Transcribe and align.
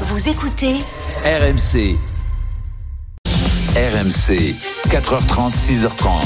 Vous 0.00 0.28
écoutez 0.28 0.74
RMC. 1.24 1.96
RMC, 3.76 4.54
4h30, 4.88 5.52
6h30. 5.52 6.20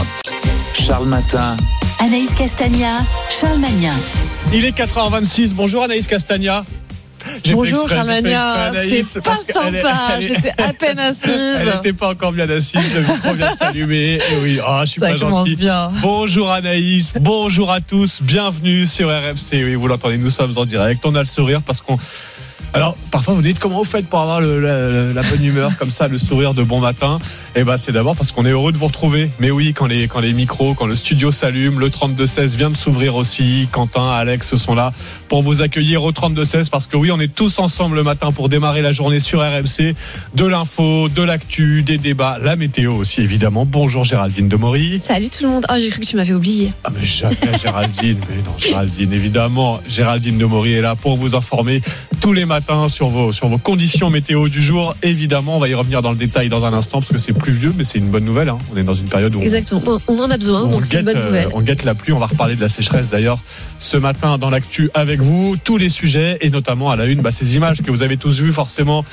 Charles 0.75 1.07
Matin. 1.09 1.57
Anaïs 2.01 2.35
Castagna, 2.35 3.05
Charles 3.29 3.59
Magnin. 3.59 3.95
Il 4.53 4.65
est 4.65 4.77
4h26. 4.77 5.55
Bonjour 5.55 5.83
Anaïs 5.83 6.07
Castagna. 6.07 6.65
Bonjour 7.53 7.93
Anaïs, 7.93 9.07
c'est 9.13 9.23
pas 9.23 9.37
sympa, 9.37 10.19
j'étais 10.21 10.53
à 10.57 10.73
peine 10.73 10.99
assise. 10.99 11.59
Elle 11.61 11.69
n'était 11.75 11.93
pas 11.93 12.11
encore 12.11 12.33
bien 12.33 12.49
assise, 12.49 12.95
le 12.95 13.01
micro 13.03 13.35
vient 13.35 13.55
s'allumer. 13.55 14.15
Et 14.15 14.37
oui, 14.43 14.61
ah, 14.67 14.83
je 14.87 14.93
suis 14.93 15.01
Ça 15.01 15.09
pas 15.11 15.17
gentil. 15.17 15.57
bien. 15.57 15.91
Bonjour 16.01 16.51
Anaïs, 16.51 17.13
bonjour 17.21 17.71
à 17.71 17.81
tous, 17.83 18.23
bienvenue 18.23 18.87
sur 18.87 19.09
RMC. 19.11 19.53
Oui, 19.53 19.75
vous 19.75 19.89
l'entendez, 19.89 20.17
nous 20.17 20.31
sommes 20.31 20.57
en 20.57 20.65
direct. 20.65 21.05
On 21.05 21.15
a 21.17 21.21
le 21.21 21.27
sourire 21.27 21.61
parce 21.63 21.83
qu'on. 21.83 21.99
Alors, 22.75 22.97
parfois 23.11 23.33
vous 23.35 23.41
dites 23.43 23.59
comment 23.59 23.79
vous 23.79 23.85
faites 23.85 24.07
pour 24.07 24.21
avoir 24.21 24.41
le- 24.43 24.61
la, 24.61 25.13
la 25.15 25.23
bonne 25.23 25.43
humeur 25.43 25.73
comme 25.79 25.91
ça, 25.91 26.07
le 26.07 26.19
sourire 26.19 26.53
de 26.53 26.63
bon 26.63 26.81
matin? 26.81 27.19
Eh 27.57 27.65
ben, 27.65 27.79
c'est 27.79 27.93
d'abord 27.93 28.15
parce 28.15 28.31
qu'on 28.31 28.45
est 28.45 28.51
heureux 28.51 28.73
de 28.73 28.79
vous 28.79 28.87
retrouver. 28.87 29.31
Mais 29.41 29.51
oui, 29.51 29.73
quand 29.73 29.87
les 29.87 30.07
quand 30.07 30.21
les 30.21 30.35
micros, 30.35 30.75
quand 30.75 30.87
le 30.87 30.95
studio 30.95 31.33
s'allume, 31.33 31.81
le 31.81 31.89
32-16 31.89 32.57
vient 32.57 32.69
de 32.71 32.77
s'ouvrir 32.77 33.17
aussi. 33.17 33.69
Quentin, 33.73 34.11
Alex 34.11 34.55
sont 34.57 34.75
là 34.75 34.93
pour 35.29 35.43
vous 35.43 35.63
accueillir 35.63 36.05
au 36.05 36.13
32-16 36.13 36.69
parce 36.69 36.87
que 36.87 36.97
oui, 36.99 37.11
on 37.11 37.19
est 37.19 37.35
tous 37.35 37.59
ensemble 37.59 37.97
le 37.97 38.03
matin 38.03 38.33
pour 38.33 38.51
démarrer 38.51 38.83
la 38.83 38.93
journée 38.93 39.19
sur 39.19 39.41
RMC. 39.41 39.95
De 40.35 40.45
l'info, 40.47 41.09
de 41.09 41.23
l'actu, 41.23 41.83
des 41.83 41.97
débats, 41.97 42.37
la 42.41 42.55
météo 42.55 42.95
aussi 42.95 43.23
évidemment. 43.23 43.65
Bonjour 43.65 44.05
Géraldine 44.05 44.49
de 44.49 44.57
Maury. 44.57 45.01
Salut 45.03 45.31
tout 45.31 45.43
le 45.43 45.49
monde. 45.51 45.67
Oh, 45.71 45.75
j'ai 45.81 45.89
cru 45.89 46.03
que 46.03 46.07
tu 46.07 46.17
m'avais 46.17 46.35
oublié. 46.35 46.73
Ah 46.85 46.91
mais 46.95 47.05
jamais 47.07 47.35
Géraldine, 47.61 48.19
mais 48.29 48.43
non 48.45 48.57
Géraldine, 48.59 49.13
évidemment, 49.15 49.81
Géraldine 49.89 50.37
de 50.37 50.45
Maury 50.45 50.75
est 50.75 50.83
là 50.83 50.95
pour 50.97 51.17
vous 51.17 51.35
informer 51.35 51.81
tous 52.21 52.35
les 52.35 52.45
matins 52.45 52.58
sur 52.89 53.09
vos 53.09 53.33
sur 53.33 53.49
vos 53.49 53.59
conditions 53.59 54.11
météo 54.11 54.49
du 54.49 54.61
jour. 54.63 54.95
Évidemment, 55.03 55.57
on 55.57 55.59
va 55.59 55.69
y 55.69 55.75
revenir 55.75 56.03
dans 56.03 56.11
le 56.11 56.17
détail 56.17 56.49
dans 56.49 56.65
un 56.65 56.73
instant 56.73 57.01
parce 57.01 57.13
que 57.13 57.19
c'est 57.19 57.33
pluvieux, 57.33 57.73
mais 57.77 57.85
c'est 57.85 57.99
une 57.99 58.11
bonne 58.11 58.25
nouvelle. 58.25 58.49
hein. 58.49 58.59
On 58.73 58.77
est 58.77 58.83
dans 58.83 58.95
une 58.95 59.09
période 59.09 59.35
où 59.35 59.39
on- 59.39 59.43
Exactement. 59.43 59.83
On, 59.87 59.99
on 60.09 60.21
en 60.23 60.31
a 60.31 60.37
besoin, 60.37 60.63
on 60.65 60.71
donc 60.71 60.85
c'est 60.87 61.01
une 61.01 61.05
guette, 61.05 61.15
bonne 61.15 61.23
euh, 61.23 61.27
nouvelle. 61.27 61.49
on 61.55 61.61
guette 61.63 61.85
la 61.85 61.95
pluie. 61.95 62.13
On 62.13 62.19
va 62.19 62.27
reparler 62.27 62.57
de 62.57 62.61
la 62.61 62.69
sécheresse 62.69 63.09
d'ailleurs 63.09 63.43
ce 63.79 63.97
matin 63.97 64.39
dans 64.39 64.51
l'actu 64.51 64.91
avec 64.95 65.21
vous. 65.23 65.57
Tous 65.63 65.77
les 65.79 65.89
sujets 65.89 66.39
et 66.41 66.51
notamment 66.51 66.91
à 66.91 66.97
la 66.97 67.07
une, 67.07 67.21
bah, 67.21 67.31
ces 67.31 67.57
images 67.57 67.83
que 67.83 67.91
vous 67.91 68.03
avez 68.03 68.17
tous 68.17 68.41
vues 68.41 68.53
forcément. 68.53 69.05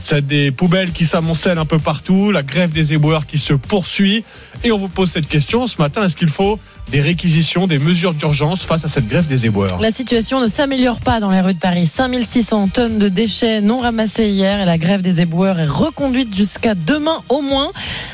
C'est 0.00 0.26
des 0.26 0.50
poubelles 0.50 0.90
qui 0.92 1.06
s'amoncellent 1.06 1.58
un 1.60 1.64
peu 1.64 1.78
partout, 1.78 2.32
la 2.32 2.42
grève 2.42 2.72
des 2.72 2.92
éboueurs 2.94 3.26
qui 3.26 3.38
se 3.38 3.54
poursuit. 3.54 4.24
Et 4.64 4.72
on 4.72 4.76
vous 4.78 4.88
pose 4.88 5.08
cette 5.10 5.28
question 5.28 5.66
ce 5.68 5.80
matin, 5.80 6.02
est-ce 6.04 6.16
qu'il 6.16 6.28
faut 6.28 6.58
des 6.90 7.00
réquisitions, 7.00 7.66
des 7.66 7.78
mesures 7.78 8.14
d'urgence 8.14 8.62
face 8.62 8.84
à 8.84 8.88
cette 8.88 9.06
grève 9.06 9.26
des 9.26 9.46
éboueurs 9.46 9.80
La 9.80 9.90
situation 9.90 10.40
ne 10.40 10.46
s'améliore 10.46 11.00
pas 11.00 11.20
dans 11.20 11.30
les 11.30 11.40
rues 11.40 11.54
de 11.54 11.58
Paris. 11.58 11.86
5600 11.86 12.68
tonnes 12.68 12.98
de 12.98 13.08
déchets 13.08 13.60
non 13.60 13.78
ramassés 13.78 14.28
hier 14.28 14.60
et 14.60 14.64
la 14.64 14.78
grève 14.78 15.02
des 15.02 15.20
éboueurs 15.20 15.58
est 15.58 15.66
reconduite 15.66 16.34
jusqu'à 16.34 16.74
demain 16.74 17.22
au 17.28 17.40
moins. 17.40 17.70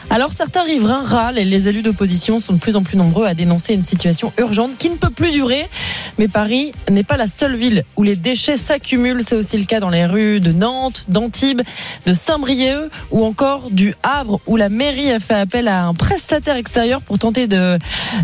Alors 0.09 0.33
certains 0.33 0.63
riverains 0.63 1.03
râlent 1.03 1.39
et 1.39 1.45
les 1.45 1.69
élus 1.69 1.83
d'opposition 1.83 2.41
sont 2.41 2.53
de 2.53 2.59
plus 2.59 2.77
en 2.77 2.83
plus 2.83 2.97
nombreux 2.97 3.27
à 3.27 3.35
dénoncer 3.35 3.75
une 3.75 3.83
situation 3.83 4.33
urgente 4.39 4.77
qui 4.79 4.91
ne 4.91 4.97
peut 4.97 5.11
plus 5.11 5.31
durer. 5.31 5.69
Mais 6.19 6.29
Paris 6.29 6.73
n'est 6.91 7.05
pas 7.05 7.17
la 7.17 7.29
seule 7.29 7.57
ville 7.57 7.85
où 7.97 8.03
les 8.03 8.17
déchets 8.17 8.57
s'accumulent. 8.57 9.23
C'est 9.27 9.37
aussi 9.37 9.59
le 9.59 9.65
cas 9.65 9.81
dans 9.81 9.91
les 9.91 10.07
rues 10.07 10.41
de 10.41 10.53
Nantes, 10.53 11.07
d'Antibes, 11.09 11.63
de 12.07 12.13
Saint-Brieuc 12.13 12.91
ou 13.11 13.25
encore 13.25 13.71
du 13.71 13.95
Havre 14.03 14.41
où 14.47 14.57
la 14.57 14.69
mairie 14.69 15.11
a 15.11 15.19
fait 15.19 15.35
appel 15.35 15.69
à 15.69 15.85
un 15.85 15.95
prestataire 15.95 16.57
extérieur 16.57 17.01
pour 17.03 17.19
tenter 17.19 17.47
de, 17.47 17.79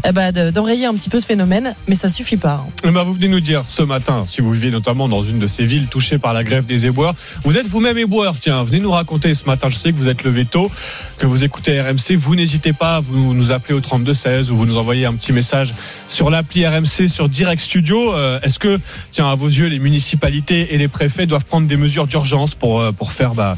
eh 0.04 0.12
ben, 0.12 0.32
d'enrayer 0.52 0.86
un 0.86 0.94
petit 0.94 1.08
peu 1.08 1.20
ce 1.20 1.26
phénomène. 1.26 1.74
Mais 1.88 1.94
ça 1.94 2.08
suffit 2.08 2.36
pas. 2.36 2.62
hein. 2.66 2.70
Eh 2.84 2.90
ben, 2.90 3.02
vous 3.02 3.12
venez 3.12 3.28
nous 3.28 3.40
dire 3.40 3.64
ce 3.68 3.82
matin, 3.82 4.24
si 4.28 4.40
vous 4.40 4.52
vivez 4.52 4.70
notamment 4.70 5.08
dans 5.08 5.22
une 5.22 5.38
de 5.38 5.46
ces 5.46 5.64
villes 5.66 5.88
touchées 5.88 6.18
par 6.18 6.32
la 6.32 6.44
grève 6.44 6.66
des 6.66 6.86
éboueurs, 6.86 7.14
vous 7.44 7.58
êtes 7.58 7.66
vous-même 7.66 7.98
éboueur, 7.98 8.34
tiens, 8.38 8.62
venez 8.64 8.80
nous 8.80 8.90
raconter 8.90 9.34
ce 9.34 9.44
matin, 9.44 9.68
je 9.68 9.76
sais 9.76 9.92
que 9.92 9.96
vous 9.98 10.08
êtes 10.08 10.24
levé 10.24 10.44
tôt, 10.44 10.70
que 11.18 11.26
vous 11.26 11.44
écoutez 11.44 11.80
RMC, 11.80 12.16
vous 12.18 12.34
n'hésitez 12.36 12.72
pas, 12.72 13.00
vous 13.00 13.34
nous 13.34 13.50
appelez 13.52 13.74
au 13.74 13.80
3216 13.80 14.50
ou 14.50 14.56
vous 14.56 14.66
nous 14.66 14.78
envoyez 14.78 15.06
un 15.06 15.14
petit 15.14 15.32
message 15.32 15.72
sur 16.08 16.30
l'appli 16.30 16.66
RMC 16.66 17.08
sur 17.08 17.28
Direct 17.28 17.60
Studio. 17.62 18.14
Euh, 18.14 18.38
Est-ce 18.42 18.58
que, 18.58 18.78
tiens, 19.10 19.30
à 19.30 19.34
vos 19.34 19.48
yeux, 19.48 19.66
les 19.66 19.78
municipalités 19.78 20.74
et 20.74 20.78
les 20.78 20.88
préfets 20.88 21.26
doivent 21.26 21.44
prendre 21.44 21.66
des 21.66 21.76
mesures 21.76 22.06
d'urgence 22.06 22.54
pour, 22.54 22.80
euh, 22.80 22.92
pour 22.92 23.12
faire 23.12 23.34
bah, 23.34 23.54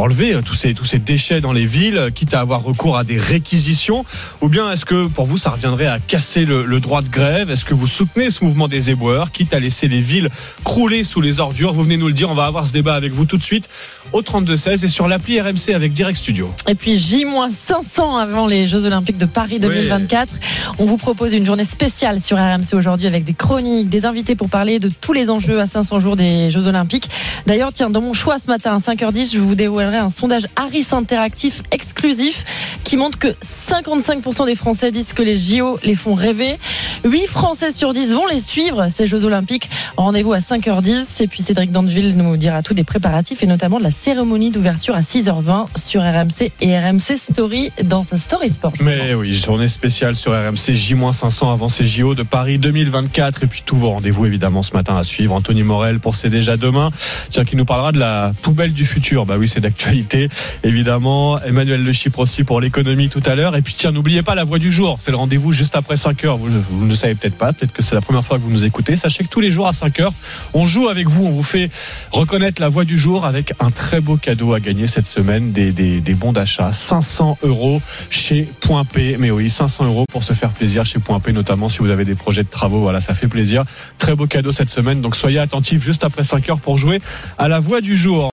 enlever 0.00 0.34
euh, 0.34 0.42
tous 0.42 0.54
ces, 0.54 0.74
tous 0.74 0.84
ces 0.84 0.98
déchets 0.98 1.40
dans 1.40 1.52
les 1.52 1.66
villes, 1.66 1.96
euh, 1.96 2.10
quitte 2.10 2.34
à 2.34 2.40
avoir 2.40 2.62
recours 2.62 2.96
à 2.96 3.04
des 3.04 3.18
réquisitions 3.18 4.04
Ou 4.40 4.48
bien 4.48 4.72
est-ce 4.72 4.84
que 4.84 5.06
pour 5.06 5.26
vous, 5.26 5.38
ça 5.38 5.50
reviendrait 5.50 5.86
à 5.86 5.98
casser 5.98 6.44
le, 6.44 6.64
le 6.64 6.80
droit 6.80 7.02
de 7.02 7.08
grève? 7.08 7.50
Est-ce 7.50 7.64
que 7.64 7.74
vous 7.74 7.86
soutenez 7.86 8.30
ce 8.30 8.44
mouvement 8.44 8.68
des 8.68 8.90
éboueurs, 8.90 9.30
quitte 9.30 9.54
à 9.54 9.60
laisser 9.60 9.88
les 9.88 10.00
villes 10.00 10.28
crouler 10.64 11.04
sous 11.04 11.20
les 11.20 11.40
ordures? 11.40 11.72
Vous 11.72 11.84
venez 11.84 11.96
nous 11.96 12.08
le 12.08 12.12
dire, 12.12 12.30
on 12.30 12.34
va 12.34 12.44
avoir 12.44 12.66
ce 12.66 12.72
débat 12.72 12.94
avec 12.94 13.12
vous 13.12 13.24
tout 13.24 13.36
de 13.36 13.42
suite 13.42 13.68
au 14.12 14.22
32-16 14.22 14.84
et 14.84 14.88
sur 14.88 15.06
l'appli 15.06 15.40
RMC 15.40 15.74
avec 15.74 15.92
Direct 15.92 16.18
Studio. 16.18 16.52
Et 16.66 16.74
puis 16.74 16.98
J-500 16.98 18.18
avant 18.20 18.46
les 18.46 18.66
Jeux 18.66 18.84
Olympiques 18.86 19.18
de 19.18 19.26
Paris 19.26 19.60
2024. 19.60 20.34
On 20.78 20.84
vous 20.84 20.96
propose 20.96 21.32
une 21.34 21.46
journée 21.46 21.64
spéciale 21.64 22.20
sur 22.20 22.36
RMC 22.36 22.74
aujourd'hui 22.74 23.06
avec 23.06 23.24
des 23.24 23.34
chroniques, 23.34 23.88
des 23.88 24.06
invités 24.06 24.34
pour 24.34 24.48
parler 24.48 24.78
de 24.78 24.88
tous 24.88 25.12
les 25.12 25.30
enjeux 25.30 25.60
à 25.60 25.66
500 25.66 26.00
jours 26.00 26.16
des 26.16 26.50
Jeux 26.50 26.66
Olympiques. 26.66 27.08
D'ailleurs, 27.46 27.72
tiens, 27.72 27.90
dans 27.90 28.00
mon 28.00 28.12
choix 28.12 28.38
ce 28.38 28.46
matin 28.48 28.76
à 28.76 28.78
5h10, 28.78 29.32
je 29.34 29.38
vous 29.38 29.54
un 29.98 30.10
sondage 30.10 30.46
Harris 30.56 30.86
interactif 30.92 31.62
exclusif 31.70 32.44
qui 32.84 32.96
montre 32.96 33.18
que 33.18 33.28
55% 33.28 34.46
des 34.46 34.54
Français 34.54 34.90
disent 34.90 35.12
que 35.12 35.22
les 35.22 35.36
JO 35.36 35.78
les 35.82 35.94
font 35.94 36.14
rêver. 36.14 36.58
8 37.04 37.26
Français 37.26 37.72
sur 37.72 37.92
10 37.92 38.12
vont 38.12 38.26
les 38.26 38.40
suivre, 38.40 38.88
ces 38.88 39.06
Jeux 39.06 39.24
Olympiques. 39.24 39.68
Rendez-vous 39.96 40.32
à 40.32 40.38
5h10. 40.38 41.22
Et 41.22 41.26
puis 41.26 41.42
Cédric 41.42 41.72
Dandeville 41.72 42.16
nous 42.16 42.36
dira 42.36 42.62
tout 42.62 42.74
des 42.74 42.84
préparatifs 42.84 43.42
et 43.42 43.46
notamment 43.46 43.78
de 43.78 43.84
la 43.84 43.90
cérémonie 43.90 44.50
d'ouverture 44.50 44.94
à 44.94 45.00
6h20 45.00 45.66
sur 45.76 46.02
RMC 46.02 46.52
et 46.60 46.78
RMC 46.78 47.16
Story 47.16 47.70
dans 47.84 48.04
sa 48.04 48.16
Story 48.16 48.50
Sport. 48.50 48.72
Mais 48.80 49.14
oui, 49.14 49.32
journée 49.34 49.68
spéciale 49.68 50.16
sur 50.16 50.32
RMC 50.32 50.74
J-500 50.74 51.52
avant 51.52 51.68
ces 51.68 51.86
JO 51.86 52.14
de 52.14 52.22
Paris 52.22 52.58
2024 52.58 53.44
et 53.44 53.46
puis 53.46 53.62
tous 53.64 53.76
vos 53.76 53.90
rendez-vous 53.90 54.26
évidemment 54.26 54.62
ce 54.62 54.72
matin 54.72 54.96
à 54.96 55.04
suivre. 55.04 55.34
Anthony 55.34 55.62
Morel 55.62 56.00
pour 56.00 56.16
C'est 56.16 56.28
déjà 56.28 56.56
demain, 56.56 56.90
tiens 57.30 57.44
qui 57.44 57.56
nous 57.56 57.64
parlera 57.64 57.92
de 57.92 57.98
la 57.98 58.32
poubelle 58.42 58.72
du 58.72 58.86
futur. 58.86 59.26
Bah 59.26 59.36
oui, 59.38 59.48
c'est 59.48 59.60
d'actualité 59.70 60.28
évidemment. 60.64 61.40
Emmanuel 61.42 61.82
Le 61.82 61.92
Chypre 61.92 62.18
aussi 62.18 62.42
pour 62.42 62.60
l'économie 62.60 63.08
tout 63.08 63.22
à 63.24 63.34
l'heure 63.36 63.54
et 63.54 63.62
puis 63.62 63.74
tiens, 63.76 63.92
n'oubliez 63.92 64.22
pas 64.22 64.34
la 64.34 64.44
voix 64.44 64.58
du 64.58 64.72
jour. 64.72 64.98
C'est 65.00 65.12
le 65.12 65.16
rendez-vous 65.16 65.52
juste 65.52 65.76
après 65.76 65.96
5 65.96 66.24
heures. 66.24 66.38
Vous, 66.38 66.50
ne 66.50 66.90
le 66.90 66.96
savez 66.96 67.14
peut-être 67.14 67.36
pas, 67.36 67.52
peut-être 67.52 67.72
que 67.72 67.82
c'est 67.82 67.94
la 67.94 68.00
première 68.00 68.24
fois 68.24 68.38
que 68.38 68.42
vous 68.42 68.50
nous 68.50 68.64
écoutez. 68.64 68.96
Sachez 68.96 69.24
que 69.24 69.28
tous 69.28 69.40
les 69.40 69.52
jours 69.52 69.68
à 69.68 69.72
5 69.72 70.00
heures, 70.00 70.12
on 70.54 70.66
joue 70.66 70.88
avec 70.88 71.08
vous, 71.08 71.24
on 71.24 71.30
vous 71.30 71.44
fait 71.44 71.70
reconnaître 72.10 72.60
la 72.60 72.68
voix 72.68 72.84
du 72.84 72.98
jour 72.98 73.24
avec 73.24 73.54
un 73.60 73.70
très 73.70 74.00
beau 74.00 74.16
cadeau 74.16 74.54
à 74.54 74.60
gagner 74.60 74.88
cette 74.88 75.06
semaine, 75.06 75.52
des 75.52 76.14
bons 76.14 76.32
d'achat, 76.32 76.72
500 76.72 77.38
euros 77.42 77.80
chez 78.10 78.42
Point 78.60 78.84
P. 78.84 79.16
Mais 79.18 79.30
oui, 79.30 79.48
500 79.48 79.84
euros 79.84 80.04
pour 80.10 80.24
se 80.24 80.32
faire 80.32 80.50
plaisir 80.50 80.84
chez 80.84 80.98
Point 80.98 81.20
P, 81.20 81.32
notamment 81.32 81.68
si 81.68 81.78
vous 81.78 81.90
avez 81.90 82.04
des 82.04 82.16
projets 82.16 82.42
de 82.42 82.48
travaux. 82.48 82.80
Voilà, 82.80 83.00
ça 83.00 83.14
fait 83.14 83.28
plaisir. 83.28 83.64
Très 83.98 84.16
beau 84.16 84.26
cadeau 84.26 84.50
cette 84.50 84.70
semaine. 84.70 85.00
Donc 85.00 85.14
soyez 85.14 85.38
attentifs 85.38 85.84
juste 85.84 86.02
après 86.02 86.24
5 86.24 86.48
heures 86.48 86.60
pour 86.60 86.76
jouer 86.76 86.98
à 87.38 87.48
la 87.48 87.60
voix 87.60 87.80
du 87.80 87.96
jour. 87.96 88.30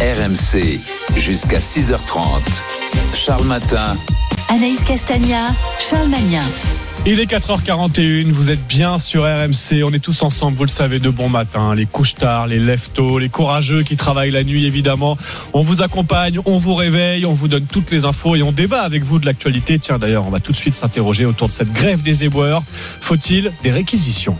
RMC, 0.00 0.78
jusqu'à 1.16 1.58
6h30. 1.58 2.42
Charles 3.14 3.46
Matin. 3.46 3.96
Anaïs 4.50 4.84
Castagna, 4.84 5.54
Charles 5.78 6.08
Magnin. 6.08 6.42
Il 7.06 7.18
est 7.18 7.30
4h41, 7.30 8.30
vous 8.30 8.50
êtes 8.50 8.66
bien 8.66 8.98
sur 8.98 9.22
RMC, 9.22 9.84
on 9.84 9.92
est 9.94 10.04
tous 10.04 10.22
ensemble, 10.22 10.58
vous 10.58 10.64
le 10.64 10.68
savez, 10.68 10.98
de 10.98 11.08
bon 11.08 11.30
matin, 11.30 11.74
les 11.74 11.86
couches 11.86 12.14
tard, 12.14 12.46
les 12.46 12.60
tôt, 12.92 13.18
les 13.18 13.30
courageux 13.30 13.84
qui 13.84 13.96
travaillent 13.96 14.32
la 14.32 14.44
nuit 14.44 14.66
évidemment. 14.66 15.16
On 15.54 15.62
vous 15.62 15.80
accompagne, 15.80 16.40
on 16.44 16.58
vous 16.58 16.74
réveille, 16.74 17.24
on 17.24 17.32
vous 17.32 17.48
donne 17.48 17.64
toutes 17.64 17.90
les 17.90 18.04
infos 18.04 18.36
et 18.36 18.42
on 18.42 18.52
débat 18.52 18.82
avec 18.82 19.02
vous 19.02 19.18
de 19.18 19.24
l'actualité. 19.24 19.78
Tiens 19.78 19.98
d'ailleurs, 19.98 20.26
on 20.26 20.30
va 20.30 20.40
tout 20.40 20.52
de 20.52 20.58
suite 20.58 20.76
s'interroger 20.76 21.24
autour 21.24 21.48
de 21.48 21.52
cette 21.52 21.72
grève 21.72 22.02
des 22.02 22.24
éboueurs. 22.24 22.62
Faut-il 23.00 23.50
des 23.62 23.70
réquisitions? 23.70 24.36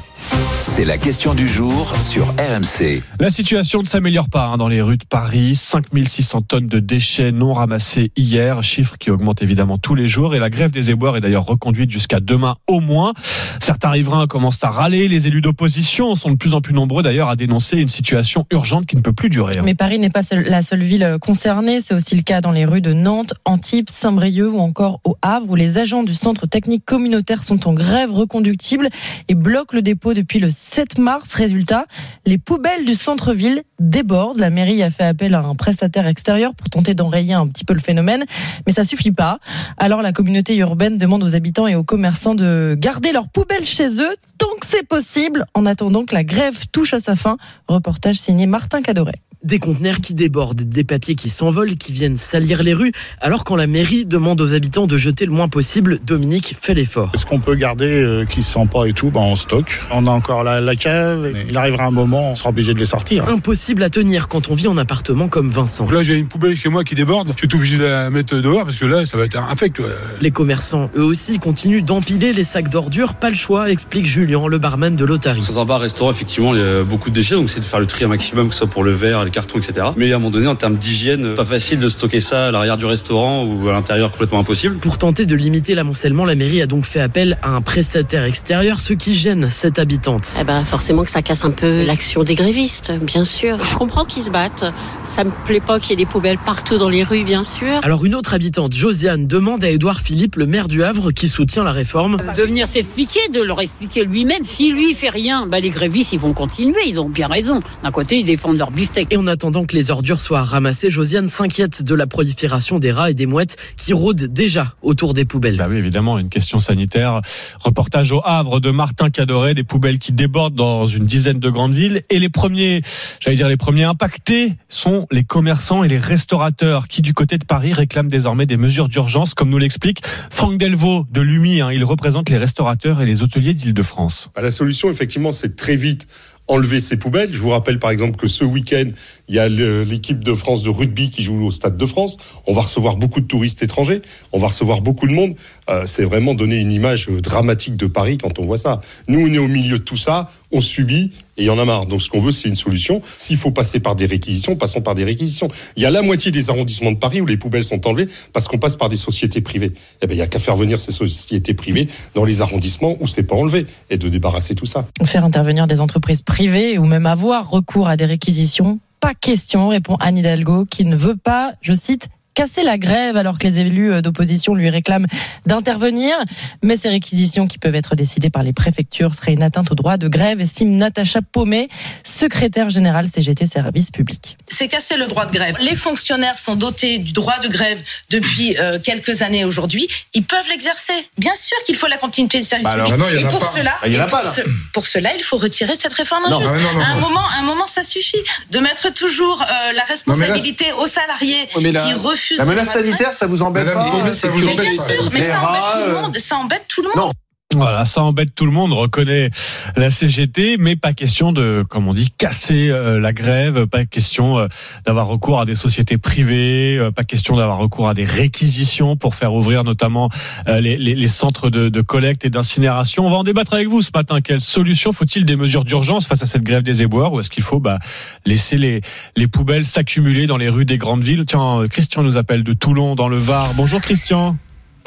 C'est 0.59 0.85
la 0.85 0.97
question 0.99 1.35
du 1.35 1.47
jour 1.47 1.95
sur 1.95 2.29
RMC. 2.39 3.03
La 3.21 3.29
situation 3.31 3.81
ne 3.81 3.87
s'améliore 3.87 4.29
pas 4.29 4.47
hein, 4.47 4.57
dans 4.57 4.69
les 4.69 4.81
rues 4.81 4.97
de 4.97 5.05
Paris. 5.05 5.55
5600 5.55 6.41
tonnes 6.43 6.67
de 6.69 6.79
déchets 6.81 7.31
non 7.33 7.53
ramassés 7.53 8.11
hier, 8.17 8.63
chiffre 8.63 8.97
qui 8.99 9.11
augmente 9.11 9.43
évidemment 9.43 9.77
tous 9.79 9.95
les 9.95 10.09
jours. 10.09 10.35
Et 10.35 10.39
la 10.39 10.51
grève 10.51 10.71
des 10.71 10.91
éboueurs 10.91 11.17
est 11.17 11.21
d'ailleurs 11.21 11.45
reconduite 11.45 11.91
jusqu'à 11.91 12.21
demain 12.21 12.57
au 12.67 12.81
moins. 12.81 13.13
Certains 13.61 13.91
riverains 13.91 14.27
commencent 14.27 14.63
à 14.65 14.71
râler. 14.71 15.09
Les 15.09 15.27
élus 15.27 15.41
d'opposition 15.43 16.15
sont 16.15 16.31
de 16.31 16.37
plus 16.37 16.55
en 16.55 16.61
plus 16.63 16.75
nombreux 16.75 17.03
d'ailleurs 17.03 17.29
à 17.29 17.37
dénoncer 17.37 17.77
une 17.77 17.89
situation 17.91 18.47
urgente 18.51 18.87
qui 18.87 18.97
ne 18.97 19.03
peut 19.03 19.13
plus 19.13 19.29
durer. 19.29 19.59
hein. 19.59 19.63
Mais 19.65 19.75
Paris 19.75 19.99
n'est 19.99 20.11
pas 20.11 20.23
la 20.33 20.63
seule 20.63 20.83
ville 20.83 21.19
concernée. 21.21 21.81
C'est 21.81 21.95
aussi 21.95 22.17
le 22.17 22.23
cas 22.23 22.41
dans 22.41 22.53
les 22.53 22.65
rues 22.65 22.81
de 22.83 22.93
Nantes, 22.95 23.35
Antibes, 23.45 23.91
Saint-Brieuc 23.91 24.51
ou 24.53 24.61
encore 24.61 25.01
au 25.05 25.17
Havre, 25.23 25.51
où 25.51 25.55
les 25.55 25.79
agents 25.79 26.03
du 26.03 26.15
centre 26.15 26.47
technique 26.47 26.85
communautaire 26.85 27.43
sont 27.45 27.69
en 27.69 27.75
grève 27.75 28.13
reconductible 28.13 28.89
et 29.29 29.35
bloquent 29.35 29.75
le 29.77 29.83
dépôt 29.83 30.06
depuis 30.15 30.39
le 30.39 30.51
7 30.51 30.99
mars. 30.99 31.35
Résultat, 31.35 31.87
les 32.25 32.39
poubelles 32.39 32.85
du 32.85 32.95
centre-ville 32.95 33.63
débordent. 33.81 34.39
La 34.39 34.51
mairie 34.51 34.83
a 34.83 34.91
fait 34.91 35.05
appel 35.05 35.35
à 35.35 35.41
un 35.41 35.55
prestataire 35.55 36.07
extérieur 36.07 36.55
pour 36.55 36.69
tenter 36.71 36.95
d'enrayer 36.95 37.35
un 37.35 37.47
petit 37.47 37.65
peu 37.65 37.75
le 37.75 37.81
phénomène, 37.81 38.25
mais 38.67 38.73
ça 38.73 38.85
suffit 38.85 39.13
pas. 39.13 39.39
Alors 39.77 40.03
la 40.03 40.13
communauté 40.13 40.57
urbaine 40.57 40.99
demande 40.99 41.23
aux 41.23 41.35
habitants 41.35 41.67
et 41.67 41.75
aux 41.75 41.85
commerçants 41.85 42.35
de 42.35 42.77
garder 42.79 43.13
leurs 43.13 43.29
poubelles 43.29 43.67
chez 43.67 43.89
eux 44.01 44.17
tant 44.39 44.55
que 44.61 44.67
c'est 44.67 44.87
possible, 44.87 45.47
en 45.55 45.67
attendant 45.67 46.05
que 46.05 46.15
la 46.15 46.25
grève 46.25 46.67
touche 46.73 46.95
à 46.95 47.01
sa 47.01 47.17
fin. 47.17 47.37
Reportage 47.69 48.17
signé 48.17 48.47
Martin 48.47 48.83
Cadoret. 48.83 49.26
Des 49.45 49.59
conteneurs 49.59 50.01
qui 50.01 50.15
débordent, 50.15 50.63
des 50.63 50.83
papiers 50.83 51.15
qui 51.15 51.29
s'envolent, 51.29 51.77
qui 51.77 51.93
viennent 51.93 52.17
salir 52.17 52.63
les 52.63 52.73
rues, 52.73 52.93
alors 53.21 53.45
quand 53.45 53.55
la 53.55 53.67
mairie 53.67 54.05
demande 54.07 54.41
aux 54.41 54.55
habitants 54.55 54.87
de 54.87 54.97
jeter 54.97 55.27
le 55.27 55.31
moins 55.31 55.49
possible, 55.49 56.01
Dominique 56.05 56.57
fait 56.59 56.75
l'effort. 56.75 57.13
Ce 57.15 57.25
qu'on 57.27 57.39
peut 57.39 57.55
garder 57.55 58.03
euh, 58.03 58.25
qui 58.25 58.43
se 58.43 58.55
sent 58.55 58.67
pas 58.73 58.87
et 58.87 58.93
tout, 58.93 59.11
ben 59.11 59.21
on 59.21 59.37
stocke. 59.37 59.83
On 59.93 60.07
a 60.07 60.11
encore 60.11 60.43
la, 60.43 60.61
la 60.61 60.75
cave, 60.75 61.33
il 61.49 61.57
arrivera 61.57 61.85
un 61.85 61.91
moment, 61.91 62.33
on 62.33 62.35
sera 62.35 62.49
obligé 62.49 62.73
de 62.75 62.79
les 62.79 62.87
sortir. 62.87 63.29
Impossible 63.29 63.83
à 63.83 63.91
tenir 63.91 64.29
quand 64.29 64.49
on 64.49 64.55
vit 64.55 64.69
en 64.69 64.79
appartement 64.79 65.29
comme 65.29 65.49
Vincent. 65.49 65.85
Donc 65.85 65.93
là, 65.93 66.03
j'ai 66.03 66.17
une 66.17 66.29
poubelle 66.29 66.57
chez 66.57 66.71
moi 66.71 66.83
qui 66.83 66.95
déborde. 66.95 67.33
Je 67.37 67.47
suis 67.47 67.57
obligé 67.57 67.77
de 67.77 67.85
la 67.85 68.11
mettre 68.11 68.37
dehors 68.41 68.65
parce 68.65 68.77
que 68.79 68.87
là, 68.87 69.05
ça 69.05 69.17
va 69.19 69.25
être 69.25 69.39
infect. 69.39 69.79
ouais. 69.79 69.85
Les 70.23 70.31
commerçants, 70.31 70.91
eux 70.97 71.05
aussi, 71.05 71.39
continuent 71.39 71.85
d'empiler 71.85 72.33
les 72.33 72.45
sacs 72.45 72.71
d'ordures. 72.71 73.15
Pas 73.15 73.29
le 73.29 73.37
choix, 73.37 73.71
explique 73.71 74.07
Julien, 74.07 74.49
le 74.49 74.59
barman 74.59 74.97
de 74.97 75.05
l'Otari. 75.05 75.43
Dans 75.47 75.61
un 75.61 75.65
bar, 75.67 75.81
restaurant, 75.81 76.11
effectivement, 76.11 76.55
il 76.55 76.61
y 76.61 76.65
a 76.65 76.85
beaucoup 76.85 77.11
de 77.11 77.15
déchets, 77.15 77.35
donc 77.35 77.51
c'est 77.51 77.61
de 77.61 77.65
faire 77.65 77.81
le 77.81 77.87
tri 77.87 78.05
un 78.05 78.09
maximum, 78.09 78.49
que 78.49 78.55
ce 78.55 78.61
soit 78.61 78.67
pour 78.67 78.83
le 78.83 78.93
verre, 78.93 79.26
les 79.27 79.31
cartons, 79.31 79.59
etc. 79.59 79.89
Mais 79.97 80.13
à 80.13 80.17
un 80.17 80.19
moment 80.19 80.31
donné, 80.31 80.47
en 80.47 80.57
termes 80.57 80.77
d'hygiène, 80.77 81.35
pas 81.35 81.45
facile 81.45 81.79
de 81.79 81.89
stocker 81.89 82.21
ça 82.21 82.49
à 82.49 82.51
l'arrière 82.51 82.77
du 82.77 82.87
restaurant 82.87 83.45
ou 83.45 83.69
à 83.69 83.73
l'intérieur, 83.73 84.11
complètement 84.11 84.39
impossible. 84.39 84.77
Pour 84.77 84.99
tenter 84.99 85.27
de 85.27 85.35
limiter 85.35 85.75
l'amoncellement, 85.75 86.25
la 86.25 86.35
mairie 86.35 86.63
a 86.63 86.67
donc 86.67 86.85
fait 86.85 87.01
appel 87.01 87.39
à 87.43 87.51
un 87.51 87.61
prestataire 87.61 88.25
extérieur, 88.25 88.79
ce 88.79 88.95
qui 88.95 89.15
gêne 89.15 89.49
cette 89.51 89.79
habitante. 89.79 90.35
Eh 90.41 90.45
ben, 90.45 90.65
forcément 90.65 91.05
que 91.05 91.11
ça 91.11 91.23
casse 91.23 91.45
un 91.45 91.51
peu 91.51 91.85
l'action 91.85 92.23
des 92.25 92.35
grévistes, 92.35 92.93
bien 93.03 93.25
sûr. 93.25 93.59
Je 93.63 93.77
comprends 93.77 94.05
qu'ils 94.05 94.23
se 94.23 94.31
battent. 94.31 94.65
Ça 95.05 95.25
me 95.25 95.31
plaît 95.45 95.61
pas 95.61 95.79
qu'il 95.79 95.91
y 95.91 95.93
ait 95.95 96.05
des 96.05 96.07
poubelles 96.07 96.39
partout 96.39 96.79
dans 96.79 96.89
les 96.89 97.03
rues, 97.03 97.25
bien 97.25 97.45
sûr. 97.45 97.81
Alors 97.83 98.05
une 98.05 98.15
autre 98.15 98.35
habitante, 98.35 98.75
Josiane, 98.75 99.27
demande 99.27 99.65
à 99.65 99.71
Édouard 99.71 100.01
Philippe, 100.01 100.37
le 100.37 100.47
maire 100.47 100.69
du 100.69 100.83
Havre, 100.85 101.13
qui 101.13 101.29
soutient 101.29 101.65
la 101.65 101.73
réforme, 101.73 102.17
de 102.37 102.43
venir 102.43 102.69
s'expliquer, 102.69 103.21
de 103.33 103.43
leur 103.43 103.61
expliquer 103.61 104.05
lui-même. 104.05 104.45
Si 104.45 104.73
lui 104.73 104.95
fait 104.95 105.11
rien, 105.11 105.47
bah 105.47 105.61
les 105.61 105.71
grévistes 105.71 106.13
ils 106.13 106.19
vont 106.19 106.33
continuer, 106.33 106.81
ils 106.87 107.01
ont 107.01 107.09
bien 107.09 107.27
raison. 107.27 107.61
D'un 107.83 107.91
côté 107.91 108.19
ils 108.19 108.25
défendent 108.25 108.59
leur 108.59 108.71
beefsteak. 108.71 109.13
Et 109.17 109.19
en 109.19 109.27
attendant 109.29 109.65
que 109.65 109.75
les 109.75 109.91
ordures 109.91 110.21
soient 110.21 110.43
ramassées, 110.43 110.91
Josiane 110.91 111.31
s'inquiète 111.31 111.83
de 111.83 111.95
la 111.95 112.07
prolifération 112.07 112.79
des 112.79 112.93
rats 112.93 113.11
et 113.11 113.15
des 113.15 113.25
mouettes 113.25 113.57
qui 113.79 113.95
rôdent 113.95 114.25
déjà 114.25 114.75
autour 114.83 115.15
des 115.15 115.25
poubelles. 115.25 115.57
Bah 115.57 115.69
oui, 115.71 115.79
évidemment, 115.79 116.19
une 116.19 116.29
question 116.29 116.61
sanitaire. 116.61 117.23
Reportage 117.59 118.13
au 118.13 118.21
Havre 118.27 118.61
de 118.61 118.71
Martin 118.71 119.09
Cadoret, 119.09 119.55
des 119.55 119.65
poubelles 119.65 119.99
qui 119.99 120.13
débordent 120.13 120.55
dans 120.55 120.85
une 120.85 121.07
dizaine 121.07 121.39
de 121.39 121.49
grandes 121.49 121.73
villes. 121.73 122.03
Et 122.11 122.19
les 122.19 122.29
premiers, 122.29 122.83
j'allais 123.19 123.39
dire 123.39 123.49
les 123.49 123.57
premiers 123.57 123.85
impactés 123.85 124.53
sont 124.69 125.07
les 125.11 125.25
commerçants 125.25 125.83
et 125.83 125.89
les 125.89 125.99
restaurateurs 125.99 126.87
qui, 126.87 127.01
du 127.01 127.15
côté 127.15 127.39
de 127.39 127.47
Paris, 127.47 127.73
réclament 127.73 128.11
désormais 128.11 128.45
des 128.45 128.59
mesures 128.59 128.91
d'urgence, 128.91 129.33
comme 129.33 129.49
nous 129.49 129.57
l'explique 129.57 130.03
Franck 130.31 130.59
Delvaux 130.59 131.07
de 131.11 131.23
l'UMI. 131.23 131.63
hein. 131.63 131.73
Il 131.73 131.85
représente 131.85 132.29
les 132.29 132.37
restaurateurs 132.37 133.01
et 133.01 133.07
les 133.07 133.23
hôteliers 133.23 133.55
d'Île-de-France. 133.55 134.31
Bah, 134.37 134.43
La 134.43 134.51
solution, 134.51 134.91
effectivement, 134.91 135.33
c'est 135.33 135.57
très 135.57 135.77
vite 135.77 136.07
enlever 136.49 136.81
ces 136.81 136.97
poubelles. 136.97 137.33
Je 137.33 137.39
vous 137.39 137.51
rappelle 137.51 137.79
par 137.79 137.91
exemple 137.91 138.17
que 138.17 138.29
ce 138.29 138.45
week-end, 138.45 138.91
il 139.29 139.35
y 139.35 139.39
a 139.39 139.49
l'équipe 139.49 140.23
de 140.23 140.35
France 140.35 140.63
de 140.63 140.71
rugby 140.71 141.11
qui 141.11 141.23
joue 141.23 141.47
au 141.47 141.51
Stade 141.51 141.77
de 141.77 141.87
France. 141.87 142.17
On 142.47 142.53
va 142.53 142.63
recevoir 142.63 142.97
beaucoup 142.97 143.21
de 143.21 143.27
touristes 143.27 143.63
étrangers. 143.63 144.03
On 144.33 144.39
va 144.39 144.49
recevoir 144.49 144.81
beaucoup 144.81 145.07
de 145.07 145.13
monde. 145.13 145.35
Euh, 145.69 145.85
c'est 145.87 146.05
vraiment 146.05 146.35
donner 146.35 146.59
une 146.59 146.73
image 146.73 147.09
euh, 147.09 147.21
dramatique 147.21 147.77
de 147.77 147.87
Paris 147.87 148.19
quand 148.19 148.39
on 148.39 148.45
voit 148.45 148.59
ça. 148.59 148.81
Nous, 149.09 149.21
on 149.21 149.33
est 149.33 149.39
au 149.39 149.49
milieu 149.49 149.79
de 149.79 149.85
tout 149.85 149.97
ça. 149.97 150.31
On 150.53 150.61
subit 150.61 151.13
et 151.37 151.43
il 151.43 151.45
y 151.45 151.51
en 151.51 151.59
a 151.59 151.65
marre. 151.65 151.87
Donc, 151.87 152.01
ce 152.01 152.09
qu'on 152.09 152.21
veut, 152.21 152.33
c'est 152.33 152.49
une 152.49 152.57
solution. 152.57 153.03
S'il 153.17 153.37
faut 153.37 153.51
passer 153.51 153.81
par 153.81 153.97
des 153.97 154.07
réquisitions, 154.07 154.57
passons 154.57 154.81
par 154.81 154.95
des 154.95 155.05
réquisitions. 155.05 155.49
Il 155.77 155.83
y 155.83 155.87
a 155.87 155.91
la 155.91 156.03
moitié 156.03 156.31
des 156.31 156.51
arrondissements 156.51 156.93
de 156.93 156.99
Paris 156.99 157.21
où 157.21 157.27
les 157.27 157.37
poubelles 157.37 157.65
sont 157.65 157.87
enlevées 157.87 158.09
parce 158.33 158.49
qu'on 158.49 158.59
passe 158.59 158.77
par 158.77 158.89
des 158.89 158.97
sociétés 158.97 159.41
privées. 159.41 159.73
Eh 160.03 160.07
ben, 160.07 160.15
il 160.15 160.19
y 160.19 160.23
a 160.23 160.27
qu'à 160.27 160.39
faire 160.39 160.57
venir 160.57 160.81
ces 160.81 160.93
sociétés 160.93 161.55
privées 161.55 161.89
dans 162.15 162.25
les 162.25 162.43
arrondissements 162.43 162.97
où 163.01 163.07
c'est 163.07 163.25
pas 163.25 163.37
enlevé 163.37 163.67
et 163.91 163.99
de 163.99 164.09
débarrasser 164.09 164.55
tout 164.55 164.67
ça. 164.67 164.87
Faire 165.05 165.25
intervenir 165.25 165.67
des 165.67 165.81
entreprises 165.81 166.23
privées 166.23 166.79
ou 166.79 166.85
même 166.85 167.07
avoir 167.07 167.51
recours 167.51 167.89
à 167.89 167.97
des 167.97 168.07
réquisitions, 168.07 168.79
pas 169.01 169.15
question, 169.15 169.69
répond 169.69 169.97
Anne 170.01 170.19
Hidalgo, 170.19 170.65
qui 170.65 170.85
ne 170.85 170.97
veut 170.97 171.17
pas, 171.17 171.53
je 171.61 171.75
cite, 171.75 172.09
casser 172.37 172.63
la 172.63 172.77
grève 172.77 173.17
alors 173.17 173.39
que 173.39 173.49
les 173.49 173.59
élus 173.61 173.91
euh, 173.91 174.03
d'opposition 174.03 174.55
lui 174.55 174.69
réclament 174.69 175.07
d'intervenir. 175.47 176.15
Mais 176.63 176.77
ces 176.77 176.91
réquisitions 176.91 177.47
qui 177.49 177.59
peuvent 177.59 177.75
être 177.75 177.97
décidées 177.97 178.31
par 178.31 178.43
les 178.43 178.53
préfectures 178.53 179.15
seraient 179.15 179.33
une 179.33 179.43
atteinte 179.43 179.73
au 179.73 179.75
droit 179.75 179.97
de 179.97 180.07
grève, 180.07 180.41
estime 180.41 180.77
Natacha 180.77 181.23
Paumet, 181.23 181.69
secrétaire 182.05 182.69
générale 182.69 183.09
CGT 183.09 183.47
Service 183.47 183.91
Public. 183.91 184.37
C'est 184.57 184.69
casser 184.69 184.97
le 184.97 185.07
droit 185.07 185.27
de 185.27 185.33
grève. 185.33 185.55
Les 185.61 185.75
fonctionnaires 185.77 186.39
sont 186.39 186.55
dotés 186.57 186.99
du 186.99 187.13
droit 187.13 187.39
de 187.39 187.49
grève 187.49 187.79
depuis 188.11 188.57
euh, 188.59 188.79
quelques 188.83 189.23
années 189.23 189.45
aujourd'hui. 189.45 189.89
Ils 190.15 190.25
peuvent 190.25 190.49
l'exercer. 190.49 190.93
Bien 191.19 191.35
sûr 191.41 191.57
qu'il 191.67 191.77
faut 191.77 191.87
la 191.87 191.99
continuité 191.99 192.39
du 192.39 192.45
service 192.45 192.65
Bah 192.65 192.73
alors, 192.73 192.87
public. 192.91 193.01
bah 193.07 193.13
non, 193.13 193.19
et 193.19 193.31
pour 193.31 193.41
pas. 193.41 193.53
cela, 193.55 193.75
Bah, 193.83 193.89
et 193.89 193.97
pas, 193.97 194.07
pour, 194.07 194.33
ce- 194.33 194.41
pour 194.73 194.87
cela, 194.87 195.15
il 195.15 195.23
faut 195.23 195.37
retirer 195.37 195.75
cette 195.77 195.93
réforme 195.93 196.25
Non, 196.31 196.37
injuste. 196.39 196.53
bah, 196.53 196.59
non, 196.61 196.73
non, 196.73 196.81
à 196.81 196.89
un 196.89 196.97
moment, 196.97 197.21
à 197.37 197.39
un 197.41 197.43
moment, 197.43 197.67
ça 197.67 197.83
suffit 197.85 198.23
de 198.51 198.59
mettre 198.59 198.93
toujours 198.93 199.43
euh, 199.43 199.73
la 199.73 199.85
responsabilité 199.85 200.73
aux 200.79 200.87
salariés 200.87 201.49
la- 201.61 201.85
qui 201.85 201.93
refusent. 201.95 202.39
La 202.39 202.45
ce 202.45 202.49
menace 202.51 202.73
sanitaire, 202.73 203.13
ça 203.13 203.27
vous 203.27 203.43
embête 203.43 203.67
Madame 203.67 203.91
pas 204.03 204.09
ça 204.09 204.29
vous 204.29 204.41
que- 204.41 204.45
Mais 204.47 204.53
embête 204.53 204.71
bien 204.71 204.77
pas. 204.83 204.93
sûr, 204.93 205.11
mais 205.13 205.21
Les 205.21 205.27
ça 205.27 205.41
embête 205.41 205.61
rats, 205.63 205.73
tout 205.73 205.87
le 205.91 205.93
monde. 205.95 206.19
Ça 206.19 206.37
embête 206.37 206.65
tout 206.69 206.83
le 206.83 206.89
monde. 206.89 207.13
Voilà, 207.59 207.87
ça 207.87 208.03
embête 208.03 208.35
tout 208.35 208.45
le 208.45 208.51
monde, 208.53 208.75
reconnaît 208.75 209.31
la 209.77 209.91
CGT, 209.91 210.57
mais 210.59 210.77
pas 210.77 210.93
question 210.93 211.33
de, 211.33 211.65
comme 211.67 211.89
on 211.89 211.95
dit, 211.95 212.11
casser 212.11 212.69
euh, 212.69 213.01
la 213.01 213.15
grève, 213.15 213.67
pas 213.67 213.87
question 213.87 214.39
euh, 214.39 214.47
d'avoir 214.85 215.07
recours 215.07 215.41
à 215.41 215.47
des 215.47 215.55
sociétés 215.55 215.97
privées, 215.97 216.77
euh, 216.79 216.91
pas 216.91 217.03
question 217.05 217.35
d'avoir 217.37 217.57
recours 217.57 217.89
à 217.89 217.95
des 217.95 218.05
réquisitions 218.05 218.97
pour 218.97 219.15
faire 219.15 219.33
ouvrir 219.33 219.65
notamment 219.65 220.11
les, 220.47 220.77
les- 220.77 220.95
les 220.95 221.09
centres 221.09 221.49
de, 221.49 221.71
de 221.71 221.81
collecte 221.81 222.27
et 222.27 222.31
d'incinération. 222.31 223.07
On 223.07 223.11
va 223.11 223.17
en 223.17 223.25
débattre 223.25 223.55
avec 223.55 223.69
vous 223.69 223.81
ce 223.81 223.91
matin. 223.95 224.21
Quelle 224.21 224.43
solution 224.43 224.93
faut-il 224.93 225.25
des 225.25 225.37
mesures 225.37 225.65
d'urgence 225.65 226.07
face 226.07 226.23
à 226.23 226.27
cette 226.27 226.43
grève 226.45 226.63
des 226.63 226.83
éboueurs 226.83 227.15
ou 227.15 227.21
est-ce 227.21 227.31
qu'il 227.31 227.43
faut 227.43 227.59
bah, 227.59 227.79
laisser 228.27 228.59
les, 228.59 228.83
les 229.17 229.29
poubelles 229.29 229.65
s'accumuler 229.65 230.27
dans 230.27 230.37
les 230.37 230.51
rues 230.51 230.67
des 230.67 230.77
grandes 230.77 231.03
villes? 231.05 231.25
Tiens, 231.27 231.67
Christian 231.71 232.03
nous 232.03 232.19
appelle 232.19 232.43
de 232.45 232.53
Toulon 232.53 232.95
dans 232.97 233.09
le 233.09 233.17
Var. 233.17 233.55
Bonjour 233.55 233.81
Christian. 233.81 234.37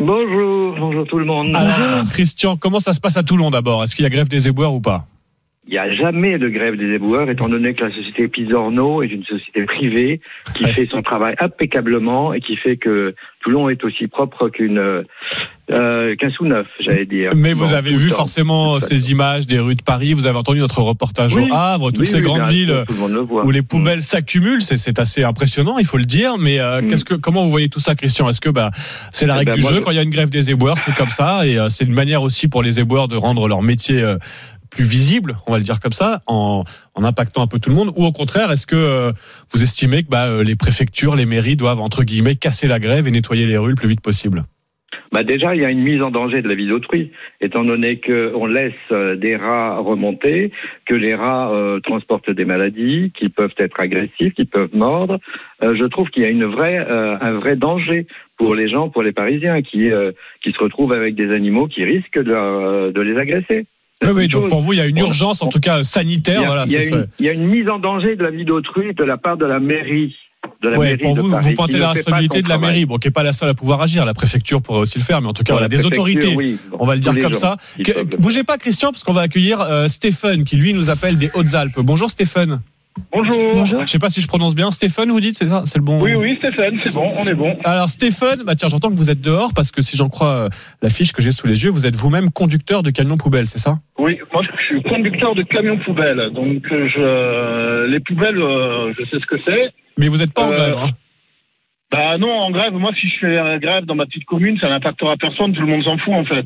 Bonjour, 0.01 0.75
bonjour 0.79 1.05
tout 1.07 1.19
le 1.19 1.25
monde. 1.25 1.55
Alors, 1.55 2.07
Christian, 2.09 2.55
comment 2.55 2.79
ça 2.79 2.93
se 2.93 2.99
passe 2.99 3.17
à 3.17 3.23
Toulon 3.23 3.51
d'abord? 3.51 3.83
Est-ce 3.83 3.95
qu'il 3.95 4.03
y 4.03 4.05
a 4.05 4.09
grève 4.09 4.29
des 4.29 4.47
éboueurs 4.47 4.73
ou 4.73 4.79
pas? 4.79 5.05
Il 5.67 5.73
n'y 5.73 5.77
a 5.77 5.93
jamais 5.93 6.39
de 6.39 6.49
grève 6.49 6.77
des 6.77 6.93
éboueurs, 6.95 7.29
étant 7.29 7.47
donné 7.47 7.75
que 7.75 7.83
la 7.83 7.91
société 7.93 8.27
Pisorno 8.27 9.03
est 9.03 9.07
une 9.07 9.23
société 9.25 9.65
privée 9.65 10.19
qui 10.55 10.63
fait 10.63 10.87
son 10.89 11.03
travail 11.03 11.35
impeccablement 11.39 12.33
et 12.33 12.39
qui 12.39 12.55
fait 12.55 12.77
que 12.77 13.13
Toulon 13.41 13.69
est 13.69 13.83
aussi 13.83 14.07
propre 14.07 14.49
qu'une 14.49 14.79
euh, 14.79 16.15
qu'un 16.15 16.29
sous-neuf, 16.31 16.65
j'allais 16.79 17.05
dire. 17.05 17.31
Mais 17.35 17.53
vous 17.53 17.73
avez 17.75 17.93
vu 17.93 18.09
temps. 18.09 18.15
forcément 18.15 18.79
ces 18.79 19.11
images 19.11 19.45
des 19.45 19.59
rues 19.59 19.75
de 19.75 19.83
Paris, 19.83 20.13
vous 20.13 20.25
avez 20.25 20.37
entendu 20.37 20.59
notre 20.59 20.81
reportage 20.81 21.35
Oui. 21.35 21.47
au 21.51 21.53
Havre, 21.53 21.91
toutes 21.91 21.99
Oui, 21.99 22.07
ces 22.07 22.17
oui, 22.17 22.23
grandes 22.23 22.49
villes 22.49 22.83
le 22.89 23.21
où 23.45 23.51
les 23.51 23.61
poubelles 23.61 24.01
s'accumulent, 24.01 24.63
c'est 24.63 24.97
assez 24.97 25.23
impressionnant, 25.23 25.77
il 25.77 25.85
faut 25.85 25.97
le 25.97 26.05
dire. 26.05 26.37
Mais 26.39 26.59
euh, 26.59 26.81
Mm. 26.81 26.87
qu'est-ce 26.87 27.05
que, 27.05 27.13
comment 27.15 27.43
vous 27.43 27.51
voyez 27.51 27.67
tout 27.69 27.81
ça, 27.81 27.93
Christian? 27.93 28.27
Est-ce 28.29 28.41
que 28.41 28.49
bah, 28.49 28.71
c'est 29.11 29.27
la 29.27 29.35
Eh 29.35 29.37
règle 29.39 29.51
ben, 29.51 29.57
du 29.57 29.61
jeu 29.63 29.75
je- 29.75 29.79
quand 29.81 29.91
il 29.91 29.97
y 29.97 29.99
a 29.99 30.03
une 30.03 30.09
grève 30.09 30.29
des 30.29 30.49
éboueurs, 30.49 30.79
c'est 30.79 30.95
comme 30.95 31.09
ça, 31.09 31.45
et 31.45 31.59
euh, 31.59 31.69
c'est 31.69 31.83
une 31.85 31.93
manière 31.93 32.23
aussi 32.23 32.47
pour 32.47 32.63
les 32.63 32.79
éboueurs 32.79 33.07
de 33.07 33.17
rendre 33.17 33.47
leur 33.47 33.61
métier 33.61 34.01
euh, 34.01 34.17
plus 34.69 34.83
visible, 34.83 35.35
on 35.47 35.51
va 35.51 35.57
le 35.57 35.63
dire 35.63 35.79
comme 35.79 35.93
ça, 35.93 36.21
en, 36.27 36.63
impactant 36.95 37.41
un 37.41 37.47
peu 37.47 37.59
tout 37.59 37.69
le 37.69 37.75
monde 37.75 37.93
Ou 37.95 38.05
au 38.05 38.11
contraire, 38.11 38.51
est-ce 38.51 38.67
que 38.67 38.75
euh, 38.75 39.11
vous 39.51 39.63
estimez 39.63 40.03
que 40.03 40.09
bah, 40.09 40.27
euh, 40.27 40.43
les 40.43 40.55
préfectures, 40.55 41.15
les 41.15 41.25
mairies 41.25 41.55
doivent 41.55 41.79
entre 41.79 42.03
guillemets 42.03 42.35
casser 42.35 42.67
la 42.67 42.79
grève 42.79 43.07
et 43.07 43.11
nettoyer 43.11 43.45
les 43.45 43.57
rues 43.57 43.69
le 43.69 43.75
plus 43.75 43.87
vite 43.87 44.01
possible? 44.01 44.43
Bah 45.11 45.23
déjà, 45.23 45.55
il 45.55 45.61
y 45.61 45.65
a 45.65 45.71
une 45.71 45.81
mise 45.81 46.03
en 46.03 46.11
danger 46.11 46.43
de 46.43 46.47
la 46.47 46.53
vie 46.53 46.67
d'autrui, 46.67 47.11
étant 47.41 47.63
donné 47.63 47.99
qu'on 47.99 48.45
laisse 48.45 48.73
euh, 48.91 49.15
des 49.15 49.35
rats 49.37 49.79
remonter, 49.79 50.51
que 50.85 50.93
les 50.93 51.15
rats 51.15 51.51
transportent 51.83 52.29
des 52.29 52.45
maladies, 52.45 53.11
qui 53.17 53.29
peuvent 53.29 53.55
être 53.57 53.79
agressifs, 53.79 54.33
qui 54.35 54.45
peuvent 54.45 54.75
mordre. 54.75 55.19
Je 55.61 55.85
trouve 55.85 56.09
qu'il 56.09 56.23
y 56.23 56.25
a 56.25 56.29
un 56.29 57.39
vrai 57.39 57.55
danger 57.55 58.05
pour 58.37 58.53
les 58.53 58.69
gens, 58.69 58.89
pour 58.89 59.01
les 59.01 59.11
Parisiens, 59.11 59.61
qui, 59.61 59.89
se 59.89 60.59
retrouvent 60.59 60.93
avec 60.93 61.15
des 61.15 61.31
animaux 61.33 61.67
qui 61.67 61.85
risquent 61.85 62.19
de 62.19 63.01
les 63.01 63.17
agresser. 63.17 63.65
Oui, 64.01 64.07
C'est 64.07 64.13
oui, 64.13 64.27
donc 64.29 64.47
pour 64.49 64.61
vous, 64.61 64.73
il 64.73 64.77
y 64.77 64.81
a 64.81 64.85
une 64.87 64.97
urgence, 64.97 65.41
en 65.41 65.47
tout 65.47 65.59
cas 65.59 65.79
Il 65.79 65.85
sanitaire. 65.85 66.41
y 66.41 66.43
a, 66.43 66.47
voilà, 66.47 66.63
il 66.67 66.71
y 66.71 66.77
a 66.77 66.85
une, 66.85 67.07
il 67.19 67.25
y 67.25 67.29
a 67.29 67.33
une 67.33 67.47
mise 67.47 67.67
en 67.67 67.79
danger 67.79 68.15
de 68.15 68.23
la 68.23 68.31
vie 68.31 68.45
d'autrui 68.45 68.93
de 68.93 69.03
la 69.03 69.17
part 69.17 69.35
de 69.37 69.45
la 69.45 69.59
mairie. 69.59 70.15
De 70.63 70.69
la 70.69 70.77
Ouais, 70.77 70.85
mairie 70.95 70.97
pour 70.99 71.15
de 71.15 71.21
vous, 71.21 71.31
Paris, 71.31 71.49
vous 71.49 71.53
pointez 71.55 71.79
la 71.79 71.89
responsabilité 71.91 72.41
de 72.41 72.47
la 72.47 72.55
travail. 72.55 72.71
mairie, 72.71 72.85
bon, 72.85 72.97
qui 72.97 73.07
n'est 73.09 73.11
pas 73.11 73.23
la 73.23 73.33
seule 73.33 73.49
à 73.49 73.53
pouvoir 73.53 73.81
agir. 73.81 74.05
La 74.05 74.13
préfecture 74.13 74.61
pourrait 74.61 74.79
aussi 74.79 74.97
le 74.97 75.03
faire, 75.03 75.21
mais 75.21 75.27
en 75.27 75.33
tout 75.33 75.43
cas, 75.43 75.51
voilà, 75.51 75.67
des 75.67 75.85
autorités. 75.85 76.33
oui. 76.33 76.57
Bon, 76.71 76.77
On 76.79 76.85
va 76.85 76.95
le 76.95 77.01
dire 77.01 77.17
comme 77.19 77.33
gens, 77.33 77.39
ça. 77.39 77.57
Que- 77.83 78.03
bougez 78.15 78.45
pas, 78.45 78.57
Christian, 78.57 78.91
parce 78.91 79.03
qu'on 79.03 79.11
va 79.11 79.21
accueillir 79.21 79.59
euh, 79.59 79.89
Stéphane, 79.89 80.45
qui 80.45 80.55
lui 80.55 80.73
nous 80.73 80.89
appelle 80.89 81.17
des 81.17 81.29
Hautes-Alpes. 81.33 81.79
Bonjour 81.79 82.09
Stéphane. 82.09 82.61
Bonjour. 83.11 83.53
Bonjour. 83.55 83.81
Je 83.85 83.91
sais 83.91 83.99
pas 83.99 84.09
si 84.09 84.21
je 84.21 84.27
prononce 84.27 84.55
bien. 84.55 84.71
Stéphane, 84.71 85.09
vous 85.09 85.19
dites, 85.19 85.35
c'est 85.37 85.47
ça, 85.47 85.63
c'est 85.65 85.77
le 85.77 85.83
bon. 85.83 86.01
Oui, 86.01 86.13
oui, 86.15 86.35
Stéphane, 86.37 86.79
c'est 86.83 86.93
bon, 86.95 87.13
on 87.15 87.25
est 87.25 87.33
bon. 87.33 87.57
Alors 87.63 87.89
Stéphane, 87.89 88.43
bah 88.45 88.55
tiens, 88.55 88.67
j'entends 88.69 88.89
que 88.89 88.95
vous 88.95 89.09
êtes 89.09 89.21
dehors 89.21 89.53
parce 89.53 89.71
que 89.71 89.81
si 89.81 89.97
j'en 89.97 90.09
crois 90.09 90.33
euh, 90.45 90.49
la 90.81 90.89
fiche 90.89 91.11
que 91.11 91.21
j'ai 91.21 91.31
sous 91.31 91.47
les 91.47 91.63
yeux, 91.63 91.69
vous 91.69 91.85
êtes 91.85 91.95
vous-même 91.95 92.31
conducteur 92.31 92.83
de 92.83 92.89
camion 92.91 93.17
poubelle, 93.17 93.47
c'est 93.47 93.59
ça? 93.59 93.79
Oui, 93.97 94.17
moi 94.33 94.43
je 94.43 94.63
suis 94.65 94.81
conducteur 94.83 95.35
de 95.35 95.43
camion 95.43 95.77
poubelle, 95.79 96.31
donc 96.33 96.63
euh, 96.71 96.87
je, 96.89 97.85
les 97.91 97.99
poubelles, 97.99 98.37
euh, 98.41 98.93
je 98.97 99.03
sais 99.05 99.19
ce 99.19 99.25
que 99.25 99.35
c'est. 99.45 99.71
Mais 99.97 100.07
vous 100.07 100.17
n'êtes 100.17 100.33
pas 100.33 100.43
en 100.47 100.51
Euh, 100.51 100.55
grève. 100.55 100.77
hein? 100.83 100.89
Bah 101.91 102.17
non, 102.19 102.31
en 102.31 102.51
grève, 102.51 102.73
moi 102.73 102.91
si 102.99 103.07
je 103.09 103.15
fais 103.19 103.37
euh, 103.37 103.57
grève 103.59 103.85
dans 103.85 103.95
ma 103.95 104.05
petite 104.05 104.25
commune, 104.25 104.57
ça 104.59 104.69
n'impactera 104.69 105.15
personne, 105.17 105.53
tout 105.53 105.61
le 105.61 105.67
monde 105.67 105.83
s'en 105.83 105.97
fout 105.97 106.13
en 106.13 106.23
fait. 106.25 106.45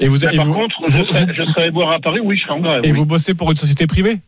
Et 0.00 0.08
vous, 0.08 0.18
Mais 0.24 0.34
et 0.34 0.36
par 0.36 0.46
vous- 0.46 0.54
contre, 0.54 0.74
vous- 0.86 0.98
je 0.98 1.44
serai, 1.44 1.66
je 1.66 1.70
boire 1.70 1.90
à 1.92 2.00
Paris, 2.00 2.20
oui, 2.22 2.36
je 2.36 2.42
serai 2.42 2.52
en 2.54 2.60
grève. 2.60 2.80
et 2.84 2.90
oui. 2.92 2.96
vous 2.98 3.06
bossez 3.06 3.34
pour 3.34 3.50
une 3.50 3.56
société 3.56 3.86
privée? 3.86 4.18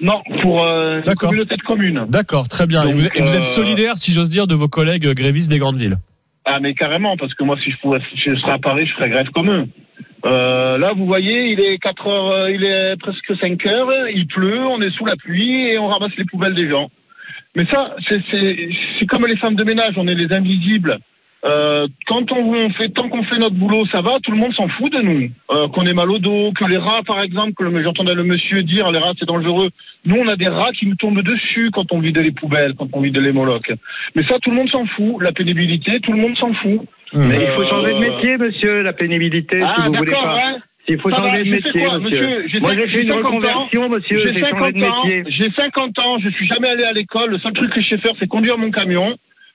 Non, 0.00 0.22
pour 0.42 0.64
euh, 0.64 1.00
une 1.06 1.14
communauté 1.14 1.56
de 1.56 1.62
communes. 1.62 2.06
D'accord, 2.08 2.48
très 2.48 2.66
bien. 2.66 2.86
et 2.86 2.92
vous, 2.92 3.06
et 3.06 3.20
vous 3.20 3.36
êtes 3.36 3.40
euh, 3.40 3.42
solidaire, 3.42 3.96
si 3.96 4.12
j'ose 4.12 4.28
dire, 4.28 4.46
de 4.46 4.54
vos 4.54 4.68
collègues 4.68 5.06
grévistes 5.14 5.50
des 5.50 5.58
grandes 5.58 5.76
villes? 5.76 5.96
Ah 6.44 6.58
mais 6.60 6.74
carrément, 6.74 7.16
parce 7.16 7.32
que 7.34 7.42
moi 7.42 7.56
si 7.64 7.70
je 7.70 7.76
pouvais, 7.78 8.00
si 8.12 8.30
je 8.30 8.36
serais 8.36 8.52
à 8.52 8.58
Paris, 8.58 8.86
je 8.86 8.94
ferais 8.94 9.08
grève 9.08 9.28
comme 9.30 9.50
eux. 9.50 9.66
Euh, 10.26 10.78
là, 10.78 10.92
vous 10.94 11.06
voyez, 11.06 11.52
il 11.52 11.60
est 11.60 11.78
4 11.78 12.06
heures, 12.06 12.30
euh, 12.30 12.50
il 12.50 12.64
est 12.64 12.96
presque 12.96 13.34
5 13.40 13.64
heures, 13.66 14.08
il 14.08 14.26
pleut, 14.26 14.66
on 14.66 14.80
est 14.80 14.90
sous 14.90 15.04
la 15.04 15.16
pluie 15.16 15.68
et 15.68 15.78
on 15.78 15.88
ramasse 15.88 16.16
les 16.16 16.24
poubelles 16.24 16.54
des 16.54 16.68
gens. 16.68 16.90
Mais 17.56 17.66
ça, 17.66 17.94
c'est 18.08 19.06
comme 19.06 19.26
les 19.26 19.36
femmes 19.36 19.54
de 19.54 19.64
ménage, 19.64 19.94
on 19.96 20.08
est 20.08 20.14
les 20.14 20.32
invisibles. 20.32 20.98
Euh, 21.44 21.86
quand 22.06 22.32
on, 22.32 22.54
on 22.54 22.70
fait 22.70 22.88
tant 22.88 23.08
qu'on 23.10 23.22
fait 23.24 23.38
notre 23.38 23.54
boulot, 23.56 23.84
ça 23.92 24.00
va, 24.00 24.18
tout 24.22 24.30
le 24.30 24.38
monde 24.38 24.54
s'en 24.54 24.66
fout 24.68 24.90
de 24.90 25.00
nous. 25.02 25.28
Euh, 25.50 25.68
qu'on 25.68 25.84
ait 25.84 25.92
mal 25.92 26.10
au 26.10 26.18
dos, 26.18 26.52
que 26.58 26.64
les 26.64 26.78
rats, 26.78 27.02
par 27.06 27.20
exemple, 27.20 27.52
que 27.52 27.82
j'entendais 27.82 28.14
le 28.14 28.24
monsieur 28.24 28.62
dire 28.62 28.90
les 28.90 28.98
rats 28.98 29.12
c'est 29.18 29.28
dangereux. 29.28 29.68
Nous, 30.06 30.16
on 30.16 30.26
a 30.28 30.36
des 30.36 30.48
rats 30.48 30.72
qui 30.72 30.86
nous 30.86 30.94
tombent 30.96 31.20
dessus 31.22 31.70
quand 31.72 31.92
on 31.92 31.98
vide 32.00 32.16
les 32.16 32.30
poubelles, 32.32 32.72
quand 32.78 32.88
on 32.94 33.00
vide 33.02 33.18
les 33.18 33.32
molocs. 33.32 33.70
Mais 34.14 34.22
ça, 34.24 34.38
tout 34.42 34.50
le 34.50 34.56
monde 34.56 34.70
s'en 34.70 34.86
fout. 34.86 35.16
La 35.20 35.32
pénibilité, 35.32 36.00
tout 36.00 36.12
le 36.12 36.18
monde 36.18 36.36
s'en 36.38 36.52
fout. 36.54 36.80
Mais 37.12 37.36
il 37.36 37.46
faut 37.54 37.62
Euh, 37.62 37.68
changer 37.68 37.92
de 37.94 37.98
métier, 37.98 38.36
monsieur, 38.38 38.82
la 38.82 38.92
pénibilité, 38.94 39.60
Ah, 39.62 39.74
si 39.76 39.86
vous 39.88 39.94
voulez 39.94 40.10
d'accord, 40.12 40.24
pas. 40.24 40.36
ouais. 40.52 40.58
Il 40.88 40.98
faut 41.00 41.10
Ça 41.10 41.16
va, 41.20 41.28
changer 41.28 41.44
de 41.44 41.50
métier, 41.50 41.84
quoi, 41.84 41.98
monsieur. 41.98 42.44
j'ai 42.48 42.60
Moi, 42.60 42.74
j'ai 42.74 42.88
fait 42.88 43.02
une 43.02 43.08
50 43.08 43.22
ans, 43.24 43.26
reconversion, 43.28 43.88
monsieur, 43.90 44.18
J'ai 44.18 44.32
j'ai 44.34 44.40
changé 44.40 44.50
50 44.52 44.74
de 44.74 44.84
ans, 44.84 45.24
j'ai 45.28 45.50
50 45.50 45.98
ans, 45.98 46.18
je 46.20 46.28
suis 46.30 46.46
jamais 46.46 46.68
allé 46.68 46.84
à 46.84 46.92
l'école. 46.92 47.30
Le 47.30 47.38
seul 47.38 47.52
truc 47.52 47.70
que 47.70 47.80
je 47.82 47.88
sais 47.90 47.98
faire, 47.98 48.12
c'est 48.18 48.26
conduire 48.26 48.56
mon 48.58 48.70
camion. 48.70 49.14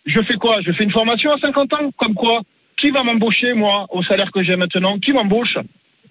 Je 0.10 0.22
fais 0.22 0.36
quoi? 0.36 0.62
Je 0.66 0.72
fais 0.72 0.84
une 0.84 0.92
formation 0.92 1.32
à 1.32 1.38
50 1.40 1.74
ans? 1.74 1.92
Comme 1.98 2.14
quoi 2.14 2.42
Qui 2.78 2.90
va 2.92 3.04
m'embaucher, 3.04 3.54
moi, 3.54 3.86
au 3.92 4.02
salaire 4.04 4.32
que 4.32 4.42
j'ai 4.44 4.56
maintenant? 4.56 4.98
Qui 5.00 5.12
m'embauche? 5.14 5.58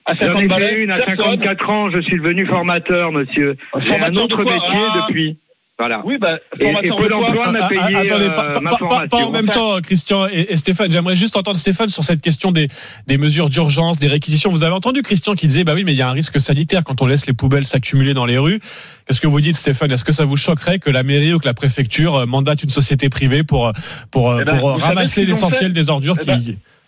À 0.06 0.14
J'en 0.14 0.26
50 0.26 0.42
ai 0.42 0.46
balais 0.48 0.68
fait 0.68 0.84
une 0.84 0.90
à? 0.90 0.96
Personne. 0.98 1.16
54 1.16 1.70
ans, 1.70 1.90
je 1.90 2.00
suis 2.00 2.16
devenu 2.18 2.46
formateur, 2.46 3.12
monsieur. 3.12 3.56
J'ai 3.80 3.96
un 3.98 4.14
autre 4.16 4.42
métier 4.44 4.58
Ah. 4.90 5.06
depuis. 5.08 5.38
Voilà. 5.78 6.02
Oui, 6.04 6.16
bah, 6.20 6.38
Et, 6.58 6.64
et 6.64 6.72
formateur 6.72 6.96
Pôle 6.96 7.08
de 7.08 7.14
quoi 7.14 7.28
emploi 7.28 7.52
m'a 7.52 7.58
Ah, 7.62 7.68
payé 7.68 7.80
ah, 7.82 7.98
attendez, 8.00 8.24
euh, 8.24 8.30
pas, 8.30 8.44
pas- 8.52 8.60
ma 8.60 8.70
pas- 8.70 8.76
pas- 8.76 8.76
formation. 8.78 9.08
pas 9.08 9.24
en 9.26 9.30
même 9.30 9.46
temps, 9.48 9.80
Christian 9.80 10.26
et, 10.26 10.46
et 10.52 10.56
Stéphane. 10.56 10.90
J'aimerais 10.90 11.14
juste 11.14 11.36
entendre 11.36 11.56
Stéphane 11.56 11.88
sur 11.88 12.02
cette 12.02 12.20
question 12.20 12.50
des, 12.50 12.66
des 13.06 13.16
mesures 13.16 13.48
d'urgence, 13.48 13.96
des 13.98 14.08
réquisitions. 14.08 14.50
Vous 14.50 14.64
avez 14.64 14.74
entendu 14.74 15.02
Christian 15.02 15.34
qui 15.34 15.46
disait, 15.46 15.62
bah 15.62 15.74
oui, 15.74 15.84
mais 15.84 15.92
il 15.92 15.96
y 15.96 16.02
a 16.02 16.08
un 16.08 16.12
risque 16.12 16.40
sanitaire 16.40 16.82
quand 16.82 17.00
on 17.00 17.06
laisse 17.06 17.26
les 17.26 17.32
poubelles 17.32 17.64
s'accumuler 17.64 18.12
dans 18.12 18.26
les 18.26 18.38
rues. 18.38 18.58
Qu'est-ce 19.06 19.20
que 19.20 19.28
vous 19.28 19.40
dites, 19.40 19.56
Stéphane? 19.56 19.92
Est-ce 19.92 20.04
que 20.04 20.12
ça 20.12 20.24
vous 20.24 20.36
choquerait 20.36 20.80
que 20.80 20.90
la 20.90 21.04
mairie 21.04 21.32
ou 21.34 21.38
que 21.38 21.46
la 21.46 21.54
préfecture 21.54 22.16
euh, 22.16 22.26
mandate 22.26 22.64
une 22.64 22.70
société 22.70 23.08
privée 23.08 23.44
pour 23.44 23.72
pour, 24.10 24.32
euh, 24.32 24.38
Eh 24.40 24.44
ben, 24.44 24.58
pour 24.58 24.80
ramasser 24.80 25.24
l'essentiel 25.24 25.72
des 25.72 25.90
ordures 25.90 26.16
Eh 26.18 26.24
qui 26.24 26.26
ben, 26.26 26.42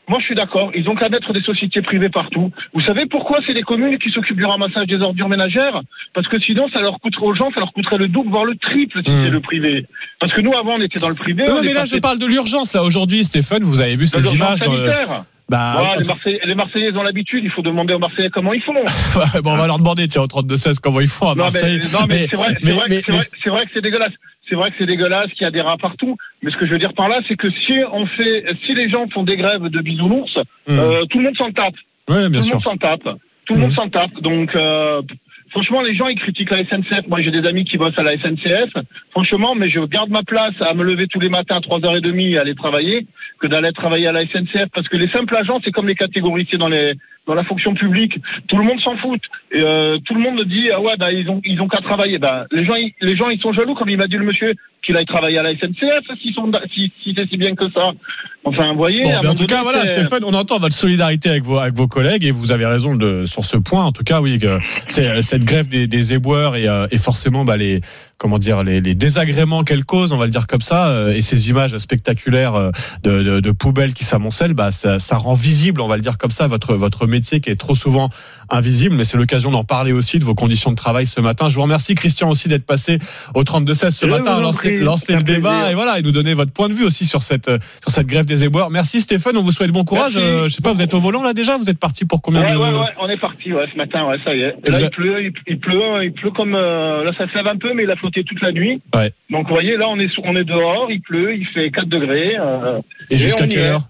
Moi, 0.09 0.19
je 0.21 0.25
suis 0.25 0.35
d'accord. 0.35 0.73
Ils 0.75 0.89
ont 0.89 0.97
qu'à 0.97 1.09
mettre 1.09 1.33
des 1.33 1.43
sociétés 1.43 1.83
privées 1.83 2.09
partout. 2.09 2.51
Vous 2.75 2.81
savez 2.81 3.07
pourquoi 3.07 3.39
c'est 3.47 3.53
les 3.53 3.63
communes 3.63 3.97
qui 3.99 4.11
s'occupent 4.11 4.37
du 4.39 4.45
ramassage 4.45 4.87
des 4.89 4.97
ordures 5.01 5.29
ménagères? 5.29 5.81
Parce 6.15 6.27
que 6.27 6.41
sinon, 6.41 6.69
ça 6.73 6.81
leur 6.81 6.99
coûterait 6.99 7.27
aux 7.27 7.35
gens, 7.35 7.51
ça 7.53 7.61
leur 7.61 7.73
coûterait 7.73 7.99
le 7.99 8.09
double, 8.09 8.31
voire 8.31 8.45
le 8.45 8.57
triple 8.57 9.03
si 9.05 9.11
Hmm. 9.11 9.25
c'est 9.25 9.31
le 9.31 9.41
privé. 9.41 9.87
Parce 10.19 10.33
que 10.33 10.41
nous, 10.41 10.53
avant, 10.53 10.75
on 10.77 10.81
était 10.81 10.99
dans 10.99 11.09
le 11.11 11.15
privé. 11.15 11.45
Non, 11.47 11.59
on 11.59 11.63
mais 11.63 11.73
là, 11.75 11.83
passé- 11.83 11.97
je 11.97 12.01
parle 12.01 12.19
de 12.19 12.27
l'urgence. 12.27 12.75
Là, 12.75 12.83
aujourd'hui, 12.83 13.23
Stéphane, 13.23 13.63
vous 13.63 13.81
avez 13.81 13.95
vu 13.95 14.07
ces 14.09 14.19
images. 14.35 14.59
dans 14.61 14.73
le- 14.73 14.79
sanitaire. 14.89 15.25
Bah, 15.49 15.95
les, 15.99 16.05
Marseillais, 16.07 16.41
les 16.45 16.55
Marseillais 16.55 16.93
ont 16.97 17.03
l'habitude. 17.03 17.43
Il 17.45 17.51
faut 17.51 17.63
demander 17.63 17.93
aux 17.95 17.99
Marseillais 17.99 18.31
comment 18.31 18.53
ils 18.53 18.63
font. 18.63 18.73
bon, 19.43 19.51
on 19.53 19.57
va 19.57 19.67
leur 19.67 19.79
demander, 19.79 20.07
tiens, 20.07 20.23
au 20.23 20.27
32-16, 20.29 20.79
comment 20.79 21.01
ils 21.01 21.09
font 21.09 21.27
à 21.31 21.35
Non, 21.35 21.43
Marseille. 21.45 21.81
mais, 21.83 21.89
non, 21.99 22.07
mais, 22.09 22.27
c'est 22.31 22.37
vrai, 22.37 22.55
vrai 23.47 23.65
que 23.67 23.71
c'est 23.75 23.81
dégueulasse. 23.81 24.13
C'est 24.51 24.57
vrai 24.57 24.71
que 24.71 24.77
c'est 24.79 24.87
dégueulasse, 24.87 25.31
qu'il 25.35 25.45
y 25.45 25.47
a 25.47 25.51
des 25.53 25.61
rats 25.63 25.77
partout. 25.79 26.17
Mais 26.43 26.51
ce 26.51 26.57
que 26.57 26.67
je 26.67 26.73
veux 26.73 26.79
dire 26.79 26.93
par 26.93 27.09
là, 27.09 27.21
c'est 27.29 27.37
que 27.37 27.49
si 27.51 27.73
on 27.93 28.05
fait, 28.07 28.45
si 28.67 28.75
les 28.75 28.91
gens 28.91 29.07
font 29.09 29.23
des 29.23 29.37
grèves 29.37 29.63
de 29.69 29.81
bisounours, 29.81 30.37
Hmm. 30.67 30.79
euh, 30.79 31.05
tout 31.09 31.19
le 31.19 31.25
monde 31.25 31.37
s'en 31.37 31.51
tape. 31.53 31.75
Ouais, 32.09 32.29
bien 32.29 32.41
tout 32.41 32.47
sûr. 32.47 32.55
le 32.55 32.55
monde 32.57 32.63
s'en 32.65 32.77
tape. 32.77 33.09
Tout 33.47 33.55
le 33.55 33.61
monde 33.61 33.73
s'en 33.75 33.89
tape. 33.89 34.21
Donc, 34.21 34.55
euh, 34.57 35.01
franchement, 35.51 35.83
les 35.83 35.95
gens, 35.95 36.09
ils 36.09 36.19
critiquent 36.19 36.51
la 36.51 36.65
SNCF. 36.65 37.07
Moi, 37.09 37.21
j'ai 37.23 37.31
des 37.31 37.47
amis 37.47 37.65
qui 37.65 37.77
bossent 37.77 37.99
à 37.99 38.03
la 38.03 38.17
SNCF. 38.17 38.73
Franchement, 39.11 39.55
mais 39.55 39.69
je 39.69 39.81
garde 39.81 40.11
ma 40.11 40.23
place 40.23 40.55
à 40.61 40.75
me 40.75 40.85
lever 40.85 41.07
tous 41.07 41.21
les 41.21 41.29
matins 41.29 41.57
à 41.57 41.61
3h30 41.61 42.31
et 42.31 42.39
aller 42.39 42.55
travailler 42.55 43.07
que 43.41 43.47
d'aller 43.47 43.73
travailler 43.73 44.07
à 44.07 44.13
la 44.13 44.27
SNCF. 44.27 44.67
Parce 44.75 44.89
que 44.89 44.97
les 44.97 45.09
simples 45.09 45.37
agents, 45.37 45.61
c'est 45.65 45.71
comme 45.71 45.89
les 45.89 45.95
catégoriciers 45.95 46.59
dans 46.59 46.69
les, 46.69 46.95
dans 47.27 47.35
la 47.35 47.45
fonction 47.45 47.75
publique. 47.75 48.19
Tout 48.49 48.57
le 48.57 48.65
monde 48.65 48.81
s'en 48.81 48.97
fout. 48.97 49.21
Euh, 49.55 49.99
tout 50.05 50.15
le 50.15 50.21
monde 50.21 50.43
dit, 50.45 50.71
ah 50.71 50.81
ouais, 50.81 50.97
bah, 50.99 51.13
ils 51.13 51.29
ont, 51.29 51.41
ils 51.45 51.61
ont 51.61 51.69
qu'à 51.69 51.81
travailler. 51.81 52.19
Bah, 52.19 52.47
les 52.51 52.65
gens, 52.65 52.75
les 53.01 53.17
gens, 53.17 53.29
ils 53.29 53.41
sont 53.41 53.53
jaloux, 53.53 53.75
comme 53.75 53.89
il 53.89 53.99
m'a 53.99 54.07
dit 54.07 54.17
le 54.17 54.25
monsieur, 54.25 54.55
qu'il 54.83 54.97
aille 54.97 55.07
travailler 55.07 55.39
à 55.39 55.43
la 55.43 55.53
SNCF, 55.53 56.19
s'ils 56.23 56.35
sont, 56.35 56.51
si, 56.75 56.93
si 57.03 57.13
c'est 57.15 57.29
si 57.29 57.37
bien 57.37 57.55
que 57.55 57.71
ça. 57.71 57.93
Enfin, 58.45 58.73
vous 58.73 58.79
voyez. 58.79 59.03
Bon, 59.03 59.29
en 59.29 59.35
tout 59.35 59.47
cas, 59.47 59.63
voilà, 59.63 59.85
Stéphane, 59.87 60.25
on 60.25 60.33
entend 60.33 60.59
votre 60.59 60.75
solidarité 60.75 61.29
avec 61.29 61.45
vos, 61.45 61.59
avec 61.59 61.75
vos 61.75 61.87
collègues 61.87 62.25
et 62.25 62.31
vous 62.31 62.53
avez 62.53 62.67
raison 62.67 62.95
de, 62.95 63.27
sur 63.27 63.45
ce 63.45 63.57
point. 63.57 63.85
En 63.85 63.93
tout 63.93 64.05
cas, 64.05 64.21
oui, 64.21 64.39
que 64.39 64.59
c'est 64.89 65.23
cette 65.23 65.45
grève 65.45 65.69
des, 65.69 65.87
des 65.87 66.15
éboueurs 66.15 66.57
et, 66.57 66.67
euh, 66.67 66.87
et 66.91 66.99
forcément 66.99 67.45
bah, 67.45 67.57
les 67.57 67.81
comment 68.21 68.39
dire 68.39 68.63
les, 68.63 68.83
les 68.83 68.95
désagréments 68.95 69.65
qu'elle 69.65 69.87
cause, 69.87 70.13
on 70.13 70.19
va 70.19 70.27
le 70.27 70.31
dire 70.31 70.47
comme 70.47 70.61
ça, 70.61 70.91
euh, 70.91 71.15
et 71.15 71.23
ces 71.23 71.49
images 71.49 71.77
spectaculaires 71.79 72.55
euh, 72.55 72.71
de, 73.03 73.23
de, 73.23 73.41
de 73.41 73.51
poubelles 73.51 73.95
qui 73.95 74.05
s'amoncellent, 74.05 74.53
bah, 74.53 74.71
ça, 74.71 74.99
ça 74.99 75.17
rend 75.17 75.33
visible, 75.33 75.81
on 75.81 75.89
va 75.89 75.97
le 75.97 76.03
dire 76.03 76.19
comme 76.19 76.31
ça, 76.31 76.47
votre 76.47 76.75
votre 76.75 77.07
métier 77.07 77.41
qui 77.41 77.49
est 77.49 77.57
trop 77.59 77.75
souvent 77.75 78.11
invisible. 78.51 78.95
Mais 78.95 79.05
c'est 79.05 79.17
l'occasion 79.17 79.51
d'en 79.51 79.65
parler 79.65 79.93
aussi 79.93 80.19
de 80.19 80.25
vos 80.25 80.35
conditions 80.35 80.71
de 80.71 80.77
travail 80.77 81.07
ce 81.07 81.21
matin. 81.23 81.49
Je 81.49 81.55
vous 81.55 81.63
remercie, 81.63 81.95
Christian, 81.95 82.29
aussi 82.29 82.49
d'être 82.49 82.67
passé 82.67 82.99
au 83.35 83.43
32 83.43 83.73
16 83.73 83.97
ce 83.97 84.05
Je 84.07 84.11
matin, 84.11 84.39
lancer, 84.41 84.79
lancer 84.79 85.15
le 85.17 85.23
débat 85.23 85.51
plaisir. 85.51 85.69
et 85.71 85.75
voilà 85.75 85.99
et 85.99 86.03
nous 86.03 86.13
donner 86.13 86.35
votre 86.35 86.53
point 86.53 86.69
de 86.69 86.75
vue 86.75 86.85
aussi 86.85 87.07
sur 87.07 87.23
cette 87.23 87.47
sur 87.81 87.91
cette 87.91 88.07
grève 88.07 88.27
des 88.27 88.45
éboueurs. 88.45 88.69
Merci 88.71 89.01
Stéphane, 89.01 89.37
on 89.39 89.43
vous 89.43 89.53
souhaite 89.53 89.71
bon 89.73 89.85
courage. 89.85 90.17
Euh, 90.19 90.45
je 90.45 90.49
sais 90.55 90.63
pas, 90.63 90.75
vous 90.75 90.83
êtes 90.83 90.93
au 90.93 91.01
volant 91.01 91.23
là 91.23 91.33
déjà? 91.33 91.57
Vous 91.57 91.71
êtes 91.71 91.79
parti 91.79 92.05
pour 92.05 92.21
combien 92.21 92.43
Ouais, 92.43 92.53
de 92.53 92.57
ouais, 92.59 92.73
ouais, 92.73 92.87
on 93.01 93.09
est 93.09 93.17
parti, 93.17 93.53
ouais, 93.55 93.67
ce 93.73 93.77
matin, 93.79 94.07
ouais, 94.07 94.17
ça 94.25 94.35
y 94.35 94.41
est. 94.43 94.55
Là, 94.69 94.79
il 94.81 94.85
a- 94.85 94.91
pleut, 94.91 95.23
il, 95.25 95.33
il 95.47 95.59
pleut, 95.59 96.05
il 96.05 96.13
pleut 96.13 96.31
comme, 96.33 96.55
euh, 96.55 97.03
là, 97.05 97.13
ça 97.17 97.27
se 97.29 97.35
lève 97.35 97.47
un 97.47 97.57
peu, 97.57 97.73
mais 97.75 97.85
il 97.85 97.91
a 97.91 97.97
toute 98.11 98.41
la 98.43 98.53
nuit. 98.53 98.81
Ouais. 98.95 99.13
Donc, 99.31 99.47
vous 99.49 99.55
voyez, 99.55 99.77
là, 99.77 99.87
on 99.89 99.99
est, 99.99 100.11
on 100.25 100.37
est 100.37 100.45
dehors, 100.45 100.91
il 100.91 101.01
pleut, 101.01 101.35
il 101.37 101.47
fait 101.47 101.71
4 101.71 101.87
degrés. 101.89 102.37
euh, 102.39 102.81
Et 103.11 103.19
jusqu'à 103.19 103.45
on 103.45 103.47
y 103.47 103.51
quelle 103.51 103.63
heure? 103.65 103.81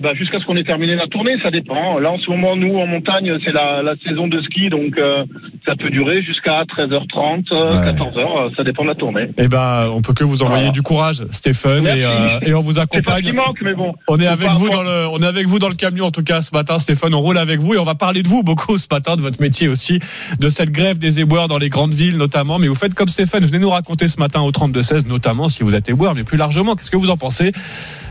Bah, 0.00 0.14
jusqu'à 0.14 0.38
ce 0.40 0.44
qu'on 0.46 0.56
ait 0.56 0.64
terminé 0.64 0.94
la 0.94 1.06
tournée, 1.06 1.36
ça 1.42 1.50
dépend. 1.50 1.98
Là, 1.98 2.10
en 2.12 2.18
ce 2.18 2.30
moment, 2.30 2.56
nous, 2.56 2.76
en 2.78 2.86
montagne, 2.86 3.32
c'est 3.44 3.52
la, 3.52 3.82
la 3.82 3.94
saison 4.06 4.26
de 4.28 4.40
ski, 4.42 4.70
donc 4.70 4.96
euh, 4.98 5.24
ça 5.66 5.74
peut 5.76 5.90
durer 5.90 6.22
jusqu'à 6.22 6.62
13h30, 6.62 7.44
euh, 7.52 7.92
14h, 7.92 8.18
euh, 8.18 8.50
ça 8.56 8.64
dépend 8.64 8.84
de 8.84 8.88
la 8.88 8.94
tournée. 8.94 9.28
Eh 9.38 9.48
ben, 9.48 9.88
on 9.94 10.00
peut 10.00 10.14
que 10.14 10.24
vous 10.24 10.42
envoyer 10.42 10.62
Voilà. 10.64 10.72
du 10.72 10.82
courage, 10.82 11.22
Stéphane, 11.30 11.86
et, 11.86 12.04
euh, 12.04 12.56
on 12.56 12.60
vous 12.60 12.74
pas 12.74 12.82
accompagne. 12.82 13.22
qui 13.22 13.32
manque, 13.32 13.58
mais 13.62 13.74
bon. 13.74 13.94
On 14.08 14.18
est 14.18 14.26
avec 14.26 14.48
pas- 14.48 14.54
vous 14.54 14.70
dans 14.70 14.82
le, 14.82 15.06
on 15.10 15.20
est 15.22 15.26
avec 15.26 15.46
vous 15.46 15.58
dans 15.58 15.68
le 15.68 15.74
camion 15.74 16.06
en 16.06 16.10
tout 16.10 16.22
cas 16.24 16.40
ce 16.40 16.54
matin, 16.54 16.78
Stéphane. 16.78 17.14
On 17.14 17.20
roule 17.20 17.38
avec 17.38 17.60
vous 17.60 17.74
et 17.74 17.78
on 17.78 17.84
va 17.84 17.94
parler 17.94 18.22
de 18.22 18.28
vous 18.28 18.42
beaucoup 18.42 18.78
ce 18.78 18.86
matin, 18.90 19.16
de 19.16 19.20
votre 19.22 19.40
métier 19.40 19.68
aussi, 19.68 19.98
de 20.40 20.48
cette 20.48 20.70
grève 20.70 20.98
des 20.98 21.20
éboueurs 21.20 21.48
dans 21.48 21.58
les 21.58 21.68
grandes 21.68 21.92
villes 21.94 22.16
notamment. 22.16 22.58
Mais 22.58 22.68
vous 22.68 22.74
faites 22.74 22.94
comme 22.94 23.08
Stéphane, 23.08 23.44
venez 23.44 23.58
nous 23.58 23.70
raconter 23.70 24.08
ce 24.08 24.18
matin 24.18 24.40
au 24.40 24.50
32-16, 24.52 25.06
notamment 25.06 25.48
si 25.48 25.62
vous 25.62 25.74
êtes 25.74 25.88
éboueur, 25.88 26.14
mais 26.14 26.24
plus 26.24 26.38
largement, 26.38 26.74
qu'est-ce 26.76 26.90
que 26.90 26.96
vous 26.96 27.10
en 27.10 27.16
pensez? 27.16 27.52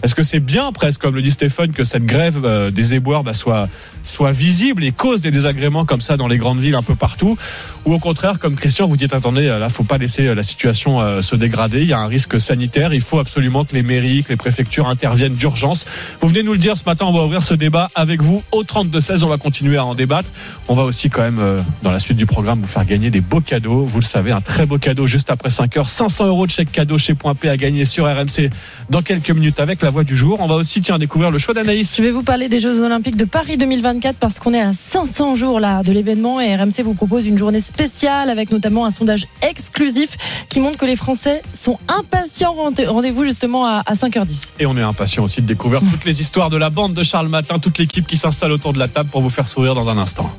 Est-ce 0.03 0.15
que 0.15 0.23
c'est 0.23 0.39
bien 0.39 0.71
presque, 0.71 1.01
comme 1.01 1.15
le 1.15 1.21
dit 1.21 1.31
Stéphane, 1.31 1.71
que 1.72 1.84
cette 1.84 2.06
grève 2.06 2.42
euh, 2.44 2.72
des 2.72 2.94
éboueurs 2.94 3.24
bah, 3.24 3.34
soit 3.34 3.70
soit 4.04 4.32
visible 4.32 4.84
et 4.84 4.92
cause 4.92 5.22
des 5.22 5.32
désagréments 5.32 5.86
comme 5.86 6.01
ça 6.01 6.18
dans 6.18 6.28
les 6.28 6.38
grandes 6.38 6.60
villes 6.60 6.75
un 6.75 6.82
peu 6.82 6.96
partout 6.96 7.38
Ou 7.86 7.94
au 7.94 8.00
contraire, 8.00 8.40
comme 8.40 8.56
Christian, 8.56 8.88
vous 8.88 8.98
dites 8.98 9.13
attendez, 9.13 9.48
là, 9.48 9.70
faut 9.70 9.84
pas 9.84 9.98
laisser 9.98 10.28
euh, 10.28 10.36
la 10.36 10.44
situation 10.44 11.01
euh, 11.01 11.22
se 11.22 11.36
dégrader. 11.36 11.82
Il 11.82 11.88
y 11.88 11.94
a 11.94 12.00
un 12.00 12.08
risque 12.08 12.40
sanitaire. 12.40 12.94
Il 12.94 13.01
faut 13.01 13.20
absolument 13.20 13.66
que 13.66 13.74
les 13.74 13.84
mairies, 13.84 14.24
que 14.24 14.30
les 14.30 14.38
préfectures 14.38 14.88
interviennent 14.88 15.34
d'urgence. 15.34 15.86
Vous 16.20 16.28
venez 16.28 16.44
nous 16.44 16.54
le 16.54 16.58
dire 16.58 16.78
ce 16.78 16.84
matin. 16.86 17.06
On 17.06 17.13
va 17.13 17.24
ouvrir 17.24 17.44
ce 17.44 17.54
débat 17.54 17.90
avec 17.96 18.22
vous 18.22 18.44
au 18.51 18.63
32-16. 18.63 19.24
On 19.24 19.28
va 19.28 19.38
continuer 19.38 19.78
à 19.78 19.86
en 19.86 19.96
débattre. 19.96 20.30
On 20.68 20.75
va 20.75 20.84
aussi 20.84 21.10
quand 21.10 21.22
même, 21.22 21.40
euh, 21.40 21.60
dans 21.82 21.92
la 21.92 22.00
suite 22.00 22.18
du 22.18 22.25
programme, 22.25 22.62
vous 22.62 22.68
faire 22.68 22.86
gagner 22.86 23.10
des 23.10 23.22
beaux 23.22 23.42
cadeaux. 23.42 23.86
Vous 23.86 24.00
le 24.00 24.06
savez, 24.06 24.32
un 24.32 24.42
très 24.42 24.66
beau 24.66 24.78
cadeau 24.78 25.08
juste 25.08 25.30
après 25.30 25.50
5 25.50 25.78
heures. 25.78 25.90
500 25.90 26.28
euros 26.28 26.46
de 26.46 26.51
chèque 26.51 26.72
cadeau 26.72 26.98
chez 26.98 27.13
Point 27.13 27.36
P 27.36 27.50
à 27.50 27.58
gagner 27.58 27.86
sur 27.86 28.06
RMC 28.06 28.50
dans 28.90 29.01
quelques 29.01 29.32
minutes 29.32 29.60
avec 29.60 29.82
la 29.82 29.90
voix 29.90 30.04
du 30.04 30.18
jour. 30.18 30.40
On 30.42 30.48
va 30.48 30.56
aussi, 30.56 30.82
tiens, 30.82 31.00
découvrir 31.00 31.32
le 31.32 31.40
choix 31.40 31.54
Je 31.63 32.01
vais 32.01 32.10
vous 32.10 32.24
parler 32.24 32.50
des 32.50 32.60
Jeux 32.60 32.82
Olympiques 32.84 33.18
de 33.18 33.25
Paris 33.25 33.56
2024 33.56 34.18
parce 34.18 34.39
qu'on 34.39 34.51
est 34.53 34.62
à 34.62 34.74
500 34.74 35.36
jours 35.36 35.60
là 35.60 35.84
de 35.84 35.91
l'événement 35.91 36.41
et 36.41 36.56
RMC 36.56 36.82
vous 36.84 36.96
propose 36.96 37.27
une 37.27 37.38
journée 37.38 37.62
spéciale 37.62 38.32
avec 38.32 38.50
notamment 38.51 38.86
un 38.86 38.91
sondage 38.91 39.27
exclusif 39.48 40.18
qui 40.50 40.60
montre 40.60 40.77
que 40.77 40.86
les 40.86 40.96
Français 40.96 41.44
sont 41.53 41.77
impatients. 41.88 42.53
Rendez- 42.56 42.88
Rendez-vous 42.88 43.24
justement 43.25 43.68
à 43.68 43.84
à 43.86 43.94
5h10. 43.94 44.53
Et 44.60 44.65
on 44.65 44.75
est 44.75 44.82
impatient 44.82 45.24
aussi 45.24 45.41
de 45.44 45.48
découvrir 45.48 45.82
toutes 45.82 46.06
les 46.06 46.22
histoires 46.22 46.50
de 46.50 46.58
la 46.58 46.72
bande 46.72 46.94
de 46.96 47.03
Charles 47.03 47.27
Matin, 47.27 47.60
toute 47.60 47.77
l'équipe 47.77 48.08
qui 48.08 48.18
s'installe 48.18 48.51
autour 48.51 48.74
de 48.74 48.80
la 48.80 48.88
table 48.88 49.10
pour 49.10 49.22
vous 49.22 49.30
faire 49.30 49.48
sourire 49.48 49.75
dans 49.75 49.88
un 49.89 49.98
instant. 50.00 50.32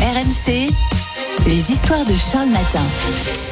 RMC, 0.00 0.68
les 1.46 1.72
histoires 1.72 2.04
de 2.04 2.14
Charles 2.14 2.50
Matin. 2.50 2.82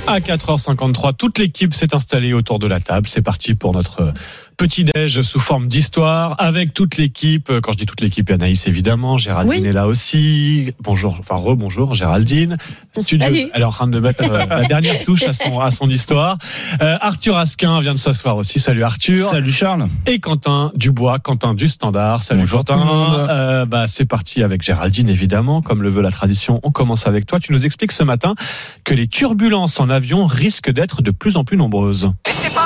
À 0.06 0.20
4h53, 0.20 1.14
toute 1.16 1.38
l'équipe 1.38 1.74
s'est 1.74 1.94
installée 1.94 2.32
autour 2.32 2.58
de 2.58 2.66
la 2.66 2.80
table. 2.80 3.08
C'est 3.08 3.20
parti 3.20 3.54
pour 3.54 3.74
notre 3.74 4.14
petit 4.56 4.84
déj 4.84 5.20
sous 5.20 5.38
forme 5.38 5.68
d'histoire 5.68 6.34
avec 6.38 6.72
toute 6.72 6.96
l'équipe. 6.96 7.52
Quand 7.62 7.72
je 7.72 7.76
dis 7.78 7.86
toute 7.86 8.00
l'équipe, 8.00 8.28
Anaïs 8.30 8.66
évidemment, 8.66 9.18
Géraldine 9.18 9.62
Oui. 9.62 9.68
est 9.68 9.72
là 9.72 9.86
aussi. 9.86 10.70
Bonjour, 10.80 11.16
enfin 11.20 11.34
rebonjour 11.34 11.94
Géraldine. 11.94 12.56
Studio, 12.98 13.26
elle 13.52 13.60
est 13.60 13.64
en 13.64 13.70
train 13.70 13.86
de 13.86 14.00
mettre 14.00 14.24
euh, 14.30 14.46
la 14.46 14.64
dernière 14.64 15.04
touche 15.04 15.24
à 15.24 15.34
son 15.34 15.60
à 15.60 15.70
son 15.70 15.90
histoire. 15.90 16.38
Euh, 16.80 16.96
Arthur 17.02 17.36
Asquin 17.36 17.78
vient 17.80 17.92
de 17.92 17.98
s'asseoir 17.98 18.36
aussi. 18.38 18.58
Salut 18.60 18.84
Arthur. 18.84 19.28
Salut 19.28 19.52
Charles. 19.52 19.86
Et 20.06 20.18
Quentin 20.20 20.72
Dubois, 20.74 21.18
Quentin 21.18 21.52
du 21.52 21.68
Standard. 21.68 22.22
Salut 22.22 22.40
Bonjour 22.40 22.64
Quentin. 22.64 23.26
Euh, 23.28 23.66
bah 23.66 23.86
c'est 23.88 24.06
parti 24.06 24.42
avec 24.42 24.62
Géraldine 24.62 25.10
évidemment, 25.10 25.60
comme 25.60 25.82
le 25.82 25.90
veut 25.90 26.02
la 26.02 26.10
tradition. 26.10 26.60
On 26.62 26.70
commence 26.70 27.06
avec 27.06 27.26
toi. 27.26 27.38
Tu 27.40 27.52
nous 27.52 27.66
expliques 27.66 27.77
explique 27.78 27.92
ce 27.92 28.02
matin 28.02 28.34
que 28.82 28.92
les 28.92 29.06
turbulences 29.06 29.78
en 29.78 29.88
avion 29.88 30.26
risquent 30.26 30.72
d'être 30.72 31.00
de 31.00 31.12
plus 31.12 31.36
en 31.36 31.44
plus 31.44 31.56
nombreuses. 31.56 32.10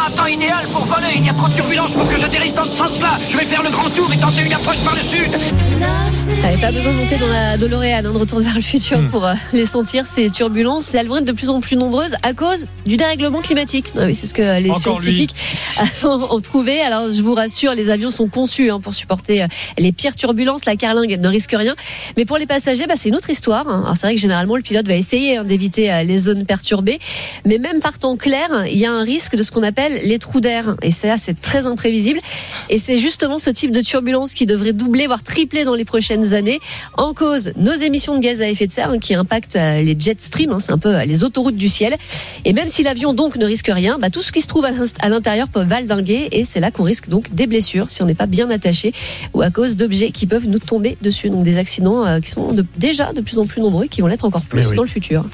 Pas 0.02 0.09
un 0.09 0.16
temps 0.16 0.26
idéal 0.26 0.64
pour 0.73 0.80
voler. 0.85 1.06
Il 1.16 1.26
y 1.26 1.28
a 1.28 1.32
trop 1.32 1.49
de 1.49 1.54
turbulences 1.54 1.92
pour 1.92 2.09
que 2.09 2.18
j'atterrisse 2.18 2.54
dans 2.54 2.64
ce 2.64 2.76
sens-là. 2.76 3.11
Je 3.30 3.37
vais 3.37 3.44
faire 3.44 3.62
le 3.62 3.71
grand 3.71 3.88
tour 3.90 4.12
et 4.12 4.16
tenter 4.16 4.42
une 4.44 4.52
approche 4.52 4.78
par 4.78 4.94
le 4.97 5.00
sud. 5.00 5.30
T'avais 6.40 6.56
pas 6.56 6.73
besoin 6.73 6.92
de 6.92 6.97
monter 6.99 7.16
dans 7.18 7.28
la 7.28 7.56
DeLorean, 7.56 7.99
hein, 7.99 8.02
de 8.02 8.09
retour 8.18 8.40
vers 8.40 8.54
le 8.54 8.61
futur 8.62 8.99
Hmm. 8.99 9.09
pour 9.11 9.25
euh, 9.26 9.35
les 9.52 9.64
sentir, 9.66 10.04
ces 10.12 10.28
turbulences. 10.30 10.92
Elles 10.94 11.06
vont 11.06 11.18
être 11.18 11.25
de 11.25 11.32
plus 11.32 11.50
en 11.50 11.61
plus 11.61 11.76
nombreuses 11.76 12.14
à 12.23 12.32
cause 12.35 12.66
du 12.85 12.97
dérèglement 12.97 13.40
climatique. 13.42 13.92
Ah 13.97 14.02
oui, 14.06 14.14
c'est 14.14 14.26
ce 14.26 14.35
que 14.35 14.61
les 14.61 14.71
Encore 14.71 15.00
scientifiques 15.00 15.35
ont, 16.04 16.09
ont 16.30 16.40
trouvé. 16.40 16.80
Alors, 16.80 17.11
je 17.12 17.23
vous 17.23 17.35
rassure, 17.35 17.75
les 17.75 17.88
avions 17.90 18.11
sont 18.11 18.28
conçus 18.28 18.71
hein, 18.71 18.80
pour 18.80 18.94
supporter 18.94 19.42
euh, 19.42 19.47
les 19.78 19.92
pires 19.92 20.16
turbulences. 20.16 20.64
La 20.64 20.75
carlingue 20.76 21.16
ne 21.21 21.28
risque 21.28 21.54
rien. 21.56 21.76
Mais 22.16 22.25
pour 22.25 22.38
les 22.38 22.47
passagers, 22.47 22.87
bah, 22.88 22.94
c'est 22.97 23.09
une 23.09 23.16
autre 23.16 23.30
histoire. 23.30 23.68
hein. 23.68 23.82
Alors, 23.85 23.97
c'est 23.97 24.06
vrai 24.09 24.14
que 24.16 24.21
généralement, 24.21 24.56
le 24.56 24.62
pilote 24.62 24.87
va 24.88 24.94
essayer 24.94 25.37
hein, 25.38 25.44
d'éviter 25.44 25.92
euh, 25.92 26.02
les 26.02 26.18
zones 26.18 26.44
perturbées. 26.44 26.99
Mais 27.47 27.59
même 27.59 27.80
par 27.80 27.99
temps 27.99 28.16
clair, 28.16 28.49
il 28.68 28.78
y 28.78 28.85
a 28.87 28.90
un 28.92 29.04
risque 29.04 29.37
de 29.37 29.42
ce 29.44 29.50
qu'on 29.52 29.62
appelle 29.62 29.92
les 30.04 30.18
trous 30.18 30.40
d'air. 30.40 30.76
Et 30.82 30.90
ça, 30.90 31.16
c'est 31.18 31.40
très 31.40 31.66
imprévisible. 31.66 32.21
Et 32.71 32.78
c'est 32.78 32.99
justement 32.99 33.38
ce 33.38 33.50
type 33.50 33.71
de 33.73 33.80
turbulence 33.80 34.35
qui 34.35 34.47
devrait 34.47 34.73
doubler, 34.73 35.06
voire 35.06 35.23
tripler 35.23 35.64
dans 35.64 35.75
les 35.75 35.85
prochaines 35.85 36.35
années. 36.35 36.61
En 36.97 37.14
cause, 37.14 37.52
nos 37.56 37.73
émissions 37.75 38.16
de 38.16 38.21
gaz 38.23 38.40
à 38.42 38.49
effet 38.49 38.66
de 38.66 38.73
serre 38.73 38.90
hein, 38.90 38.99
qui 38.99 39.14
impactent 39.14 39.56
euh, 39.56 39.80
les 39.80 39.97
jet 39.99 40.21
streams. 40.21 40.52
hein, 40.52 40.59
c'est 40.61 40.73
un 40.73 40.78
peu 40.78 40.94
euh, 40.97 41.04
les 41.04 41.25
autoroutes 41.25 41.56
du 41.56 41.68
ciel. 41.68 41.97
Et 42.44 42.52
même 42.52 42.68
si 42.68 42.82
l'avion 42.82 43.14
donc 43.14 43.37
ne 43.37 43.44
risque 43.44 43.71
rien, 43.73 43.99
bah, 43.99 44.11
tout 44.11 44.23
ce 44.23 44.32
qui 44.32 44.40
se 44.40 44.47
trouve 44.47 44.64
à 44.64 44.71
l'in- 44.71 44.85
à 45.00 45.09
l'intérieur 45.09 45.49
peut 45.49 45.62
valdinguer. 45.62 46.28
Et 46.32 46.44
c'est 46.44 46.61
là 46.61 46.71
qu'on 46.71 46.82
risque 46.85 47.09
donc 47.09 47.32
des 47.35 47.47
blessures 47.47 47.90
si 47.90 48.02
on 48.02 48.06
n'est 48.06 48.14
pas 48.14 48.26
bien 48.26 48.50
attaché 48.50 48.92
ou 49.35 49.42
à 49.42 49.50
cause 49.50 49.76
d'objets 49.76 50.11
qui 50.11 50.26
peuvent 50.26 50.49
nous 50.49 50.59
tomber 50.59 50.97
dessus. 51.02 51.30
Donc 51.30 51.44
des 51.44 51.59
accidents 51.59 52.04
euh, 52.06 52.21
qui 52.21 52.30
sont 52.30 52.52
de- 52.52 52.64
déjà 52.76 53.12
de 53.12 53.21
plus 53.21 53.38
en 53.38 53.47
plus 53.47 53.61
nombreux 53.61 53.85
et 53.85 53.88
qui 53.88 54.00
vont 54.00 54.06
l'être 54.06 54.25
encore 54.25 54.42
plus 54.42 54.68
oui. 54.68 54.76
dans 54.76 54.82
le 54.82 54.88
futur. 54.88 55.25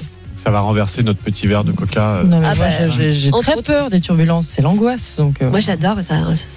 Ça 0.43 0.51
va 0.51 0.61
renverser 0.61 1.03
notre 1.03 1.19
petit 1.19 1.47
verre 1.47 1.63
de 1.63 1.71
coca. 1.71 2.01
euh. 2.01 2.23
Non, 2.23 2.39
mais 2.39 2.47
Ah 2.51 2.55
moi, 2.55 2.65
bah, 2.65 2.87
j'ai- 3.11 3.29
très 3.31 3.53
autres. 3.55 3.63
peur 3.63 3.89
des 3.89 3.99
turbulences, 3.99 4.47
c'est 4.47 4.61
l'angoisse. 4.61 5.17
Donc, 5.17 5.41
euh, 5.41 5.49
Moi 5.49 5.59
j'adore 5.59 6.01
ça. 6.01 6.15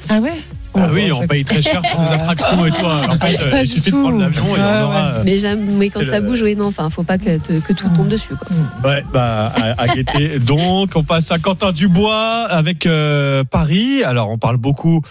Ah 0.09 0.19
ouais? 0.21 0.33
Ah 0.75 0.89
oui, 0.91 1.13
on 1.13 1.27
paye 1.27 1.45
très 1.45 1.61
cher 1.61 1.83
pour 1.93 2.01
les 2.03 2.09
attractions 2.15 2.65
et 2.65 2.71
tout. 2.71 2.85
En 2.87 3.19
fait, 3.19 3.39
euh, 3.41 3.51
Pas 3.51 3.63
il 3.63 3.69
suffit 3.69 3.91
de 3.91 3.97
prendre 4.01 4.19
l'avion 4.19 4.45
et 4.45 4.49
on 4.49 4.53
Ouais, 4.55 4.83
aura. 4.83 5.05
euh, 5.17 5.23
Mais, 5.25 5.39
j'aime, 5.39 5.77
mais 5.77 5.91
quand 5.91 6.01
c'est 6.01 6.07
ça 6.07 6.21
le- 6.21 6.27
bouge, 6.27 6.41
oui, 6.43 6.57
non, 6.57 6.67
enfin, 6.69 6.89
faut 6.89 7.03
pas 7.03 7.19
que, 7.19 7.37
te- 7.39 7.61
que 7.61 7.73
tout 7.75 7.89
tombe 7.95 8.09
dessus. 8.09 8.35
Quoi. 8.37 8.91
Ouais, 8.91 9.05
bah, 9.13 9.53
à, 9.55 9.83
à 9.83 9.89
guetter. 9.89 10.39
Donc, 10.39 10.93
on 10.95 11.03
passe 11.05 11.31
à 11.31 11.39
Quentin 11.39 11.73
Dubois 11.73 12.47
avec 12.49 12.87
euh, 12.87 13.45
Paris. 13.45 14.03
Alors, 14.05 14.31
on 14.31 14.39
parle 14.39 14.57
beaucoup 14.57 15.03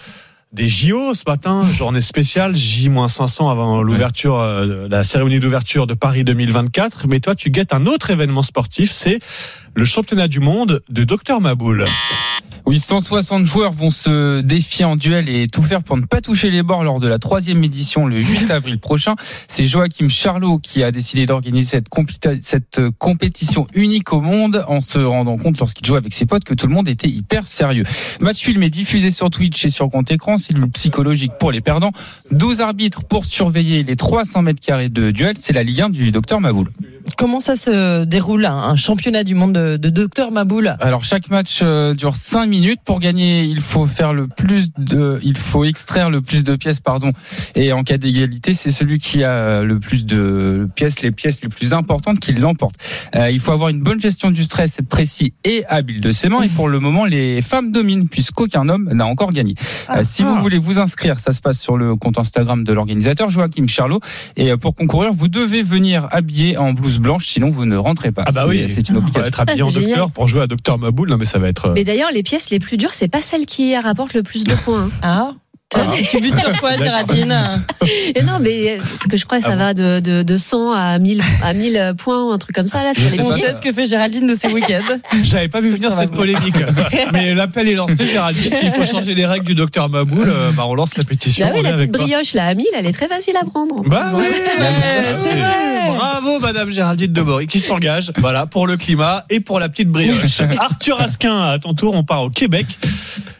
des 0.52 0.68
JO 0.68 1.14
ce 1.14 1.24
matin, 1.26 1.62
journée 1.76 2.00
spéciale, 2.00 2.56
J-500 2.56 3.50
avant 3.50 3.82
l'ouverture, 3.82 4.38
euh, 4.38 4.86
la 4.88 5.04
cérémonie 5.04 5.40
d'ouverture 5.40 5.86
de 5.86 5.94
Paris 5.94 6.24
2024. 6.24 7.06
Mais 7.08 7.20
toi, 7.20 7.34
tu 7.34 7.50
guettes 7.50 7.72
un 7.72 7.86
autre 7.86 8.10
événement 8.10 8.42
sportif, 8.42 8.90
c'est 8.90 9.18
le 9.74 9.84
championnat 9.84 10.28
du 10.28 10.40
monde 10.40 10.82
de 10.88 11.04
Dr 11.04 11.40
Maboul. 11.40 11.86
Oui, 12.64 12.78
160 12.78 13.44
joueurs 13.44 13.72
vont 13.72 13.90
se 13.90 14.40
défier 14.40 14.84
en 14.84 14.94
duel 14.94 15.28
et 15.28 15.48
tout 15.48 15.62
faire 15.62 15.82
pour 15.82 15.96
ne 15.96 16.04
pas 16.06 16.20
toucher 16.20 16.48
les 16.48 16.62
bords 16.62 16.84
lors 16.84 17.00
de 17.00 17.08
la 17.08 17.18
troisième 17.18 17.62
édition 17.64 18.06
le 18.06 18.20
8 18.22 18.50
avril 18.52 18.78
prochain. 18.78 19.16
C'est 19.48 19.64
Joachim 19.64 20.08
Charlot 20.08 20.58
qui 20.58 20.82
a 20.84 20.92
décidé 20.92 21.26
d'organiser 21.26 21.68
cette, 21.68 21.88
compéti- 21.88 22.38
cette 22.40 22.80
compétition 22.98 23.66
unique 23.74 24.12
au 24.12 24.20
monde 24.20 24.64
en 24.68 24.80
se 24.80 25.00
rendant 25.00 25.36
compte 25.38 25.58
lorsqu'il 25.58 25.84
jouait 25.84 25.98
avec 25.98 26.14
ses 26.14 26.24
potes 26.24 26.44
que 26.44 26.54
tout 26.54 26.68
le 26.68 26.72
monde 26.72 26.88
était 26.88 27.08
hyper 27.08 27.48
sérieux. 27.48 27.82
Match 28.20 28.38
filmé 28.40 28.70
diffusé 28.70 29.10
sur 29.10 29.28
Twitch 29.28 29.64
et 29.64 29.70
sur 29.70 29.88
compte 29.88 30.10
écran, 30.12 30.38
cellule 30.38 30.70
psychologique 30.70 31.32
pour 31.40 31.50
les 31.50 31.60
perdants, 31.60 31.92
12 32.30 32.60
arbitres 32.60 33.02
pour 33.04 33.24
surveiller 33.24 33.82
les 33.82 33.96
300 33.96 34.42
mètres 34.42 34.60
carrés 34.60 34.88
de 34.88 35.10
duel, 35.10 35.34
c'est 35.36 35.52
la 35.52 35.64
Ligue 35.64 35.80
1 35.82 35.90
du 35.90 36.12
docteur 36.12 36.40
Maboul. 36.40 36.68
Comment 37.16 37.40
ça 37.40 37.56
se 37.56 38.04
déroule, 38.04 38.46
un, 38.46 38.76
championnat 38.76 39.24
du 39.24 39.34
monde 39.34 39.52
de, 39.52 39.76
de 39.76 39.88
Docteur 39.90 40.32
Maboul 40.32 40.74
Alors 40.80 41.04
chaque 41.04 41.30
match 41.30 41.60
euh, 41.62 41.94
dure 41.94 42.16
5 42.16 42.46
minutes. 42.46 42.80
Pour 42.84 43.00
gagner, 43.00 43.44
il 43.44 43.60
faut 43.60 43.86
faire 43.86 44.12
le 44.12 44.26
plus 44.26 44.70
de, 44.76 45.20
il 45.22 45.36
faut 45.36 45.64
extraire 45.64 46.10
le 46.10 46.22
plus 46.22 46.44
de 46.44 46.56
pièces, 46.56 46.80
pardon. 46.80 47.12
Et 47.54 47.72
en 47.72 47.82
cas 47.82 47.98
d'égalité, 47.98 48.54
c'est 48.54 48.70
celui 48.70 48.98
qui 48.98 49.24
a 49.24 49.62
le 49.62 49.78
plus 49.78 50.06
de 50.06 50.68
pièces, 50.74 51.02
les 51.02 51.10
pièces 51.10 51.42
les 51.42 51.48
plus 51.48 51.74
importantes, 51.74 52.18
qui 52.18 52.32
l'emporte. 52.32 52.76
Euh, 53.14 53.30
il 53.30 53.40
faut 53.40 53.52
avoir 53.52 53.68
une 53.68 53.82
bonne 53.82 54.00
gestion 54.00 54.30
du 54.30 54.44
stress, 54.44 54.78
être 54.78 54.88
précis 54.88 55.34
et 55.44 55.64
habile 55.68 56.00
de 56.00 56.12
ses 56.12 56.28
mains. 56.28 56.42
Et 56.42 56.48
pour 56.48 56.68
le 56.68 56.80
moment, 56.80 57.04
les 57.04 57.42
femmes 57.42 57.72
dominent 57.72 58.08
puisqu'aucun 58.08 58.68
homme 58.68 58.88
n'a 58.92 59.06
encore 59.06 59.32
gagné. 59.32 59.54
Euh, 59.90 60.02
si 60.02 60.22
vous 60.22 60.36
voulez 60.36 60.58
vous 60.58 60.78
inscrire, 60.78 61.20
ça 61.20 61.32
se 61.32 61.40
passe 61.40 61.58
sur 61.58 61.76
le 61.76 61.94
compte 61.96 62.18
Instagram 62.18 62.64
de 62.64 62.72
l'organisateur 62.72 63.30
Joachim 63.30 63.66
Charlot. 63.66 64.00
Et 64.36 64.56
pour 64.56 64.74
concourir, 64.74 65.12
vous 65.12 65.28
devez 65.28 65.62
venir 65.62 66.08
habillé 66.10 66.56
en 66.56 66.72
blouse 66.72 67.01
blanche, 67.02 67.26
sinon 67.26 67.50
vous 67.50 67.64
ne 67.66 67.76
rentrez 67.76 68.12
pas. 68.12 68.24
Ah 68.26 68.32
bah 68.32 68.44
oui, 68.48 68.64
c'est 68.68 68.88
une 68.88 68.96
on 68.96 69.00
va 69.00 69.06
obligation. 69.06 69.28
être 69.28 69.40
habillé 69.40 69.62
en 69.62 69.68
Ah, 69.68 69.72
docteur 69.72 69.90
génial. 69.90 70.10
pour 70.12 70.28
jouer 70.28 70.42
à 70.42 70.46
Dr 70.46 70.78
Maboul. 70.78 71.10
Non, 71.10 71.16
mais 71.18 71.24
ça 71.26 71.38
va 71.38 71.48
être. 71.48 71.66
euh, 71.66 71.72
Mais 71.74 71.84
d'ailleurs, 71.84 72.10
les 72.12 72.22
pièces 72.22 72.50
les 72.50 72.58
plus 72.60 72.76
dures, 72.78 72.94
c'est 72.94 73.08
pas 73.08 73.20
celles 73.22 73.44
qui 73.46 73.76
rapportent 73.76 74.14
le 74.14 74.22
plus 74.22 74.44
de 74.44 74.54
points. 74.54 74.84
hein. 74.84 74.90
Ah 75.02 75.32
Tu 76.08 76.20
butes 76.20 76.38
sur 76.38 76.60
quoi, 76.60 76.76
Géraldine 76.76 77.34
Et 78.14 78.22
non, 78.22 78.38
mais 78.40 78.78
ce 79.02 79.08
que 79.08 79.16
je 79.16 79.24
crois, 79.24 79.40
ça 79.40 79.50
Ah 79.50 79.56
bon 79.56 79.58
va 79.58 79.74
de, 79.74 80.00
de, 80.00 80.22
de 80.22 80.36
100 80.36 80.72
à 80.72 80.98
1000, 80.98 81.22
à 81.42 81.54
1000 81.54 81.94
points 81.98 82.24
ou 82.24 82.32
un 82.32 82.38
truc 82.38 82.54
comme 82.54 82.66
ça, 82.66 82.82
là, 82.82 82.94
sur 82.94 83.08
les 83.10 83.20
On 83.20 83.36
sait 83.36 83.54
ce 83.54 83.60
que 83.60 83.72
fait 83.72 83.86
Géraldine 83.86 84.26
de 84.26 84.34
ses 84.34 84.48
week-ends. 84.48 84.96
J'avais 85.22 85.48
pas 85.48 85.60
vu 85.60 85.70
venir 85.70 85.92
cette 85.92 86.12
polémique. 86.12 86.56
Mais 87.12 87.34
l'appel 87.34 87.68
est 87.68 87.74
lancé, 87.74 88.06
Géraldine. 88.06 88.52
S'il 88.52 88.70
faut 88.70 88.84
changer 88.84 89.14
les 89.14 89.26
règles 89.26 89.46
du 89.46 89.54
docteur 89.54 89.88
Maboul, 89.88 90.28
euh, 90.28 90.50
bah, 90.52 90.64
on 90.66 90.74
lance 90.74 90.96
la 90.96 91.04
pétition. 91.04 91.46
Bah 91.46 91.52
oui, 91.54 91.62
la 91.62 91.72
petite 91.72 91.90
brioche, 91.90 92.34
là, 92.34 92.46
à 92.46 92.54
1000, 92.54 92.66
elle 92.74 92.86
est 92.86 92.92
très 92.92 93.08
facile 93.08 93.36
à 93.36 93.44
prendre. 93.44 93.82
Bah 93.88 94.08
oui, 94.14 94.24
c'est 94.34 94.58
vrai. 94.58 94.72
Bravo, 95.96 96.40
Madame 96.40 96.70
Géraldine 96.70 97.12
Debory, 97.12 97.46
qui 97.46 97.60
s'engage, 97.60 98.12
voilà, 98.18 98.46
pour 98.46 98.66
le 98.66 98.76
climat 98.76 99.24
et 99.30 99.40
pour 99.40 99.60
la 99.60 99.68
petite 99.68 99.88
brioche. 99.88 100.40
Arthur 100.58 101.00
Asquin, 101.00 101.40
à 101.42 101.58
ton 101.58 101.74
tour, 101.74 101.94
on 101.94 102.04
part 102.04 102.22
au 102.22 102.30
Québec, 102.30 102.66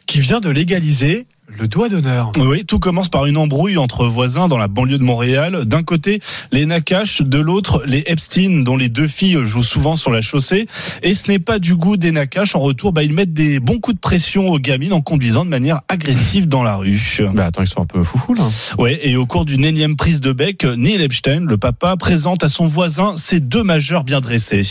qui 0.07 0.21
vient 0.21 0.41
de 0.41 0.51
légaliser 0.51 1.27
le 1.59 1.69
doigt 1.69 1.89
d'honneur. 1.89 2.33
Oui, 2.39 2.65
tout 2.65 2.79
commence 2.79 3.09
par 3.09 3.27
une 3.27 3.37
embrouille 3.37 3.79
entre 3.79 4.07
voisins 4.07 4.49
dans 4.49 4.59
la 4.59 4.69
banlieue 4.69 4.99
de 4.99 5.03
Montréal. 5.03 5.65
D'un 5.65 5.83
côté, 5.83 6.21
les 6.51 6.67
Nakash, 6.67 7.23
de 7.23 7.39
l'autre, 7.39 7.83
les 7.87 8.05
Epstein, 8.07 8.63
dont 8.63 8.77
les 8.77 8.89
deux 8.89 9.07
filles 9.07 9.39
jouent 9.45 9.63
souvent 9.63 9.97
sur 9.97 10.11
la 10.11 10.21
chaussée. 10.21 10.67
Et 11.03 11.15
ce 11.15 11.29
n'est 11.29 11.39
pas 11.39 11.59
du 11.59 11.75
goût 11.75 11.97
des 11.97 12.13
Nakash. 12.13 12.55
En 12.55 12.61
retour, 12.61 12.93
bah, 12.93 13.03
ils 13.03 13.13
mettent 13.13 13.35
des 13.35 13.61
bons 13.61 13.79
coups 13.79 13.97
de 13.97 14.01
pression 14.01 14.49
aux 14.49 14.59
gamines 14.59 14.93
en 14.93 15.01
conduisant 15.01 15.45
de 15.45 15.51
manière 15.51 15.83
agressive 15.89 16.49
dans 16.49 16.63
la 16.63 16.77
rue. 16.77 17.21
Bah 17.35 17.47
attends, 17.47 17.63
ils 17.63 17.69
sont 17.69 17.83
un 17.83 17.87
peu 17.87 18.03
foufous 18.03 18.35
là. 18.35 18.45
Ouais, 18.79 19.01
et 19.03 19.17
au 19.17 19.27
cours 19.27 19.45
d'une 19.45 19.65
énième 19.65 19.97
prise 19.97 20.21
de 20.21 20.33
bec, 20.33 20.65
Neil 20.65 21.01
Epstein, 21.03 21.45
le 21.47 21.57
papa, 21.57 21.97
présente 21.97 22.45
à 22.45 22.49
son 22.49 22.67
voisin 22.67 23.15
ses 23.17 23.41
deux 23.41 23.63
majeurs 23.63 24.05
bien 24.05 24.21
dressés. 24.21 24.63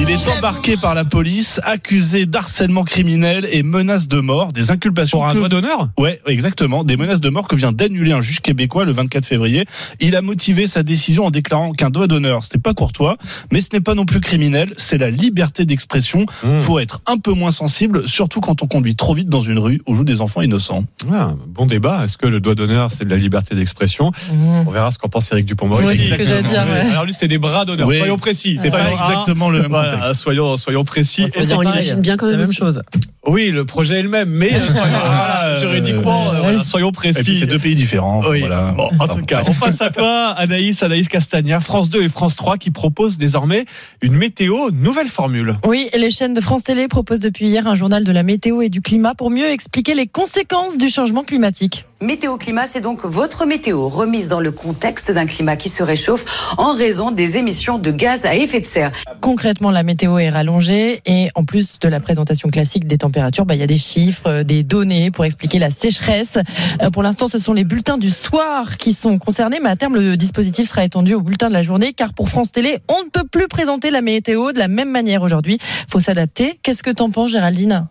Il 0.00 0.08
est 0.08 0.28
embarqué 0.38 0.76
par 0.76 0.94
la 0.94 1.04
police, 1.04 1.60
accusé 1.64 2.24
d'harcèlement 2.24 2.84
criminel 2.84 3.48
et 3.50 3.62
menace 3.64 4.06
de 4.06 4.20
mort, 4.20 4.52
des 4.52 4.70
inculpations. 4.70 5.18
Pour 5.18 5.26
un 5.26 5.34
doigt 5.34 5.48
d'honneur 5.48 5.88
Ouais, 5.98 6.20
exactement, 6.26 6.84
des 6.84 6.96
menaces 6.96 7.20
de 7.20 7.28
mort 7.28 7.48
que 7.48 7.56
vient 7.56 7.72
d'annuler 7.72 8.12
un 8.12 8.22
juge 8.22 8.40
québécois 8.40 8.84
le 8.84 8.92
24 8.92 9.26
février. 9.26 9.64
Il 10.00 10.14
a 10.14 10.22
motivé 10.22 10.66
sa 10.68 10.82
décision 10.84 11.26
en 11.26 11.30
déclarant 11.30 11.72
qu'un 11.72 11.90
doigt 11.90 12.06
d'honneur, 12.06 12.44
c'était 12.44 12.58
pas 12.58 12.74
courtois, 12.74 13.16
mais 13.52 13.60
ce 13.60 13.68
n'est 13.72 13.80
pas 13.80 13.94
non 13.94 14.06
plus 14.06 14.20
criminel, 14.20 14.72
c'est 14.76 14.98
la 14.98 15.10
liberté 15.10 15.64
d'expression. 15.64 16.26
Mmh. 16.44 16.60
Faut 16.60 16.78
être 16.78 17.00
un 17.06 17.18
peu 17.18 17.32
moins 17.32 17.50
sensible, 17.52 18.06
surtout 18.06 18.40
quand 18.40 18.62
on 18.62 18.66
conduit 18.66 18.94
trop 18.94 19.14
vite 19.14 19.28
dans 19.28 19.40
une 19.42 19.58
rue 19.58 19.82
où 19.86 19.94
jouent 19.94 20.04
des 20.04 20.20
enfants 20.20 20.42
innocents. 20.42 20.84
Ah, 21.12 21.32
bon 21.48 21.66
débat. 21.66 22.04
Est-ce 22.04 22.16
que 22.16 22.26
le 22.26 22.40
doigt 22.40 22.54
d'honneur, 22.54 22.92
c'est 22.92 23.04
de 23.04 23.10
la 23.10 23.16
liberté 23.16 23.56
d'expression 23.56 24.12
On 24.66 24.70
verra 24.70 24.92
ce 24.92 24.98
qu'en 24.98 25.08
pense 25.08 25.32
Eric 25.32 25.44
Dupont-Moretti. 25.46 25.88
Oui, 25.88 25.96
c'est 25.98 26.10
ce 26.12 26.14
que 26.14 26.24
j'allais 26.24 26.42
dire, 26.42 26.64
Oui. 26.66 26.72
ouais. 26.72 26.90
Alors 26.92 27.04
lui, 27.04 27.12
c'était 27.12 27.28
des 27.28 27.38
bras 27.38 27.64
d'honneur. 27.64 27.88
Oui. 27.88 27.98
Soyons 27.98 28.16
précis. 28.16 28.58
C'est 28.62 28.70
pas 28.70 28.90
exactement 28.92 29.50
le 29.50 29.62
même 29.62 29.87
Voilà, 29.96 30.14
soyons, 30.14 30.56
soyons 30.56 30.84
précis. 30.84 31.24
Dire 31.24 31.32
on 31.36 31.46
pareil. 31.46 31.82
l'imagine 31.82 32.00
bien 32.00 32.16
quand 32.16 32.26
même 32.26 32.38
La 32.38 32.44
même 32.44 32.52
chose. 32.52 32.82
Oui, 33.26 33.50
le 33.50 33.64
projet 33.64 33.98
est 33.98 34.02
le 34.02 34.08
même, 34.08 34.30
mais 34.30 34.54
euh, 34.54 34.58
voilà, 34.70 35.48
euh, 35.48 35.60
juridiquement, 35.60 36.32
euh, 36.32 36.40
voilà, 36.40 36.64
soyons 36.64 36.92
précis. 36.92 37.20
Et 37.20 37.24
puis 37.24 37.38
c'est 37.38 37.46
deux 37.46 37.58
pays 37.58 37.74
différents. 37.74 38.22
Oui. 38.28 38.40
Voilà. 38.40 38.72
Bon, 38.76 38.88
en 38.98 39.08
tout 39.08 39.22
cas, 39.22 39.42
on 39.46 39.52
passe 39.52 39.82
à 39.82 39.90
toi, 39.90 40.30
Anaïs, 40.36 40.82
Anaïs 40.82 41.08
Castagna, 41.08 41.60
France 41.60 41.90
2 41.90 42.02
et 42.02 42.08
France 42.08 42.36
3 42.36 42.56
qui 42.56 42.70
proposent 42.70 43.18
désormais 43.18 43.66
une 44.00 44.14
météo 44.14 44.70
nouvelle 44.70 45.08
formule. 45.08 45.56
Oui, 45.66 45.88
les 45.94 46.10
chaînes 46.10 46.34
de 46.34 46.40
France 46.40 46.64
Télé 46.64 46.88
proposent 46.88 47.20
depuis 47.20 47.46
hier 47.46 47.66
un 47.66 47.74
journal 47.74 48.04
de 48.04 48.12
la 48.12 48.22
météo 48.22 48.62
et 48.62 48.70
du 48.70 48.80
climat 48.80 49.14
pour 49.14 49.30
mieux 49.30 49.50
expliquer 49.50 49.94
les 49.94 50.06
conséquences 50.06 50.78
du 50.78 50.88
changement 50.88 51.24
climatique. 51.24 51.84
Météo 52.00 52.36
Climat, 52.36 52.66
c'est 52.66 52.80
donc 52.80 53.04
votre 53.04 53.44
météo 53.44 53.88
remise 53.88 54.28
dans 54.28 54.38
le 54.38 54.52
contexte 54.52 55.10
d'un 55.10 55.26
climat 55.26 55.56
qui 55.56 55.68
se 55.68 55.82
réchauffe 55.82 56.54
en 56.56 56.72
raison 56.72 57.10
des 57.10 57.38
émissions 57.38 57.76
de 57.76 57.90
gaz 57.90 58.24
à 58.24 58.36
effet 58.36 58.60
de 58.60 58.64
serre. 58.66 58.92
Concrètement, 59.20 59.72
la 59.72 59.82
météo 59.82 60.16
est 60.18 60.30
rallongée 60.30 61.02
et 61.06 61.28
en 61.34 61.44
plus 61.44 61.80
de 61.80 61.88
la 61.88 61.98
présentation 61.98 62.50
classique 62.50 62.86
des 62.86 62.98
températures, 62.98 63.46
bah, 63.46 63.56
il 63.56 63.60
y 63.60 63.64
a 63.64 63.66
des 63.66 63.78
chiffres, 63.78 64.28
euh, 64.28 64.44
des 64.44 64.62
données 64.62 65.10
pour 65.10 65.24
expliquer 65.24 65.58
la 65.58 65.70
sécheresse. 65.70 66.38
Euh, 66.82 66.90
Pour 66.90 67.02
l'instant, 67.02 67.26
ce 67.26 67.40
sont 67.40 67.52
les 67.52 67.64
bulletins 67.64 67.98
du 67.98 68.10
soir 68.10 68.76
qui 68.76 68.92
sont 68.92 69.18
concernés, 69.18 69.58
mais 69.60 69.68
à 69.68 69.74
terme, 69.74 69.96
le 69.96 70.16
dispositif 70.16 70.68
sera 70.68 70.84
étendu 70.84 71.14
aux 71.14 71.20
bulletins 71.20 71.48
de 71.48 71.54
la 71.54 71.62
journée, 71.62 71.94
car 71.94 72.14
pour 72.14 72.28
France 72.28 72.52
Télé, 72.52 72.78
on 72.88 73.04
ne 73.04 73.10
peut 73.10 73.26
plus 73.28 73.48
présenter 73.48 73.90
la 73.90 74.02
météo 74.02 74.52
de 74.52 74.60
la 74.60 74.68
même 74.68 74.90
manière 74.90 75.22
aujourd'hui. 75.22 75.58
Faut 75.90 75.98
s'adapter. 75.98 76.60
Qu'est-ce 76.62 76.84
que 76.84 76.90
t'en 76.90 77.10
penses, 77.10 77.32
Géraldine? 77.32 77.88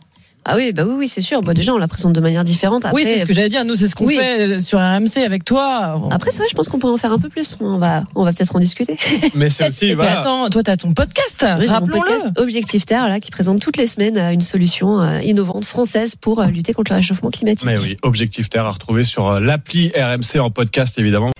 Ah 0.49 0.55
oui, 0.55 0.71
bah 0.71 0.83
oui, 0.87 0.93
oui, 0.97 1.07
c'est 1.09 1.21
sûr. 1.21 1.41
Bah, 1.41 1.53
déjà, 1.53 1.73
on 1.73 1.77
la 1.77 1.87
présente 1.89 2.13
de 2.13 2.21
manière 2.21 2.43
différente. 2.45 2.85
Après, 2.85 2.95
oui, 3.03 3.03
c'est 3.05 3.21
ce 3.21 3.25
que 3.25 3.33
j'allais 3.33 3.49
dire. 3.49 3.65
Nous, 3.65 3.75
c'est 3.75 3.89
ce 3.89 3.95
qu'on 3.95 4.05
Oui. 4.05 4.15
fait 4.17 4.41
euh, 4.47 4.59
sur 4.59 4.79
RMC 4.79 5.17
avec 5.25 5.43
toi. 5.43 6.01
Après, 6.09 6.31
c'est 6.31 6.37
vrai, 6.37 6.47
je 6.49 6.55
pense 6.55 6.69
qu'on 6.69 6.79
pourrait 6.79 6.93
en 6.93 6.97
faire 6.97 7.11
un 7.11 7.19
peu 7.19 7.27
plus. 7.29 7.57
On 7.59 7.77
va, 7.77 8.03
on 8.15 8.23
va 8.23 8.31
peut-être 8.31 8.55
en 8.55 8.59
discuter. 8.59 8.95
Mais 9.35 9.49
c'est 9.49 9.67
aussi, 9.67 9.93
Mais 9.95 10.07
attends, 10.07 10.47
toi, 10.49 10.63
t'as 10.63 10.77
ton 10.77 10.93
podcast. 10.93 11.45
Oui, 11.59 11.67
Rappelons-le. 11.67 11.99
podcast 12.01 12.27
Objectif 12.37 12.85
Terre, 12.85 13.07
là, 13.09 13.19
qui 13.19 13.29
présente 13.29 13.59
toutes 13.59 13.77
les 13.77 13.87
semaines 13.87 14.17
euh, 14.17 14.31
une 14.31 14.41
solution 14.41 15.01
euh, 15.01 15.19
innovante 15.21 15.65
française 15.65 16.15
pour 16.15 16.39
euh, 16.39 16.45
lutter 16.47 16.71
contre 16.73 16.91
le 16.93 16.97
réchauffement 16.97 17.29
climatique. 17.29 17.65
Mais 17.65 17.77
oui, 17.77 17.97
Objectif 18.03 18.49
Terre 18.49 18.65
à 18.65 18.71
retrouver 18.71 19.03
sur 19.03 19.27
euh, 19.27 19.39
l'appli 19.41 19.91
RMC 19.95 20.39
en 20.39 20.49
podcast 20.49 20.97
évidemment. 20.97 21.31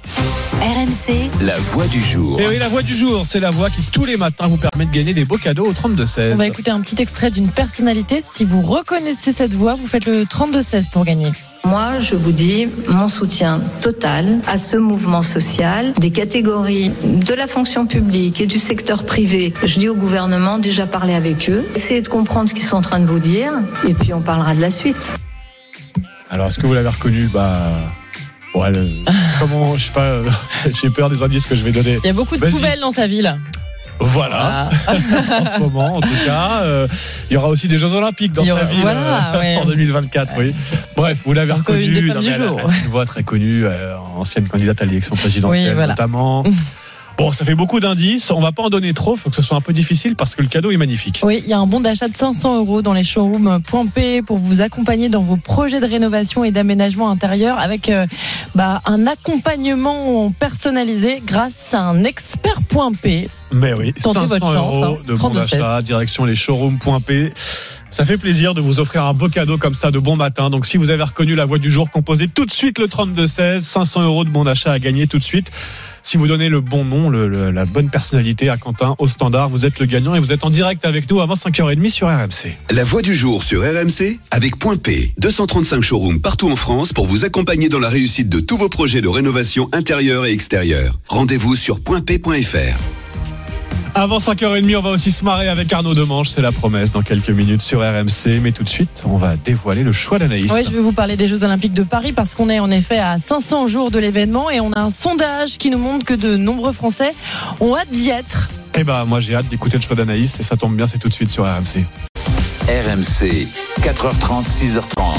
RMC, 0.60 1.30
La 1.46 1.56
voix 1.56 1.86
du 1.88 2.02
jour. 2.02 2.40
Et 2.42 2.48
oui, 2.48 2.58
la 2.58 2.68
voix 2.68 2.82
du 2.82 2.94
jour, 2.94 3.24
c'est 3.28 3.40
la 3.40 3.52
voix 3.52 3.70
qui 3.70 3.82
tous 3.92 4.06
les 4.06 4.18
matins 4.18 4.48
vous 4.48 4.58
permet 4.58 4.86
de 4.86 4.92
gagner 4.92 5.14
des 5.14 5.24
beaux 5.24 5.38
cadeaux 5.38 5.66
au 5.66 5.72
32-16. 5.72 6.32
On 6.34 6.36
va 6.36 6.48
écouter 6.48 6.72
un 6.72 6.82
petit 6.82 7.00
extrait 7.02 7.30
d'une 7.32 7.48
personnalité. 7.48 8.20
Si 8.22 8.44
vous 8.44 8.62
reconnaissez 8.62 8.97
cette 9.32 9.54
voix, 9.54 9.76
vous 9.76 9.88
faites 9.88 10.06
le 10.06 10.24
32-16 10.24 10.90
pour 10.92 11.06
gagner. 11.06 11.32
Moi, 11.66 12.00
je 12.00 12.16
vous 12.16 12.32
dis 12.32 12.68
mon 12.88 13.08
soutien 13.08 13.62
total 13.82 14.40
à 14.48 14.58
ce 14.58 14.78
mouvement 14.78 15.22
social 15.22 15.94
des 16.00 16.12
catégories 16.12 16.92
de 17.04 17.34
la 17.34 17.48
fonction 17.48 17.86
publique 17.86 18.42
et 18.42 18.48
du 18.48 18.60
secteur 18.60 19.06
privé. 19.06 19.54
Je 19.64 19.80
dis 19.80 19.90
au 19.90 19.96
gouvernement, 19.96 20.60
déjà 20.60 20.86
parler 20.86 21.14
avec 21.14 21.50
eux, 21.50 21.66
essayez 21.76 22.02
de 22.02 22.08
comprendre 22.08 22.50
ce 22.50 22.54
qu'ils 22.56 22.64
sont 22.66 22.78
en 22.78 22.82
train 22.82 23.00
de 23.00 23.06
vous 23.06 23.20
dire, 23.20 23.52
et 23.88 23.94
puis 23.94 24.14
on 24.14 24.22
parlera 24.22 24.56
de 24.56 24.62
la 24.62 24.70
suite. 24.70 25.18
Alors, 26.30 26.48
est-ce 26.48 26.60
que 26.60 26.68
vous 26.68 26.74
l'avez 26.74 26.90
reconnu? 26.90 27.28
Bah. 27.34 27.60
Ouais, 28.56 28.72
le- 28.72 28.90
comment, 29.40 29.76
je 29.78 29.86
sais 29.86 29.92
pas, 29.92 30.02
euh, 30.06 30.30
j'ai 30.82 30.90
peur 30.90 31.10
des 31.10 31.22
indices 31.22 31.46
que 31.46 31.56
je 31.56 31.64
vais 31.64 31.72
donner. 31.72 32.00
Il 32.04 32.08
y 32.08 32.10
a 32.10 32.14
beaucoup 32.14 32.38
de 32.38 32.46
poubelles 32.46 32.80
dans 32.80 32.92
sa 32.92 33.08
ville. 33.08 33.38
Voilà, 34.00 34.70
en 34.88 35.46
ce 35.46 35.60
moment 35.60 35.96
en 35.98 36.02
tout 36.02 36.08
cas. 36.26 36.62
Euh, 36.64 36.88
il 37.30 37.34
y 37.34 37.38
aura 37.38 37.48
aussi 37.50 37.68
des 37.68 37.78
Jeux 37.78 37.94
Olympiques 37.94 38.32
dans 38.34 38.46
sa 38.46 38.64
ville 38.66 38.82
voilà, 38.82 39.34
euh, 39.36 39.40
ouais. 39.40 39.56
en 39.62 39.66
2024, 39.66 40.34
oui. 40.38 40.54
Bref, 40.96 41.20
vous 41.26 41.34
l'avez 41.34 41.54
reconnu. 41.54 41.84
une 41.84 41.94
des 41.94 42.02
femmes 42.02 42.16
Non, 42.16 42.22
du 42.22 42.28
mais 42.30 42.36
elle 42.36 42.42
a- 42.42 42.48
jour. 42.48 42.60
elle 42.64 42.70
a 42.72 42.78
Une 42.84 42.90
voix 42.92 43.06
très 43.06 43.24
connue, 43.24 43.66
euh, 43.66 43.96
ancienne 44.16 44.48
candidate 44.48 44.82
à 44.82 44.86
l'élection 44.86 45.16
présidentielle 45.16 45.70
Oui, 45.70 45.74
voilà. 45.74 45.94
notamment. 45.94 46.44
Bon, 47.18 47.32
ça 47.32 47.46
fait 47.46 47.56
beaucoup 47.56 47.80
d'indices. 47.80 48.30
On 48.30 48.40
va 48.40 48.52
pas 48.52 48.62
en 48.62 48.70
donner 48.70 48.94
trop. 48.94 49.16
Faut 49.16 49.32
que 49.32 49.36
ce 49.36 49.42
soit 49.42 49.58
un 49.58 49.62
peu 49.62 49.74
difficile 49.74 50.16
parce 50.16 50.36
que 50.36 50.44
le 50.44 50.48
cadeau 50.48 50.70
est 50.70 50.78
magnifique. 50.78 51.22
Oui, 51.24 51.42
il 51.44 51.50
y 51.50 51.54
a 51.54 51.58
un 51.58 51.66
bon 51.66 51.80
d'achat 51.80 52.08
de 52.08 52.16
500 52.16 52.58
euros 52.58 52.84
dans 52.84 52.94
les 52.94 53.04
showrooms 53.04 53.62
P 53.94 54.22
pour 54.22 54.38
vous 54.38 54.62
accompagner 54.62 55.10
dans 55.10 55.24
vos 55.24 55.36
projets 55.36 55.80
de 55.80 55.88
rénovation 55.88 56.44
et 56.44 56.52
d'aménagement 56.52 57.10
intérieur 57.10 57.58
avec 57.58 57.90
euh, 57.90 58.06
bah, 58.54 58.82
un 58.86 59.08
accompagnement 59.08 60.32
personnalisé 60.40 61.24
grâce 61.26 61.74
à 61.74 61.82
un 61.82 62.04
expert 62.04 62.62
Point 62.70 62.92
P. 62.94 63.28
Mais 63.52 63.74
oui, 63.74 63.94
Tentez 63.94 64.20
500 64.20 64.28
votre 64.28 64.54
chance, 64.54 64.56
euros 64.56 64.84
hein. 64.84 64.98
de 65.08 65.14
bon 65.14 65.30
32, 65.32 65.40
d'achat, 65.40 65.82
direction 65.82 66.26
les 66.26 66.36
showrooms.p. 66.36 67.34
Ça 67.90 68.06
fait 68.06 68.18
plaisir 68.18 68.54
de 68.54 68.62
vous 68.62 68.80
offrir 68.80 69.06
un 69.06 69.14
beau 69.14 69.30
cadeau 69.30 69.58
comme 69.58 69.74
ça 69.74 69.90
de 69.90 69.98
bon 69.98 70.16
matin. 70.16 70.52
Donc 70.52 70.68
si 70.68 70.78
vous 70.78 70.92
avez 70.92 71.02
reconnu 71.02 71.34
la 71.34 71.46
voix 71.46 71.58
du 71.58 71.72
jour, 71.72 71.90
composez 71.90 72.28
tout 72.28 72.46
de 72.46 72.52
suite 72.52 72.78
le 72.78 72.88
3216, 72.88 73.64
500 73.64 74.04
euros 74.04 74.24
de 74.24 74.30
bon 74.30 74.44
d'achat 74.44 74.72
à 74.72 74.78
gagner 74.78 75.08
tout 75.08 75.18
de 75.18 75.24
suite. 75.24 75.52
Si 76.08 76.16
vous 76.16 76.28
donnez 76.28 76.48
le 76.48 76.62
bon 76.62 76.86
nom, 76.86 77.10
la 77.10 77.66
bonne 77.66 77.90
personnalité 77.90 78.48
à 78.48 78.56
Quentin 78.56 78.96
au 78.98 79.10
standard, 79.10 79.50
vous 79.50 79.66
êtes 79.66 79.78
le 79.78 79.86
gagnant 79.86 80.16
et 80.16 80.22
vous 80.22 80.32
êtes 80.32 80.46
en 80.46 80.50
direct 80.50 80.86
avec 80.86 81.12
nous 81.12 81.20
avant 81.20 81.34
5h30 81.34 81.90
sur 81.90 82.08
RMC. 82.08 82.56
La 82.70 82.86
voix 82.86 83.02
du 83.02 83.14
jour 83.14 83.44
sur 83.44 83.62
RMC 83.62 84.18
avec 84.32 84.58
Point 84.58 84.78
P. 84.78 85.14
235 85.18 85.84
showrooms 85.84 86.22
partout 86.22 86.50
en 86.50 86.56
France 86.56 86.94
pour 86.94 87.06
vous 87.06 87.26
accompagner 87.26 87.68
dans 87.68 87.80
la 87.80 87.90
réussite 87.90 88.30
de 88.30 88.40
tous 88.40 88.56
vos 88.56 88.70
projets 88.70 89.02
de 89.02 89.10
rénovation 89.10 89.68
intérieure 89.74 90.26
et 90.26 90.32
extérieure. 90.32 90.98
Rendez-vous 91.10 91.58
sur 91.58 91.82
pointp.fr. 91.82 92.78
Avant 93.98 94.20
5h30, 94.20 94.78
on 94.78 94.82
va 94.82 94.92
aussi 94.92 95.12
se 95.12 95.26
marrer 95.26 95.50
avec 95.50 95.74
Arnaud 95.74 95.96
Demange, 95.96 96.30
c'est 96.30 96.44
la 96.44 96.52
promesse 96.52 96.92
dans 96.92 97.02
quelques 97.02 97.32
minutes 97.32 97.64
sur 97.64 97.80
RMC. 97.80 98.40
Mais 98.44 98.52
tout 98.52 98.64
de 98.64 98.70
suite, 98.70 99.04
on 99.06 99.18
va 99.18 99.36
dévoiler 99.36 99.82
le 99.82 99.92
choix 99.92 100.20
d'Anaïs. 100.20 100.52
Oui, 100.54 100.62
je 100.64 100.70
vais 100.70 100.82
vous 100.82 100.92
parler 100.92 101.18
des 101.18 101.28
Jeux 101.28 101.44
Olympiques 101.44 101.74
de 101.74 101.82
Paris 101.82 102.14
parce 102.14 102.36
qu'on 102.36 102.48
est 102.48 102.60
en 102.60 102.70
effet 102.70 103.00
à 103.00 103.18
500 103.18 103.68
jours 103.68 103.90
de 103.90 103.98
l'événement 103.98 104.52
et 104.52 104.60
on 104.60 104.72
a 104.72 104.82
un 104.82 104.92
sondage 104.92 105.58
qui 105.58 105.72
nous 105.72 105.80
montre 105.80 106.06
que 106.06 106.14
de 106.14 106.38
nombreux 106.38 106.74
Français 106.74 107.16
ont 107.60 107.76
hâte 107.76 107.90
d'y 107.90 108.10
être. 108.10 108.50
Eh 108.78 108.84
ben, 108.84 109.04
moi 109.06 109.20
j'ai 109.20 109.34
hâte 109.34 109.48
d'écouter 109.48 109.78
le 109.78 109.82
choix 109.82 109.96
d'Anaïs 109.96 110.40
et 110.40 110.44
ça 110.44 110.56
tombe 110.56 110.76
bien, 110.76 110.86
c'est 110.86 111.00
tout 111.00 111.10
de 111.10 111.14
suite 111.16 111.32
sur 111.32 111.46
RMC. 111.46 111.84
RMC, 112.68 113.48
4h30, 113.82 114.46
6h30. 114.46 115.16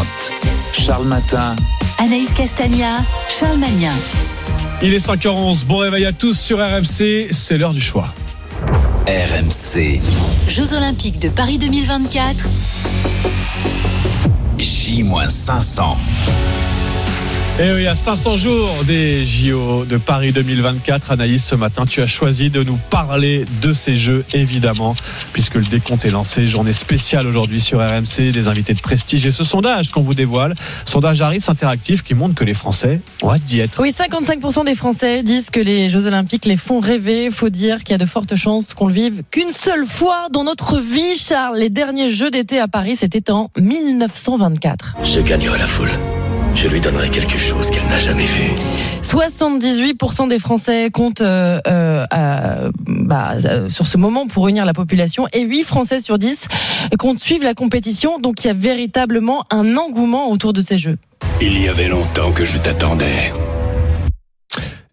Charles 0.72 1.08
Matin. 1.08 1.56
Anaïs 1.98 2.32
Castagna, 2.32 2.98
Charles 3.28 3.58
Magnin. 3.58 3.96
Il 4.82 4.94
est 4.94 5.04
5h11, 5.04 5.66
bon 5.66 5.78
réveil 5.78 6.06
à 6.06 6.12
tous 6.12 6.38
sur 6.38 6.58
RMC, 6.58 7.32
c'est 7.32 7.58
l'heure 7.58 7.72
du 7.72 7.80
choix. 7.80 8.14
RMC, 9.06 10.00
Jeux 10.48 10.74
Olympiques 10.74 11.20
de 11.20 11.28
Paris 11.28 11.58
2024. 11.58 12.48
J-500. 14.58 15.96
Et 17.60 17.72
oui, 17.72 17.88
à 17.88 17.96
500 17.96 18.36
jours 18.36 18.70
des 18.86 19.26
JO 19.26 19.84
de 19.84 19.96
Paris 19.96 20.30
2024, 20.30 21.10
Anaïs, 21.10 21.44
ce 21.44 21.56
matin, 21.56 21.86
tu 21.86 22.00
as 22.00 22.06
choisi 22.06 22.50
de 22.50 22.62
nous 22.62 22.78
parler 22.88 23.46
de 23.60 23.72
ces 23.72 23.96
Jeux, 23.96 24.24
évidemment, 24.32 24.94
puisque 25.32 25.56
le 25.56 25.64
décompte 25.64 26.04
est 26.04 26.10
lancé. 26.10 26.46
Journée 26.46 26.72
spéciale 26.72 27.26
aujourd'hui 27.26 27.58
sur 27.58 27.80
RMC, 27.80 28.30
des 28.32 28.46
invités 28.46 28.74
de 28.74 28.80
prestige 28.80 29.26
et 29.26 29.32
ce 29.32 29.42
sondage 29.42 29.90
qu'on 29.90 30.02
vous 30.02 30.14
dévoile, 30.14 30.54
sondage 30.84 31.20
Harris 31.20 31.42
interactif 31.48 32.04
qui 32.04 32.14
montre 32.14 32.36
que 32.36 32.44
les 32.44 32.54
Français 32.54 33.00
ont 33.22 33.32
hâte 33.32 33.42
d'y 33.42 33.58
être. 33.58 33.82
Oui, 33.82 33.90
55% 33.90 34.64
des 34.64 34.76
Français 34.76 35.24
disent 35.24 35.50
que 35.50 35.58
les 35.58 35.90
Jeux 35.90 36.06
Olympiques 36.06 36.44
les 36.44 36.56
font 36.56 36.78
rêver. 36.78 37.28
Faut 37.32 37.48
dire 37.48 37.82
qu'il 37.82 37.90
y 37.90 37.94
a 37.96 37.98
de 37.98 38.06
fortes 38.06 38.36
chances 38.36 38.72
qu'on 38.72 38.86
le 38.86 38.94
vive 38.94 39.24
qu'une 39.32 39.50
seule 39.50 39.84
fois 39.84 40.28
dans 40.30 40.44
notre 40.44 40.78
vie, 40.78 41.18
Charles. 41.18 41.58
Les 41.58 41.70
derniers 41.70 42.10
Jeux 42.10 42.30
d'été 42.30 42.60
à 42.60 42.68
Paris, 42.68 42.94
c'était 42.94 43.32
en 43.32 43.50
1924. 43.58 44.94
Je 45.02 45.18
gagnerai 45.18 45.58
la 45.58 45.66
foule. 45.66 45.90
Je 46.54 46.68
lui 46.68 46.80
donnerai 46.80 47.08
quelque 47.08 47.38
chose 47.38 47.70
qu'elle 47.70 47.86
n'a 47.86 47.98
jamais 47.98 48.24
vu. 48.24 48.50
78% 49.02 50.28
des 50.28 50.38
Français 50.38 50.90
comptent 50.92 51.22
euh, 51.22 51.60
euh, 51.66 52.70
bah, 52.86 53.34
euh, 53.44 53.68
sur 53.68 53.86
ce 53.86 53.96
moment 53.96 54.26
pour 54.26 54.48
unir 54.48 54.64
la 54.64 54.74
population 54.74 55.26
et 55.32 55.40
8 55.40 55.64
Français 55.64 56.02
sur 56.02 56.18
10 56.18 56.48
comptent 56.98 57.20
suivre 57.20 57.44
la 57.44 57.54
compétition. 57.54 58.18
Donc 58.18 58.44
il 58.44 58.48
y 58.48 58.50
a 58.50 58.54
véritablement 58.54 59.44
un 59.50 59.76
engouement 59.76 60.30
autour 60.30 60.52
de 60.52 60.60
ces 60.60 60.76
Jeux. 60.76 60.98
Il 61.40 61.58
y 61.60 61.68
avait 61.68 61.88
longtemps 61.88 62.32
que 62.32 62.44
je 62.44 62.58
t'attendais. 62.58 63.32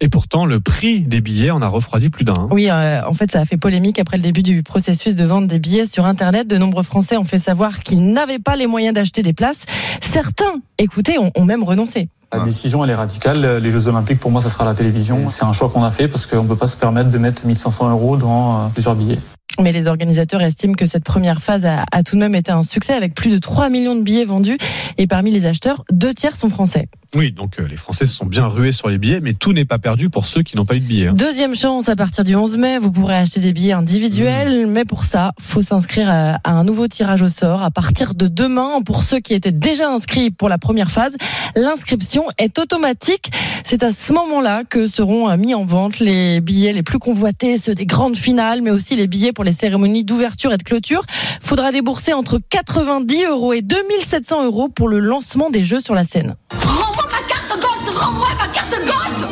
Et 0.02 0.10
pourtant, 0.10 0.46
le 0.46 0.60
prix 0.60 1.02
des 1.02 1.22
billets 1.22 1.52
en 1.52 1.62
a 1.62 1.68
refroidi 1.68 2.10
plus 2.10 2.26
d'un. 2.26 2.50
Oui, 2.52 2.70
euh, 2.70 3.02
en 3.06 3.14
fait, 3.14 3.32
ça 3.32 3.40
a 3.40 3.46
fait 3.46 3.58
polémique 3.58 4.00
après 4.00 4.18
le 4.18 4.24
début 4.24 4.44
du 4.44 4.62
processus 4.62 5.16
de 5.16 5.24
vente 5.24 5.48
des 5.48 5.60
billets 5.60 5.88
sur 5.88 6.06
Internet. 6.06 6.48
De 6.48 6.58
nombreux 6.58 6.84
Français 6.84 7.18
ont 7.18 7.24
fait 7.24 7.40
savoir 7.40 7.80
qu'ils 7.80 8.12
n'avaient 8.12 8.40
pas 8.40 8.56
les 8.56 8.68
moyens 8.68 8.94
d'acheter 8.94 9.24
des 9.24 9.34
places. 9.34 9.62
Certains, 10.02 10.62
écoutez, 10.78 11.18
ont, 11.18 11.32
ont 11.36 11.46
même 11.46 11.64
renoncé. 11.64 12.10
La 12.34 12.44
décision, 12.44 12.84
elle 12.84 12.90
est 12.90 12.96
radicale. 12.96 13.58
Les 13.62 13.72
Jeux 13.72 13.88
Olympiques, 13.88 14.20
pour 14.20 14.32
moi, 14.32 14.42
ça 14.42 14.50
sera 14.50 14.66
la 14.66 14.74
télévision. 14.74 15.30
C'est 15.30 15.46
un 15.46 15.54
choix 15.54 15.70
qu'on 15.70 15.84
a 15.84 15.92
fait 15.92 16.08
parce 16.08 16.26
qu'on 16.26 16.44
ne 16.44 16.48
peut 16.48 16.56
pas 16.56 16.68
se 16.68 16.76
permettre 16.76 17.10
de 17.10 17.18
mettre 17.18 17.46
1500 17.46 17.90
euros 17.90 18.18
dans 18.18 18.66
euh, 18.66 18.68
plusieurs 18.74 18.96
billets. 18.96 19.20
Mais 19.62 19.72
les 19.72 19.88
organisateurs 19.88 20.42
estiment 20.42 20.74
que 20.74 20.86
cette 20.86 21.04
première 21.04 21.42
phase 21.42 21.66
a, 21.66 21.86
a 21.92 22.04
tout 22.04 22.16
de 22.16 22.22
même 22.22 22.36
été 22.36 22.52
un 22.52 22.62
succès 22.64 22.94
avec 22.94 23.14
plus 23.14 23.30
de 23.32 23.38
3 23.38 23.70
millions 23.70 23.96
de 23.96 24.02
billets 24.02 24.26
vendus. 24.26 24.58
Et 24.98 25.08
parmi 25.08 25.32
les 25.32 25.46
acheteurs, 25.46 25.84
deux 25.92 26.14
tiers 26.14 26.36
sont 26.36 26.50
français. 26.50 26.88
Oui, 27.14 27.32
donc 27.32 27.60
euh, 27.60 27.68
les 27.68 27.78
Français 27.78 28.06
se 28.06 28.14
sont 28.14 28.26
bien 28.26 28.46
rués 28.48 28.74
sur 28.74 28.90
les 28.90 28.98
billets, 28.98 29.22
mais 29.22 29.34
tout 29.34 29.54
n'est 29.54 29.64
pas 29.64 29.80
perdu 29.80 30.10
pour 30.10 30.26
ceux 30.26 30.42
qui 30.44 30.58
n'ont 30.58 30.66
pas 30.66 30.76
eu 30.76 30.82
de 30.82 30.86
billets. 30.86 31.08
hein. 31.08 31.14
Deuxième 31.14 31.56
chance 31.56 31.88
à 31.88 31.96
partir 31.96 32.26
du 32.26 32.36
11 32.36 32.58
mai, 32.58 32.78
vous 32.78 32.92
pourrez 32.92 33.16
acheter 33.16 33.40
des 33.40 33.54
billets 33.54 33.72
individuels, 33.72 34.68
mais 34.68 34.84
pour 34.84 35.06
ça, 35.06 35.32
faut 35.40 35.62
s'inscrire 35.62 36.10
à, 36.10 36.40
à 36.44 36.52
un 36.52 36.66
nouveau 36.66 36.90
tirage 36.90 37.22
au 37.22 37.30
sort 37.30 37.64
à 37.64 37.72
partir 37.72 38.16
de 38.16 38.28
demain. 38.28 38.82
Pour 38.86 39.04
ceux 39.04 39.20
qui 39.22 39.34
étaient 39.34 39.54
déjà 39.54 39.90
inscrits 39.90 40.30
pour 40.30 40.50
la 40.50 40.58
première 40.58 40.92
phase, 40.92 41.14
l'inscription 41.56 42.26
est 42.38 42.60
automatique. 42.60 43.32
C'est 43.64 43.84
à 43.84 43.92
ce 43.92 44.12
moment-là 44.12 44.64
que 44.70 44.88
seront 44.88 45.30
euh, 45.30 45.38
mis 45.38 45.54
en 45.54 45.64
vente 45.64 46.00
les 46.00 46.42
billets 46.42 46.74
les 46.74 46.84
plus 46.84 47.00
convoités, 47.00 47.58
ceux 47.58 47.76
des 47.76 47.86
grandes 47.86 48.18
finales, 48.18 48.62
mais 48.62 48.72
aussi 48.72 48.98
les 48.98 49.08
billets 49.08 49.32
pour 49.32 49.45
les 49.46 49.54
cérémonies 49.54 50.04
d'ouverture 50.04 50.52
et 50.52 50.58
de 50.58 50.64
clôture. 50.64 51.04
Faudra 51.42 51.72
débourser 51.72 52.14
entre 52.14 52.40
90 52.50 53.26
euros 53.26 53.54
et 53.54 53.62
2700 53.62 54.46
euros 54.46 54.70
pour 54.70 54.88
le 54.90 55.00
lancement 55.00 55.50
des 55.50 55.64
jeux 55.64 55.80
sur 55.80 55.96
la 55.96 56.04
scène. 56.04 56.36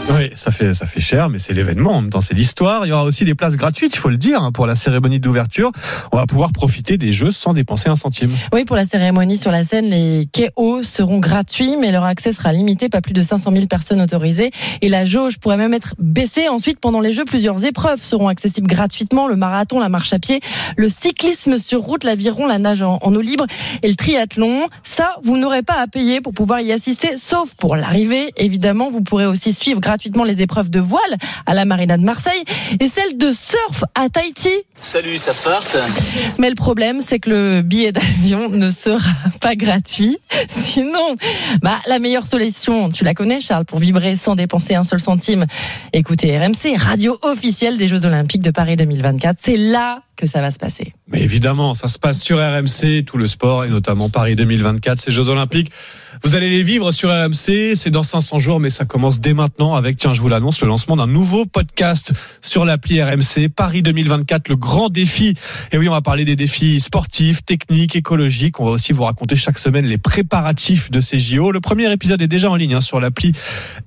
Oui, 0.10 0.30
ça 0.36 0.52
fait, 0.52 0.74
ça 0.74 0.86
fait 0.86 1.00
cher, 1.00 1.30
mais 1.30 1.39
c'est 1.39 1.54
l'événement. 1.54 1.94
En 1.94 2.02
même 2.02 2.10
temps, 2.10 2.20
c'est 2.20 2.34
l'histoire. 2.34 2.86
Il 2.86 2.89
y 2.89 2.92
aura 2.92 3.06
aussi 3.06 3.24
des 3.24 3.36
places 3.36 3.56
gratuites, 3.56 3.96
il 3.96 4.00
faut 4.00 4.10
le 4.10 4.18
dire, 4.18 4.42
hein, 4.44 4.52
pour 4.52 4.68
la 4.68 4.76
cérémonie 4.76 5.22
d'ouverture. 5.22 5.72
On 6.12 6.18
va 6.18 6.28
pouvoir 6.28 6.52
profiter 6.52 6.98
des 6.98 7.13
jeux 7.13 7.32
sans 7.32 7.54
dépenser 7.54 7.88
un 7.88 7.96
centime. 7.96 8.32
Oui, 8.52 8.66
pour 8.66 8.76
la 8.76 8.86
cérémonie 8.86 9.38
sur 9.38 9.50
la 9.50 9.63
scène, 9.63 9.89
les 9.89 10.28
quais 10.32 10.52
hauts 10.58 10.84
seront 10.84 11.20
gratuits, 11.20 11.78
mais 11.80 11.92
leur 11.92 12.04
accès 12.04 12.34
sera 12.34 12.52
limité, 12.52 12.89
pas 12.89 13.00
plus 13.00 13.13
de 13.13 13.22
500 13.22 13.54
000 13.54 13.68
personnes 13.68 14.02
autorisées. 14.02 14.52
Et 14.82 14.89
la 14.89 15.06
jauge 15.06 15.39
pourrait 15.39 15.58
même 15.58 15.74
être 15.74 15.96
baissée. 15.98 16.50
Ensuite, 16.50 16.80
pendant 16.80 17.00
les 17.00 17.13
Jeux, 17.13 17.26
plusieurs 17.26 17.63
épreuves 17.63 18.04
seront 18.04 18.28
accessibles 18.28 18.68
gratuitement. 18.68 19.28
Le 19.30 19.38
marathon, 19.38 19.80
la 19.80 19.89
marche 19.89 20.12
à 20.12 20.20
pied, 20.20 20.42
le 20.76 20.89
cyclisme 20.89 21.58
sur 21.58 21.80
route, 21.80 22.04
l'aviron, 22.04 22.46
la 22.46 22.60
nage 22.60 22.82
en, 22.82 23.00
en 23.02 23.16
eau 23.16 23.22
libre 23.22 23.46
et 23.82 23.88
le 23.88 23.96
triathlon. 23.96 24.68
Ça, 24.84 25.16
vous 25.24 25.38
n'aurez 25.38 25.63
pas 25.63 25.80
à 25.82 25.88
payer 25.88 26.20
pour 26.20 26.34
pouvoir 26.34 26.60
y 26.60 26.74
assister, 26.74 27.16
sauf 27.18 27.54
pour 27.56 27.78
l'arrivée. 27.78 28.32
Évidemment, 28.36 28.89
vous 28.89 29.02
pourrez 29.02 29.26
aussi 29.26 29.54
suivre 29.54 29.80
gratuitement 29.80 29.92
gratuitement 29.93 30.23
les 30.23 30.41
épreuves 30.41 30.71
de 30.71 30.79
voile 30.79 31.17
à 31.45 31.53
la 31.53 31.65
Marina 31.65 31.97
de 31.97 32.03
Marseille 32.03 32.43
et 32.79 32.89
celle 32.89 33.15
de 33.15 33.29
surf 33.29 33.84
à 33.93 34.10
Tahiti. 34.10 34.49
Salut, 34.82 35.19
ça 35.19 35.34
farte 35.36 35.77
Mais 36.39 36.49
le 36.49 36.56
problème, 36.56 36.99
c'est 36.99 37.19
que 37.19 37.29
le 37.29 37.62
billet 37.62 37.91
d'avion 37.91 38.49
ne 38.49 38.71
sera 38.71 39.12
pas 39.39 39.56
gratuit. 39.56 40.17
Sinon, 40.49 41.15
bah, 41.62 41.77
la 41.88 41.99
meilleure 41.99 42.25
solution, 42.25 42.89
tu 42.89 43.03
la 43.03 43.13
connais, 43.13 43.39
Charles, 43.39 43.65
pour 43.65 43.77
vibrer 43.77 44.15
sans 44.15 44.36
dépenser 44.36 44.73
un 44.73 44.84
seul 44.84 44.99
centime. 44.99 45.45
Écoutez 45.93 46.36
RMC, 46.39 46.75
radio 46.75 47.19
officielle 47.21 47.77
des 47.77 47.88
Jeux 47.88 48.08
Olympiques 48.08 48.41
de 48.41 48.49
Paris 48.49 48.75
2024. 48.75 49.38
C'est 49.39 49.58
là 49.58 50.01
que 50.15 50.25
ça 50.25 50.41
va 50.41 50.51
se 50.51 50.58
passer. 50.58 50.91
Mais 51.08 51.21
évidemment, 51.21 51.73
ça 51.75 51.88
se 51.88 51.99
passe 51.99 52.19
sur 52.19 52.38
RMC, 52.38 53.03
tout 53.06 53.17
le 53.17 53.27
sport 53.27 53.63
et 53.63 53.69
notamment 53.69 54.10
Paris 54.10 54.36
2024, 54.36 54.99
ces 54.99 55.12
Jeux 55.12 55.29
Olympiques. 55.29 55.71
Vous 56.26 56.38
allez 56.38 56.50
les 56.50 56.64
vivre 56.64 56.94
sur 56.94 57.10
RMC, 57.10 57.76
c'est 57.76 57.90
dans 57.90 58.02
500 58.02 58.40
jours, 58.40 58.62
mais 58.62 58.70
ça 58.70 58.86
commence 58.86 59.20
dès 59.20 59.34
maintenant 59.34 59.76
avec, 59.76 59.98
tiens, 59.98 60.14
je 60.14 60.22
vous 60.22 60.30
l'annonce, 60.30 60.62
le 60.62 60.70
lancement 60.70 60.96
d'un 60.96 61.06
nouveau 61.06 61.46
podcast 61.46 62.14
sur 62.42 62.64
l'appli 62.64 63.04
RMC, 63.04 63.50
Paris 63.54 63.82
2024, 63.82 64.48
le 64.48 64.56
grand 64.56 64.88
défi. 64.88 65.34
Et 65.74 65.78
oui, 65.78 65.90
on 65.90 65.92
va 65.92 66.02
parler 66.02 66.24
des 66.24 66.38
défis 66.38 66.80
sportifs, 66.80 67.44
techniques, 67.44 67.98
écologiques. 67.98 68.62
On 68.62 68.66
va 68.66 68.72
aussi 68.72 68.94
vous 68.94 69.04
raconter 69.04 69.36
chaque 69.36 69.60
semaine 69.60 69.86
les 69.86 69.98
préparatifs 69.98 70.90
de 70.90 71.02
ces 71.02 71.20
JO. 71.20 71.52
Le 71.52 71.60
premier 71.60 71.92
épisode 71.92 72.22
est 72.22 72.28
déjà 72.28 72.50
en 72.50 72.56
ligne 72.56 72.76
hein, 72.76 72.82
sur 72.82 73.02
l'appli 73.02 73.34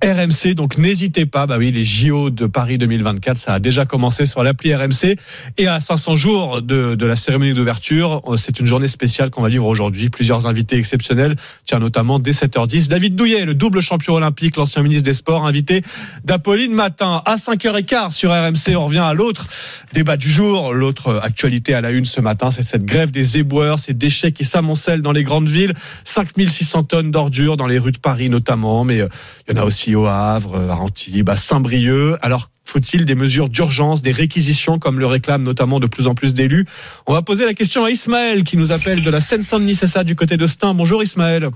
RMC, 0.03 0.53
donc 0.53 0.77
n'hésitez 0.77 1.25
pas. 1.25 1.47
Bah 1.47 1.57
oui, 1.57 1.71
les 1.71 1.83
JO 1.83 2.29
de 2.29 2.45
Paris 2.45 2.77
2024, 2.77 3.37
ça 3.37 3.55
a 3.55 3.59
déjà 3.59 3.85
commencé 3.85 4.27
sur 4.27 4.43
l'appli 4.43 4.75
RMC. 4.75 5.15
Et 5.57 5.65
à 5.65 5.79
500 5.79 6.15
jours 6.15 6.61
de, 6.61 6.93
de 6.93 7.05
la 7.07 7.15
cérémonie 7.15 7.53
d'ouverture, 7.53 8.21
c'est 8.37 8.59
une 8.59 8.67
journée 8.67 8.87
spéciale 8.87 9.31
qu'on 9.31 9.41
va 9.41 9.49
vivre 9.49 9.65
aujourd'hui. 9.65 10.11
Plusieurs 10.11 10.45
invités 10.45 10.77
exceptionnels, 10.77 11.35
tiens 11.65 11.79
notamment 11.79 12.19
dès 12.27 12.33
7h10. 12.33 12.89
David 12.89 13.15
Douillet, 13.15 13.45
le 13.45 13.53
double 13.53 13.79
champion 13.79 14.15
olympique, 14.15 14.57
l'ancien 14.57 14.81
ministre 14.81 15.05
des 15.05 15.13
Sports, 15.13 15.45
invité 15.45 15.81
d'Apolline 16.25 16.73
Matin 16.73 17.21
à 17.25 17.37
5h15 17.37 18.11
sur 18.11 18.31
RMC. 18.31 18.75
On 18.75 18.85
revient 18.85 18.99
à 18.99 19.13
l'autre 19.13 19.47
débat 19.93 20.17
du 20.17 20.29
jour, 20.29 20.73
l'autre 20.73 21.21
actualité 21.23 21.73
à 21.73 21.79
la 21.79 21.91
une 21.91 22.03
ce 22.03 22.19
matin, 22.19 22.51
c'est 22.51 22.63
cette 22.63 22.83
grève 22.83 23.11
des 23.11 23.37
éboueurs, 23.37 23.79
ces 23.79 23.93
déchets 23.93 24.33
qui 24.33 24.43
s'amoncellent 24.43 25.01
dans 25.01 25.13
les 25.13 25.23
grandes 25.23 25.47
villes. 25.47 25.73
5600 26.03 26.83
tonnes 26.83 27.11
d'ordures 27.11 27.55
dans 27.55 27.65
les 27.65 27.79
rues 27.79 27.93
de 27.93 27.97
Paris 27.97 28.29
notamment, 28.29 28.83
mais 28.83 28.99
euh, 28.99 29.07
il 29.47 29.55
y 29.55 29.57
en 29.57 29.61
a 29.61 29.65
aussi 29.65 29.95
au 29.95 30.05
Havre, 30.05 30.57
à 30.69 30.75
Antibes, 30.75 31.29
à 31.29 31.37
Saint-Brieuc. 31.37 32.17
Alors 32.21 32.49
faut-il 32.65 33.05
des 33.05 33.15
mesures 33.15 33.47
d'urgence, 33.47 34.01
des 34.01 34.11
réquisitions 34.11 34.79
comme 34.79 34.99
le 34.99 35.05
réclament 35.05 35.43
notamment 35.43 35.79
de 35.79 35.87
plus 35.87 36.07
en 36.07 36.13
plus 36.13 36.33
d'élus? 36.33 36.65
On 37.05 37.13
va 37.13 37.21
poser 37.21 37.45
la 37.45 37.53
question 37.53 37.85
à 37.85 37.89
Ismaël 37.89 38.43
qui 38.43 38.57
nous 38.57 38.73
appelle 38.73 39.01
de 39.01 39.09
la 39.09 39.21
Seine-Saint-Denis, 39.21 39.75
c'est 39.75 39.87
ça, 39.87 40.03
du 40.03 40.17
côté 40.17 40.35
de 40.35 40.45
Stein. 40.45 40.73
Bonjour 40.73 41.01
Ismaël. 41.01 41.51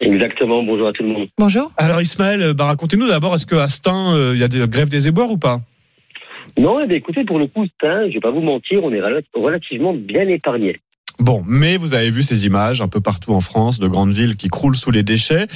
Exactement, 0.00 0.62
bonjour 0.62 0.88
à 0.88 0.92
tout 0.92 1.02
le 1.02 1.08
monde. 1.08 1.28
Bonjour. 1.38 1.72
Alors 1.76 2.00
Ismaël, 2.02 2.52
bah, 2.54 2.66
racontez-nous 2.66 3.08
d'abord, 3.08 3.34
est-ce 3.34 3.46
qu'à 3.46 3.68
Stein, 3.68 4.14
euh, 4.14 4.32
il 4.34 4.40
y 4.40 4.44
a 4.44 4.48
des 4.48 4.66
grèves 4.68 4.88
des 4.88 5.08
éboueurs 5.08 5.30
ou 5.30 5.38
pas? 5.38 5.60
Non, 6.58 6.80
eh 6.80 6.86
bien, 6.86 6.96
écoutez, 6.96 7.24
pour 7.24 7.38
le 7.38 7.46
coup, 7.46 7.66
Stein, 7.66 8.08
je 8.08 8.14
vais 8.14 8.20
pas 8.20 8.30
vous 8.30 8.40
mentir, 8.40 8.84
on 8.84 8.92
est 8.92 9.00
relativement 9.34 9.94
bien 9.94 10.28
épargné. 10.28 10.80
Bon, 11.18 11.42
mais 11.46 11.76
vous 11.76 11.94
avez 11.94 12.10
vu 12.10 12.22
ces 12.22 12.44
images 12.46 12.82
un 12.82 12.88
peu 12.88 13.00
partout 13.00 13.32
en 13.32 13.40
France 13.40 13.78
de 13.78 13.88
grandes 13.88 14.12
villes 14.12 14.36
qui 14.36 14.48
croulent 14.48 14.76
sous 14.76 14.90
les 14.90 15.02
déchets. 15.02 15.46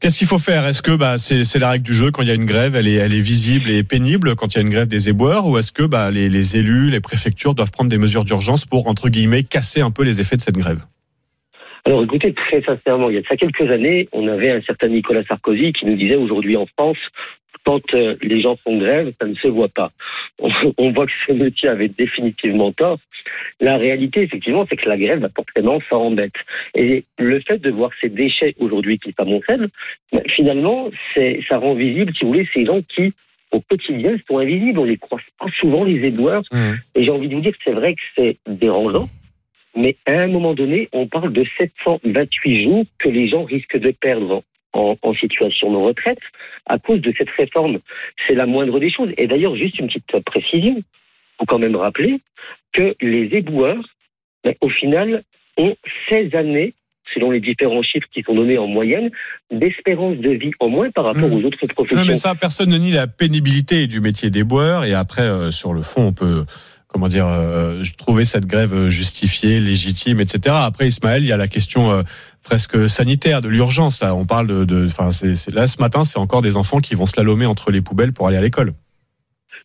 Qu'est-ce 0.00 0.18
qu'il 0.18 0.26
faut 0.26 0.40
faire? 0.40 0.66
Est-ce 0.66 0.82
que 0.82 0.96
bah, 0.96 1.16
c'est 1.16 1.58
la 1.60 1.70
règle 1.70 1.84
du 1.84 1.94
jeu 1.94 2.10
quand 2.10 2.22
il 2.22 2.28
y 2.28 2.32
a 2.32 2.34
une 2.34 2.46
grève, 2.46 2.74
elle 2.74 2.88
est, 2.88 2.94
elle 2.94 3.14
est 3.14 3.20
visible 3.20 3.70
et 3.70 3.84
pénible 3.84 4.34
quand 4.34 4.54
il 4.54 4.56
y 4.56 4.58
a 4.58 4.62
une 4.62 4.70
grève 4.70 4.88
des 4.88 5.08
éboueurs, 5.08 5.46
ou 5.46 5.56
est-ce 5.58 5.70
que 5.70 5.84
bah, 5.84 6.10
les, 6.10 6.28
les 6.28 6.56
élus, 6.56 6.90
les 6.90 7.00
préfectures 7.00 7.54
doivent 7.54 7.70
prendre 7.70 7.90
des 7.90 7.98
mesures 7.98 8.24
d'urgence 8.24 8.64
pour 8.64 8.88
entre 8.88 9.08
guillemets 9.08 9.44
casser 9.44 9.80
un 9.80 9.92
peu 9.92 10.02
les 10.02 10.20
effets 10.20 10.36
de 10.36 10.42
cette 10.42 10.56
grève? 10.56 10.84
Alors 11.84 12.04
écoutez, 12.04 12.32
très 12.32 12.62
sincèrement, 12.62 13.10
il 13.10 13.14
y 13.14 13.18
a 13.18 13.22
de 13.22 13.26
ça 13.26 13.36
quelques 13.36 13.68
années, 13.68 14.08
on 14.12 14.28
avait 14.28 14.50
un 14.50 14.62
certain 14.62 14.88
Nicolas 14.88 15.24
Sarkozy 15.24 15.72
qui 15.72 15.86
nous 15.86 15.96
disait 15.96 16.14
aujourd'hui 16.14 16.56
en 16.56 16.66
France, 16.66 16.98
quand 17.64 17.94
euh, 17.94 18.16
les 18.22 18.40
gens 18.40 18.56
font 18.56 18.78
grève, 18.78 19.12
ça 19.20 19.26
ne 19.26 19.34
se 19.34 19.48
voit 19.48 19.68
pas. 19.68 19.90
On, 20.78 20.92
voit 20.92 21.06
que 21.06 21.12
ce 21.26 21.32
métier 21.32 21.68
avait 21.68 21.88
définitivement 21.88 22.72
tort. 22.72 22.98
La 23.60 23.76
réalité, 23.76 24.22
effectivement, 24.22 24.66
c'est 24.68 24.76
que 24.76 24.88
la 24.88 24.96
grève, 24.96 25.28
forcément, 25.36 25.80
ça 25.88 25.96
embête. 25.96 26.32
Et 26.74 27.04
le 27.18 27.40
fait 27.40 27.58
de 27.58 27.70
voir 27.70 27.90
ces 28.00 28.08
déchets 28.08 28.54
aujourd'hui 28.58 28.98
qui 28.98 29.12
s'amoncellent, 29.16 29.68
ben, 30.12 30.22
finalement, 30.28 30.90
ça 31.48 31.58
rend 31.58 31.74
visible, 31.74 32.12
si 32.14 32.24
vous 32.24 32.32
voulez, 32.32 32.48
ces 32.52 32.64
gens 32.64 32.80
qui, 32.82 33.12
au 33.52 33.60
quotidien, 33.60 34.16
sont 34.28 34.38
invisibles. 34.38 34.80
On 34.80 34.84
les 34.84 34.98
croise 34.98 35.22
pas 35.38 35.46
souvent, 35.60 35.84
les 35.84 36.04
éboueurs. 36.06 36.42
Mmh. 36.50 36.72
Et 36.96 37.04
j'ai 37.04 37.10
envie 37.10 37.28
de 37.28 37.34
vous 37.34 37.42
dire 37.42 37.52
que 37.52 37.62
c'est 37.64 37.72
vrai 37.72 37.94
que 37.94 38.02
c'est 38.16 38.36
dérangeant. 38.46 39.08
Mais 39.76 39.96
à 40.06 40.12
un 40.12 40.28
moment 40.28 40.54
donné, 40.54 40.88
on 40.92 41.06
parle 41.06 41.32
de 41.32 41.44
728 41.58 42.64
jours 42.64 42.84
que 42.98 43.08
les 43.08 43.28
gens 43.28 43.44
risquent 43.44 43.78
de 43.78 43.90
perdre 43.90 44.42
en, 44.72 44.96
en, 45.02 45.14
situation 45.14 45.70
de 45.70 45.76
retraite 45.76 46.20
à 46.66 46.78
cause 46.78 47.00
de 47.00 47.12
cette 47.16 47.30
réforme. 47.30 47.78
C'est 48.26 48.34
la 48.34 48.46
moindre 48.46 48.80
des 48.80 48.90
choses. 48.90 49.10
Et 49.16 49.26
d'ailleurs, 49.26 49.56
juste 49.56 49.78
une 49.78 49.86
petite 49.86 50.24
précision, 50.24 50.82
faut 51.38 51.46
quand 51.46 51.58
même 51.58 51.76
rappeler 51.76 52.20
que 52.72 52.94
les 53.00 53.36
éboueurs, 53.36 53.84
ben, 54.44 54.54
au 54.60 54.68
final, 54.68 55.22
ont 55.58 55.76
16 56.08 56.34
années 56.34 56.74
selon 57.14 57.30
les 57.30 57.40
différents 57.40 57.82
chiffres 57.82 58.06
qui 58.12 58.22
sont 58.22 58.34
donnés 58.34 58.58
en 58.58 58.66
moyenne, 58.66 59.10
d'espérance 59.50 60.16
de 60.16 60.30
vie 60.30 60.52
en 60.60 60.68
moins 60.68 60.90
par 60.90 61.04
rapport 61.04 61.28
mmh. 61.28 61.32
aux 61.34 61.44
autres 61.44 61.66
professions. 61.74 61.98
Non, 61.98 62.06
mais 62.06 62.16
ça, 62.16 62.34
personne 62.34 62.70
ne 62.70 62.78
nie 62.78 62.92
la 62.92 63.06
pénibilité 63.06 63.86
du 63.86 64.00
métier 64.00 64.30
d'éboueur. 64.30 64.84
Et 64.84 64.94
après, 64.94 65.22
euh, 65.22 65.50
sur 65.50 65.74
le 65.74 65.82
fond, 65.82 66.08
on 66.08 66.12
peut 66.12 66.44
comment 66.92 67.08
dire, 67.08 67.26
euh, 67.26 67.82
trouver 67.96 68.24
cette 68.24 68.46
grève 68.46 68.88
justifiée, 68.88 69.60
légitime, 69.60 70.20
etc. 70.20 70.54
Après, 70.58 70.86
Ismaël, 70.86 71.22
il 71.22 71.28
y 71.28 71.32
a 71.32 71.36
la 71.36 71.48
question 71.48 71.90
euh, 71.90 72.02
presque 72.42 72.88
sanitaire 72.88 73.40
de 73.40 73.48
l'urgence. 73.48 74.02
Là, 74.02 74.14
on 74.14 74.26
parle 74.26 74.66
de, 74.66 74.86
enfin, 74.86 75.10
là 75.52 75.66
ce 75.66 75.80
matin, 75.80 76.04
c'est 76.04 76.18
encore 76.18 76.42
des 76.42 76.56
enfants 76.56 76.78
qui 76.78 76.94
vont 76.94 77.06
slalomer 77.06 77.46
entre 77.46 77.70
les 77.70 77.80
poubelles 77.80 78.12
pour 78.12 78.28
aller 78.28 78.36
à 78.36 78.42
l'école. 78.42 78.72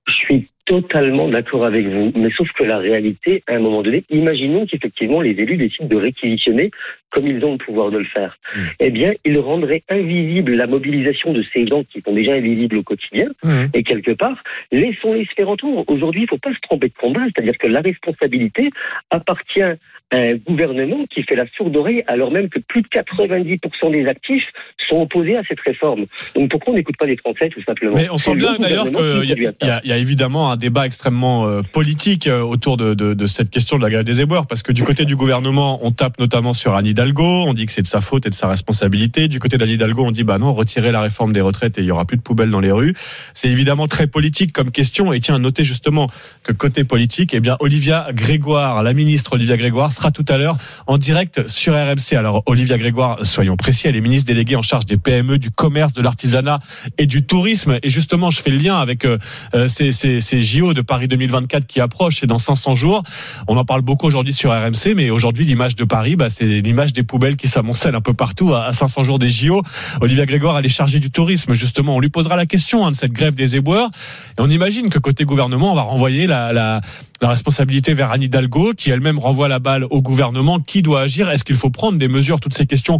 Je 0.07 0.13
suis 0.13 0.49
totalement 0.65 1.27
d'accord 1.29 1.65
avec 1.65 1.87
vous. 1.87 2.11
Mais 2.15 2.29
sauf 2.37 2.47
que 2.57 2.63
la 2.63 2.77
réalité, 2.77 3.43
à 3.47 3.53
un 3.53 3.59
moment 3.59 3.81
donné, 3.81 4.03
imaginons 4.09 4.65
qu'effectivement 4.65 5.21
les 5.21 5.31
élus 5.31 5.57
décident 5.57 5.87
de 5.87 5.95
réquisitionner 5.95 6.71
comme 7.11 7.27
ils 7.27 7.43
ont 7.43 7.53
le 7.53 7.57
pouvoir 7.57 7.91
de 7.91 7.99
le 7.99 8.05
faire. 8.05 8.37
Mmh. 8.55 8.59
Eh 8.79 8.89
bien, 8.89 9.13
ils 9.25 9.39
rendraient 9.39 9.83
invisible 9.89 10.53
la 10.55 10.67
mobilisation 10.67 11.33
de 11.33 11.43
ces 11.53 11.67
gens 11.67 11.83
qui 11.83 12.01
sont 12.01 12.13
déjà 12.13 12.33
invisibles 12.33 12.77
au 12.77 12.83
quotidien. 12.83 13.27
Mmh. 13.43 13.65
Et 13.73 13.83
quelque 13.83 14.11
part, 14.11 14.43
laissons-les 14.71 15.25
se 15.25 15.33
faire 15.35 15.49
entendre. 15.49 15.83
Aujourd'hui, 15.87 16.21
il 16.21 16.25
ne 16.25 16.29
faut 16.29 16.37
pas 16.37 16.53
se 16.53 16.59
tromper 16.61 16.87
de 16.87 16.93
combat. 16.99 17.21
C'est-à-dire 17.25 17.57
que 17.57 17.67
la 17.67 17.81
responsabilité 17.81 18.69
appartient 19.09 19.61
à 19.61 20.15
un 20.15 20.35
gouvernement 20.35 21.05
qui 21.13 21.23
fait 21.23 21.35
la 21.35 21.45
sourde 21.57 21.75
oreille 21.75 22.01
alors 22.07 22.31
même 22.31 22.47
que 22.47 22.59
plus 22.59 22.81
de 22.81 22.87
90% 22.87 23.91
des 23.91 24.07
actifs 24.07 24.45
sont 24.87 25.01
opposés 25.01 25.35
à 25.35 25.41
cette 25.47 25.59
réforme. 25.59 26.05
Donc 26.33 26.49
pourquoi 26.49 26.73
on 26.73 26.77
n'écoute 26.77 26.95
pas 26.97 27.05
les 27.05 27.17
Français 27.17 27.49
tout 27.49 27.61
simplement? 27.63 27.95
Mais 27.95 28.09
on 28.09 28.17
sent 28.17 28.35
bien 28.35 28.55
d'ailleurs 28.57 28.89
qu'il 28.89 29.29
y, 29.29 29.33
y, 29.33 29.89
y, 29.89 29.91
a 29.91 29.97
évidemment 29.97 30.49
un 30.49 30.55
débat 30.55 30.85
extrêmement 30.85 31.45
euh, 31.45 31.61
politique 31.73 32.27
euh, 32.27 32.41
autour 32.41 32.77
de, 32.77 32.93
de, 32.93 33.13
de, 33.13 33.27
cette 33.27 33.49
question 33.49 33.77
de 33.77 33.83
la 33.83 33.89
grève 33.89 34.05
des 34.05 34.21
éboueurs 34.21 34.47
parce 34.47 34.63
que 34.63 34.71
du 34.71 34.83
côté 34.83 35.03
du 35.03 35.17
gouvernement, 35.17 35.79
on 35.85 35.91
tape 35.91 36.19
notamment 36.19 36.53
sur 36.53 36.73
Anne 36.73 36.87
On 36.99 37.53
dit 37.53 37.67
que 37.67 37.71
c'est 37.71 37.83
de 37.83 37.87
sa 37.87 38.01
faute 38.01 38.25
et 38.25 38.29
de 38.29 38.35
sa 38.35 38.47
responsabilité. 38.47 39.27
Du 39.27 39.39
côté 39.39 39.57
d'Anne 39.57 39.69
Hidalgo, 39.69 40.03
on 40.03 40.11
dit 40.11 40.23
bah 40.23 40.39
non, 40.39 40.53
retirez 40.53 40.91
la 40.91 41.01
réforme 41.01 41.31
des 41.31 41.41
retraites 41.41 41.77
et 41.77 41.81
il 41.81 41.85
y 41.85 41.91
aura 41.91 42.05
plus 42.05 42.17
de 42.17 42.23
poubelles 42.23 42.49
dans 42.49 42.59
les 42.59 42.71
rues. 42.71 42.95
C'est 43.35 43.49
évidemment 43.49 43.87
très 43.87 44.07
politique 44.07 44.51
comme 44.51 44.71
question 44.71 45.13
et 45.13 45.19
tiens, 45.19 45.37
notez 45.37 45.63
justement 45.63 46.09
que 46.41 46.53
côté 46.53 46.83
politique, 46.83 47.35
eh 47.35 47.39
bien 47.39 47.55
Olivia 47.59 48.07
Grégoire, 48.13 48.81
la 48.81 48.93
ministre 48.93 49.33
Olivia 49.33 49.57
Grégoire 49.57 49.91
sera 49.91 50.09
tout 50.09 50.25
à 50.27 50.37
l'heure 50.37 50.57
en 50.87 50.97
direct 50.97 51.47
sur 51.47 51.73
RMC. 51.73 52.15
Alors 52.17 52.41
Olivia 52.47 52.79
Grégoire, 52.79 53.19
soyons 53.23 53.57
précis, 53.57 53.87
elle 53.87 53.95
est 53.95 54.01
ministre 54.01 54.27
déléguée 54.27 54.55
en 54.55 54.63
charge 54.63 54.85
des 54.85 54.97
PME, 54.97 55.37
du 55.37 55.51
commerce, 55.51 55.93
de 55.93 56.01
l'artisanat 56.01 56.59
et 56.97 57.05
du 57.05 57.25
tourisme. 57.25 57.77
Et 57.83 57.91
justement, 57.91 58.31
je 58.31 58.41
fais 58.41 58.49
le 58.49 58.57
lien 58.57 58.77
avec 58.77 59.05
euh, 59.05 59.17
euh 59.53 59.67
ces, 59.67 60.41
JO 60.41 60.73
de 60.73 60.81
Paris 60.81 61.07
2024 61.07 61.67
qui 61.67 61.79
approchent. 61.79 62.21
C'est 62.21 62.27
dans 62.27 62.39
500 62.39 62.75
jours. 62.75 63.03
On 63.47 63.57
en 63.57 63.65
parle 63.65 63.81
beaucoup 63.81 64.07
aujourd'hui 64.07 64.33
sur 64.33 64.51
RMC, 64.51 64.95
mais 64.95 65.09
aujourd'hui 65.11 65.45
l'image 65.45 65.75
de 65.75 65.83
Paris, 65.83 66.15
bah, 66.15 66.29
c'est 66.29 66.45
l'image 66.45 66.86
des 66.93 67.03
poubelles 67.03 67.37
qui 67.37 67.47
s'amoncellent 67.47 67.95
un 67.95 68.01
peu 68.01 68.13
partout 68.13 68.53
à 68.53 68.71
500 68.73 69.03
jours 69.03 69.19
des 69.19 69.29
JO. 69.29 69.61
Olivia 70.01 70.25
Grégoire, 70.25 70.57
elle 70.57 70.65
est 70.65 70.69
chargée 70.69 70.99
du 70.99 71.11
tourisme 71.11 71.53
justement. 71.53 71.95
On 71.95 71.99
lui 71.99 72.09
posera 72.09 72.35
la 72.35 72.45
question 72.45 72.85
hein, 72.85 72.91
de 72.91 72.95
cette 72.95 73.11
grève 73.11 73.35
des 73.35 73.55
éboueurs. 73.55 73.89
Et 74.37 74.41
on 74.41 74.49
imagine 74.49 74.89
que 74.89 74.99
côté 74.99 75.25
gouvernement, 75.25 75.71
on 75.71 75.75
va 75.75 75.83
renvoyer 75.83 76.27
la, 76.27 76.53
la 76.53 76.81
la 77.21 77.29
responsabilité 77.29 77.93
vers 77.93 78.11
Anne 78.11 78.23
Hidalgo, 78.23 78.73
qui 78.75 78.91
elle-même 78.91 79.19
renvoie 79.19 79.47
la 79.47 79.59
balle 79.59 79.85
au 79.89 80.01
gouvernement. 80.01 80.59
Qui 80.59 80.81
doit 80.81 81.01
agir? 81.01 81.29
Est-ce 81.29 81.43
qu'il 81.43 81.55
faut 81.55 81.69
prendre 81.69 81.97
des 81.97 82.07
mesures? 82.07 82.39
Toutes 82.39 82.53
ces 82.53 82.65
questions, 82.65 82.99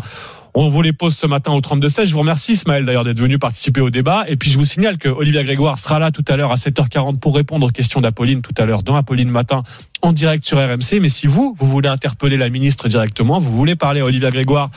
on 0.54 0.70
vous 0.70 0.82
les 0.82 0.94
pose 0.94 1.16
ce 1.16 1.28
matin 1.28 1.52
au 1.52 1.62
32-16. 1.62 2.08
Je 2.08 2.14
vous 2.14 2.20
remercie, 2.20 2.54
Ismaël, 2.54 2.84
d'ailleurs, 2.84 3.04
d'être 3.04 3.20
venu 3.20 3.38
participer 3.38 3.80
au 3.80 3.92
débat. 3.92 4.26
Et 4.28 4.38
puis, 4.38 4.50
je 4.50 4.58
vous 4.58 4.66
signale 4.66 4.98
que 4.98 5.08
Olivia 5.08 5.44
Grégoire 5.44 5.78
sera 5.78 6.00
là 6.00 6.12
tout 6.12 6.26
à 6.28 6.36
l'heure 6.36 6.52
à 6.52 6.56
7h40 6.56 7.20
pour 7.20 7.36
répondre 7.36 7.68
aux 7.68 7.72
questions 7.72 8.02
d'Apolline 8.02 8.42
tout 8.42 8.56
à 8.58 8.66
l'heure 8.66 8.82
dans 8.82 8.96
Apolline 8.96 9.30
Matin 9.30 9.62
en 10.02 10.14
direct 10.14 10.46
sur 10.46 10.58
RMC. 10.58 11.00
Mais 11.00 11.10
si 11.10 11.28
vous, 11.28 11.56
vous 11.60 11.68
voulez 11.68 11.90
interpeller 11.90 12.38
la 12.38 12.50
ministre 12.50 12.88
directement, 12.88 13.40
vous 13.40 13.56
voulez 13.56 13.76
parler 13.76 14.02
à 14.02 14.06
Olivia 14.06 14.32
Grégoire 14.32 14.72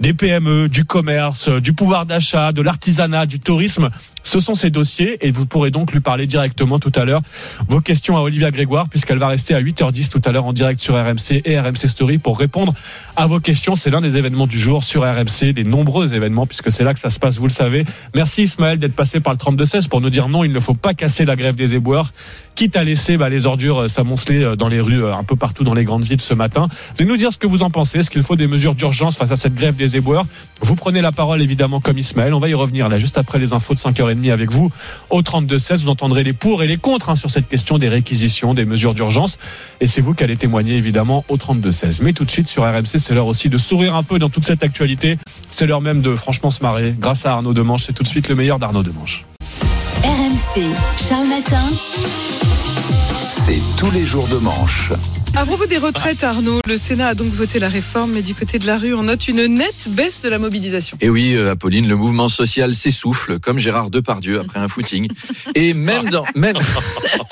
des 0.00 0.12
PME, 0.12 0.68
du 0.68 0.84
commerce, 0.84 1.48
du 1.48 1.72
pouvoir 1.72 2.04
d'achat, 2.04 2.52
de 2.52 2.62
l'artisanat, 2.62 3.26
du 3.26 3.40
tourisme. 3.40 3.88
Ce 4.22 4.40
sont 4.40 4.54
ces 4.54 4.70
dossiers 4.70 5.24
et 5.26 5.30
vous 5.30 5.46
pourrez 5.46 5.70
donc 5.70 5.92
lui 5.92 6.00
parler 6.00 6.26
directement 6.26 6.78
tout 6.78 6.92
à 6.94 7.04
l'heure. 7.04 7.22
Vos 7.68 7.80
questions 7.80 8.16
à 8.16 8.20
Olivia 8.20 8.50
Grégoire 8.50 8.83
puisqu'elle 8.88 9.18
va 9.18 9.28
rester 9.28 9.54
à 9.54 9.60
8h10 9.60 10.08
tout 10.08 10.22
à 10.24 10.32
l'heure 10.32 10.46
en 10.46 10.52
direct 10.52 10.80
sur 10.80 10.94
RMC 10.94 11.42
et 11.44 11.58
RMC 11.58 11.86
Story 11.88 12.18
pour 12.18 12.38
répondre 12.38 12.74
à 13.16 13.26
vos 13.26 13.40
questions. 13.40 13.76
C'est 13.76 13.90
l'un 13.90 14.00
des 14.00 14.16
événements 14.16 14.46
du 14.46 14.58
jour 14.58 14.84
sur 14.84 15.02
RMC, 15.02 15.52
des 15.52 15.64
nombreux 15.64 16.14
événements 16.14 16.46
puisque 16.46 16.70
c'est 16.70 16.84
là 16.84 16.94
que 16.94 17.00
ça 17.00 17.10
se 17.10 17.18
passe, 17.18 17.38
vous 17.38 17.46
le 17.46 17.52
savez. 17.52 17.84
Merci 18.14 18.42
Ismaël 18.42 18.78
d'être 18.78 18.94
passé 18.94 19.20
par 19.20 19.32
le 19.32 19.38
32-16 19.38 19.88
pour 19.88 20.00
nous 20.00 20.10
dire 20.10 20.28
non, 20.28 20.44
il 20.44 20.52
ne 20.52 20.60
faut 20.60 20.74
pas 20.74 20.94
casser 20.94 21.24
la 21.24 21.36
grève 21.36 21.54
des 21.54 21.74
éboueurs, 21.74 22.12
quitte 22.54 22.76
à 22.76 22.84
laisser 22.84 23.16
bah, 23.16 23.28
les 23.28 23.46
ordures 23.46 23.82
euh, 23.82 23.88
s'amonceler 23.88 24.42
euh, 24.42 24.56
dans 24.56 24.68
les 24.68 24.80
rues 24.80 25.04
euh, 25.04 25.14
un 25.14 25.24
peu 25.24 25.36
partout 25.36 25.64
dans 25.64 25.74
les 25.74 25.84
grandes 25.84 26.04
villes 26.04 26.20
ce 26.20 26.34
matin. 26.34 26.68
Allez 26.98 27.08
nous 27.08 27.16
dire 27.16 27.32
ce 27.32 27.38
que 27.38 27.46
vous 27.46 27.62
en 27.62 27.70
pensez. 27.70 27.98
Est-ce 27.98 28.10
qu'il 28.10 28.22
faut 28.22 28.36
des 28.36 28.46
mesures 28.46 28.74
d'urgence 28.74 29.16
face 29.16 29.30
à 29.30 29.36
cette 29.36 29.54
grève 29.54 29.76
des 29.76 29.96
éboueurs? 29.96 30.24
Vous 30.60 30.74
prenez 30.74 31.00
la 31.00 31.12
parole 31.12 31.42
évidemment 31.42 31.80
comme 31.80 31.98
Ismaël. 31.98 32.34
On 32.34 32.38
va 32.38 32.48
y 32.48 32.54
revenir 32.54 32.88
là 32.88 32.96
juste 32.96 33.18
après 33.18 33.38
les 33.38 33.52
infos 33.52 33.74
de 33.74 33.78
5h30 33.78 34.32
avec 34.32 34.50
vous 34.50 34.70
au 35.10 35.22
32-16. 35.22 35.82
Vous 35.82 35.88
entendrez 35.88 36.22
les 36.22 36.32
pour 36.32 36.62
et 36.62 36.66
les 36.66 36.76
contre 36.76 37.10
hein, 37.10 37.16
sur 37.16 37.30
cette 37.30 37.48
question 37.48 37.78
des 37.78 37.88
réquisitions, 37.88 38.54
des 38.54 38.64
mesures 38.64 38.73
d'urgence. 38.94 39.38
Et 39.80 39.86
c'est 39.86 40.00
vous 40.00 40.14
qui 40.14 40.24
allez 40.24 40.36
témoigner 40.36 40.76
évidemment 40.76 41.24
au 41.28 41.36
32-16. 41.36 42.02
Mais 42.02 42.12
tout 42.12 42.24
de 42.24 42.30
suite 42.30 42.48
sur 42.48 42.64
RMC, 42.64 42.98
c'est 42.98 43.14
l'heure 43.14 43.26
aussi 43.26 43.48
de 43.48 43.58
sourire 43.58 43.94
un 43.94 44.02
peu 44.02 44.18
dans 44.18 44.28
toute 44.28 44.44
cette 44.44 44.62
actualité. 44.62 45.18
C'est 45.50 45.66
l'heure 45.66 45.80
même 45.80 46.02
de 46.02 46.14
franchement 46.14 46.50
se 46.50 46.62
marrer. 46.62 46.94
Grâce 46.98 47.26
à 47.26 47.32
Arnaud 47.32 47.54
Demanche, 47.54 47.84
c'est 47.86 47.92
tout 47.92 48.02
de 48.02 48.08
suite 48.08 48.28
le 48.28 48.34
meilleur 48.34 48.58
d'Arnaud 48.58 48.82
Demanche. 48.82 49.24
RMC, 50.02 50.62
Charles 51.08 51.28
Matin. 51.28 51.62
C'est 53.46 53.60
tous 53.78 53.90
les 53.90 54.04
jours 54.04 54.28
de 54.28 54.36
manche. 54.36 54.92
À 55.36 55.44
propos 55.44 55.66
des 55.66 55.78
retraites, 55.78 56.22
Arnaud, 56.22 56.60
le 56.64 56.78
Sénat 56.78 57.08
a 57.08 57.14
donc 57.14 57.32
voté 57.32 57.58
la 57.58 57.68
réforme, 57.68 58.12
mais 58.12 58.22
du 58.22 58.36
côté 58.36 58.60
de 58.60 58.66
la 58.68 58.78
rue, 58.78 58.94
on 58.94 59.02
note 59.02 59.26
une 59.26 59.44
nette 59.46 59.88
baisse 59.90 60.22
de 60.22 60.28
la 60.28 60.38
mobilisation. 60.38 60.96
Et 61.00 61.10
oui, 61.10 61.34
euh, 61.34 61.50
Apolline, 61.50 61.88
le 61.88 61.96
mouvement 61.96 62.28
social 62.28 62.72
s'essouffle, 62.72 63.40
comme 63.40 63.58
Gérard 63.58 63.90
Depardieu 63.90 64.38
après 64.38 64.60
un 64.60 64.68
footing. 64.68 65.10
Et 65.56 65.74
même 65.74 66.08
dans, 66.08 66.24
même, 66.36 66.56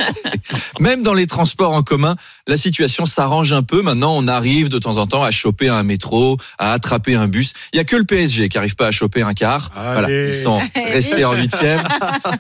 même 0.80 1.04
dans 1.04 1.14
les 1.14 1.28
transports 1.28 1.72
en 1.72 1.82
commun, 1.82 2.16
la 2.48 2.56
situation 2.56 3.06
s'arrange 3.06 3.52
un 3.52 3.62
peu. 3.62 3.82
Maintenant, 3.82 4.16
on 4.16 4.26
arrive 4.26 4.68
de 4.68 4.78
temps 4.78 4.96
en 4.96 5.06
temps 5.06 5.22
à 5.22 5.30
choper 5.30 5.68
un 5.68 5.84
métro, 5.84 6.38
à 6.58 6.72
attraper 6.72 7.14
un 7.14 7.28
bus. 7.28 7.52
Il 7.72 7.76
y 7.76 7.80
a 7.80 7.84
que 7.84 7.94
le 7.94 8.04
PSG 8.04 8.48
qui 8.48 8.58
arrive 8.58 8.74
pas 8.74 8.88
à 8.88 8.90
choper 8.90 9.22
un 9.22 9.32
car. 9.32 9.70
Voilà, 9.74 10.10
ils 10.10 10.34
sont 10.34 10.58
restés 10.74 11.24
en 11.24 11.34
huitième. 11.34 11.80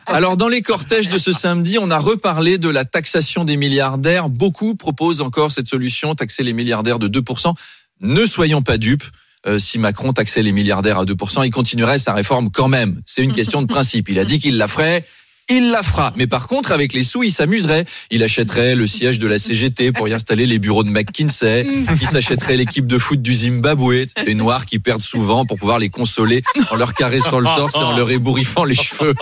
Alors, 0.06 0.36
dans 0.36 0.48
les 0.48 0.62
cortèges 0.62 1.08
de 1.08 1.18
ce 1.18 1.32
samedi, 1.32 1.78
on 1.80 1.92
a 1.92 1.98
reparlé 1.98 2.58
de 2.58 2.68
la 2.68 2.84
taxation 2.84 3.44
des 3.44 3.56
milliardaires. 3.56 4.28
Beaucoup 4.28 4.74
proposent 4.74 5.20
encore 5.20 5.51
cette 5.52 5.68
solution, 5.68 6.14
taxer 6.14 6.42
les 6.42 6.52
milliardaires 6.52 6.98
de 6.98 7.08
2%. 7.08 7.54
Ne 8.00 8.26
soyons 8.26 8.62
pas 8.62 8.78
dupes. 8.78 9.04
Euh, 9.46 9.58
si 9.58 9.78
Macron 9.78 10.12
taxait 10.12 10.42
les 10.42 10.52
milliardaires 10.52 10.98
à 10.98 11.04
2%, 11.04 11.44
il 11.44 11.50
continuerait 11.50 11.98
sa 11.98 12.12
réforme 12.12 12.50
quand 12.50 12.68
même. 12.68 13.02
C'est 13.06 13.24
une 13.24 13.32
question 13.32 13.62
de 13.62 13.66
principe. 13.66 14.08
Il 14.08 14.18
a 14.18 14.24
dit 14.24 14.38
qu'il 14.38 14.56
la 14.56 14.68
ferait. 14.68 15.04
Il 15.48 15.70
la 15.70 15.82
fera. 15.82 16.12
Mais 16.16 16.26
par 16.26 16.48
contre, 16.48 16.72
avec 16.72 16.92
les 16.92 17.04
sous, 17.04 17.22
il 17.22 17.32
s'amuserait. 17.32 17.84
Il 18.10 18.22
achèterait 18.22 18.74
le 18.74 18.86
siège 18.86 19.18
de 19.18 19.26
la 19.26 19.38
CGT 19.38 19.92
pour 19.92 20.08
y 20.08 20.14
installer 20.14 20.46
les 20.46 20.58
bureaux 20.58 20.84
de 20.84 20.90
McKinsey. 20.90 21.66
Il 22.00 22.06
s'achèterait 22.06 22.56
l'équipe 22.56 22.86
de 22.86 22.98
foot 22.98 23.20
du 23.20 23.34
Zimbabwe, 23.34 24.06
les 24.24 24.34
Noirs 24.34 24.66
qui 24.66 24.78
perdent 24.78 25.02
souvent 25.02 25.44
pour 25.44 25.58
pouvoir 25.58 25.78
les 25.78 25.90
consoler 25.90 26.42
en 26.70 26.76
leur 26.76 26.94
caressant 26.94 27.38
le 27.38 27.46
torse 27.46 27.74
et 27.74 27.78
en 27.78 27.96
leur 27.96 28.10
ébouriffant 28.10 28.64
les 28.64 28.74
cheveux 28.74 29.14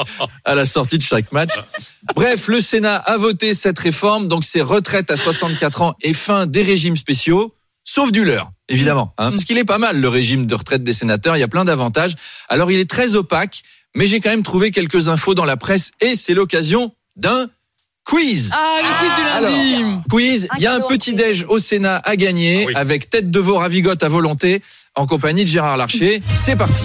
à 0.45 0.55
la 0.55 0.67
sortie 0.67 0.99
de 0.99 1.03
chaque 1.03 1.33
match. 1.33 1.53
Bref, 2.15 2.49
le 2.49 2.61
Sénat 2.61 2.97
a 2.97 3.17
voté 3.17 3.55
cette 3.55 3.79
réforme, 3.79 4.29
donc 4.29 4.45
c'est 4.45 4.61
retraite 4.61 5.11
à 5.11 5.17
64 5.17 5.83
ans 5.83 5.95
et 6.03 6.13
fin 6.13 6.47
des 6.47 6.63
régimes 6.63 6.97
spéciaux. 6.97 7.55
Sauf 7.83 8.13
du 8.13 8.25
leur, 8.25 8.51
évidemment. 8.69 9.13
Hein, 9.19 9.31
parce 9.31 9.45
qu'il 9.45 9.59
est 9.59 9.65
pas 9.65 9.79
mal, 9.79 10.01
le 10.01 10.09
régime 10.09 10.47
de 10.47 10.55
retraite 10.55 10.85
des 10.85 10.93
sénateurs. 10.93 11.37
Il 11.37 11.41
y 11.41 11.43
a 11.43 11.49
plein 11.49 11.65
d'avantages. 11.65 12.15
Alors, 12.49 12.71
il 12.71 12.79
est 12.79 12.89
très 12.89 13.17
opaque, 13.17 13.63
mais 13.97 14.07
j'ai 14.07 14.21
quand 14.21 14.31
même 14.31 14.43
trouvé 14.43 14.71
quelques 14.71 15.09
infos 15.09 15.35
dans 15.35 15.45
la 15.45 15.57
presse 15.57 15.91
et 16.01 16.17
c'est 16.17 16.35
l'occasion 16.35 16.93
d'un 17.17 17.47
quiz. 18.05 18.51
Ah, 18.53 18.79
le 18.83 18.99
quiz 18.99 19.17
du 19.17 19.23
lundi. 19.51 19.75
Alors, 19.75 20.03
quiz, 20.11 20.49
il 20.57 20.63
y 20.63 20.67
a 20.67 20.75
un 20.75 20.81
petit 20.81 21.15
déj 21.15 21.45
au 21.49 21.59
Sénat 21.59 22.01
à 22.05 22.17
gagner 22.17 22.67
avec 22.75 23.11
tête 23.11 23.31
de 23.31 23.39
veau 23.41 23.59
ravigote 23.59 24.03
à 24.03 24.09
volonté 24.09 24.63
en 24.95 25.07
compagnie 25.07 25.45
de 25.45 25.49
Gérard 25.49 25.77
Larcher. 25.77 26.23
C'est 26.35 26.57
parti. 26.57 26.85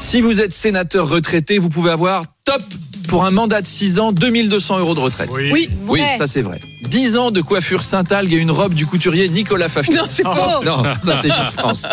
Si 0.00 0.20
vous 0.20 0.40
êtes 0.40 0.52
sénateur 0.52 1.08
retraité, 1.08 1.58
vous 1.58 1.68
pouvez 1.68 1.90
avoir 1.90 2.24
top 2.44 2.62
pour 3.08 3.24
un 3.24 3.30
mandat 3.30 3.60
de 3.60 3.66
6 3.66 3.98
ans, 3.98 4.12
2200 4.12 4.78
euros 4.78 4.94
de 4.94 5.00
retraite. 5.00 5.30
Oui. 5.32 5.50
Oui, 5.52 5.70
oui 5.86 6.00
ça 6.16 6.26
c'est 6.26 6.42
vrai. 6.42 6.60
10 6.88 7.16
ans 7.16 7.30
de 7.30 7.40
coiffure 7.40 7.82
Saint-Algue 7.82 8.32
et 8.32 8.36
une 8.36 8.50
robe 8.50 8.74
du 8.74 8.86
couturier 8.86 9.28
Nicolas 9.28 9.68
Fafnir. 9.68 10.02
Non, 10.02 10.08
c'est 10.08 10.22
faux. 10.24 10.64
Non, 10.64 10.82
ça 11.04 11.20
c'est 11.22 11.30
France. 11.60 11.86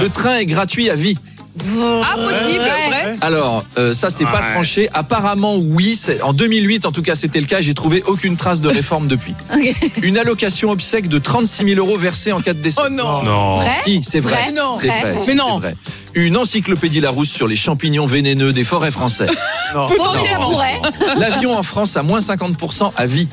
Le 0.00 0.08
train 0.08 0.36
est 0.36 0.46
gratuit 0.46 0.90
à 0.90 0.94
vie. 0.94 1.16
Ah, 1.60 2.14
possible, 2.16 2.64
vrai. 2.64 3.14
Alors, 3.20 3.64
euh, 3.78 3.94
ça 3.94 4.10
c'est 4.10 4.24
pas 4.24 4.32
Ouais. 4.42 4.52
tranché. 4.54 4.88
Apparemment, 4.92 5.54
oui. 5.56 5.96
c'est- 5.96 6.20
En 6.22 6.32
2008, 6.32 6.84
en 6.86 6.92
tout 6.92 7.02
cas, 7.02 7.14
c'était 7.14 7.40
le 7.40 7.46
cas. 7.46 7.60
J'ai 7.60 7.74
trouvé 7.74 8.02
aucune 8.06 8.36
trace 8.36 8.60
de 8.60 8.68
réforme 8.68 9.06
depuis. 9.06 9.34
Une 10.02 10.18
allocation 10.18 10.70
obsèque 10.70 11.08
de 11.08 11.18
36 11.18 11.64
000 11.74 11.78
euros 11.78 11.96
versée 11.96 12.32
en 12.32 12.40
cas 12.40 12.54
de 12.54 12.58
décès. 12.60 12.80
Oh 12.84 12.88
non. 12.90 13.22
Non. 13.22 13.56
Vrai? 13.58 13.70
Si, 13.82 14.00
c'est 14.02 14.20
vrai. 14.20 14.32
Vrai 14.34 14.52
Non. 14.52 14.76
C'est 14.80 14.88
Vrai 14.88 15.00
vrai. 15.00 15.14
Mais 15.14 15.20
c'est 15.20 15.34
non. 15.34 15.58
vrai. 15.58 15.76
Une 16.14 16.36
encyclopédie 16.36 17.00
Larousse 17.00 17.30
sur 17.30 17.46
les 17.48 17.56
champignons 17.56 18.06
vénéneux 18.06 18.52
des 18.52 18.64
forêts 18.64 18.90
françaises. 18.90 19.30
Pourrait. 19.72 20.80
L'avion 21.16 21.56
en 21.56 21.62
France 21.62 21.96
à 21.96 22.02
moins 22.02 22.20
50% 22.20 22.92
à 22.96 23.06
vie. 23.06 23.28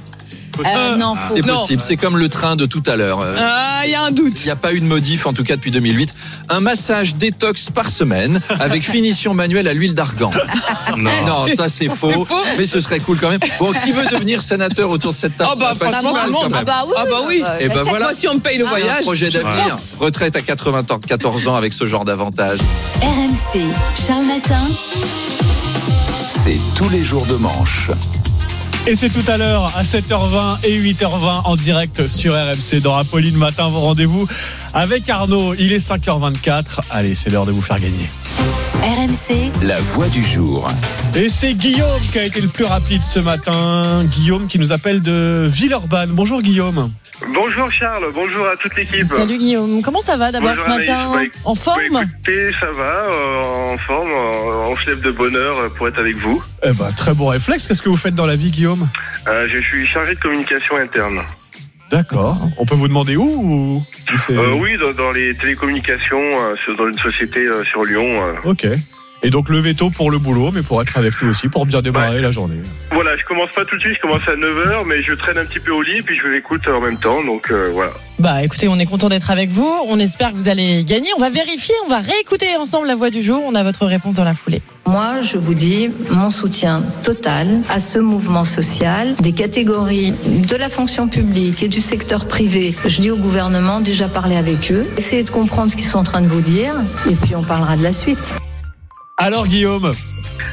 Euh, 0.65 0.95
non, 0.97 1.15
faux. 1.15 1.35
C'est 1.35 1.41
possible. 1.45 1.81
C'est 1.85 1.97
comme 1.97 2.17
le 2.17 2.29
train 2.29 2.55
de 2.55 2.65
tout 2.65 2.83
à 2.87 2.95
l'heure. 2.95 3.19
Euh, 3.21 3.35
Ah, 3.39 3.81
il 3.85 3.91
y 3.91 3.95
a 3.95 4.01
un 4.03 4.11
doute. 4.11 4.33
il 4.41 4.45
n'y 4.45 4.51
a 4.51 4.55
pas 4.55 4.73
eu 4.73 4.79
de 4.79 4.85
modif, 4.85 5.25
en 5.25 5.33
tout 5.33 5.43
cas 5.43 5.55
depuis 5.55 5.71
2008. 5.71 6.13
Un 6.49 6.59
massage 6.59 7.15
détox 7.15 7.69
par 7.69 7.89
semaine 7.89 8.41
avec 8.59 8.83
finition 8.89 9.33
manuelle 9.33 9.67
à 9.67 9.73
l'huile 9.73 9.93
d'argan. 9.95 10.31
Non, 10.97 11.47
ça 11.55 11.69
c'est 11.69 11.89
faux, 11.89 12.11
C'est 12.11 12.25
faux. 12.25 12.43
mais 12.57 12.65
ce 12.65 12.79
serait 12.79 12.99
cool 12.99 13.17
quand 13.19 13.29
même. 13.29 13.39
Bon, 13.59 13.71
qui 13.83 13.91
veut 13.91 14.05
devenir 14.05 14.41
sénateur 14.41 14.89
autour 14.89 15.11
de 15.11 15.17
cette 15.17 15.37
table 15.37 15.49
Ah 15.53 15.55
bah, 15.59 15.73
pas 15.79 15.87
si 15.87 15.91
mal, 15.91 16.01
tout 16.01 16.07
le 16.07 16.13
quand 16.33 16.41
monde. 16.43 16.51
même. 16.51 16.53
Ah 16.61 16.63
bah 16.65 16.83
oui, 16.87 16.93
Ah 16.97 17.05
bah 17.09 17.17
oui. 17.27 17.43
Et 17.59 17.67
ben 17.67 17.75
Chaque 17.75 17.83
voilà. 17.89 18.05
mois, 18.05 18.13
si 18.13 18.27
on 18.27 18.35
me 18.35 18.39
paye 18.39 18.57
le 18.57 18.63
C'est 18.65 18.69
voyage. 18.69 18.99
Un 18.99 19.01
projet 19.03 19.29
d'avenir. 19.29 19.53
Voilà. 19.53 19.77
Retraite 19.99 20.35
à 20.35 20.41
94 20.41 21.47
ans 21.47 21.55
avec 21.55 21.73
ce 21.73 21.87
genre 21.87 22.05
d'avantages. 22.05 22.59
RMC, 23.01 23.61
Charles 24.05 24.25
Matin. 24.25 24.67
C'est 26.43 26.57
tous 26.75 26.89
les 26.89 27.03
jours 27.03 27.25
de 27.27 27.35
manche. 27.35 27.89
Et 28.87 28.95
c'est 28.95 29.09
tout 29.09 29.29
à 29.31 29.37
l'heure 29.37 29.65
à 29.77 29.83
7h20 29.83 30.65
et 30.65 30.79
8h20 30.79 31.43
en 31.45 31.55
direct 31.55 32.07
sur 32.07 32.33
RMC 32.33 32.81
dans 32.81 32.97
Apolline 32.97 33.37
Matin. 33.37 33.69
Vos 33.69 33.81
rendez-vous 33.81 34.27
avec 34.73 35.07
Arnaud. 35.07 35.53
Il 35.53 35.71
est 35.71 35.87
5h24. 35.87 36.79
Allez, 36.89 37.13
c'est 37.13 37.29
l'heure 37.29 37.45
de 37.45 37.51
vous 37.51 37.61
faire 37.61 37.79
gagner. 37.79 38.09
RMC, 38.83 39.51
La 39.67 39.75
voix 39.75 40.07
du 40.09 40.21
jour. 40.23 40.67
Et 41.15 41.29
c'est 41.29 41.53
Guillaume 41.53 42.01
qui 42.11 42.19
a 42.19 42.23
été 42.25 42.41
le 42.41 42.47
plus 42.47 42.65
rapide 42.65 43.01
ce 43.01 43.19
matin. 43.19 44.03
Guillaume 44.05 44.47
qui 44.47 44.57
nous 44.57 44.71
appelle 44.71 45.01
de 45.01 45.47
Villeurbanne. 45.49 46.11
Bonjour 46.11 46.41
Guillaume. 46.41 46.91
Bonjour 47.33 47.71
Charles, 47.71 48.05
bonjour 48.13 48.47
à 48.47 48.57
toute 48.57 48.75
l'équipe. 48.75 49.05
Salut 49.05 49.37
Guillaume, 49.37 49.81
comment 49.83 50.01
ça 50.01 50.17
va 50.17 50.31
d'abord 50.31 50.55
ce 50.55 50.67
matin 50.67 51.11
Bah, 51.13 51.19
En 51.45 51.53
forme 51.53 51.81
bah, 51.93 52.01
écoutez, 52.03 52.51
ça 52.59 52.71
va, 52.71 53.01
euh, 53.13 53.73
en 53.73 53.77
forme, 53.77 54.09
euh, 54.09 54.69
on 54.71 54.77
se 54.77 54.89
lève 54.89 55.01
de 55.01 55.11
bonne 55.11 55.35
heure 55.35 55.57
euh, 55.59 55.69
pour 55.69 55.87
être 55.87 55.99
avec 55.99 56.15
vous. 56.17 56.41
Eh 56.63 56.71
ben, 56.73 56.91
très 56.97 57.13
bon 57.13 57.27
réflexe. 57.27 57.67
Qu'est-ce 57.67 57.81
que 57.83 57.89
vous 57.89 57.97
faites 57.97 58.15
dans 58.15 58.25
la 58.25 58.35
vie, 58.35 58.49
Guillaume? 58.49 58.87
Euh, 59.27 59.47
je 59.53 59.59
suis 59.61 59.85
chargé 59.85 60.15
de 60.15 60.19
communication 60.19 60.77
interne. 60.77 61.21
D'accord. 61.91 62.37
On 62.57 62.65
peut 62.65 62.75
vous 62.75 62.87
demander 62.87 63.15
où 63.17 63.23
ou- 63.23 63.83
Euh, 64.29 64.53
oui, 64.59 64.77
dans, 64.77 64.93
dans 64.93 65.11
les 65.11 65.35
télécommunications, 65.35 66.17
euh, 66.21 66.75
dans 66.77 66.87
une 66.87 66.97
société 66.97 67.39
euh, 67.41 67.63
sur 67.63 67.83
Lyon. 67.83 68.05
euh. 68.27 68.33
Ok. 68.45 68.65
Et 69.23 69.29
donc 69.29 69.49
lever 69.49 69.75
tôt 69.75 69.89
pour 69.89 70.09
le 70.09 70.17
boulot, 70.17 70.51
mais 70.51 70.63
pour 70.63 70.81
être 70.81 70.97
avec 70.97 71.13
lui 71.15 71.29
aussi, 71.29 71.47
pour 71.47 71.65
bien 71.65 71.81
démarrer 71.81 72.21
la 72.21 72.31
journée. 72.31 72.55
Voilà, 72.91 73.15
je 73.17 73.23
commence 73.25 73.51
pas 73.51 73.65
tout 73.65 73.75
de 73.77 73.81
suite, 73.81 73.95
je 73.95 74.01
commence 74.01 74.27
à 74.27 74.33
9h, 74.33 74.85
mais 74.87 75.03
je 75.03 75.13
traîne 75.13 75.37
un 75.37 75.45
petit 75.45 75.59
peu 75.59 75.71
au 75.71 75.81
lit, 75.81 76.01
puis 76.01 76.17
je 76.21 76.27
l'écoute 76.27 76.67
en 76.67 76.81
même 76.81 76.97
temps, 76.97 77.23
donc 77.23 77.51
euh, 77.51 77.69
voilà. 77.71 77.91
Bah 78.19 78.43
écoutez, 78.43 78.67
on 78.67 78.77
est 78.77 78.85
content 78.85 79.09
d'être 79.09 79.31
avec 79.31 79.49
vous. 79.49 79.71
On 79.87 79.97
espère 79.99 80.31
que 80.31 80.35
vous 80.35 80.49
allez 80.49 80.83
gagner. 80.83 81.09
On 81.17 81.19
va 81.19 81.31
vérifier, 81.31 81.73
on 81.85 81.89
va 81.89 81.99
réécouter 81.99 82.55
ensemble 82.55 82.85
la 82.87 82.93
voix 82.93 83.09
du 83.09 83.23
jour. 83.23 83.41
On 83.45 83.55
a 83.55 83.63
votre 83.63 83.87
réponse 83.87 84.15
dans 84.15 84.23
la 84.23 84.35
foulée. 84.35 84.61
Moi, 84.85 85.21
je 85.23 85.37
vous 85.37 85.55
dis 85.55 85.89
mon 86.11 86.29
soutien 86.29 86.83
total 87.03 87.47
à 87.69 87.79
ce 87.79 87.97
mouvement 87.97 88.43
social 88.43 89.15
des 89.21 89.33
catégories 89.33 90.13
de 90.47 90.55
la 90.55 90.69
fonction 90.69 91.07
publique 91.07 91.63
et 91.63 91.67
du 91.67 91.81
secteur 91.81 92.27
privé. 92.27 92.75
Je 92.85 93.01
dis 93.01 93.09
au 93.09 93.17
gouvernement, 93.17 93.81
déjà 93.81 94.07
parler 94.07 94.35
avec 94.35 94.71
eux, 94.71 94.85
essayez 94.97 95.23
de 95.23 95.31
comprendre 95.31 95.71
ce 95.71 95.75
qu'ils 95.75 95.85
sont 95.87 95.99
en 95.99 96.03
train 96.03 96.21
de 96.21 96.27
vous 96.27 96.41
dire, 96.41 96.75
et 97.09 97.15
puis 97.15 97.35
on 97.35 97.43
parlera 97.43 97.75
de 97.75 97.83
la 97.83 97.93
suite. 97.93 98.39
Alors 99.23 99.45
Guillaume 99.45 99.91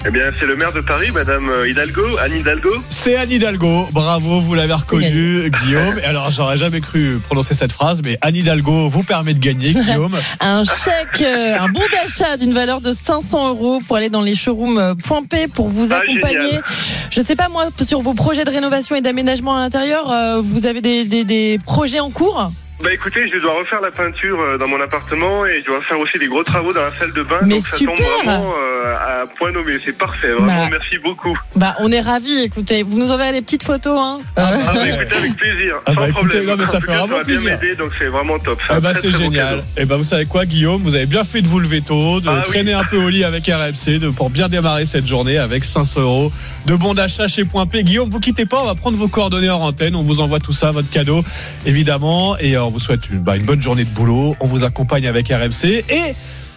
Eh 0.06 0.10
bien, 0.10 0.24
c'est 0.38 0.44
le 0.44 0.54
maire 0.54 0.72
de 0.74 0.82
Paris, 0.82 1.10
Madame 1.10 1.48
euh, 1.48 1.66
Hidalgo, 1.70 2.02
Anne 2.22 2.34
Hidalgo. 2.34 2.68
C'est 2.90 3.16
Anne 3.16 3.32
Hidalgo. 3.32 3.88
Bravo, 3.92 4.40
vous 4.42 4.54
l'avez 4.54 4.74
reconnu, 4.74 5.50
Guillaume. 5.64 5.98
Et 6.02 6.04
alors, 6.04 6.30
j'aurais 6.30 6.58
jamais 6.58 6.82
cru 6.82 7.18
prononcer 7.24 7.54
cette 7.54 7.72
phrase, 7.72 8.02
mais 8.04 8.18
Anne 8.20 8.36
Hidalgo 8.36 8.90
vous 8.90 9.02
permet 9.02 9.32
de 9.32 9.38
gagner, 9.38 9.72
Guillaume. 9.72 10.18
Un 10.40 10.64
chèque, 10.64 11.22
euh, 11.22 11.56
un 11.58 11.68
bon 11.68 11.80
d'achat 11.90 12.36
d'une 12.36 12.52
valeur 12.52 12.82
de 12.82 12.92
500 12.92 13.48
euros 13.54 13.78
pour 13.86 13.96
aller 13.96 14.10
dans 14.10 14.22
les 14.22 14.34
showrooms 14.34 14.78
euh, 14.78 14.94
Point 14.94 15.24
P 15.24 15.48
pour 15.48 15.68
vous 15.68 15.88
Ah, 15.90 15.96
accompagner. 16.02 16.40
génial. 16.42 16.62
Je 17.10 17.22
sais 17.22 17.36
pas 17.36 17.48
moi 17.48 17.68
sur 17.86 18.02
vos 18.02 18.12
projets 18.12 18.44
de 18.44 18.50
rénovation 18.50 18.96
et 18.96 19.00
d'aménagement 19.00 19.56
à 19.56 19.60
l'intérieur, 19.60 20.10
euh, 20.12 20.40
vous 20.42 20.66
avez 20.66 20.82
des, 20.82 21.06
des, 21.06 21.24
des 21.24 21.58
projets 21.64 22.00
en 22.00 22.10
cours? 22.10 22.50
Bah 22.80 22.92
écoutez, 22.92 23.28
je 23.34 23.40
dois 23.40 23.54
refaire 23.58 23.80
la 23.80 23.90
peinture 23.90 24.38
euh, 24.40 24.56
dans 24.56 24.68
mon 24.68 24.80
appartement 24.80 25.44
et 25.44 25.60
je 25.62 25.66
dois 25.66 25.82
faire 25.82 25.98
aussi 25.98 26.16
des 26.16 26.28
gros 26.28 26.44
travaux 26.44 26.72
dans 26.72 26.80
la 26.82 26.92
salle 26.96 27.12
de 27.12 27.22
bain. 27.24 27.38
Mais 27.42 27.56
donc 27.56 27.66
ça 27.66 27.76
tombe 27.76 27.88
vraiment 27.98 28.52
euh, 28.56 28.94
à 28.94 29.26
point 29.36 29.50
nommé. 29.50 29.78
C'est 29.84 29.98
parfait. 29.98 30.30
Vraiment, 30.30 30.46
Bah. 30.46 30.68
merci 30.70 30.96
beaucoup. 31.02 31.36
Bah, 31.56 31.74
on 31.80 31.90
est 31.90 32.00
ravis. 32.00 32.42
Écoutez, 32.44 32.84
vous 32.84 32.96
nous 32.96 33.10
envoyez 33.10 33.32
des 33.32 33.42
petites 33.42 33.64
photos, 33.64 33.98
hein. 34.00 34.20
Ah 34.36 34.52
bah 34.52 34.86
écoutez, 34.88 35.16
avec 35.16 35.36
plaisir. 35.36 35.74
Ah 35.86 35.92
bah 35.92 36.02
sans 36.02 36.06
écoutez, 36.06 36.20
problème. 36.36 36.46
non, 36.46 36.56
mais 36.56 36.66
ça 36.66 36.76
En 36.76 36.80
fait 36.80 36.86
cas, 36.86 36.92
vraiment 36.98 37.06
va 37.18 37.24
bien 37.24 37.24
plaisir. 37.24 37.58
m'aider, 37.60 37.74
donc 37.74 37.90
c'est 37.98 38.06
vraiment 38.06 38.38
top. 38.38 38.60
Ah 38.68 38.78
bah 38.78 38.94
c'est 38.94 39.10
génial. 39.10 39.56
cadeau. 39.56 39.62
Et 39.76 39.84
bah 39.84 39.96
vous 39.96 40.04
savez 40.04 40.26
quoi, 40.26 40.46
Guillaume, 40.46 40.80
vous 40.82 40.94
avez 40.94 41.06
bien 41.06 41.24
fait 41.24 41.42
de 41.42 41.48
vous 41.48 41.58
lever 41.58 41.80
tôt, 41.80 42.20
de 42.20 42.28
Ah 42.28 42.42
oui. 42.44 42.52
traîner 42.52 42.74
un 42.74 42.84
peu 42.84 42.96
au 42.98 43.08
lit 43.08 43.24
avec 43.24 43.44
RMC, 43.48 43.98
de, 43.98 44.08
pour 44.10 44.30
bien 44.30 44.48
démarrer 44.48 44.86
cette 44.86 45.06
journée 45.08 45.38
avec 45.38 45.64
500 45.64 46.00
euros 46.00 46.32
de 46.66 46.76
bons 46.76 46.94
d'achat 46.94 47.26
chez 47.26 47.44
Point 47.44 47.66
P. 47.66 47.82
Guillaume, 47.82 48.08
vous 48.08 48.20
quittez 48.20 48.46
pas, 48.46 48.60
on 48.62 48.66
va 48.66 48.76
prendre 48.76 48.96
vos 48.96 49.08
coordonnées 49.08 49.50
en 49.50 49.60
antenne, 49.62 49.96
on 49.96 50.02
vous 50.04 50.20
envoie 50.20 50.38
tout 50.38 50.52
ça, 50.52 50.70
votre 50.70 50.90
cadeau, 50.90 51.24
évidemment, 51.66 52.38
et 52.38 52.56
euh, 52.56 52.67
on 52.68 52.70
vous 52.70 52.80
souhaite 52.80 53.08
une, 53.08 53.20
bah, 53.20 53.36
une 53.36 53.44
bonne 53.44 53.62
journée 53.62 53.84
de 53.84 53.90
boulot. 53.90 54.36
On 54.40 54.46
vous 54.46 54.62
accompagne 54.62 55.06
avec 55.06 55.28
RMC 55.28 55.84
et 55.88 56.14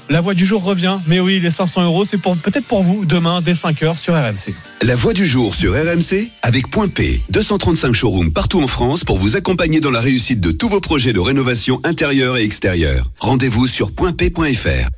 la 0.09 0.19
voix 0.19 0.33
du 0.33 0.45
jour 0.45 0.61
revient. 0.61 0.99
Mais 1.07 1.21
oui, 1.21 1.39
les 1.39 1.51
500 1.51 1.83
euros, 1.85 2.03
c'est 2.03 2.21
peut-être 2.21 2.65
pour 2.65 2.83
vous 2.83 3.05
demain 3.05 3.41
dès 3.41 3.55
5 3.55 3.81
heures 3.83 3.97
sur 3.97 4.13
RMC. 4.13 4.53
La 4.81 4.97
voix 4.97 5.13
du 5.13 5.25
jour 5.25 5.55
sur 5.55 5.71
RMC 5.73 6.27
avec 6.41 6.69
Point 6.69 6.89
P. 6.89 7.21
235 7.29 7.93
showrooms 7.93 8.31
partout 8.33 8.61
en 8.61 8.67
France 8.67 9.05
pour 9.05 9.17
vous 9.17 9.37
accompagner 9.37 9.79
dans 9.79 9.91
la 9.91 10.01
réussite 10.01 10.41
de 10.41 10.51
tous 10.51 10.67
vos 10.67 10.81
projets 10.81 11.13
de 11.13 11.19
rénovation 11.21 11.79
intérieure 11.85 12.37
et 12.37 12.43
extérieure. 12.43 13.09
Rendez-vous 13.19 13.67
sur 13.67 13.93
pointp.fr. 13.93 14.89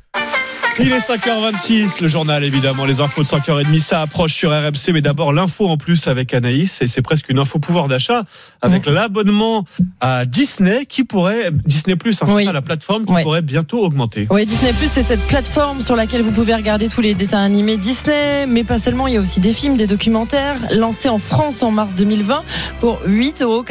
Il 0.80 0.90
est 0.90 0.98
5h26, 0.98 2.02
le 2.02 2.08
journal 2.08 2.42
évidemment, 2.42 2.84
les 2.84 3.00
infos 3.00 3.22
de 3.22 3.28
5h30, 3.28 3.78
ça 3.78 4.00
approche 4.00 4.34
sur 4.34 4.50
RMC, 4.50 4.92
mais 4.92 5.02
d'abord 5.02 5.32
l'info 5.32 5.68
en 5.68 5.76
plus 5.76 6.08
avec 6.08 6.34
Anaïs, 6.34 6.82
et 6.82 6.88
c'est 6.88 7.00
presque 7.00 7.28
une 7.28 7.38
info 7.38 7.60
pouvoir 7.60 7.86
d'achat, 7.86 8.24
avec 8.60 8.86
l'abonnement 8.86 9.64
à 10.00 10.26
Disney 10.26 10.84
qui 10.86 11.04
pourrait, 11.04 11.50
Disney 11.64 11.94
Plus, 11.94 12.20
hein, 12.22 12.26
ça, 12.26 12.52
la 12.52 12.60
plateforme 12.60 13.06
qui 13.06 13.22
pourrait 13.22 13.42
bientôt 13.42 13.84
augmenter. 13.84 14.26
Oui, 14.30 14.46
Disney 14.46 14.72
Plus, 14.72 14.90
c'est 14.92 15.04
cette 15.04 15.24
plateforme 15.28 15.80
sur 15.80 15.94
laquelle 15.94 16.22
vous 16.22 16.32
pouvez 16.32 16.54
regarder 16.54 16.88
tous 16.88 17.00
les 17.00 17.14
dessins 17.14 17.42
animés 17.42 17.76
Disney, 17.76 18.46
mais 18.46 18.64
pas 18.64 18.80
seulement, 18.80 19.06
il 19.06 19.14
y 19.14 19.16
a 19.16 19.20
aussi 19.20 19.38
des 19.38 19.52
films, 19.52 19.76
des 19.76 19.86
documentaires, 19.86 20.56
lancés 20.72 21.08
en 21.08 21.18
France 21.18 21.62
en 21.62 21.70
mars 21.70 21.90
2020 21.96 22.42
pour 22.80 23.00
8,99 23.06 23.42
euros 23.42 23.64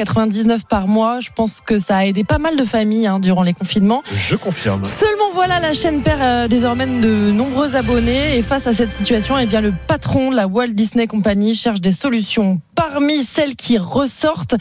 par 0.69 0.87
mois. 0.87 1.19
Je 1.19 1.31
pense 1.35 1.59
que 1.59 1.77
ça 1.77 1.97
a 1.97 2.05
aidé 2.05 2.23
pas 2.23 2.37
mal 2.37 2.55
de 2.55 2.63
familles 2.63 3.07
hein, 3.07 3.19
durant 3.19 3.43
les 3.43 3.53
confinements. 3.53 4.03
Je 4.15 4.35
confirme. 4.35 4.85
Seulement 4.85 5.31
voilà, 5.33 5.59
la 5.59 5.73
chaîne 5.73 6.01
perd 6.01 6.21
euh, 6.21 6.47
désormais 6.47 6.85
de 7.01 7.31
nombreux 7.31 7.75
abonnés 7.75 8.37
et 8.37 8.41
face 8.41 8.67
à 8.67 8.73
cette 8.73 8.93
situation, 8.93 9.37
eh 9.37 9.45
bien 9.45 9.61
le 9.61 9.73
patron 9.87 10.31
de 10.31 10.35
la 10.35 10.47
Walt 10.47 10.69
Disney 10.69 11.07
Company 11.07 11.55
cherche 11.55 11.81
des 11.81 11.91
solutions. 11.91 12.59
Parmi 12.75 13.23
celles 13.23 13.55
qui 13.55 13.77
ressortent, 13.77 14.55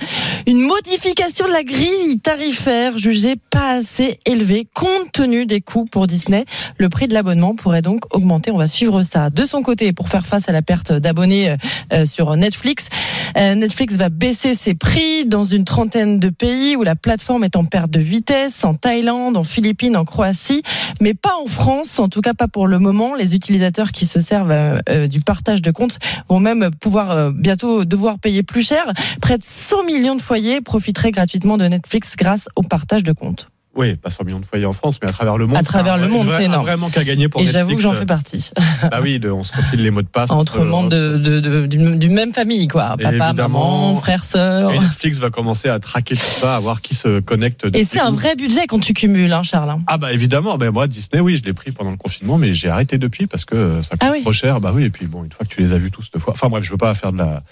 une 0.46 0.60
modification 0.60 1.46
de 1.46 1.52
la 1.52 1.64
grille 1.64 2.20
tarifaire 2.20 2.98
jugée 2.98 3.36
pas 3.50 3.78
assez 3.78 4.18
élevée 4.26 4.66
compte 4.74 5.12
tenu 5.12 5.46
des 5.46 5.60
coûts 5.60 5.84
pour 5.84 6.06
Disney. 6.06 6.44
Le 6.78 6.88
prix 6.88 7.08
de 7.08 7.14
l'abonnement 7.14 7.54
pourrait 7.54 7.82
donc 7.82 8.14
augmenter. 8.14 8.50
On 8.50 8.58
va 8.58 8.66
suivre 8.66 9.02
ça. 9.02 9.30
De 9.30 9.44
son 9.44 9.62
côté, 9.62 9.92
pour 9.92 10.08
faire 10.08 10.26
face 10.26 10.48
à 10.48 10.52
la 10.52 10.62
perte 10.62 10.92
d'abonnés 10.92 11.56
euh, 11.92 12.06
sur 12.06 12.34
Netflix, 12.36 12.88
euh, 13.36 13.54
Netflix 13.54 13.94
va 13.94 14.08
baisser 14.08 14.54
ses 14.54 14.74
prix 14.74 15.26
dans 15.26 15.44
une 15.44 15.64
trentaine 15.64 16.18
de 16.18 16.28
pays 16.28 16.76
où 16.76 16.82
la 16.82 16.96
plateforme 16.96 17.44
est 17.44 17.56
en 17.56 17.64
perte 17.64 17.90
de 17.90 18.00
vitesse, 18.00 18.64
en 18.64 18.74
Thaïlande, 18.74 19.36
en 19.36 19.44
Philippines, 19.44 19.96
en 19.96 20.04
Croatie, 20.04 20.62
mais 21.00 21.14
pas 21.14 21.36
en 21.42 21.46
France, 21.46 21.98
en 21.98 22.08
tout 22.08 22.21
cas 22.22 22.34
pas 22.34 22.48
pour 22.48 22.66
le 22.66 22.78
moment. 22.78 23.14
Les 23.14 23.34
utilisateurs 23.34 23.92
qui 23.92 24.06
se 24.06 24.20
servent 24.20 24.50
euh, 24.50 24.80
euh, 24.88 25.06
du 25.06 25.20
partage 25.20 25.60
de 25.60 25.70
comptes 25.70 25.98
vont 26.28 26.40
même 26.40 26.70
pouvoir 26.80 27.10
euh, 27.10 27.30
bientôt 27.30 27.84
devoir 27.84 28.18
payer 28.18 28.42
plus 28.42 28.66
cher. 28.66 28.92
Près 29.20 29.36
de 29.36 29.44
100 29.44 29.84
millions 29.84 30.16
de 30.16 30.22
foyers 30.22 30.60
profiteraient 30.60 31.10
gratuitement 31.10 31.58
de 31.58 31.66
Netflix 31.66 32.16
grâce 32.16 32.48
au 32.56 32.62
partage 32.62 33.04
de 33.04 33.12
comptes. 33.12 33.50
Oui, 33.74 33.94
pas 33.96 34.10
100 34.10 34.24
millions 34.24 34.38
de 34.38 34.44
foyers 34.44 34.66
en 34.66 34.74
France, 34.74 34.98
mais 35.02 35.08
à 35.08 35.12
travers 35.12 35.38
le 35.38 35.46
monde. 35.46 35.56
À 35.56 35.62
travers 35.62 35.96
le 35.96 36.06
monde, 36.06 36.28
c'est 36.36 36.44
énorme. 36.44 36.62
vrai 36.66 36.76
manque 36.76 36.96
à 36.98 37.04
gagner 37.04 37.28
pour 37.30 37.40
Et 37.40 37.46
j'avoue 37.46 37.74
que 37.74 37.80
j'en 37.80 37.92
fais 37.94 38.04
partie. 38.04 38.50
Bah 38.90 38.98
oui, 39.02 39.18
de- 39.18 39.30
on 39.30 39.44
se 39.44 39.56
refile 39.56 39.80
les 39.82 39.90
mots 39.90 40.02
de 40.02 40.06
passe. 40.08 40.30
Entre 40.30 40.60
membres 40.64 40.90
de, 40.90 41.16
de, 41.16 41.40
de- 41.40 41.66
d'une 41.66 42.12
même 42.12 42.34
famille, 42.34 42.68
quoi. 42.68 42.96
Et 42.98 43.02
Papa, 43.04 43.28
évidemment- 43.28 43.88
maman, 43.92 43.94
frère, 43.96 44.24
sœur. 44.24 44.72
Et 44.72 44.78
Netflix 44.78 45.18
va 45.18 45.30
commencer 45.30 45.68
à 45.70 45.78
traquer 45.78 46.16
tout 46.16 46.20
ça, 46.22 46.56
à 46.56 46.60
voir 46.60 46.82
qui 46.82 46.94
se 46.94 47.20
connecte. 47.20 47.66
Et 47.74 47.84
c'est 47.86 48.00
un 48.00 48.10
vrai 48.10 48.36
budget 48.36 48.66
quand 48.66 48.78
tu 48.80 48.92
cumules, 48.92 49.32
hein, 49.32 49.42
Charles. 49.42 49.74
Ah 49.86 49.96
bah 49.96 50.12
évidemment, 50.12 50.58
mais 50.58 50.70
moi 50.70 50.86
Disney 50.86 51.20
oui 51.20 51.36
je 51.38 51.42
l'ai 51.44 51.54
pris 51.54 51.72
pendant 51.72 51.90
le 51.92 51.96
confinement 51.96 52.36
mais 52.38 52.52
j'ai 52.52 52.68
arrêté 52.68 52.98
depuis 52.98 53.26
parce 53.26 53.44
que 53.46 53.54
euh, 53.54 53.82
ça 53.82 53.90
coûte 53.96 54.00
Ah 54.02 54.10
oui. 54.12 54.20
trop 54.22 54.32
cher. 54.32 54.60
Bah 54.60 54.72
oui 54.74 54.84
et 54.84 54.90
puis 54.90 55.06
bon 55.06 55.24
une 55.24 55.32
fois 55.32 55.46
que 55.46 55.54
tu 55.54 55.62
les 55.62 55.72
as 55.72 55.78
vus 55.78 55.90
tous 55.90 56.10
deux 56.12 56.20
fois. 56.20 56.34
Enfin 56.34 56.48
bref 56.48 56.62
je 56.64 56.70
veux 56.70 56.76
pas 56.76 56.94
faire 56.94 57.12
de 57.12 57.18
la 57.18 57.42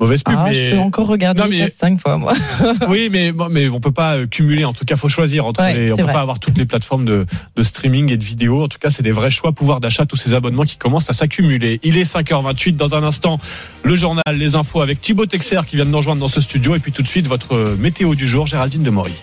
mauvaise 0.00 0.22
pub 0.22 0.34
Ah, 0.36 0.46
mais 0.48 0.70
je 0.70 0.74
peux 0.74 0.80
encore 0.80 1.06
regarder 1.06 1.42
Non, 1.42 1.48
mais- 1.48 1.66
4-5 1.68 1.98
fois, 2.00 2.16
moi. 2.18 2.32
oui 2.88 3.08
mais 3.10 3.32
bon, 3.32 3.48
mais 3.50 3.68
on 3.68 3.78
peut 3.80 3.92
pas 3.92 4.16
euh, 4.16 4.26
cumuler 4.26 4.64
en 4.64 4.72
tout 4.72 4.84
cas 4.84 4.96
faut 4.96 5.08
choisir 5.08 5.46
entre 5.46 5.60
Ouais, 5.60 5.74
les 5.74 5.92
on 5.92 5.96
peut 5.96 6.02
vrai. 6.02 6.12
pas 6.12 6.20
avoir 6.20 6.38
toutes 6.40 6.58
les 6.58 6.64
plateformes 6.66 7.04
de, 7.04 7.26
de 7.56 7.62
streaming 7.62 8.10
et 8.10 8.16
de 8.16 8.24
vidéo 8.24 8.64
en 8.64 8.68
tout 8.68 8.78
cas 8.78 8.90
c'est 8.90 9.02
des 9.02 9.12
vrais 9.12 9.30
choix 9.30 9.52
pouvoir 9.52 9.80
d'achat 9.80 10.04
tous 10.06 10.16
ces 10.16 10.34
abonnements 10.34 10.64
qui 10.64 10.76
commencent 10.76 11.10
à 11.10 11.12
s'accumuler. 11.12 11.78
Il 11.82 11.96
est 11.96 12.02
5h28 12.12 12.74
dans 12.76 12.94
un 12.94 13.02
instant 13.04 13.38
le 13.84 13.94
journal 13.94 14.22
les 14.32 14.56
infos 14.56 14.80
avec 14.80 15.00
Thibaut 15.00 15.26
Texer 15.26 15.60
qui 15.66 15.76
vient 15.76 15.84
de 15.84 15.90
nous 15.90 15.96
rejoindre 15.98 16.20
dans 16.20 16.28
ce 16.28 16.40
studio 16.40 16.74
et 16.74 16.78
puis 16.78 16.92
tout 16.92 17.02
de 17.02 17.08
suite 17.08 17.26
votre 17.26 17.54
euh, 17.54 17.76
météo 17.78 18.14
du 18.14 18.26
jour 18.26 18.46
Géraldine 18.46 18.82
de 18.82 18.90
Maury. 18.90 19.14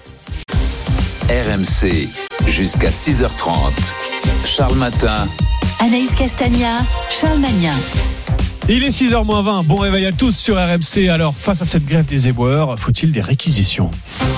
RMC, 1.30 2.08
jusqu'à 2.48 2.90
6h30. 2.90 3.72
Charles 4.46 4.76
Matin. 4.78 5.28
Anaïs 5.80 6.16
Castagna, 6.16 6.80
Charles 7.10 7.40
Magnin. 7.40 7.76
Il 8.72 8.84
est 8.84 8.90
6h20, 8.90 9.66
bon 9.66 9.78
réveil 9.78 10.06
à 10.06 10.12
tous 10.12 10.38
sur 10.38 10.56
RMC. 10.56 11.10
Alors, 11.10 11.36
face 11.36 11.60
à 11.64 11.66
cette 11.66 11.86
grève 11.86 12.06
des 12.06 12.28
éboueurs, 12.28 12.78
faut-il 12.78 13.12
des 13.12 13.20
réquisitions? 13.20 13.90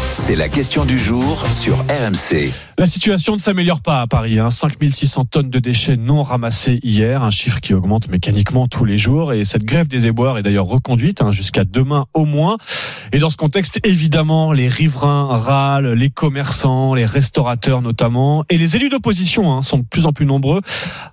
C'est 0.07 0.37
la 0.37 0.47
question 0.47 0.85
du 0.85 0.97
jour 0.97 1.45
sur 1.47 1.75
RMC. 1.89 2.53
La 2.81 2.87
situation 2.87 3.35
ne 3.35 3.39
s'améliore 3.39 3.81
pas 3.81 4.01
à 4.01 4.07
Paris. 4.07 4.39
Hein. 4.39 4.49
5600 4.49 5.25
tonnes 5.25 5.51
de 5.51 5.59
déchets 5.59 5.97
non 5.97 6.23
ramassés 6.23 6.79
hier, 6.81 7.21
un 7.21 7.29
chiffre 7.29 7.59
qui 7.59 7.75
augmente 7.75 8.07
mécaniquement 8.07 8.65
tous 8.65 8.85
les 8.85 8.97
jours. 8.97 9.33
Et 9.33 9.45
cette 9.45 9.65
grève 9.65 9.87
des 9.87 10.07
éboueurs 10.07 10.39
est 10.39 10.41
d'ailleurs 10.41 10.65
reconduite 10.65 11.21
hein, 11.21 11.29
jusqu'à 11.29 11.63
demain 11.63 12.07
au 12.15 12.25
moins. 12.25 12.57
Et 13.11 13.19
dans 13.19 13.29
ce 13.29 13.37
contexte, 13.37 13.79
évidemment, 13.85 14.51
les 14.51 14.67
riverains 14.67 15.27
râlent, 15.27 15.93
les 15.93 16.09
commerçants, 16.09 16.95
les 16.95 17.05
restaurateurs 17.05 17.83
notamment, 17.83 18.45
et 18.49 18.57
les 18.57 18.75
élus 18.77 18.89
d'opposition 18.89 19.53
hein, 19.53 19.61
sont 19.61 19.77
de 19.77 19.83
plus 19.83 20.07
en 20.07 20.11
plus 20.11 20.25
nombreux 20.25 20.61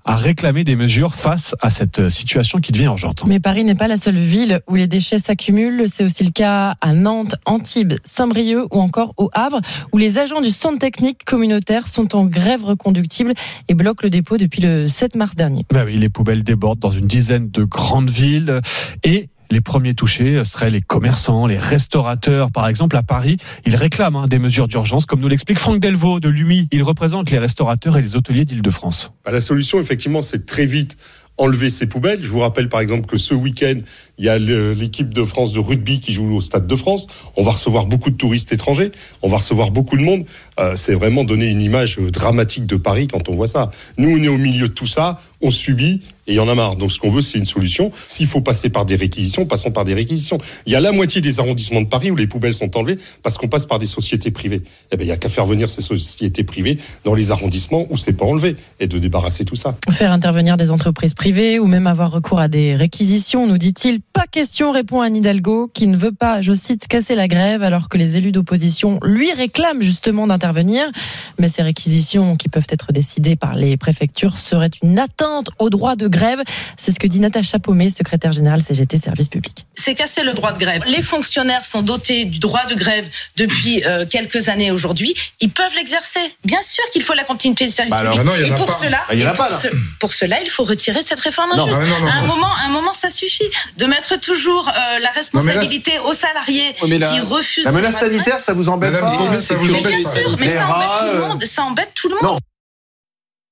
à 0.07 0.16
réclamer 0.16 0.64
des 0.64 0.75
mesures 0.75 1.14
face 1.14 1.55
à 1.61 1.69
cette 1.69 2.09
situation 2.09 2.61
qui 2.61 2.73
devient 2.73 2.85
urgente. 2.85 3.25
Mais 3.27 3.41
Paris 3.41 3.64
n'est 3.64 3.75
pas 3.75 3.89
la 3.89 3.99
seule 3.99 4.16
ville 4.16 4.62
où 4.69 4.75
les 4.75 4.87
déchets 4.87 5.19
s'accumulent. 5.19 5.85
C'est 5.93 6.05
aussi 6.05 6.25
le 6.25 6.31
cas 6.31 6.77
à 6.81 6.95
Nantes, 6.95 7.35
Antibes, 7.45 7.93
Saint-Brieuc 8.07 8.75
ou 8.75 8.81
encore 8.81 9.12
au 9.19 9.29
Havre, 9.35 9.61
où 9.93 9.99
les 9.99 10.16
agents 10.16 10.41
du 10.41 10.51
centre 10.51 10.79
technique 10.79 11.27
communautaire 11.27 11.57
sont 11.86 12.16
en 12.16 12.26
grève 12.26 12.64
reconductible 12.64 13.34
et 13.68 13.74
bloquent 13.74 14.00
le 14.02 14.11
dépôt 14.11 14.36
depuis 14.36 14.62
le 14.62 14.88
7 14.88 15.14
mars 15.14 15.36
dernier. 15.36 15.64
Bah 15.72 15.82
oui, 15.84 15.96
les 15.98 16.09
poubelles 16.09 16.42
débordent 16.42 16.78
dans 16.78 16.90
une 16.90 17.06
dizaine 17.06 17.50
de 17.50 17.64
grandes 17.64 18.11
villes 18.11 18.61
et 19.04 19.28
les 19.50 19.61
premiers 19.61 19.94
touchés 19.94 20.44
seraient 20.44 20.70
les 20.70 20.82
commerçants, 20.82 21.46
les 21.46 21.59
restaurateurs. 21.59 22.50
Par 22.50 22.68
exemple, 22.68 22.96
à 22.96 23.02
Paris, 23.02 23.38
ils 23.64 23.76
réclament 23.76 24.16
hein, 24.16 24.26
des 24.26 24.38
mesures 24.38 24.68
d'urgence, 24.68 25.06
comme 25.06 25.20
nous 25.20 25.28
l'explique 25.28 25.59
Franck 25.59 25.80
Delvaux 25.80 26.20
de 26.20 26.28
l'UMI. 26.28 26.68
Il 26.70 26.82
représente 26.82 27.30
les 27.30 27.38
restaurateurs 27.38 27.96
et 27.96 28.02
les 28.02 28.14
hôteliers 28.14 28.44
d'Île-de-France. 28.44 29.12
Bah, 29.24 29.32
La 29.32 29.40
solution, 29.40 29.80
effectivement, 29.80 30.20
c'est 30.20 30.44
très 30.44 30.66
vite 30.66 30.98
enlever 31.38 31.70
ces 31.70 31.86
poubelles. 31.86 32.22
Je 32.22 32.28
vous 32.28 32.40
rappelle 32.40 32.68
par 32.68 32.80
exemple 32.80 33.06
que 33.06 33.16
ce 33.16 33.32
week-end, 33.32 33.76
il 34.19 34.25
y 34.25 34.29
a 34.29 34.39
l'équipe 34.39 35.14
de 35.14 35.25
France 35.25 35.53
de 35.53 35.61
rugby 35.61 36.01
qui 36.01 36.12
joue 36.12 36.37
au 36.37 36.41
Stade 36.41 36.66
de 36.66 36.77
France. 36.77 37.07
On 37.37 37.43
va 37.43 37.53
recevoir 37.53 37.87
beaucoup 37.87 38.11
de 38.11 38.16
touristes 38.16 38.53
étrangers. 38.53 38.91
On 39.23 39.29
va 39.29 39.39
recevoir 39.39 39.71
beaucoup 39.71 39.97
de 39.97 40.03
monde. 40.03 40.25
Euh, 40.59 40.75
c'est 40.77 40.95
vraiment 40.95 41.25
donner 41.25 41.49
une 41.49 41.62
image 41.62 41.99
euh, 41.99 42.11
dramatique 42.11 42.66
de 42.66 42.77
Paris 42.77 43.07
quand 43.07 43.29
on 43.29 43.35
voit 43.35 43.49
ça. 43.49 43.71
Nous, 43.97 44.11
on 44.11 44.23
est 44.23 44.29
au 44.29 44.39
milieu 44.39 44.69
de 44.69 44.73
tout 44.73 44.87
ça. 44.87 45.21
On 45.41 45.53
subit 45.53 46.01
et 46.27 46.33
il 46.33 46.35
y 46.35 46.41
en 46.41 46.49
a 46.49 46.55
marre. 46.55 46.77
Donc, 46.77 46.93
ce 46.93 46.99
qu'on 46.99 47.11
veut, 47.11 47.23
c'est 47.23 47.39
une 47.39 47.47
solution. 47.47 47.91
S'il 48.07 48.27
faut 48.27 48.41
passer 48.41 48.69
par 48.69 48.85
des 48.85 48.97
réquisitions, 48.97 49.47
passons 49.47 49.71
par 49.71 49.85
des 49.85 49.95
réquisitions. 49.95 50.39
Il 50.66 50.73
y 50.73 50.77
a 50.77 50.81
la 50.81 50.93
moitié 50.93 51.21
des 51.21 51.41
arrondissements 51.41 51.81
de 51.81 51.87
Paris 51.87 52.11
où 52.11 52.16
les 52.16 52.27
poubelles 52.27 52.55
sont 52.55 52.77
enlevées 52.77 52.99
parce 53.23 53.39
qu'on 53.39 53.49
passe 53.49 53.66
par 53.66 53.79
des 53.79 53.87
sociétés 53.87 54.31
privées. 54.31 54.62
Eh 54.93 54.97
ben, 54.97 55.05
il 55.05 55.09
y 55.09 55.12
a 55.12 55.16
qu'à 55.16 55.29
faire 55.29 55.47
venir 55.47 55.71
ces 55.71 55.81
sociétés 55.81 56.45
privées 56.45 56.77
dans 57.05 57.14
les 57.14 57.31
arrondissements 57.31 57.87
où 57.89 57.97
c'est 57.97 58.12
pas 58.12 58.27
enlevé 58.27 58.57
et 58.81 58.89
de 58.89 58.99
débarrasser 58.99 59.45
tout 59.45 59.57
ça. 59.57 59.77
Faire 59.91 60.12
intervenir 60.12 60.57
des 60.57 60.71
entreprises 60.71 61.14
privées 61.14 61.59
ou 61.59 61.66
même 61.66 61.87
avoir 61.87 62.11
recours 62.11 62.41
à 62.41 62.49
des 62.49 62.75
réquisitions, 62.75 63.47
nous 63.47 63.59
dit-il. 63.59 64.01
Pas 64.19 64.27
question, 64.27 64.73
répond 64.73 65.01
Anne 65.01 65.14
Hidalgo, 65.14 65.71
qui 65.73 65.87
ne 65.87 65.97
veut 65.97 66.11
pas, 66.11 66.41
je 66.41 66.53
cite, 66.53 66.89
casser 66.89 67.14
la 67.14 67.29
grève 67.29 67.62
alors 67.62 67.89
que 67.89 67.97
les 67.97 68.16
élus 68.16 68.33
d'opposition 68.33 68.99
lui 69.05 69.31
réclament 69.33 69.81
justement 69.81 70.27
d'intervenir. 70.27 70.91
Mais 71.39 71.49
ces 71.49 71.62
réquisitions 71.62 72.35
qui 72.35 72.49
peuvent 72.49 72.66
être 72.69 72.91
décidées 72.91 73.37
par 73.37 73.55
les 73.55 73.77
préfectures 73.77 74.37
seraient 74.37 74.73
une 74.83 74.99
atteinte 74.99 75.51
au 75.61 75.71
droit 75.71 75.95
de 75.95 76.09
grève. 76.09 76.43
C'est 76.77 76.91
ce 76.91 76.99
que 76.99 77.07
dit 77.07 77.21
Natacha 77.21 77.61
Paumé, 77.61 77.91
secrétaire 77.91 78.33
générale 78.33 78.61
CGT 78.61 78.99
Service 78.99 79.29
Public. 79.29 79.68
C'est 79.81 79.95
casser 79.95 80.22
le 80.22 80.33
droit 80.33 80.53
de 80.53 80.59
grève. 80.59 80.83
Les 80.87 81.03
fonctionnaires 81.03 81.64
sont 81.64 81.83
dotés 81.83 82.24
du 82.24 82.39
droit 82.41 82.64
de 82.66 82.74
grève 82.74 83.07
depuis 83.37 83.85
euh, 83.87 84.05
quelques 84.07 84.49
années 84.49 84.70
aujourd'hui. 84.72 85.14
Ils 85.41 85.51
peuvent 85.51 85.74
l'exercer. 85.76 86.18
Bien 86.45 86.61
sûr 86.62 86.83
qu'il 86.93 87.03
faut 87.03 87.14
la 87.14 87.22
continuité 87.24 87.66
du 87.66 87.72
service 87.72 87.93
Bah 87.93 87.99
alors, 87.99 88.14
public. 88.18 88.26
bah 88.33 88.39
non, 88.39 88.45
et 88.47 88.57
pour 88.57 88.66
pas. 88.66 88.79
cela, 88.83 88.99
Bah, 89.09 89.14
et 89.14 89.22
pour, 89.24 89.33
pas, 89.35 89.49
là. 89.51 89.61
ce- 89.62 89.68
pour 90.01 90.12
cela, 90.12 90.41
il 90.43 90.51
faut 90.51 90.64
retirer 90.64 91.01
cette 91.03 91.20
réforme 91.20 91.51
Non, 91.57 91.62
injuste. 91.64 91.79
bah 91.79 91.87
non, 91.87 92.01
non, 92.01 92.07
à 92.09 92.14
un 92.14 92.20
non. 92.22 92.26
moment, 92.26 92.47
à 92.53 92.66
un 92.66 92.70
moment, 92.70 92.93
ça 92.93 93.11
suffit 93.11 93.49
de 93.76 93.87
mettre 93.87 94.18
toujours 94.18 94.68
euh, 94.68 94.99
la 94.99 95.11
responsabilité 95.11 95.93
aux 96.05 96.14
salariés 96.14 96.74
la- 96.89 97.07
qui 97.11 97.20
refusent. 97.20 97.64
la 97.64 97.70
ce 97.70 97.76
menace 97.76 97.99
sanitaire, 98.01 98.41
ça 98.41 98.55
vous 98.55 98.68
embête 98.68 98.93
Madame 98.93 99.16
pas 99.29 99.35
Ça 99.37 99.55
vous 99.55 99.64
Mais 99.70 99.79
embête 99.79 99.93
bien 99.97 100.03
pas 100.11 100.18
sûr, 100.18 100.37
mais 100.41 100.55
ça 100.55 100.66
embête 100.68 100.89
rats, 100.89 100.99
tout 100.99 101.05
le 101.05 101.11
euh, 101.22 101.29
monde. 101.29 101.45
Ça 101.45 101.62
embête 101.62 101.93
tout 101.95 102.09
le 102.09 102.14
monde. 102.16 102.39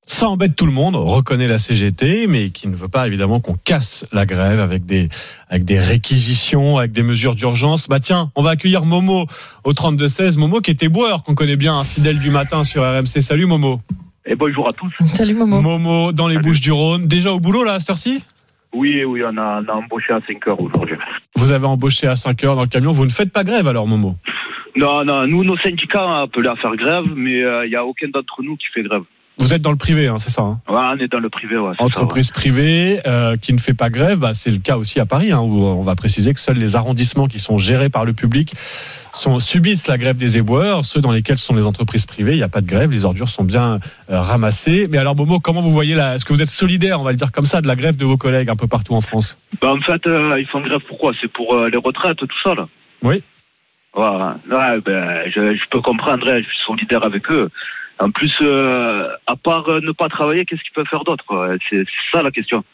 Ça 0.08 0.28
embête 0.28 0.54
tout 0.54 0.66
le 0.66 0.72
monde, 0.72 0.94
reconnaît 0.94 1.48
la 1.48 1.58
CGT, 1.58 2.28
mais 2.28 2.50
qui 2.50 2.68
ne 2.68 2.76
veut 2.76 2.86
pas 2.86 3.08
évidemment 3.08 3.40
qu'on 3.40 3.56
casse 3.56 4.06
la 4.12 4.24
grève 4.24 4.60
avec 4.60 4.86
des, 4.86 5.08
avec 5.48 5.64
des 5.64 5.80
réquisitions, 5.80 6.78
avec 6.78 6.92
des 6.92 7.02
mesures 7.02 7.34
d'urgence. 7.34 7.88
Bah 7.88 7.98
tiens, 7.98 8.30
on 8.36 8.42
va 8.42 8.50
accueillir 8.50 8.84
Momo 8.84 9.26
au 9.64 9.72
32-16. 9.72 10.38
Momo 10.38 10.60
qui 10.60 10.70
était 10.70 10.88
boire, 10.88 11.24
qu'on 11.24 11.34
connaît 11.34 11.56
bien, 11.56 11.74
un 11.74 11.82
fidèle 11.82 12.20
du 12.20 12.30
matin 12.30 12.62
sur 12.62 12.82
RMC. 12.82 13.20
Salut 13.20 13.46
Momo. 13.46 13.80
Et 14.24 14.36
bonjour 14.36 14.68
à 14.68 14.70
tous. 14.70 14.94
Salut 15.12 15.34
Momo. 15.34 15.60
Momo 15.60 16.12
dans 16.12 16.28
les 16.28 16.38
Bouches 16.38 16.60
du 16.60 16.70
Rhône. 16.70 17.08
Déjà 17.08 17.32
au 17.32 17.40
boulot 17.40 17.64
là 17.64 17.72
à 17.72 17.80
cette 17.80 17.90
heure-ci? 17.90 18.22
Oui, 18.72 19.02
oui, 19.04 19.22
on 19.24 19.36
a, 19.36 19.60
on 19.60 19.68
a 19.68 19.72
embauché 19.72 20.12
à 20.12 20.20
5 20.24 20.46
heures 20.46 20.60
aujourd'hui. 20.60 20.96
Vous 21.34 21.50
avez 21.50 21.66
embauché 21.66 22.06
à 22.06 22.14
5 22.14 22.44
heures 22.44 22.54
dans 22.54 22.62
le 22.62 22.68
camion. 22.68 22.92
Vous 22.92 23.06
ne 23.06 23.10
faites 23.10 23.32
pas 23.32 23.42
grève 23.42 23.66
alors 23.66 23.88
Momo? 23.88 24.14
Non, 24.76 25.04
non, 25.04 25.26
nous, 25.26 25.42
nos 25.42 25.56
syndicats 25.58 26.06
ont 26.06 26.22
appelé 26.22 26.48
à 26.48 26.54
faire 26.54 26.76
grève, 26.76 27.12
mais 27.16 27.42
euh, 27.42 27.66
il 27.66 27.70
n'y 27.70 27.76
a 27.76 27.84
aucun 27.84 28.06
d'entre 28.08 28.42
nous 28.44 28.56
qui 28.56 28.66
fait 28.72 28.84
grève. 28.84 29.02
Vous 29.38 29.52
êtes 29.52 29.60
dans 29.60 29.70
le 29.70 29.76
privé, 29.76 30.08
hein, 30.08 30.18
c'est 30.18 30.30
ça 30.30 30.42
hein 30.42 30.60
Ouais, 30.66 30.80
on 30.94 30.98
est 30.98 31.08
dans 31.12 31.18
le 31.18 31.28
privé, 31.28 31.58
ouais. 31.58 31.72
c'est 31.72 31.76
ça, 31.76 31.82
ouais. 31.84 31.86
entreprise 31.86 32.30
privée 32.30 33.00
euh, 33.06 33.36
qui 33.36 33.52
ne 33.52 33.58
fait 33.58 33.74
pas 33.74 33.90
grève, 33.90 34.18
bah, 34.18 34.32
c'est 34.32 34.50
le 34.50 34.58
cas 34.58 34.78
aussi 34.78 34.98
à 34.98 35.04
Paris, 35.04 35.30
hein, 35.30 35.40
où 35.40 35.62
on 35.62 35.82
va 35.82 35.94
préciser 35.94 36.32
que 36.32 36.40
seuls 36.40 36.56
les 36.56 36.74
arrondissements 36.74 37.26
qui 37.26 37.38
sont 37.38 37.58
gérés 37.58 37.90
par 37.90 38.06
le 38.06 38.14
public 38.14 38.54
sont, 39.12 39.38
subissent 39.38 39.88
la 39.88 39.98
grève 39.98 40.16
des 40.16 40.38
éboueurs. 40.38 40.84
Ceux 40.86 41.02
dans 41.02 41.12
lesquels 41.12 41.36
sont 41.36 41.54
les 41.54 41.66
entreprises 41.66 42.06
privées, 42.06 42.32
il 42.32 42.38
n'y 42.38 42.42
a 42.42 42.48
pas 42.48 42.62
de 42.62 42.66
grève, 42.66 42.90
les 42.90 43.04
ordures 43.04 43.28
sont 43.28 43.44
bien 43.44 43.78
euh, 44.10 44.20
ramassées. 44.20 44.88
Mais 44.88 44.96
alors, 44.96 45.14
Momo, 45.14 45.38
comment 45.38 45.60
vous 45.60 45.70
voyez 45.70 45.94
là 45.94 46.14
Est-ce 46.14 46.24
que 46.24 46.32
vous 46.32 46.40
êtes 46.40 46.48
solidaire, 46.48 47.00
on 47.00 47.04
va 47.04 47.10
le 47.10 47.18
dire 47.18 47.30
comme 47.30 47.44
ça, 47.46 47.60
de 47.60 47.66
la 47.66 47.76
grève 47.76 47.96
de 47.96 48.06
vos 48.06 48.16
collègues 48.16 48.48
un 48.48 48.56
peu 48.56 48.68
partout 48.68 48.94
en 48.94 49.02
France? 49.02 49.38
Bah, 49.60 49.70
en 49.70 49.80
fait, 49.80 50.06
euh, 50.06 50.40
ils 50.40 50.46
font 50.46 50.62
grève 50.62 50.80
pourquoi 50.88 51.12
C'est 51.20 51.30
pour 51.30 51.54
les 51.66 51.78
retraites, 51.78 52.16
tout 52.16 52.28
ça, 52.42 52.54
là. 52.54 52.66
Oui. 53.02 53.22
Ouais, 53.94 54.80
ben, 54.84 55.22
je, 55.26 55.54
je 55.54 55.68
peux 55.70 55.80
comprendre, 55.80 56.26
hein, 56.28 56.38
je 56.38 56.44
suis 56.44 56.58
solidaire 56.66 57.02
avec 57.02 57.30
eux. 57.30 57.50
En 57.98 58.10
plus, 58.10 58.32
euh, 58.42 59.08
à 59.26 59.36
part 59.36 59.68
euh, 59.68 59.80
ne 59.80 59.92
pas 59.92 60.08
travailler, 60.08 60.44
qu'est-ce 60.44 60.62
qu'ils 60.62 60.72
peuvent 60.74 60.86
faire 60.88 61.04
d'autre 61.04 61.58
C'est 61.70 61.84
ça 62.12 62.22
la 62.22 62.30
question. 62.30 62.64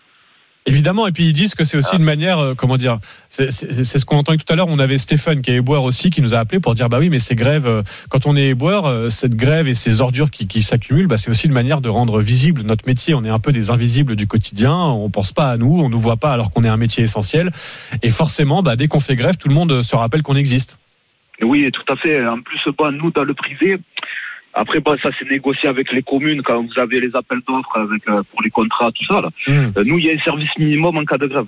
Évidemment, 0.65 1.09
et 1.09 1.13
puis 1.13 1.25
ils 1.25 1.33
disent 1.33 1.57
que 1.57 1.65
c'est 1.65 1.77
aussi 1.77 1.97
une 1.97 2.05
manière, 2.05 2.39
euh, 2.39 2.55
comment 2.55 2.77
dire, 2.77 2.99
c'est 3.31 3.51
ce 3.51 4.05
qu'on 4.05 4.19
entend 4.19 4.37
tout 4.37 4.53
à 4.53 4.55
l'heure. 4.55 4.69
On 4.69 4.79
avait 4.79 4.97
Stéphane 4.97 5.43
qui 5.43 5.51
est 5.51 5.57
éboueur 5.57 5.83
aussi, 5.83 6.11
qui 6.11 6.23
nous 6.23 6.35
a 6.35 6.39
appelé 6.39 6.61
pour 6.61 6.75
dire 6.75 6.89
bah 6.89 7.01
oui, 7.01 7.11
mais 7.11 7.19
ces 7.19 7.35
grèves, 7.35 7.67
euh, 7.67 7.83
quand 8.11 8.27
on 8.27 8.37
est 8.37 8.51
éboueur, 8.51 8.87
euh, 8.87 9.09
cette 9.09 9.35
grève 9.35 9.67
et 9.67 9.75
ces 9.75 10.01
ordures 10.01 10.31
qui, 10.31 10.47
qui 10.47 10.63
s'accumulent, 10.63 11.09
bah, 11.09 11.17
c'est 11.17 11.31
aussi 11.31 11.49
une 11.49 11.53
manière 11.53 11.81
de 11.81 11.89
rendre 11.89 12.21
visible 12.21 12.63
notre 12.63 12.87
métier. 12.87 13.13
On 13.15 13.25
est 13.25 13.29
un 13.29 13.41
peu 13.41 13.51
des 13.51 13.73
invisibles 13.73 14.15
du 14.15 14.29
quotidien. 14.29 14.73
On 14.73 15.11
pense 15.11 15.33
pas 15.33 15.51
à 15.51 15.57
nous, 15.57 15.81
on 15.81 15.89
nous 15.89 15.99
voit 15.99 16.17
pas 16.17 16.33
alors 16.33 16.53
qu'on 16.53 16.63
est 16.63 16.69
un 16.69 16.77
métier 16.77 17.03
essentiel. 17.03 17.51
Et 18.05 18.11
forcément, 18.11 18.63
bah, 18.63 18.77
dès 18.77 18.87
qu'on 18.87 19.01
fait 19.01 19.17
grève, 19.17 19.37
tout 19.37 19.49
le 19.49 19.55
monde 19.55 19.83
se 19.83 19.97
rappelle 19.97 20.23
qu'on 20.23 20.37
existe. 20.37 20.79
Oui, 21.41 21.69
tout 21.73 21.93
à 21.93 21.97
fait. 21.97 22.25
En 22.25 22.41
plus, 22.41 22.61
bah, 22.79 22.93
nous, 22.93 23.11
dans 23.11 23.25
le 23.25 23.35
privé, 23.35 23.79
après, 24.55 24.81
bah, 24.81 24.95
ça 25.03 25.11
c'est 25.19 25.29
négocié 25.31 25.69
avec 25.69 25.93
les 25.93 26.03
communes 26.03 26.43
quand 26.43 26.63
vous 26.63 26.79
avez 26.81 27.01
les 27.01 27.15
appels 27.15 27.41
d'offres 27.49 27.77
avec, 27.77 28.07
euh, 28.09 28.23
pour 28.31 28.43
les 28.43 28.51
contrats, 28.51 28.91
tout 28.93 29.05
ça. 29.07 29.21
Là. 29.21 29.29
Mmh. 29.49 29.73
Euh, 29.77 29.85
nous, 29.85 29.99
il 29.99 30.07
y 30.07 30.11
a 30.11 30.15
un 30.15 30.25
service 30.25 30.51
minimum 30.59 30.97
en 30.99 31.05
cas 31.05 31.19
de 31.19 31.27
grève. 31.27 31.47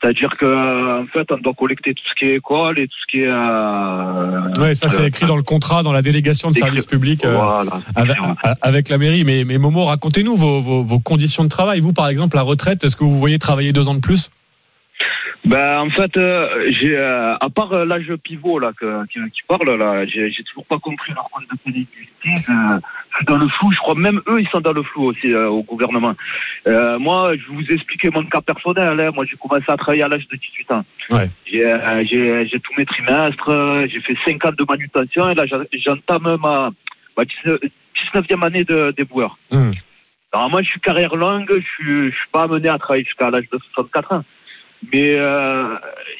C'est-à-dire 0.00 0.36
que, 0.38 0.44
euh, 0.44 1.02
en 1.02 1.06
fait, 1.06 1.30
on 1.32 1.38
doit 1.38 1.54
collecter 1.54 1.94
tout 1.94 2.02
ce 2.10 2.14
qui 2.18 2.26
est 2.26 2.36
école 2.36 2.78
et 2.78 2.86
tout 2.86 2.96
ce 3.06 3.10
qui 3.10 3.20
est. 3.20 3.26
Euh, 3.26 4.60
Ouais, 4.60 4.74
ça 4.74 4.88
c'est 4.88 5.02
euh, 5.02 5.06
écrit 5.06 5.26
dans 5.26 5.36
le 5.36 5.42
contrat, 5.42 5.82
dans 5.82 5.92
la 5.92 6.02
délégation 6.02 6.50
de 6.50 6.54
service 6.54 6.84
public 6.86 7.24
euh, 7.24 7.34
Voilà. 7.34 7.80
avec, 7.96 8.16
avec 8.60 8.88
la 8.88 8.98
mairie. 8.98 9.24
Mais, 9.24 9.44
mais 9.44 9.56
Momo, 9.58 9.84
racontez-nous 9.84 10.36
vos, 10.36 10.60
vos, 10.60 10.82
vos 10.82 10.98
conditions 11.00 11.44
de 11.44 11.48
travail. 11.48 11.80
Vous, 11.80 11.92
par 11.92 12.08
exemple, 12.08 12.36
la 12.36 12.42
retraite, 12.42 12.84
est-ce 12.84 12.96
que 12.96 13.04
vous 13.04 13.18
voyez 13.18 13.38
travailler 13.38 13.72
deux 13.72 13.88
ans 13.88 13.94
de 13.94 14.00
plus? 14.00 14.30
Ben 15.44 15.80
en 15.80 15.90
fait, 15.90 16.16
euh, 16.16 16.72
j'ai 16.72 16.96
euh, 16.96 17.34
à 17.36 17.50
part 17.50 17.70
euh, 17.74 17.84
l'âge 17.84 18.10
pivot 18.22 18.58
là 18.58 18.72
que, 18.80 19.04
qui, 19.08 19.18
qui 19.30 19.42
parle 19.46 19.76
là, 19.76 20.06
j'ai 20.06 20.30
j'ai 20.30 20.42
toujours 20.42 20.64
pas 20.64 20.78
compris 20.78 21.12
leur 21.12 21.28
compte 21.30 21.44
de 21.52 21.56
pénibilité. 21.62 22.08
Je, 22.24 22.52
je 22.52 23.16
suis 23.16 23.26
dans 23.26 23.36
le 23.36 23.48
flou. 23.48 23.70
Je 23.70 23.76
crois 23.78 23.94
même 23.94 24.22
eux 24.26 24.40
ils 24.40 24.48
sont 24.48 24.62
dans 24.62 24.72
le 24.72 24.82
flou 24.82 25.04
aussi 25.10 25.30
euh, 25.34 25.48
au 25.48 25.62
gouvernement. 25.62 26.14
Euh, 26.66 26.98
moi, 26.98 27.34
je 27.36 27.42
vais 27.50 27.54
vous 27.56 27.72
expliquer 27.72 28.08
mon 28.08 28.24
cas 28.24 28.40
personnel. 28.40 28.98
hein. 28.98 29.10
Moi, 29.14 29.26
j'ai 29.30 29.36
commencé 29.36 29.66
à 29.68 29.76
travailler 29.76 30.02
à 30.04 30.08
l'âge 30.08 30.26
de 30.28 30.36
18 30.36 30.70
ans. 30.72 30.84
Ouais. 31.10 31.28
J'ai 31.44 31.66
euh, 31.66 32.02
j'ai 32.10 32.46
j'ai 32.48 32.60
tous 32.60 32.72
mes 32.78 32.86
trimestres. 32.86 33.48
euh, 33.50 33.86
J'ai 33.90 34.00
fait 34.00 34.16
5 34.24 34.42
ans 34.46 34.52
de 34.58 34.64
manutention 34.66 35.28
et 35.28 35.34
là 35.34 35.44
j'en- 35.44 35.64
j'entame 35.72 36.38
ma, 36.40 36.70
ma 37.18 37.24
19, 37.26 37.58
19e 38.14 38.42
année 38.46 38.64
de 38.64 38.94
déboueur. 38.96 39.36
Mmh. 39.52 39.72
Alors 40.32 40.48
moi, 40.50 40.62
je 40.62 40.68
suis 40.68 40.80
carrière 40.80 41.14
longue, 41.14 41.46
je 41.54 41.60
suis, 41.74 42.10
je 42.10 42.16
suis 42.16 42.28
pas 42.32 42.44
amené 42.44 42.68
à 42.68 42.78
travailler 42.78 43.04
jusqu'à 43.04 43.28
l'âge 43.30 43.44
de 43.52 43.58
64 43.74 44.12
ans. 44.14 44.24
Mais 44.92 45.14
euh, 45.14 45.74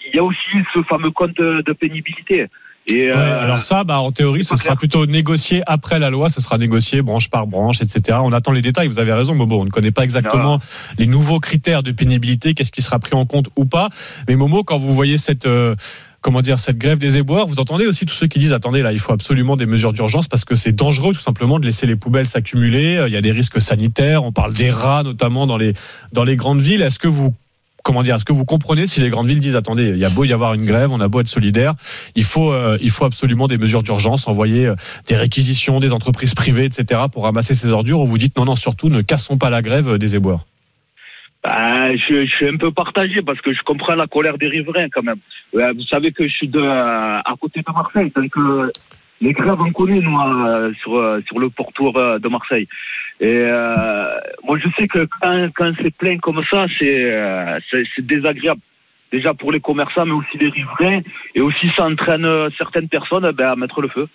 il 0.08 0.16
y 0.16 0.18
a 0.18 0.24
aussi 0.24 0.38
ce 0.72 0.82
fameux 0.84 1.10
compte 1.10 1.36
de, 1.36 1.62
de 1.62 1.72
pénibilité. 1.72 2.46
Et 2.86 3.06
Ouais, 3.06 3.16
euh, 3.16 3.42
alors 3.42 3.62
ça, 3.62 3.82
bah, 3.84 4.00
en 4.00 4.12
théorie, 4.12 4.44
ce 4.44 4.56
sera 4.56 4.76
plutôt 4.76 5.06
négocié 5.06 5.62
après 5.66 5.98
la 5.98 6.10
loi, 6.10 6.28
ce 6.28 6.42
sera 6.42 6.58
négocié 6.58 7.00
branche 7.00 7.30
par 7.30 7.46
branche, 7.46 7.80
etc. 7.80 8.18
On 8.22 8.32
attend 8.32 8.52
les 8.52 8.60
détails, 8.60 8.88
vous 8.88 8.98
avez 8.98 9.14
raison, 9.14 9.34
Momo, 9.34 9.58
on 9.60 9.64
ne 9.64 9.70
connaît 9.70 9.90
pas 9.90 10.04
exactement 10.04 10.58
les 10.98 11.06
nouveaux 11.06 11.40
critères 11.40 11.82
de 11.82 11.92
pénibilité, 11.92 12.52
qu'est-ce 12.52 12.72
qui 12.72 12.82
sera 12.82 12.98
pris 12.98 13.14
en 13.14 13.24
compte 13.24 13.48
ou 13.56 13.64
pas. 13.64 13.88
Mais 14.28 14.36
Momo, 14.36 14.64
quand 14.64 14.78
vous 14.78 14.94
voyez 14.94 15.18
cette... 15.18 15.46
euh, 15.46 15.74
Comment 16.20 16.40
dire 16.40 16.58
cette 16.58 16.78
grève 16.78 16.96
des 16.96 17.18
éboueurs 17.18 17.46
Vous 17.46 17.60
entendez 17.60 17.86
aussi 17.86 18.06
tous 18.06 18.14
ceux 18.14 18.26
qui 18.26 18.38
disent 18.38 18.54
attendez 18.54 18.80
là 18.80 18.92
il 18.92 18.98
faut 18.98 19.12
absolument 19.12 19.56
des 19.56 19.66
mesures 19.66 19.92
d'urgence 19.92 20.26
parce 20.26 20.46
que 20.46 20.54
c'est 20.54 20.72
dangereux 20.72 21.12
tout 21.12 21.20
simplement 21.20 21.58
de 21.58 21.66
laisser 21.66 21.86
les 21.86 21.96
poubelles 21.96 22.26
s'accumuler. 22.26 23.04
Il 23.06 23.12
y 23.12 23.16
a 23.18 23.20
des 23.20 23.30
risques 23.30 23.60
sanitaires. 23.60 24.24
On 24.24 24.32
parle 24.32 24.54
des 24.54 24.70
rats 24.70 25.02
notamment 25.02 25.46
dans 25.46 25.58
les 25.58 25.74
dans 26.12 26.24
les 26.24 26.36
grandes 26.36 26.60
villes. 26.62 26.80
Est-ce 26.80 26.98
que 26.98 27.08
vous 27.08 27.34
comment 27.84 28.02
dire, 28.02 28.16
est-ce 28.16 28.24
que 28.24 28.32
vous 28.32 28.46
comprenez 28.46 28.88
si 28.88 29.00
les 29.00 29.10
grandes 29.10 29.28
villes 29.28 29.38
disent 29.38 29.54
attendez, 29.54 29.90
il 29.90 29.98
y 29.98 30.04
a 30.04 30.10
beau 30.10 30.24
y 30.24 30.32
avoir 30.32 30.54
une 30.54 30.64
grève, 30.64 30.90
on 30.90 31.00
a 31.00 31.06
beau 31.06 31.20
être 31.20 31.28
solidaire, 31.28 31.74
il 32.16 32.24
faut, 32.24 32.52
euh, 32.52 32.78
il 32.80 32.90
faut 32.90 33.04
absolument 33.04 33.46
des 33.46 33.58
mesures 33.58 33.82
d'urgence, 33.82 34.26
envoyer 34.26 34.66
euh, 34.66 34.74
des 35.06 35.16
réquisitions 35.16 35.78
des 35.78 35.92
entreprises 35.92 36.34
privées, 36.34 36.64
etc. 36.64 37.02
pour 37.12 37.24
ramasser 37.24 37.54
ces 37.54 37.70
ordures. 37.70 38.00
Ou 38.00 38.06
vous 38.06 38.18
dites 38.18 38.36
non, 38.36 38.46
non, 38.46 38.56
surtout 38.56 38.88
ne 38.88 39.02
cassons 39.02 39.38
pas 39.38 39.50
la 39.50 39.62
grève 39.62 39.90
euh, 39.90 39.98
des 39.98 40.16
éboueurs. 40.16 40.46
bah, 41.42 41.94
je, 41.94 42.26
suis 42.26 42.48
un 42.48 42.56
peu 42.56 42.72
partagé 42.72 43.20
parce 43.20 43.40
que 43.42 43.52
je 43.52 43.60
comprends 43.66 43.94
la 43.94 44.06
colère 44.06 44.38
des 44.38 44.48
riverains 44.48 44.88
quand 44.88 45.02
même. 45.02 45.20
Vous 45.52 45.86
savez 45.90 46.10
que 46.10 46.26
je 46.26 46.32
suis 46.32 46.48
de, 46.48 46.58
à 46.58 47.34
côté 47.38 47.60
de 47.60 47.70
Marseille, 47.70 48.10
donc 48.16 48.32
les 49.20 49.32
grèves 49.34 49.60
on 49.60 49.70
connaît 49.70 50.00
nous 50.00 50.18
sur 50.80 51.20
sur 51.26 51.38
le 51.38 51.50
pourtour 51.50 51.92
de 51.92 52.28
Marseille. 52.28 52.66
Et 53.20 53.26
euh, 53.26 53.72
moi 54.44 54.58
je 54.62 54.68
sais 54.78 54.86
que 54.88 55.06
quand, 55.20 55.48
quand 55.56 55.72
c'est 55.80 55.94
plein 55.96 56.18
comme 56.18 56.42
ça, 56.50 56.66
c'est 56.78 57.04
euh, 57.12 57.58
désagréable. 57.98 58.60
Déjà 59.12 59.32
pour 59.32 59.52
les 59.52 59.60
commerçants, 59.60 60.04
mais 60.06 60.12
aussi 60.12 60.36
les 60.38 60.48
riverains, 60.48 61.00
et 61.34 61.40
aussi 61.40 61.68
ça 61.76 61.84
entraîne 61.84 62.24
euh, 62.24 62.48
certaines 62.58 62.88
personnes 62.88 63.30
ben, 63.32 63.50
à 63.52 63.56
mettre 63.56 63.80
le 63.80 63.88
feu. 63.88 64.08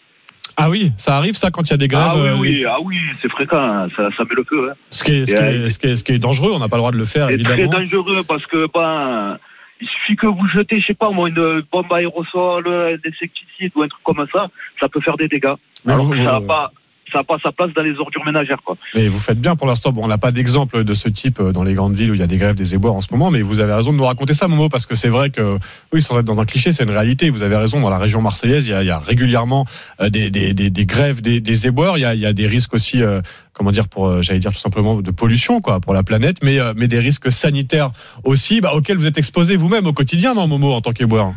Ah 0.57 0.69
oui, 0.69 0.91
ça 0.97 1.15
arrive 1.15 1.35
ça 1.35 1.51
quand 1.51 1.61
il 1.61 1.71
y 1.71 1.73
a 1.73 1.77
des 1.77 1.87
grèves. 1.87 2.09
ah 2.11 2.15
oui, 2.17 2.27
euh, 2.27 2.35
oui, 2.37 2.53
les- 2.55 2.65
ah 2.65 2.77
oui, 2.83 2.97
c'est 3.21 3.29
fréquent, 3.31 3.57
hein, 3.61 3.87
ça, 3.95 4.09
ça 4.17 4.23
met 4.25 4.35
le 4.35 4.43
feu. 4.43 4.69
Hein. 4.69 4.73
Ce 4.89 5.03
qui 5.05 5.11
est, 5.21 5.25
ce 5.25 5.35
qui 5.35 5.41
euh, 5.41 5.65
est, 5.65 5.69
ce 5.69 5.79
qui 5.79 5.87
est, 5.87 5.95
ce 5.95 6.03
qui 6.03 6.11
est 6.11 6.19
dangereux, 6.19 6.51
on 6.53 6.59
n'a 6.59 6.67
pas 6.67 6.75
le 6.75 6.81
droit 6.81 6.91
de 6.91 6.97
le 6.97 7.05
faire 7.05 7.29
C'est 7.29 7.37
très 7.37 7.53
évidemment. 7.59 7.79
dangereux 7.79 8.21
parce 8.27 8.45
que 8.47 8.67
ben, 8.73 9.37
il 9.79 9.87
suffit 9.87 10.17
que 10.17 10.27
vous 10.27 10.45
jetez, 10.53 10.81
je 10.81 10.87
sais 10.87 10.93
pas 10.95 11.11
moi, 11.11 11.29
une 11.29 11.61
bombe 11.71 11.85
à 11.93 11.97
aérosol, 11.97 12.67
un 12.67 12.95
insecticide 13.07 13.71
ou 13.75 13.83
un 13.83 13.87
truc 13.87 14.03
comme 14.03 14.25
ça, 14.33 14.47
ça 14.81 14.89
peut 14.89 14.99
faire 14.99 15.15
des 15.15 15.29
dégâts. 15.29 15.53
Alors 15.87 16.03
vous- 16.03 16.11
que 16.11 16.17
ça 16.17 16.23
n'a 16.23 16.41
pas, 16.41 16.71
ça 17.11 17.19
a 17.19 17.23
pas 17.23 17.37
sa 17.41 17.51
place 17.51 17.71
dans 17.75 17.81
les 17.81 17.97
ordures 17.97 18.25
ménagères, 18.25 18.61
quoi. 18.63 18.77
Mais 18.95 19.07
vous 19.07 19.19
faites 19.19 19.39
bien 19.39 19.55
pour 19.55 19.67
l'instant. 19.67 19.91
Bon, 19.91 20.03
on 20.03 20.07
n'a 20.07 20.17
pas 20.17 20.31
d'exemple 20.31 20.83
de 20.83 20.93
ce 20.93 21.09
type 21.09 21.39
euh, 21.39 21.51
dans 21.51 21.63
les 21.63 21.73
grandes 21.73 21.95
villes 21.95 22.11
où 22.11 22.13
il 22.13 22.19
y 22.19 22.23
a 22.23 22.27
des 22.27 22.37
grèves 22.37 22.55
des 22.55 22.75
éboueurs 22.75 22.95
en 22.95 23.01
ce 23.01 23.07
moment, 23.11 23.31
mais 23.31 23.41
vous 23.41 23.59
avez 23.59 23.73
raison 23.73 23.91
de 23.91 23.97
nous 23.97 24.05
raconter 24.05 24.33
ça, 24.33 24.47
Momo, 24.47 24.69
parce 24.69 24.85
que 24.85 24.95
c'est 24.95 25.09
vrai 25.09 25.29
que, 25.29 25.57
oui, 25.93 26.01
sans 26.01 26.19
être 26.19 26.25
dans 26.25 26.39
un 26.39 26.45
cliché, 26.45 26.71
c'est 26.71 26.83
une 26.83 26.91
réalité. 26.91 27.29
Vous 27.29 27.41
avez 27.41 27.55
raison, 27.55 27.79
dans 27.81 27.89
la 27.89 27.97
région 27.97 28.21
marseillaise, 28.21 28.67
il 28.67 28.71
y 28.71 28.73
a, 28.73 28.83
il 28.83 28.87
y 28.87 28.91
a 28.91 28.99
régulièrement 28.99 29.65
euh, 30.01 30.09
des, 30.09 30.29
des, 30.29 30.53
des, 30.53 30.69
des 30.69 30.85
grèves 30.85 31.21
des, 31.21 31.67
éboueurs. 31.67 31.97
Il 31.97 32.01
y 32.01 32.05
a, 32.05 32.13
il 32.13 32.19
y 32.19 32.25
a 32.25 32.33
des 32.33 32.47
risques 32.47 32.73
aussi, 32.73 33.01
euh, 33.01 33.21
comment 33.53 33.71
dire, 33.71 33.87
pour, 33.87 34.21
j'allais 34.21 34.39
dire 34.39 34.51
tout 34.51 34.59
simplement 34.59 35.01
de 35.01 35.11
pollution, 35.11 35.61
quoi, 35.61 35.79
pour 35.79 35.93
la 35.93 36.03
planète, 36.03 36.37
mais, 36.43 36.59
euh, 36.59 36.73
mais 36.75 36.87
des 36.87 36.99
risques 36.99 37.31
sanitaires 37.31 37.91
aussi, 38.23 38.61
bah, 38.61 38.71
auxquels 38.73 38.97
vous 38.97 39.07
êtes 39.07 39.17
exposé 39.17 39.55
vous-même 39.55 39.87
au 39.87 39.93
quotidien, 39.93 40.33
non, 40.33 40.47
Momo, 40.47 40.71
en 40.73 40.81
tant 40.81 40.91
qu'éboueur? 40.91 41.33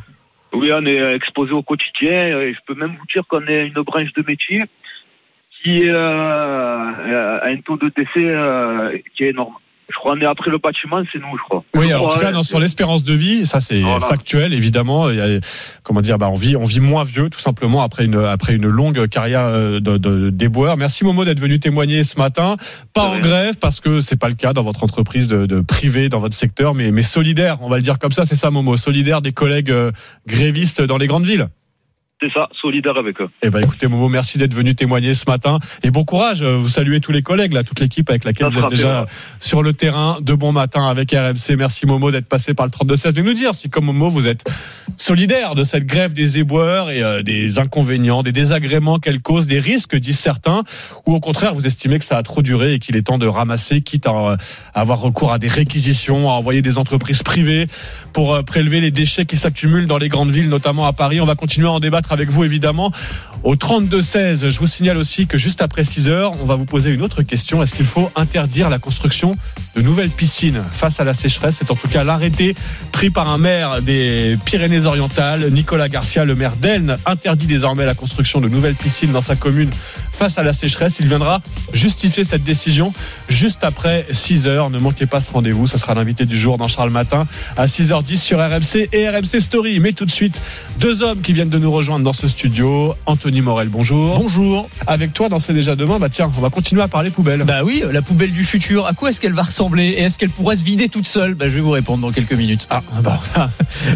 Oui, 0.54 0.70
on 0.72 0.84
est 0.84 1.14
exposé 1.14 1.52
au 1.52 1.62
quotidien. 1.62 2.38
Et 2.40 2.52
je 2.52 2.58
peux 2.66 2.78
même 2.78 2.90
vous 2.90 3.06
dire 3.12 3.22
qu'on 3.28 3.46
est 3.46 3.66
une 3.66 3.82
branche 3.82 4.12
de 4.14 4.22
métier 4.26 4.64
qui 5.62 5.88
euh, 5.88 7.40
a 7.42 7.46
un 7.46 7.56
taux 7.64 7.76
de 7.76 7.92
décès 7.96 8.10
euh, 8.18 8.98
qui 9.16 9.24
est 9.24 9.30
énorme. 9.30 9.54
Je 9.90 9.98
crois 9.98 10.16
est 10.18 10.24
après 10.24 10.50
le 10.50 10.56
bâtiment, 10.56 11.02
c'est 11.12 11.18
nous, 11.18 11.36
je 11.36 11.42
crois. 11.42 11.64
Oui, 11.76 11.88
Je 11.88 11.92
alors 11.92 12.06
en 12.06 12.08
tout 12.08 12.18
cas, 12.18 12.30
non, 12.32 12.42
sur 12.42 12.58
l'espérance 12.58 13.02
de 13.02 13.12
vie, 13.12 13.44
ça 13.44 13.60
c'est 13.60 13.80
Voilà. 13.80 14.00
factuel, 14.00 14.54
évidemment. 14.54 15.10
Il 15.10 15.16
y 15.16 15.20
a, 15.20 15.38
comment 15.82 16.00
dire, 16.00 16.16
bah, 16.16 16.30
on 16.30 16.34
vit, 16.34 16.56
on 16.56 16.64
vit 16.64 16.80
moins 16.80 17.04
vieux, 17.04 17.28
tout 17.28 17.40
simplement, 17.40 17.82
après 17.82 18.06
une, 18.06 18.16
après 18.16 18.54
une 18.54 18.68
longue 18.68 19.06
carrière 19.08 19.44
euh, 19.44 19.80
de, 19.80 19.98
de 19.98 20.30
déboueur. 20.30 20.78
Merci 20.78 21.04
Momo 21.04 21.26
d'être 21.26 21.40
venu 21.40 21.60
témoigner 21.60 22.04
ce 22.04 22.18
matin. 22.18 22.56
Pas 22.94 23.02
en 23.02 23.18
grève, 23.18 23.58
parce 23.60 23.80
que 23.80 24.00
c'est 24.00 24.18
pas 24.18 24.30
le 24.30 24.34
cas 24.34 24.54
dans 24.54 24.62
votre 24.62 24.82
entreprise 24.82 25.28
de, 25.28 25.44
de 25.44 25.60
privé, 25.60 26.08
dans 26.08 26.20
votre 26.20 26.36
secteur, 26.36 26.74
mais, 26.74 26.90
mais 26.90 27.02
solidaire, 27.02 27.58
on 27.60 27.68
va 27.68 27.76
le 27.76 27.82
dire 27.82 27.98
comme 27.98 28.12
ça, 28.12 28.24
c'est 28.24 28.36
ça 28.36 28.50
Momo, 28.50 28.76
solidaire 28.78 29.20
des 29.20 29.32
collègues 29.32 29.70
euh, 29.70 29.90
grévistes 30.26 30.80
dans 30.80 30.96
les 30.96 31.06
grandes 31.06 31.26
villes. 31.26 31.48
C'est 32.22 32.32
ça, 32.32 32.48
solidaire 32.60 32.96
avec 32.96 33.20
eux. 33.20 33.28
Eh 33.42 33.50
ben 33.50 33.58
écoutez 33.58 33.88
Momo, 33.88 34.08
merci 34.08 34.38
d'être 34.38 34.54
venu 34.54 34.76
témoigner 34.76 35.12
ce 35.12 35.24
matin 35.26 35.58
et 35.82 35.90
bon 35.90 36.04
courage. 36.04 36.40
Euh, 36.42 36.56
Vous 36.56 36.68
saluez 36.68 37.00
tous 37.00 37.10
les 37.10 37.22
collègues 37.22 37.52
là, 37.52 37.64
toute 37.64 37.80
l'équipe 37.80 38.08
avec 38.08 38.22
laquelle 38.22 38.52
Ça 38.52 38.60
vous 38.60 38.64
êtes 38.64 38.70
déjà 38.70 39.06
sur 39.40 39.60
le 39.64 39.72
terrain. 39.72 40.18
De 40.20 40.34
bon 40.34 40.52
matin 40.52 40.86
avec 40.86 41.10
RMC. 41.10 41.56
Merci 41.58 41.84
Momo 41.84 42.12
d'être 42.12 42.28
passé 42.28 42.54
par 42.54 42.64
le 42.66 42.70
32 42.70 42.94
16 42.94 43.14
de 43.14 43.22
nous 43.22 43.32
dire 43.32 43.54
si 43.54 43.70
comme 43.70 43.86
Momo 43.86 44.08
vous 44.08 44.28
êtes 44.28 44.44
solidaire 44.96 45.56
de 45.56 45.64
cette 45.64 45.84
grève 45.84 46.12
des 46.12 46.38
éboueurs 46.38 46.90
et 46.90 47.02
euh, 47.02 47.22
des 47.22 47.58
inconvénients, 47.58 48.22
des 48.22 48.30
désagréments 48.30 48.98
qu'elle 49.00 49.20
cause, 49.20 49.48
des 49.48 49.58
risques 49.58 49.96
disent 49.96 50.18
certains, 50.18 50.62
ou 51.06 51.14
au 51.14 51.20
contraire 51.20 51.54
vous 51.54 51.66
estimez 51.66 51.98
que 51.98 52.04
ça 52.04 52.18
a 52.18 52.22
trop 52.22 52.42
duré 52.42 52.74
et 52.74 52.78
qu'il 52.78 52.96
est 52.96 53.02
temps 53.02 53.18
de 53.18 53.26
ramasser, 53.26 53.80
quitte 53.80 54.06
à 54.06 54.12
euh, 54.12 54.36
avoir 54.74 55.00
recours 55.00 55.32
à 55.32 55.38
des 55.38 55.48
réquisitions, 55.48 56.30
à 56.30 56.34
envoyer 56.34 56.62
des 56.62 56.78
entreprises 56.78 57.22
privées 57.24 57.66
pour 58.12 58.34
euh, 58.34 58.42
prélever 58.42 58.80
les 58.80 58.90
déchets 58.92 59.24
qui 59.24 59.36
s'accumulent 59.36 59.86
dans 59.86 59.98
les 59.98 60.08
grandes 60.08 60.30
villes, 60.30 60.48
notamment 60.48 60.86
à 60.86 60.92
Paris. 60.92 61.20
On 61.20 61.24
va 61.26 61.34
continuer 61.34 61.66
à 61.66 61.72
en 61.72 61.80
débattre 61.80 62.11
avec 62.12 62.30
vous 62.30 62.44
évidemment 62.44 62.92
au 63.45 63.55
32-16. 63.55 64.51
Je 64.51 64.59
vous 64.59 64.66
signale 64.66 64.97
aussi 64.97 65.26
que 65.26 65.38
juste 65.38 65.62
après 65.62 65.84
6 65.84 66.09
heures, 66.09 66.32
on 66.40 66.45
va 66.45 66.55
vous 66.55 66.64
poser 66.64 66.90
une 66.90 67.03
autre 67.03 67.22
question. 67.22 67.62
Est-ce 67.62 67.72
qu'il 67.72 67.86
faut 67.86 68.11
interdire 68.14 68.70
la 68.70 68.78
construction 68.78 69.36
de 69.74 69.82
nouvelles 69.82 70.11
piscines 70.11 70.62
face 70.70 71.01
à 71.01 71.05
la 71.05 71.14
sécheresse? 71.14 71.57
C'est 71.59 71.70
en 71.70 71.74
tout 71.74 71.88
cas 71.88 72.05
l'arrêté 72.05 72.55
pris 72.93 73.11
par 73.11 73.28
un 73.30 73.38
maire 73.38 73.82
des 73.82 74.38
Pyrénées-Orientales, 74.45 75.51
Nicolas 75.51 75.88
Garcia, 75.88 76.24
le 76.24 76.34
maire 76.34 76.57
d'Elne, 76.57 76.97
interdit 77.07 77.47
désormais 77.47 77.84
la 77.84 77.95
construction 77.95 78.40
de 78.40 78.49
nouvelles 78.49 78.76
piscines 78.76 79.12
dans 79.12 79.20
sa 79.20 79.36
commune 79.36 79.70
face 80.12 80.38
à 80.38 80.43
la 80.43 80.53
sécheresse. 80.53 81.01
Il 81.01 81.09
viendra 81.09 81.40
justifier 81.72 82.24
cette 82.24 82.45
décision 82.45 82.93
juste 83.28 83.64
après 83.64 84.07
6 84.11 84.47
heures. 84.47 84.70
Ne 84.70 84.78
manquez 84.78 85.07
pas 85.07 85.20
ce 85.20 85.30
rendez-vous. 85.30 85.66
Ce 85.66 85.78
sera 85.78 85.95
l'invité 85.95 86.26
du 86.26 86.38
jour 86.38 86.59
dans 86.59 86.68
Charles 86.68 86.90
Matin 86.90 87.26
à 87.57 87.66
6h10 87.66 88.16
sur 88.16 88.38
RMC 88.38 88.88
et 88.93 89.09
RMC 89.09 89.40
Story. 89.40 89.80
Mais 89.80 89.93
tout 89.93 90.05
de 90.05 90.11
suite, 90.11 90.40
deux 90.78 91.03
hommes 91.03 91.22
qui 91.22 91.32
viennent 91.32 91.49
de 91.49 91.59
nous 91.59 91.70
rejoindre 91.70 92.05
dans 92.05 92.12
ce 92.12 92.28
studio. 92.28 92.95
Anthony 93.07 93.31
Morel, 93.40 93.68
bonjour. 93.68 94.18
Bonjour. 94.18 94.68
Avec 94.86 95.12
toi, 95.14 95.28
dans 95.28 95.38
C'est 95.38 95.54
déjà 95.54 95.74
demain, 95.76 95.98
bah 95.98 96.08
tiens, 96.10 96.30
on 96.36 96.40
va 96.40 96.50
continuer 96.50 96.82
à 96.82 96.88
parler 96.88 97.10
poubelle. 97.10 97.44
Bah 97.44 97.62
oui, 97.64 97.82
la 97.90 98.02
poubelle 98.02 98.32
du 98.32 98.44
futur. 98.44 98.86
À 98.86 98.92
quoi 98.92 99.08
est-ce 99.10 99.20
qu'elle 99.20 99.32
va 99.32 99.42
ressembler 99.42 99.84
Et 99.88 100.00
est-ce 100.02 100.18
qu'elle 100.18 100.30
pourrait 100.30 100.56
se 100.56 100.64
vider 100.64 100.88
toute 100.88 101.06
seule? 101.06 101.34
Bah 101.34 101.48
je 101.48 101.54
vais 101.54 101.60
vous 101.60 101.70
répondre 101.70 102.02
dans 102.02 102.12
quelques 102.12 102.34
minutes. 102.34 102.66
Ah, 102.70 102.80
bah, 103.02 103.20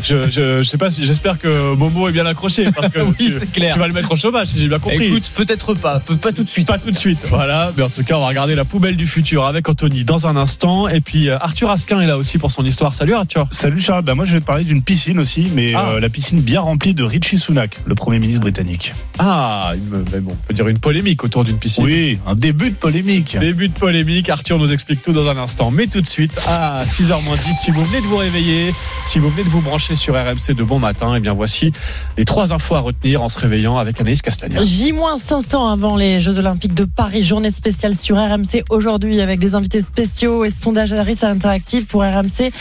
je, 0.03 0.23
je, 0.31 0.63
je 0.63 0.69
sais 0.69 0.79
pas 0.79 0.91
si 0.91 1.05
j'espère 1.05 1.39
que 1.39 1.75
Momo 1.75 2.09
est 2.09 2.13
bien 2.13 2.27
accroché 2.27 2.71
parce 2.73 2.89
que 2.89 3.01
oui, 3.01 3.15
tu, 3.19 3.33
c'est 3.33 3.51
clair. 3.53 3.75
tu 3.75 3.81
vas 3.81 3.89
le 3.89 3.95
mettre 3.95 4.13
au 4.13 4.17
chômage 4.17 4.49
si 4.49 4.59
j'ai 4.59 4.69
bien 4.69 4.79
compris. 4.79 5.07
Écoute, 5.07 5.31
peut-être 5.35 5.75
pas, 5.75 6.01
peut- 6.01 6.17
pas 6.17 6.33
tout 6.33 6.45
de 6.45 6.49
suite. 6.49 6.67
Pas 6.69 6.79
tout 6.79 6.91
de 6.91 6.97
suite, 6.97 7.27
voilà. 7.29 7.73
Mais 7.77 7.83
en 7.83 7.89
tout 7.91 8.03
cas, 8.05 8.17
on 8.17 8.21
va 8.21 8.29
regarder 8.29 8.55
la 8.55 8.65
poubelle 8.65 8.97
du 8.97 9.07
futur 9.07 9.45
avec 9.45 9.69
Anthony 9.69 10.05
dans 10.05 10.27
un 10.27 10.37
instant. 10.37 10.89
Et 10.89 11.01
puis 11.01 11.29
euh, 11.29 11.39
Arthur 11.41 11.71
Asquin 11.71 12.01
est 12.01 12.07
là 12.07 12.17
aussi 12.17 12.39
pour 12.39 12.51
son 12.53 12.65
histoire. 12.65 12.95
Salut 12.95 13.15
Arthur. 13.15 13.47
Salut 13.51 13.81
Charles, 13.81 14.03
bah 14.05 14.15
moi 14.15 14.25
je 14.25 14.35
vais 14.35 14.41
te 14.41 14.45
parler 14.47 14.65
d'une 14.65 14.83
piscine 14.83 15.19
aussi, 15.19 15.49
mais 15.55 15.75
Ah. 15.75 15.91
euh, 15.93 16.01
la 16.01 16.09
piscine 16.09 16.41
bien 16.41 16.61
remplie 16.61 16.95
de 16.95 17.03
Richie 17.03 17.39
Sunak, 17.39 17.79
le 17.87 17.95
Premier 17.95 18.19
ministre 18.19 18.41
britannique. 18.43 18.95
Ah, 19.19 19.26
une- 19.75 20.05
mais 20.13 20.21
bon, 20.21 20.33
on 20.33 20.47
peut 20.47 20.55
dire 20.55 20.69
une 20.69 20.79
polémique 20.79 21.25
autour 21.25 21.45
d'une 21.45 21.59
piscine. 21.59 21.85
Oui, 21.85 22.19
un 22.27 22.35
début 22.35 22.71
de 22.71 22.77
polémique. 22.77 23.37
Début 23.39 23.69
de 23.69 23.75
polémique, 23.79 24.29
Arthur 24.29 24.59
nous 24.59 24.73
explique 24.73 25.03
tout 25.03 25.13
dans 25.13 25.29
un 25.29 25.37
instant. 25.37 25.71
Mais 25.71 25.87
tout 25.87 26.01
de 26.01 26.07
suite, 26.07 26.33
à 26.49 26.85
6h 26.87 27.19
10, 27.45 27.55
si 27.61 27.71
vous 27.71 27.85
venez 27.85 28.01
de 28.01 28.07
vous 28.07 28.17
réveiller, 28.17 28.73
si 29.07 29.19
vous 29.19 29.31
venez 29.31 29.45
de 29.45 29.49
vous 29.49 29.61
brancher 29.63 29.95
sur 29.95 30.15
RMC 30.15 30.55
de 30.55 30.65
bon 30.65 30.79
matin, 30.79 31.15
et 31.15 31.21
bien 31.21 31.33
voici 31.33 31.73
les 32.17 32.25
trois 32.25 32.53
infos 32.53 32.75
à 32.75 32.81
retenir 32.81 33.23
en 33.23 33.29
se 33.29 33.39
réveillant 33.39 33.79
avec 33.79 34.01
Anaïs 34.01 34.23
Castagna. 34.23 34.63
J-500 34.63 35.73
avant 35.73 35.97
les 35.97 36.21
Jeux 36.21 36.39
Olympiques 36.39 36.75
de 36.75 36.85
Paris, 36.85 37.23
journée 37.23 37.51
spéciale 37.51 37.97
sur 37.97 38.17
RMC 38.17 38.65
aujourd'hui 38.71 39.21
avec 39.21 39.41
des 39.41 39.55
invités 39.55 39.83
spéciaux 39.83 40.45
et 40.45 40.51
sondage 40.51 40.93
Harris 40.93 41.19
interactif 41.23 41.87
pour 41.87 42.03
RMC. 42.03 42.53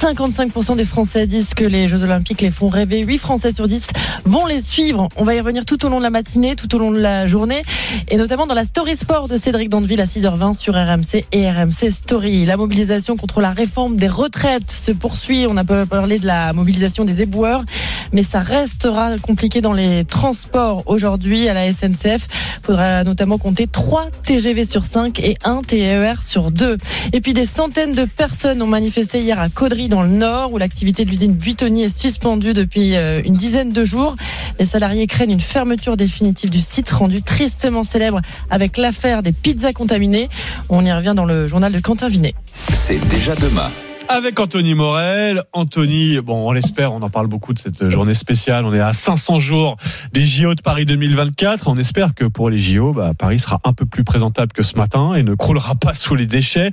55% 0.00 0.76
des 0.76 0.84
Français 0.84 1.26
disent 1.26 1.54
que 1.54 1.64
les 1.64 1.88
Jeux 1.88 2.02
Olympiques 2.02 2.40
les 2.40 2.50
font 2.50 2.68
rêver. 2.68 3.02
8 3.04 3.18
Français 3.18 3.52
sur 3.52 3.68
10 3.68 3.88
vont 4.24 4.46
les 4.46 4.60
suivre. 4.62 5.08
On 5.16 5.24
va 5.24 5.34
y 5.34 5.40
revenir 5.40 5.64
tout 5.64 5.84
au 5.84 5.88
long 5.88 5.98
de 5.98 6.02
la 6.02 6.10
matinée, 6.14 6.54
tout 6.54 6.72
au 6.76 6.78
long 6.78 6.92
de 6.92 7.00
la 7.00 7.26
journée 7.26 7.62
et 8.08 8.16
notamment 8.16 8.46
dans 8.46 8.54
la 8.54 8.64
Story 8.64 8.96
Sport 8.96 9.26
de 9.26 9.36
Cédric 9.36 9.68
Dandeville 9.68 10.00
à 10.00 10.04
6h20 10.04 10.54
sur 10.54 10.74
RMC 10.74 11.24
et 11.32 11.50
RMC 11.50 11.90
Story. 11.90 12.44
La 12.44 12.56
mobilisation 12.56 13.16
contre 13.16 13.40
la 13.40 13.50
réforme 13.50 13.96
des 13.96 14.06
retraites 14.06 14.70
se 14.70 14.92
poursuit. 14.92 15.46
On 15.48 15.56
a 15.56 15.64
parlé 15.64 16.20
de 16.20 16.26
la 16.26 16.52
mobilisation 16.52 17.04
des 17.04 17.22
éboueurs, 17.22 17.64
mais 18.12 18.22
ça 18.22 18.40
restera 18.40 19.16
compliqué 19.18 19.60
dans 19.60 19.72
les 19.72 20.04
transports 20.04 20.84
aujourd'hui 20.86 21.48
à 21.48 21.54
la 21.54 21.72
SNCF. 21.72 22.28
Faudra 22.62 23.02
notamment 23.02 23.38
compter 23.38 23.66
3 23.66 24.10
TGV 24.22 24.64
sur 24.64 24.86
5 24.86 25.18
et 25.18 25.36
1 25.42 25.62
TER 25.62 26.22
sur 26.22 26.52
2. 26.52 26.76
Et 27.12 27.20
puis 27.20 27.34
des 27.34 27.46
centaines 27.46 27.94
de 27.94 28.04
personnes 28.04 28.62
ont 28.62 28.68
manifesté 28.68 29.20
hier 29.20 29.40
à 29.40 29.48
Caudry 29.48 29.88
dans 29.88 30.02
le 30.02 30.08
Nord 30.08 30.52
où 30.52 30.58
l'activité 30.58 31.04
de 31.04 31.10
l'usine 31.10 31.34
Buitoni 31.34 31.82
est 31.82 31.98
suspendue 31.98 32.52
depuis 32.52 32.94
euh, 32.94 33.20
une 33.24 33.34
dizaine 33.34 33.72
de 33.72 33.84
jours. 33.84 34.14
Les 34.60 34.66
salariés 34.66 35.06
craignent 35.06 35.32
une 35.32 35.40
fermeture 35.40 35.96
définitive 36.04 36.50
du 36.50 36.60
site 36.60 36.90
rendu 36.90 37.22
tristement 37.22 37.82
célèbre 37.82 38.20
avec 38.50 38.76
l'affaire 38.76 39.22
des 39.22 39.32
pizzas 39.32 39.72
contaminées. 39.72 40.28
On 40.68 40.84
y 40.84 40.92
revient 40.92 41.14
dans 41.16 41.24
le 41.24 41.48
journal 41.48 41.72
de 41.72 41.80
Quentin 41.80 42.08
Vinet. 42.08 42.34
C'est 42.72 43.00
déjà 43.08 43.34
demain. 43.34 43.70
Avec 44.08 44.38
Anthony 44.38 44.74
Morel. 44.74 45.42
Anthony, 45.52 46.20
bon, 46.20 46.48
on 46.48 46.52
l'espère, 46.52 46.92
on 46.92 47.00
en 47.00 47.08
parle 47.08 47.26
beaucoup 47.26 47.54
de 47.54 47.58
cette 47.58 47.88
journée 47.88 48.12
spéciale. 48.12 48.66
On 48.66 48.74
est 48.74 48.80
à 48.80 48.92
500 48.92 49.38
jours 49.38 49.76
des 50.12 50.22
JO 50.22 50.54
de 50.54 50.60
Paris 50.60 50.84
2024. 50.84 51.68
On 51.68 51.78
espère 51.78 52.14
que 52.14 52.26
pour 52.26 52.50
les 52.50 52.58
JO, 52.58 52.92
bah, 52.92 53.12
Paris 53.16 53.40
sera 53.40 53.60
un 53.64 53.72
peu 53.72 53.86
plus 53.86 54.04
présentable 54.04 54.52
que 54.52 54.62
ce 54.62 54.76
matin 54.76 55.14
et 55.14 55.22
ne 55.22 55.34
croulera 55.34 55.74
pas 55.74 55.94
sous 55.94 56.14
les 56.14 56.26
déchets. 56.26 56.70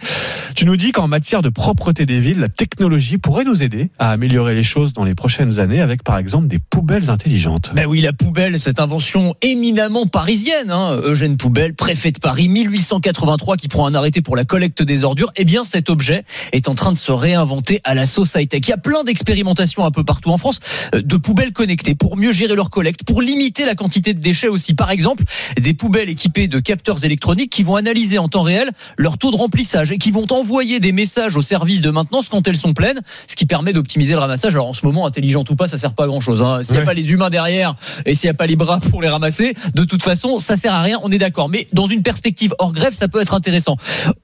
Tu 0.56 0.66
nous 0.66 0.76
dis 0.76 0.92
qu'en 0.92 1.08
matière 1.08 1.42
de 1.42 1.48
propreté 1.48 2.06
des 2.06 2.20
villes, 2.20 2.40
la 2.40 2.50
technologie 2.50 3.18
pourrait 3.18 3.46
nous 3.46 3.64
aider 3.64 3.92
à 3.98 4.12
améliorer 4.12 4.54
les 4.54 4.64
choses 4.64 4.92
dans 4.92 5.06
les 5.06 5.16
prochaines 5.16 5.60
années 5.60 5.82
avec, 5.82 6.04
par 6.04 6.18
exemple, 6.18 6.48
des 6.48 6.60
poubelles 6.60 7.10
intelligentes. 7.10 7.72
Ben 7.74 7.86
oui, 7.86 8.02
la 8.02 8.12
poubelle, 8.12 8.60
cette 8.60 8.80
invention 8.82 9.36
éminemment 9.42 10.06
parisienne. 10.06 10.70
Hein. 10.70 11.00
Eugène 11.04 11.38
Poubelle, 11.38 11.76
préfet 11.76 12.12
de 12.12 12.20
Paris, 12.20 12.50
1883, 12.50 13.56
qui 13.56 13.70
prend 13.70 13.88
un 13.88 13.96
arrêté 13.96 14.22
pour 14.22 14.36
la 14.36 14.44
collecte 14.44 14.84
des 14.84 15.06
ordures. 15.06 15.32
Eh 15.38 15.46
bien, 15.46 15.64
cet 15.64 15.90
objet 15.90 16.26
est 16.52 16.68
en 16.68 16.76
train 16.76 16.92
de 16.92 16.98
se 16.98 17.12
réinventer 17.22 17.80
à 17.84 17.94
la 17.94 18.06
sauce 18.06 18.34
high-tech. 18.36 18.62
Il 18.66 18.70
y 18.70 18.74
a 18.74 18.78
plein 18.78 19.04
d'expérimentations 19.04 19.86
un 19.86 19.92
peu 19.92 20.04
partout 20.04 20.30
en 20.32 20.38
France 20.38 20.60
euh, 20.96 21.02
de 21.02 21.16
poubelles 21.18 21.54
connectées 21.54 21.96
pour 21.96 22.18
mieux 22.18 22.32
gérer 22.34 22.56
leur 22.56 22.70
collecte, 22.70 23.04
pour 23.06 23.22
limiter 23.22 23.66
la 23.66 23.76
quantité 23.76 24.14
de 24.14 24.20
déchets 24.20 24.48
aussi. 24.48 24.74
Par 24.74 24.92
exemple, 24.92 25.24
des 25.60 25.74
poubelles 25.74 26.10
équipées 26.10 26.48
de 26.48 26.60
capteurs 26.60 27.06
électroniques 27.06 27.52
qui 27.52 27.64
vont 27.64 27.76
analyser 27.76 28.18
en 28.18 28.28
temps 28.28 28.42
réel 28.42 28.72
leur 28.98 29.18
taux 29.18 29.32
de 29.32 29.38
remplissage 29.38 29.92
et 29.92 29.98
qui 29.98 30.12
vont 30.12 30.26
envoyer 30.32 30.80
des 30.80 30.92
messages 30.92 31.38
au 31.38 31.42
service 31.42 31.82
de 31.82 31.92
maintenance 31.92 32.28
quand 32.30 32.48
elles 32.48 32.58
sont 32.58 32.74
pleines, 32.74 33.00
ce 33.28 33.36
qui 33.36 33.46
permet 33.46 33.74
d'optimiser 33.74 34.14
le 34.14 34.20
ramassage. 34.20 34.54
Alors 34.54 34.68
en 34.68 34.74
ce 34.74 34.86
moment, 34.86 35.06
intelligent 35.06 35.44
ou 35.50 35.56
pas, 35.56 35.68
ça 35.68 35.78
sert 35.78 35.94
pas 35.94 36.06
à 36.06 36.08
grand 36.08 36.22
chose. 36.22 36.42
Hein. 36.42 36.64
S'il 36.64 36.72
n'y 36.74 36.78
a 36.78 36.82
Ouais. 36.82 36.86
pas 36.86 36.94
les 36.94 37.12
humains 37.12 37.30
derrière 37.30 37.76
et 38.06 38.16
s'il 38.16 38.28
n'y 38.28 38.32
a 38.32 38.34
pas 38.34 38.48
les 38.48 38.56
bras 38.56 38.80
pour 38.80 39.02
les 39.02 39.10
ramasser, 39.10 39.54
de 39.76 39.84
toute 39.84 40.02
façon, 40.02 40.38
ça 40.40 40.58
sert 40.58 40.74
à 40.74 40.82
rien, 40.82 41.00
on 41.04 41.12
est 41.12 41.20
d'accord. 41.20 41.48
Mais 41.50 41.68
dans 41.74 41.86
une 41.86 42.02
perspective 42.02 42.56
hors 42.58 42.74
grève, 42.74 42.94
ça 42.94 43.08
peut 43.08 43.22
être 43.22 43.34
intéressant. 43.36 43.78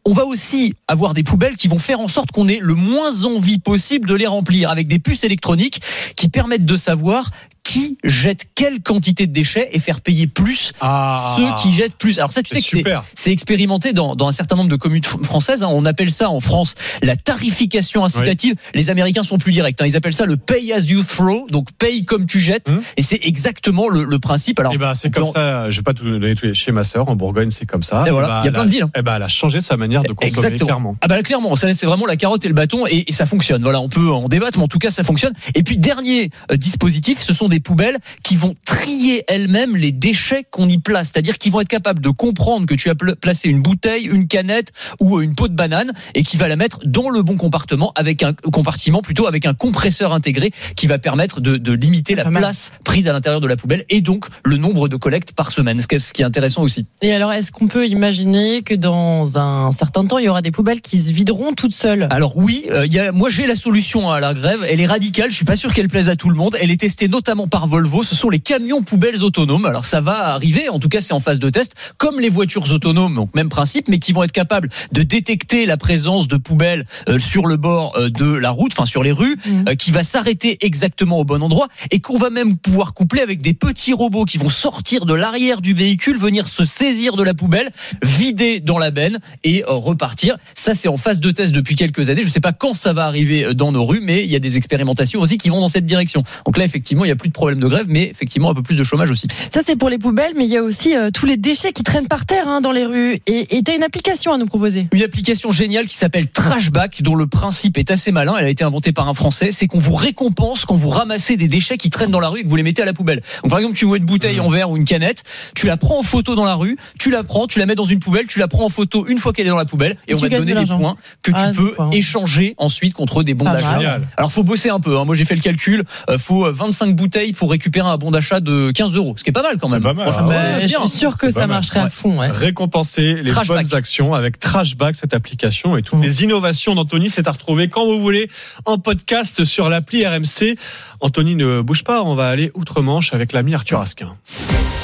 On 0.06 0.14
va 0.14 0.26
aussi 0.26 0.74
avoir 0.88 1.14
des 1.14 1.24
poubelles 1.24 1.56
qui 1.56 1.68
vont 1.68 1.78
faire 1.78 2.00
en 2.00 2.08
sorte 2.08 2.32
qu'on 2.32 2.48
ait 2.48 2.60
le 2.62 2.74
moins 2.74 2.87
envie 3.26 3.60
possible 3.60 4.08
de 4.08 4.16
les 4.16 4.28
remplir 4.28 4.70
avec 4.70 4.88
des 4.88 5.00
puces 5.00 5.24
électroniques 5.24 5.82
qui 6.16 6.30
permettent 6.30 6.66
de 6.66 6.76
savoir 6.76 7.32
qui 7.68 7.98
jette 8.06 8.46
quelle 8.56 8.82
quantité 8.82 9.28
de 9.28 9.34
déchets 9.34 9.68
et 9.74 9.80
faire 9.80 10.00
payer 10.00 10.26
plus 10.26 10.72
Ah. 10.80 11.36
ceux 11.36 11.50
qui 11.62 11.74
jettent 11.76 11.98
plus. 11.98 12.18
Alors 12.18 12.32
ça, 12.32 12.42
tu 12.42 12.50
sais 12.56 12.62
que 12.62 12.90
c'est- 13.14 13.32
expérimenté 13.32 13.92
dans, 13.92 14.16
dans 14.16 14.30
un 14.30 14.32
certain 14.32 14.56
nombre 14.56 14.70
de 14.70 14.78
communes 14.78 15.04
fr- 15.04 15.22
françaises. 15.22 15.64
hein. 15.64 15.68
On 15.72 15.84
appelle 15.84 16.12
ça 16.12 16.30
en 16.30 16.40
France 16.40 16.76
la 17.04 17.18
tarification 17.18 18.06
incitative. 18.06 18.56
Les 18.74 18.90
Américains 18.90 19.24
sont 19.24 19.38
plus 19.38 19.52
directs. 19.52 19.82
hein. 19.82 19.86
Ils 19.86 19.98
appellent 19.98 20.14
ça 20.14 20.26
le 20.26 20.38
pay 20.38 20.72
as 20.72 20.86
you 20.90 21.04
throw, 21.04 21.46
donc 21.50 21.72
paye 21.74 22.06
comme 22.06 22.26
tu 22.26 22.40
jettes. 22.40 22.72
Et 22.96 23.02
c'est 23.02 23.20
exactement 23.24 23.90
le, 23.90 24.06
le 24.06 24.20
principe. 24.20 24.60
Alors, 24.62 24.72
Eh 24.74 24.78
ben, 24.78 24.96
c'est 24.96 25.12
comme 25.14 25.28
ça, 25.34 25.70
je 25.70 25.76
vais 25.78 25.84
pas 25.84 25.94
tout 25.94 26.06
donner 26.06 26.36
chez 26.54 26.72
ma 26.72 26.86
sœur 26.86 27.10
en 27.10 27.16
Bourgogne, 27.18 27.52
c'est 27.52 27.66
comme 27.66 27.84
ça. 27.84 28.06
Et 28.08 28.12
voilà, 28.12 28.28
Eh 28.28 28.32
ben, 28.32 28.42
il 28.44 28.46
y 28.46 28.50
a 28.50 28.52
plein 28.54 28.66
de 28.66 28.70
villes, 28.72 28.84
hein. 28.84 28.92
Eh 28.96 29.02
ben, 29.02 29.16
elle 29.18 29.24
a 29.24 29.28
changé 29.28 29.60
sa 29.60 29.76
manière 29.76 30.04
de 30.04 30.14
consommer, 30.14 30.30
Exactement. 30.30 30.66
clairement. 30.66 30.96
Ah 31.02 31.08
bah 31.08 31.22
clairement, 31.22 31.54
c'est 31.58 31.86
vraiment 31.86 32.06
la 32.06 32.16
carotte 32.16 32.46
et 32.46 32.48
le 32.48 32.54
bâton 32.54 32.88
et, 32.88 33.04
et 33.08 33.12
ça 33.12 33.26
fonctionne. 33.26 33.62
Voilà, 33.62 33.82
on 33.82 33.90
peut 33.90 34.10
en 34.12 34.28
débattre, 34.30 34.58
mais 34.58 34.64
en 34.64 34.68
tout 34.70 34.80
cas 34.80 34.90
ça 34.90 35.04
fonctionne. 35.04 35.34
Et 35.54 35.64
puis 35.64 35.78
dernier 35.78 36.30
euh, 36.52 36.56
dispositif, 36.56 37.22
ce 37.22 37.34
sont 37.34 37.50
des 37.50 37.57
des 37.58 37.62
poubelles 37.62 37.98
qui 38.24 38.36
vont 38.36 38.54
trier 38.66 39.24
elles-mêmes 39.28 39.76
les 39.76 39.92
déchets 39.92 40.44
qu'on 40.52 40.70
y 40.70 40.78
place. 40.78 41.10
C'est-à-dire 41.12 41.40
qu'ils 41.40 41.52
vont 41.52 41.62
être 41.62 41.68
capables 41.68 42.02
de 42.02 42.10
comprendre 42.10 42.68
que 42.68 42.76
tu 42.76 42.90
as 42.92 42.96
pl- 42.96 43.16
placé 43.16 43.50
une 43.50 43.62
bouteille, 43.64 44.06
une 44.06 44.28
canette 44.28 44.72
ou 45.00 45.20
une 45.22 45.34
peau 45.34 45.48
de 45.48 45.56
banane 45.56 45.92
et 46.14 46.22
qui 46.22 46.38
va 46.38 46.48
la 46.48 46.56
mettre 46.56 46.80
dans 46.86 47.10
le 47.10 47.24
bon 47.24 47.36
compartiment 47.36 47.92
avec 47.96 48.22
un 48.22 48.34
compartiment 48.34 49.02
plutôt 49.02 49.26
avec 49.26 49.46
un 49.48 49.56
compresseur 49.56 50.14
intégré 50.14 50.52
qui 50.76 50.86
va 50.86 51.00
permettre 51.00 51.42
de, 51.42 51.58
de 51.58 51.72
limiter 51.74 52.14
la 52.14 52.26
place 52.26 52.72
prise 52.84 53.08
à 53.08 53.14
l'intérieur 53.14 53.42
de 53.42 53.48
la 53.48 53.56
poubelle 53.56 53.86
et 53.90 54.02
donc 54.02 54.26
le 54.46 54.58
nombre 54.58 54.88
de 54.88 54.96
collectes 54.98 55.32
par 55.32 55.52
semaine. 55.52 55.82
Ce 55.82 55.88
qui 55.88 55.96
est- 55.96 56.24
intéressant 56.28 56.62
aussi. 56.62 56.86
Et 57.02 57.14
alors, 57.14 57.32
est-ce 57.34 57.52
qu'on 57.52 57.68
peut 57.68 57.88
imaginer 57.88 58.62
que 58.62 58.74
dans 58.76 59.38
un 59.38 59.72
certain 59.72 60.06
temps, 60.06 60.18
il 60.20 60.26
y 60.26 60.30
aura 60.30 60.42
des 60.42 60.52
poubelles 60.52 60.82
qui 60.82 61.02
se 61.02 61.12
videront 61.14 61.54
toutes 61.54 61.74
seules? 61.74 62.08
Alors 62.12 62.38
oui, 62.38 62.66
euh, 62.70 62.86
il 62.86 62.94
y 62.94 63.00
a, 63.00 63.12
moi 63.12 63.30
j'ai 63.30 63.48
la 63.48 63.56
solution 63.56 64.12
à 64.12 64.20
la 64.20 64.34
grève. 64.34 64.66
Elle 64.70 64.82
est 64.82 64.86
radicale. 64.86 65.30
Je 65.32 65.36
suis 65.36 65.46
pas 65.46 65.56
sûr 65.56 65.74
qu'elle 65.74 65.88
plaise 65.88 66.10
à 66.10 66.16
tout 66.18 66.30
le 66.30 66.36
monde. 66.36 66.56
Elle 66.60 66.70
est 66.70 66.80
testée 66.82 67.08
notamment 67.08 67.47
par 67.48 67.68
Volvo. 67.68 68.04
Ce 68.04 68.16
sont 68.16 68.30
les 68.30 68.40
camions 68.40 68.82
poubelles 68.82 69.24
autonomes. 69.24 69.66
Alors 69.66 69.86
ça 69.86 70.02
va 70.02 70.34
arriver. 70.34 70.70
En 70.70 70.80
tout 70.80 70.90
cas, 70.90 71.02
c'est 71.02 71.14
en 71.14 71.20
phase 71.20 71.40
de 71.40 71.50
test, 71.50 71.74
comme 71.98 72.20
les 72.20 72.30
voitures 72.30 72.72
autonomes. 72.72 73.16
Donc 73.16 73.34
même 73.36 73.50
principe, 73.50 73.88
mais 73.88 74.00
qui 74.00 74.14
vont 74.14 74.24
être 74.24 74.32
capables 74.32 74.70
de 74.92 75.04
détecter 75.04 75.66
la 75.66 75.78
présence 75.78 76.28
de 76.28 76.38
poubelles 76.38 76.86
euh, 77.10 77.20
sur 77.20 77.46
le 77.46 77.58
bord 77.58 77.96
euh, 77.98 78.10
de 78.10 78.26
la 78.26 78.52
route, 78.52 78.72
enfin 78.74 78.86
sur 78.86 79.04
les 79.04 79.12
rues, 79.12 79.38
euh, 79.68 79.76
qui 79.76 79.92
va 79.92 80.04
s'arrêter 80.04 80.58
exactement 80.66 81.20
au 81.20 81.24
bon 81.24 81.42
endroit 81.42 81.68
et 81.92 82.00
qu'on 82.00 82.18
va 82.18 82.30
même 82.30 82.58
pouvoir 82.58 82.94
coupler 82.94 83.22
avec 83.22 83.42
des 83.42 83.54
petits 83.54 83.94
robots 83.94 84.26
qui 84.26 84.38
vont 84.38 84.50
sortir 84.50 85.06
de 85.06 85.14
l'arrière 85.14 85.62
du 85.62 85.74
véhicule, 85.74 86.18
venir 86.18 86.48
se 86.48 86.66
saisir 86.66 87.16
de 87.16 87.24
la 87.24 87.34
poubelle, 87.34 87.70
vider 88.04 88.60
dans 88.60 88.78
la 88.78 88.92
benne 88.92 89.20
et 89.44 89.64
repartir. 89.66 90.38
Ça, 90.56 90.76
c'est 90.76 90.88
en 90.88 90.98
phase 90.98 91.20
de 91.20 91.32
test 91.32 91.52
depuis 91.52 91.76
quelques 91.76 92.10
années. 92.10 92.22
Je 92.22 92.28
ne 92.28 92.32
sais 92.32 92.40
pas 92.40 92.54
quand 92.54 92.74
ça 92.74 92.94
va 92.94 93.06
arriver 93.06 93.54
dans 93.54 93.72
nos 93.72 93.86
rues, 93.86 94.02
mais 94.02 94.24
il 94.24 94.30
y 94.30 94.36
a 94.36 94.40
des 94.40 94.58
expérimentations 94.58 95.20
aussi 95.20 95.38
qui 95.38 95.50
vont 95.50 95.60
dans 95.60 95.68
cette 95.68 95.86
direction. 95.86 96.24
Donc 96.46 96.58
là, 96.58 96.66
effectivement, 96.66 97.06
il 97.06 97.08
n'y 97.08 97.14
a 97.14 97.16
plus 97.16 97.30
de 97.30 97.34
problème 97.38 97.60
de 97.60 97.68
grève, 97.68 97.86
mais 97.88 98.04
effectivement 98.10 98.52
un 98.52 98.54
peu 98.54 98.62
plus 98.64 98.76
de 98.76 98.84
chômage 98.84 99.10
aussi. 99.12 99.28
Ça, 99.54 99.62
c'est 99.66 99.76
pour 99.76 99.90
les 99.90 99.98
poubelles, 99.98 100.34
mais 100.36 100.46
il 100.46 100.52
y 100.52 100.58
a 100.58 100.64
aussi 100.64 100.96
euh, 100.96 101.10
tous 101.14 101.26
les 101.26 101.38
déchets 101.38 101.72
qui 101.72 101.84
traînent 101.84 102.08
par 102.08 102.26
terre 102.26 102.48
hein, 102.48 102.60
dans 102.62 102.72
les 102.72 102.86
rues. 102.86 103.20
Et 103.28 103.46
tu 103.64 103.72
as 103.72 103.76
une 103.76 103.84
application 103.84 104.34
à 104.34 104.38
nous 104.38 104.46
proposer. 104.46 104.88
Une 104.92 105.04
application 105.04 105.52
géniale 105.52 105.88
qui 105.88 105.96
s'appelle 105.96 106.30
Trashback, 106.30 107.02
dont 107.04 107.16
le 107.16 107.28
principe 107.28 107.78
est 107.78 107.92
assez 107.92 108.12
malin. 108.12 108.36
Elle 108.38 108.46
a 108.46 108.50
été 108.50 108.64
inventée 108.64 108.92
par 108.92 109.08
un 109.08 109.14
Français. 109.14 109.52
C'est 109.52 109.68
qu'on 109.68 109.80
vous 109.80 109.96
récompense 109.96 110.66
quand 110.66 110.76
vous 110.76 110.90
ramassez 110.90 111.38
des 111.38 111.48
déchets 111.48 111.78
qui 111.78 111.90
traînent 111.90 112.12
dans 112.12 112.20
la 112.20 112.30
rue 112.30 112.40
et 112.42 112.44
que 112.44 112.50
vous 112.50 112.56
les 112.56 112.64
mettez 112.64 112.82
à 112.82 112.86
la 112.86 112.94
poubelle. 112.94 113.22
Donc, 113.44 113.50
par 113.52 113.60
exemple, 113.60 113.78
tu 113.78 113.86
vois 113.86 113.98
une 113.98 114.06
bouteille 114.06 114.40
en 114.40 114.50
verre 114.50 114.70
ou 114.70 114.78
une 114.78 114.86
canette, 114.86 115.24
tu 115.56 115.68
la 115.68 115.78
prends 115.78 116.00
en 116.00 116.04
photo 116.04 116.36
dans 116.36 116.46
la 116.46 116.56
rue, 116.56 116.78
tu 117.00 117.12
la 117.12 117.24
prends, 117.24 117.48
tu 117.48 117.60
la 117.60 117.66
mets 117.66 117.76
dans 117.76 117.86
une 117.86 118.00
poubelle, 118.00 118.28
tu 118.28 118.40
la 118.40 118.48
prends 118.48 118.66
en 118.66 118.70
photo 118.70 119.06
une 119.08 119.18
fois 119.20 119.34
qu'elle 119.34 119.46
est 119.46 119.50
dans 119.50 119.56
la 119.58 119.66
poubelle 119.66 119.98
et, 120.08 120.12
Et 120.12 120.16
on 120.16 120.18
va 120.18 120.30
te 120.30 120.36
donner 120.36 120.54
de 120.54 120.60
des 120.60 120.66
points 120.66 120.96
que 121.24 121.32
Ah, 121.34 121.52
tu 121.52 121.58
peux 121.58 121.70
d'accord. 121.70 121.90
échanger 121.94 122.56
ensuite 122.58 122.94
contre 122.94 123.24
des 123.24 123.34
bons 123.34 123.46
d'achat. 123.46 123.80
Alors, 124.18 124.32
faut 124.32 124.44
bosser 124.44 124.70
un 124.70 124.80
peu. 124.80 124.98
hein. 124.98 125.06
Moi, 125.06 125.16
j'ai 125.16 125.26
fait 125.26 125.36
le 125.36 125.42
calcul. 125.42 125.84
Euh, 126.10 126.18
faut 126.18 126.46
euh, 126.46 126.52
25 126.52 126.96
bouteilles 126.96 127.17
pour 127.36 127.52
récupérer 127.52 127.88
un 127.88 127.98
bon 127.98 128.12
d'achat 128.12 128.40
de 128.40 128.72
15 128.72 128.96
euros. 128.96 129.16
Ce 129.18 129.24
qui 129.24 129.30
est 129.30 129.34
pas 129.34 129.42
mal 129.42 129.58
quand 129.60 129.70
même. 129.70 129.82
pas 129.82 129.94
mal, 129.94 130.12
Franchement, 130.12 130.32
hein. 130.32 130.60
je 130.62 130.68
suis 130.68 130.88
sûr 130.90 131.18
que 131.18 131.30
ça 131.32 131.42
mal. 131.42 131.50
marcherait 131.50 131.80
à 131.82 131.90
fond. 131.90 132.20
ouais. 132.20 132.30
Récompenser 132.30 133.16
les 133.22 133.32
bonnes 133.48 133.74
actions 133.76 134.14
avec 134.14 134.40
Trashback, 134.40 134.96
cette 134.96 135.14
application 135.14 135.76
et 135.78 135.82
Mm. 135.82 135.84
toutes 135.84 136.04
les 136.04 136.24
innovations 136.24 136.76
d'Anthony, 136.76 137.10
c'est 137.10 137.28
à 137.28 137.32
retrouver 137.32 137.68
quand 137.70 137.86
vous 137.86 138.00
voulez 138.02 138.30
en 138.66 138.78
podcast 138.78 139.44
sur 139.44 139.70
l'appli 139.70 140.06
RMC. 140.06 140.56
Anthony 141.00 141.36
ne 141.36 141.62
bouge 141.62 141.84
pas, 141.84 142.02
on 142.04 142.16
va 142.16 142.28
aller 142.30 142.52
outre-Manche 142.56 143.14
avec 143.14 143.34
l'ami 143.34 143.54
Arthur 143.54 143.80
Asquin. 143.80 144.16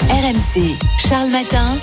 RMC, 0.09 0.77
Charles 1.07 1.29
Matin, 1.29 1.75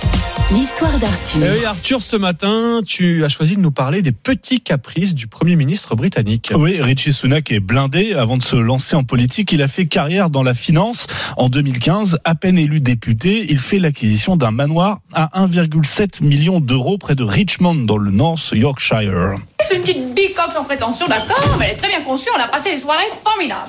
l'histoire 0.52 0.98
d'Arthur. 0.98 1.40
Eh 1.44 1.58
oui, 1.58 1.64
Arthur, 1.64 2.02
ce 2.02 2.16
matin, 2.16 2.80
tu 2.84 3.24
as 3.24 3.28
choisi 3.28 3.56
de 3.56 3.60
nous 3.60 3.70
parler 3.70 4.02
des 4.02 4.12
petits 4.12 4.60
caprices 4.60 5.14
du 5.14 5.26
Premier 5.26 5.56
ministre 5.56 5.94
britannique. 5.94 6.52
Oui, 6.56 6.80
Richie 6.80 7.12
Sunak 7.12 7.52
est 7.52 7.60
blindé. 7.60 8.14
Avant 8.14 8.36
de 8.36 8.42
se 8.42 8.56
lancer 8.56 8.96
en 8.96 9.04
politique, 9.04 9.52
il 9.52 9.62
a 9.62 9.68
fait 9.68 9.86
carrière 9.86 10.30
dans 10.30 10.42
la 10.42 10.54
finance. 10.54 11.06
En 11.36 11.48
2015, 11.48 12.18
à 12.24 12.34
peine 12.34 12.58
élu 12.58 12.80
député, 12.80 13.46
il 13.50 13.58
fait 13.58 13.78
l'acquisition 13.78 14.36
d'un 14.36 14.50
manoir 14.50 15.00
à 15.12 15.46
1,7 15.46 16.22
million 16.24 16.60
d'euros 16.60 16.98
près 16.98 17.14
de 17.14 17.22
Richmond, 17.22 17.74
dans 17.74 17.98
le 17.98 18.10
North 18.10 18.50
Yorkshire. 18.52 19.36
C'est 19.68 19.76
une 19.76 19.82
petite 19.82 20.14
bicoque 20.14 20.52
sans 20.52 20.64
prétention, 20.64 21.06
d'accord, 21.06 21.56
mais 21.58 21.66
elle 21.66 21.72
est 21.72 21.76
très 21.76 21.88
bien 21.88 22.00
conçue, 22.02 22.28
on 22.36 22.40
a 22.40 22.48
passé 22.48 22.72
des 22.72 22.78
soirées 22.78 23.04
formidables. 23.22 23.60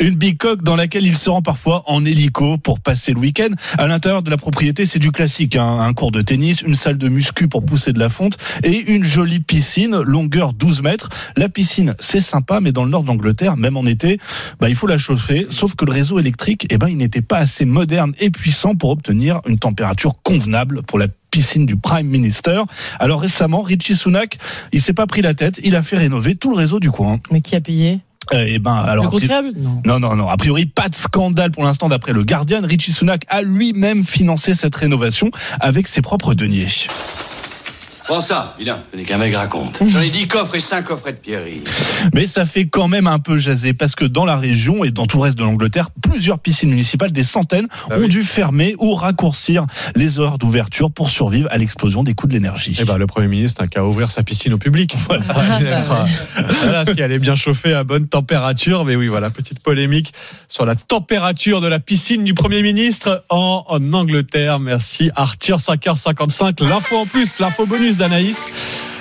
Une 0.00 0.14
bicoque 0.14 0.62
dans 0.62 0.74
laquelle 0.76 1.04
il 1.06 1.16
se 1.16 1.30
rend 1.30 1.42
parfois 1.42 1.82
en 1.86 2.04
hélico 2.04 2.58
pour 2.58 2.80
passer 2.80 3.12
le 3.12 3.18
week-end. 3.20 3.50
À 3.78 3.86
l'intérieur 3.86 4.22
de 4.22 4.30
la 4.30 4.36
propriété, 4.36 4.86
c'est 4.86 4.98
du 4.98 5.12
classique. 5.12 5.56
hein. 5.56 5.78
Un 5.80 5.92
cours 5.92 6.10
de 6.12 6.22
tennis, 6.22 6.62
une 6.62 6.74
salle 6.74 6.98
de 6.98 7.08
muscu 7.08 7.46
pour 7.48 7.64
pousser 7.64 7.92
de 7.92 7.98
la 7.98 8.08
fonte 8.08 8.36
et 8.62 8.90
une 8.92 9.04
jolie 9.04 9.40
piscine, 9.40 9.96
longueur 10.00 10.52
12 10.54 10.82
mètres. 10.82 11.08
La 11.36 11.48
piscine, 11.48 11.94
c'est 12.00 12.20
sympa, 12.20 12.60
mais 12.60 12.72
dans 12.72 12.84
le 12.84 12.90
nord 12.90 13.02
de 13.02 13.08
l'Angleterre, 13.08 13.56
même 13.56 13.76
en 13.76 13.86
été, 13.86 14.18
bah, 14.60 14.68
il 14.68 14.74
faut 14.76 14.86
la 14.86 14.98
chauffer. 14.98 15.46
Sauf 15.50 15.74
que 15.74 15.84
le 15.84 15.92
réseau 15.92 16.18
électrique, 16.18 16.66
eh 16.70 16.78
ben, 16.78 16.88
il 16.88 16.96
n'était 16.96 17.22
pas 17.22 17.38
assez 17.38 17.64
moderne 17.64 18.12
et 18.18 18.30
puissant 18.30 18.74
pour 18.74 18.90
obtenir 18.90 19.40
une 19.46 19.58
température 19.58 20.14
convenable 20.22 20.82
pour 20.82 20.98
la 20.98 21.06
piscine 21.08 21.23
du 21.66 21.76
Prime 21.76 22.06
Minister. 22.06 22.62
Alors 23.00 23.20
récemment, 23.20 23.62
Richie 23.62 23.96
Sunak, 23.96 24.38
il 24.72 24.80
s'est 24.80 24.92
pas 24.92 25.06
pris 25.06 25.20
la 25.20 25.34
tête, 25.34 25.58
il 25.64 25.74
a 25.74 25.82
fait 25.82 25.96
rénover 25.96 26.36
tout 26.36 26.50
le 26.50 26.56
réseau 26.56 26.78
du 26.78 26.90
coin. 26.90 27.18
Mais 27.32 27.40
qui 27.40 27.56
a 27.56 27.60
payé? 27.60 28.00
Euh, 28.32 28.44
eh 28.48 28.58
ben, 28.58 28.72
alors, 28.74 29.04
Le 29.04 29.08
a 29.08 29.10
priori- 29.10 29.28
contribuable? 29.28 29.52
Non. 29.58 29.82
non, 29.84 29.98
non, 30.00 30.16
non. 30.16 30.28
A 30.28 30.36
priori, 30.36 30.64
pas 30.64 30.88
de 30.88 30.94
scandale 30.94 31.50
pour 31.50 31.64
l'instant 31.64 31.88
d'après 31.88 32.12
le 32.12 32.24
Guardian. 32.24 32.60
Richie 32.62 32.92
Sunak 32.92 33.24
a 33.28 33.42
lui-même 33.42 34.04
financé 34.04 34.54
cette 34.54 34.74
rénovation 34.76 35.30
avec 35.60 35.88
ses 35.88 36.00
propres 36.02 36.34
deniers. 36.34 36.68
Prends 38.06 38.20
ça, 38.20 38.54
vilain. 38.58 38.80
Ce 38.92 38.98
n'est 38.98 39.04
qu'un 39.04 39.16
mec 39.16 39.34
raconte. 39.34 39.82
J'en 39.88 40.00
ai 40.00 40.10
10 40.10 40.28
coffres 40.28 40.54
et 40.54 40.60
5 40.60 40.82
coffrets 40.82 41.12
de 41.12 41.18
pierreries. 41.18 41.64
Mais 42.12 42.26
ça 42.26 42.44
fait 42.44 42.66
quand 42.66 42.86
même 42.86 43.06
un 43.06 43.18
peu 43.18 43.38
jaser 43.38 43.72
parce 43.72 43.94
que 43.94 44.04
dans 44.04 44.26
la 44.26 44.36
région 44.36 44.84
et 44.84 44.90
dans 44.90 45.06
tout 45.06 45.16
le 45.16 45.22
reste 45.22 45.38
de 45.38 45.42
l'Angleterre, 45.42 45.88
plusieurs 46.02 46.38
piscines 46.38 46.68
municipales, 46.68 47.12
des 47.12 47.24
centaines, 47.24 47.66
ont 47.90 48.06
dû 48.06 48.22
fermer 48.22 48.74
ou 48.78 48.94
raccourcir 48.94 49.64
les 49.94 50.18
heures 50.18 50.36
d'ouverture 50.36 50.90
pour 50.90 51.08
survivre 51.08 51.48
à 51.50 51.56
l'explosion 51.56 52.02
des 52.02 52.12
coûts 52.12 52.26
de 52.26 52.34
l'énergie. 52.34 52.76
Eh 52.78 52.84
ben, 52.84 52.98
le 52.98 53.06
Premier 53.06 53.28
ministre 53.28 53.62
n'a 53.62 53.68
qu'à 53.68 53.82
ouvrir 53.82 54.10
sa 54.10 54.22
piscine 54.22 54.52
au 54.52 54.58
public. 54.58 54.96
Voilà, 55.06 55.58
Voilà, 56.62 56.86
si 56.86 57.00
elle 57.00 57.12
est 57.12 57.18
bien 57.18 57.36
chauffée 57.36 57.74
à 57.74 57.84
bonne 57.84 58.08
température. 58.08 58.84
Mais 58.84 58.96
oui, 58.96 59.08
voilà, 59.08 59.30
petite 59.30 59.60
polémique 59.60 60.12
sur 60.48 60.66
la 60.66 60.74
température 60.74 61.60
de 61.60 61.68
la 61.68 61.78
piscine 61.78 62.24
du 62.24 62.34
Premier 62.34 62.62
ministre 62.62 63.24
en, 63.28 63.64
en 63.68 63.92
Angleterre. 63.92 64.58
Merci 64.58 65.10
Arthur, 65.14 65.58
5h55. 65.58 66.66
L'info 66.66 66.96
en 66.96 67.06
plus, 67.06 67.38
l'info 67.38 67.66
bonus 67.66 67.93
d'Anaïs. 67.96 68.48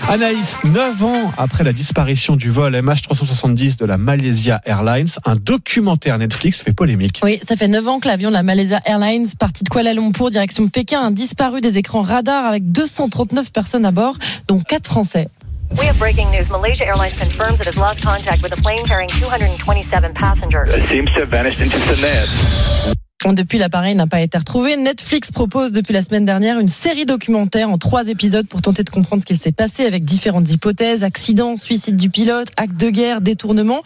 Anaïs, 0.09 0.59
9 0.65 1.05
ans 1.05 1.31
après 1.37 1.63
la 1.63 1.71
disparition 1.71 2.35
du 2.35 2.49
vol 2.49 2.75
MH370 2.75 3.77
de 3.77 3.85
la 3.85 3.97
Malaysia 3.97 4.59
Airlines, 4.65 5.07
un 5.25 5.35
documentaire 5.35 6.17
Netflix 6.17 6.61
fait 6.61 6.73
polémique. 6.73 7.21
Oui, 7.23 7.39
ça 7.47 7.55
fait 7.55 7.69
9 7.69 7.87
ans 7.87 7.99
que 7.99 8.07
l'avion 8.07 8.29
de 8.29 8.33
la 8.33 8.43
Malaysia 8.43 8.81
Airlines, 8.85 9.29
parti 9.39 9.63
de 9.63 9.69
Kuala 9.69 9.93
Lumpur, 9.93 10.29
direction 10.29 10.67
Pékin, 10.67 11.01
a 11.01 11.11
disparu 11.11 11.61
des 11.61 11.77
écrans 11.77 12.01
radars 12.01 12.45
avec 12.45 12.71
239 12.71 13.51
personnes 13.51 13.85
à 13.85 13.91
bord, 13.91 14.17
dont 14.47 14.59
4 14.59 14.85
Français. 14.85 15.29
We 15.77 15.87
have 15.87 15.97
breaking 15.97 16.29
news. 16.31 16.45
Malaysia 16.51 16.85
Airlines 16.85 17.15
confirms 17.17 17.59
it 17.59 17.67
has 17.67 17.77
lost 17.77 18.03
contact 18.03 18.43
with 18.43 18.53
a 18.53 18.61
plane 18.61 18.83
carrying 18.85 19.09
227 19.09 20.13
passengers. 20.13 20.69
It 20.69 20.85
seems 20.85 21.11
to 21.13 21.21
have 21.21 21.29
vanished 21.29 21.61
into 21.61 21.77
thin 21.79 22.03
air. 22.03 22.93
Depuis, 23.31 23.57
l'appareil 23.57 23.95
n'a 23.95 24.05
pas 24.05 24.19
été 24.19 24.37
retrouvé. 24.37 24.75
Netflix 24.75 25.31
propose 25.31 25.71
depuis 25.71 25.93
la 25.93 26.01
semaine 26.01 26.25
dernière 26.25 26.59
une 26.59 26.67
série 26.67 27.05
documentaire 27.05 27.69
en 27.69 27.77
trois 27.77 28.07
épisodes 28.09 28.45
pour 28.47 28.61
tenter 28.61 28.83
de 28.83 28.89
comprendre 28.89 29.21
ce 29.21 29.25
qui 29.25 29.37
s'est 29.37 29.53
passé 29.53 29.85
avec 29.85 30.03
différentes 30.03 30.51
hypothèses, 30.51 31.03
accidents, 31.03 31.55
suicide 31.55 31.95
du 31.95 32.09
pilote, 32.09 32.49
acte 32.57 32.75
de 32.75 32.89
guerre, 32.89 33.21
détournement. 33.21 33.81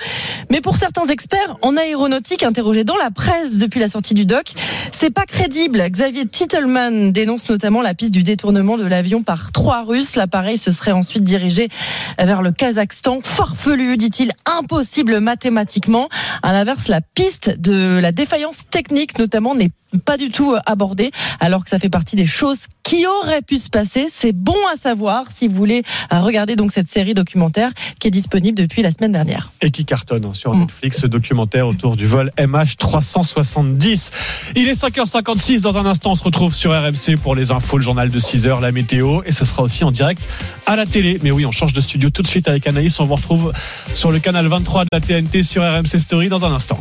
Mais 0.49 0.59
pour 0.59 0.75
certains 0.75 1.05
experts 1.07 1.55
en 1.61 1.77
aéronautique 1.77 2.43
interrogés 2.43 2.83
dans 2.83 2.97
la 2.97 3.11
presse 3.11 3.57
depuis 3.57 3.79
la 3.79 3.87
sortie 3.87 4.15
du 4.15 4.25
doc, 4.25 4.53
c'est 4.91 5.11
pas 5.11 5.25
crédible. 5.25 5.83
Xavier 5.87 6.25
Titelman 6.25 7.11
dénonce 7.11 7.49
notamment 7.49 7.81
la 7.81 7.93
piste 7.93 8.11
du 8.11 8.23
détournement 8.23 8.75
de 8.75 8.85
l'avion 8.85 9.21
par 9.21 9.51
trois 9.51 9.83
Russes. 9.83 10.15
L'appareil 10.15 10.57
se 10.57 10.71
serait 10.71 10.91
ensuite 10.91 11.23
dirigé 11.23 11.69
vers 12.17 12.41
le 12.41 12.51
Kazakhstan. 12.51 13.19
Farfelu, 13.21 13.97
dit-il, 13.97 14.31
impossible 14.45 15.19
mathématiquement. 15.19 16.09
À 16.41 16.53
l'inverse, 16.53 16.87
la 16.87 17.01
piste 17.01 17.49
de 17.59 17.99
la 17.99 18.11
défaillance 18.11 18.63
technique, 18.71 19.13
notamment, 19.27 19.55
n'est 19.55 19.71
pas 20.05 20.15
du 20.15 20.31
tout 20.31 20.53
euh, 20.53 20.59
abordée, 20.65 21.11
alors 21.41 21.63
que 21.63 21.69
ça 21.69 21.79
fait 21.79 21.89
partie 21.89 22.15
des 22.15 22.25
choses 22.25 22.59
qui 22.83 23.05
auraient 23.05 23.41
pu 23.41 23.57
se 23.57 23.69
passer. 23.69 24.07
C'est 24.09 24.31
bon 24.31 24.55
à 24.73 24.77
savoir 24.77 25.25
si 25.35 25.49
vous 25.49 25.55
voulez 25.55 25.83
euh, 26.13 26.21
regarder 26.21 26.55
donc 26.55 26.71
cette 26.71 26.87
série 26.87 27.13
documentaire 27.13 27.71
qui 27.99 28.07
est 28.07 28.11
disponible 28.11 28.57
depuis 28.57 28.81
la 28.81 28.91
semaine 28.91 29.11
dernière. 29.11 29.51
et 29.61 29.69
qui 29.69 29.83
cartonne 29.83 30.23
hein, 30.23 30.33
sur. 30.33 30.55
Netflix, 30.55 31.01
ce 31.01 31.07
documentaire 31.07 31.67
autour 31.67 31.97
du 31.97 32.05
vol 32.05 32.31
MH370. 32.37 34.11
Il 34.55 34.69
est 34.69 34.81
5h56, 34.81 35.61
dans 35.61 35.77
un 35.77 35.85
instant 35.85 36.11
on 36.11 36.15
se 36.15 36.23
retrouve 36.23 36.55
sur 36.55 36.71
RMC 36.71 37.17
pour 37.21 37.35
les 37.35 37.51
infos, 37.51 37.77
le 37.77 37.83
journal 37.83 38.09
de 38.09 38.19
6h, 38.19 38.61
la 38.61 38.71
météo, 38.71 39.21
et 39.25 39.33
ce 39.33 39.43
sera 39.43 39.61
aussi 39.63 39.83
en 39.83 39.91
direct 39.91 40.25
à 40.65 40.77
la 40.77 40.85
télé. 40.85 41.19
Mais 41.21 41.31
oui, 41.31 41.45
on 41.45 41.51
change 41.51 41.73
de 41.73 41.81
studio 41.81 42.09
tout 42.09 42.21
de 42.21 42.27
suite 42.27 42.47
avec 42.47 42.65
Anaïs, 42.65 42.97
on 43.01 43.03
vous 43.03 43.15
retrouve 43.15 43.51
sur 43.91 44.09
le 44.09 44.19
canal 44.19 44.47
23 44.47 44.85
de 44.85 44.89
la 44.93 45.01
TNT 45.01 45.43
sur 45.43 45.63
RMC 45.63 45.99
Story 45.99 46.29
dans 46.29 46.45
un 46.45 46.53
instant. 46.53 46.79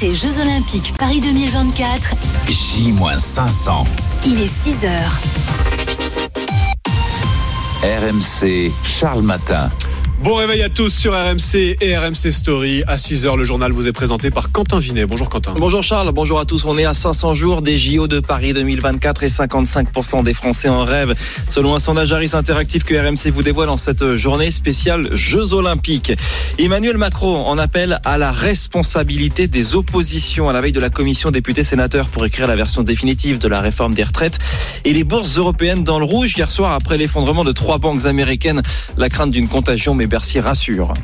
RMC 0.00 0.14
Jeux 0.14 0.40
Olympiques 0.40 0.94
Paris 0.96 1.20
2024, 1.20 2.14
J-500. 2.46 3.84
il 4.26 4.40
est 4.40 4.46
6 4.46 4.84
heures. 4.84 5.20
RMC 7.82 8.72
Charles 8.84 9.22
Matin. 9.22 9.70
Bon 10.20 10.34
réveil 10.34 10.62
à 10.62 10.68
tous 10.68 10.90
sur 10.90 11.12
RMC 11.12 11.76
et 11.80 11.96
RMC 11.96 12.32
Story. 12.32 12.82
À 12.88 12.96
6h, 12.96 13.36
le 13.36 13.44
journal 13.44 13.70
vous 13.70 13.86
est 13.86 13.92
présenté 13.92 14.32
par 14.32 14.50
Quentin 14.50 14.80
Vinet. 14.80 15.06
Bonjour 15.06 15.28
Quentin. 15.28 15.54
Bonjour 15.56 15.84
Charles, 15.84 16.10
bonjour 16.10 16.40
à 16.40 16.44
tous. 16.44 16.64
On 16.64 16.76
est 16.76 16.84
à 16.84 16.92
500 16.92 17.34
jours 17.34 17.62
des 17.62 17.78
JO 17.78 18.08
de 18.08 18.18
Paris 18.18 18.52
2024 18.52 19.22
et 19.22 19.28
55% 19.28 20.24
des 20.24 20.34
Français 20.34 20.68
en 20.68 20.82
rêvent. 20.84 21.14
Selon 21.48 21.76
un 21.76 21.78
sondage 21.78 22.12
Harris 22.12 22.32
Interactif 22.34 22.82
que 22.82 22.96
RMC 22.96 23.30
vous 23.32 23.44
dévoile 23.44 23.68
en 23.68 23.76
cette 23.76 24.16
journée 24.16 24.50
spéciale 24.50 25.08
Jeux 25.12 25.54
Olympiques. 25.54 26.12
Emmanuel 26.58 26.98
Macron 26.98 27.36
en 27.46 27.56
appelle 27.56 28.00
à 28.04 28.18
la 28.18 28.32
responsabilité 28.32 29.46
des 29.46 29.76
oppositions 29.76 30.48
à 30.48 30.52
la 30.52 30.60
veille 30.60 30.72
de 30.72 30.80
la 30.80 30.90
commission 30.90 31.30
députés 31.30 31.62
sénateurs 31.62 32.08
pour 32.08 32.26
écrire 32.26 32.48
la 32.48 32.56
version 32.56 32.82
définitive 32.82 33.38
de 33.38 33.46
la 33.46 33.60
réforme 33.60 33.94
des 33.94 34.02
retraites 34.02 34.40
et 34.84 34.92
les 34.92 35.04
bourses 35.04 35.38
européennes 35.38 35.84
dans 35.84 36.00
le 36.00 36.04
rouge 36.04 36.36
hier 36.36 36.50
soir 36.50 36.72
après 36.72 36.96
l'effondrement 36.96 37.44
de 37.44 37.52
trois 37.52 37.78
banques 37.78 38.06
américaines. 38.06 38.62
La 38.96 39.08
crainte 39.08 39.30
d'une 39.30 39.46
contagion, 39.46 39.94
mais 39.94 40.07
Bercy 40.08 40.40
rassure. 40.40 40.94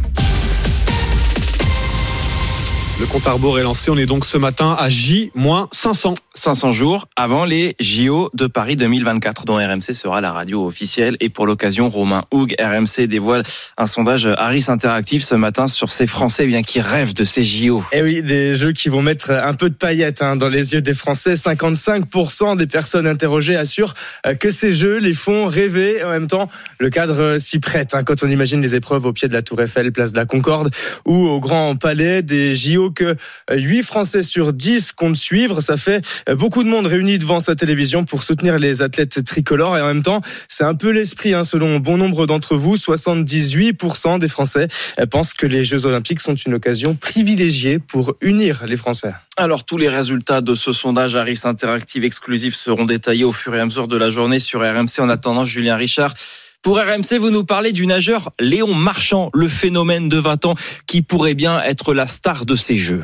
Le 2.99 3.07
compte 3.07 3.27
à 3.27 3.33
rebours 3.33 3.59
est 3.59 3.63
lancé. 3.63 3.91
On 3.91 3.99
est 3.99 4.07
donc 4.07 4.25
ce 4.25 4.39
matin 4.39 4.75
à 4.79 4.89
J-500. 4.89 6.15
500 6.37 6.73
jours 6.73 7.07
avant 7.15 7.45
les 7.45 7.77
JO 7.79 8.29
de 8.35 8.47
Paris 8.47 8.77
2024, 8.77 9.45
dont 9.45 9.55
RMC 9.55 9.95
sera 9.95 10.21
la 10.21 10.33
radio 10.33 10.67
officielle. 10.67 11.17
Et 11.21 11.29
pour 11.29 11.47
l'occasion, 11.47 11.89
Romain 11.89 12.25
Houg, 12.33 12.55
RMC 12.61 13.07
dévoile 13.07 13.45
un 13.79 13.87
sondage 13.87 14.27
Harris 14.27 14.65
Interactif 14.69 15.23
ce 15.23 15.37
matin 15.37 15.69
sur 15.69 15.93
ces 15.93 16.09
Français 16.09 16.45
eh 16.45 16.47
bien 16.49 16.63
qui 16.63 16.81
rêvent 16.81 17.15
de 17.15 17.23
ces 17.23 17.45
JO. 17.45 17.85
Eh 17.93 18.03
oui, 18.03 18.23
des 18.23 18.57
jeux 18.57 18.73
qui 18.73 18.89
vont 18.89 19.01
mettre 19.01 19.31
un 19.31 19.55
peu 19.55 19.71
de 19.71 19.75
paillettes 19.75 20.23
hein, 20.23 20.35
dans 20.35 20.49
les 20.49 20.73
yeux 20.73 20.83
des 20.83 20.95
Français. 20.95 21.35
55% 21.35 22.57
des 22.57 22.67
personnes 22.67 23.07
interrogées 23.07 23.57
assurent 23.57 23.95
euh, 24.27 24.35
que 24.35 24.51
ces 24.51 24.73
jeux 24.73 24.99
les 24.99 25.15
font 25.15 25.47
rêver. 25.47 26.03
En 26.03 26.11
même 26.11 26.27
temps, 26.27 26.49
le 26.81 26.91
cadre 26.91 27.39
s'y 27.39 27.61
prête. 27.61 27.95
Hein, 27.95 28.03
quand 28.03 28.25
on 28.25 28.29
imagine 28.29 28.61
les 28.61 28.75
épreuves 28.75 29.07
au 29.07 29.13
pied 29.13 29.29
de 29.29 29.33
la 29.33 29.43
Tour 29.43 29.61
Eiffel, 29.63 29.93
place 29.93 30.13
de 30.13 30.19
la 30.19 30.27
Concorde 30.27 30.71
ou 31.07 31.15
au 31.29 31.39
Grand 31.39 31.77
Palais, 31.77 32.23
des 32.23 32.57
JO 32.57 32.91
que 32.91 33.15
8 33.53 33.83
Français 33.85 34.23
sur 34.23 34.53
10 34.53 34.93
comptent 34.93 35.17
suivre. 35.17 35.61
Ça 35.61 35.77
fait 35.77 36.05
beaucoup 36.33 36.65
de 36.65 36.69
monde 36.69 36.87
réuni 36.87 37.19
devant 37.19 37.39
sa 37.39 37.55
télévision 37.55 38.05
pour 38.05 38.23
soutenir 38.23 38.59
les 38.59 38.83
athlètes 38.83 39.25
tricolores 39.25 39.79
et 39.79 39.81
en 39.81 39.87
même 39.87 40.03
temps, 40.03 40.21
c'est 40.49 40.65
un 40.65 40.75
peu 40.75 40.91
l'esprit, 40.91 41.35
hein, 41.35 41.45
selon 41.45 41.79
bon 41.79 41.97
nombre 41.97 42.27
d'entre 42.27 42.57
vous, 42.57 42.77
78% 42.77 44.19
des 44.19 44.29
Français 44.29 44.69
pensent 45.11 45.35
que 45.35 45.47
les 45.47 45.65
Jeux 45.65 45.87
Olympiques 45.87 46.21
sont 46.21 46.35
une 46.35 46.55
occasion 46.55 46.95
privilégiée 46.95 47.79
pour 47.79 48.15
unir 48.21 48.65
les 48.67 48.77
Français. 48.77 49.13
Alors 49.37 49.65
tous 49.65 49.79
les 49.79 49.89
résultats 49.89 50.41
de 50.41 50.55
ce 50.55 50.73
sondage 50.73 51.17
Harris 51.17 51.41
Interactive 51.45 52.05
exclusif 52.05 52.55
seront 52.55 52.85
détaillés 52.85 53.25
au 53.25 53.33
fur 53.33 53.55
et 53.55 53.61
à 53.61 53.65
mesure 53.65 53.89
de 53.89 53.97
la 53.97 54.11
journée 54.11 54.41
sur 54.41 54.61
RMC. 54.61 55.01
En 55.01 55.09
attendant, 55.09 55.45
Julien 55.45 55.77
Richard. 55.77 56.15
Pour 56.63 56.79
RMC, 56.79 57.19
vous 57.19 57.31
nous 57.31 57.45
parlez 57.45 57.73
du 57.73 57.87
nageur 57.87 58.33
Léon 58.41 58.75
Marchand, 58.75 59.29
le 59.35 59.49
phénomène 59.49 60.09
de 60.09 60.17
20 60.17 60.47
ans 60.47 60.55
qui 60.87 61.03
pourrait 61.03 61.35
bien 61.35 61.61
être 61.63 61.93
la 61.93 62.07
star 62.07 62.47
de 62.47 62.57
ces 62.57 62.79
Jeux. 62.79 63.03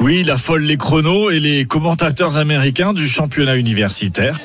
Oui, 0.00 0.22
la 0.22 0.36
folle 0.36 0.62
les 0.62 0.76
chronos 0.76 1.30
et 1.30 1.40
les 1.40 1.64
commentateurs 1.64 2.36
américains 2.36 2.92
du 2.92 3.08
championnat 3.08 3.56
universitaire. 3.56 4.38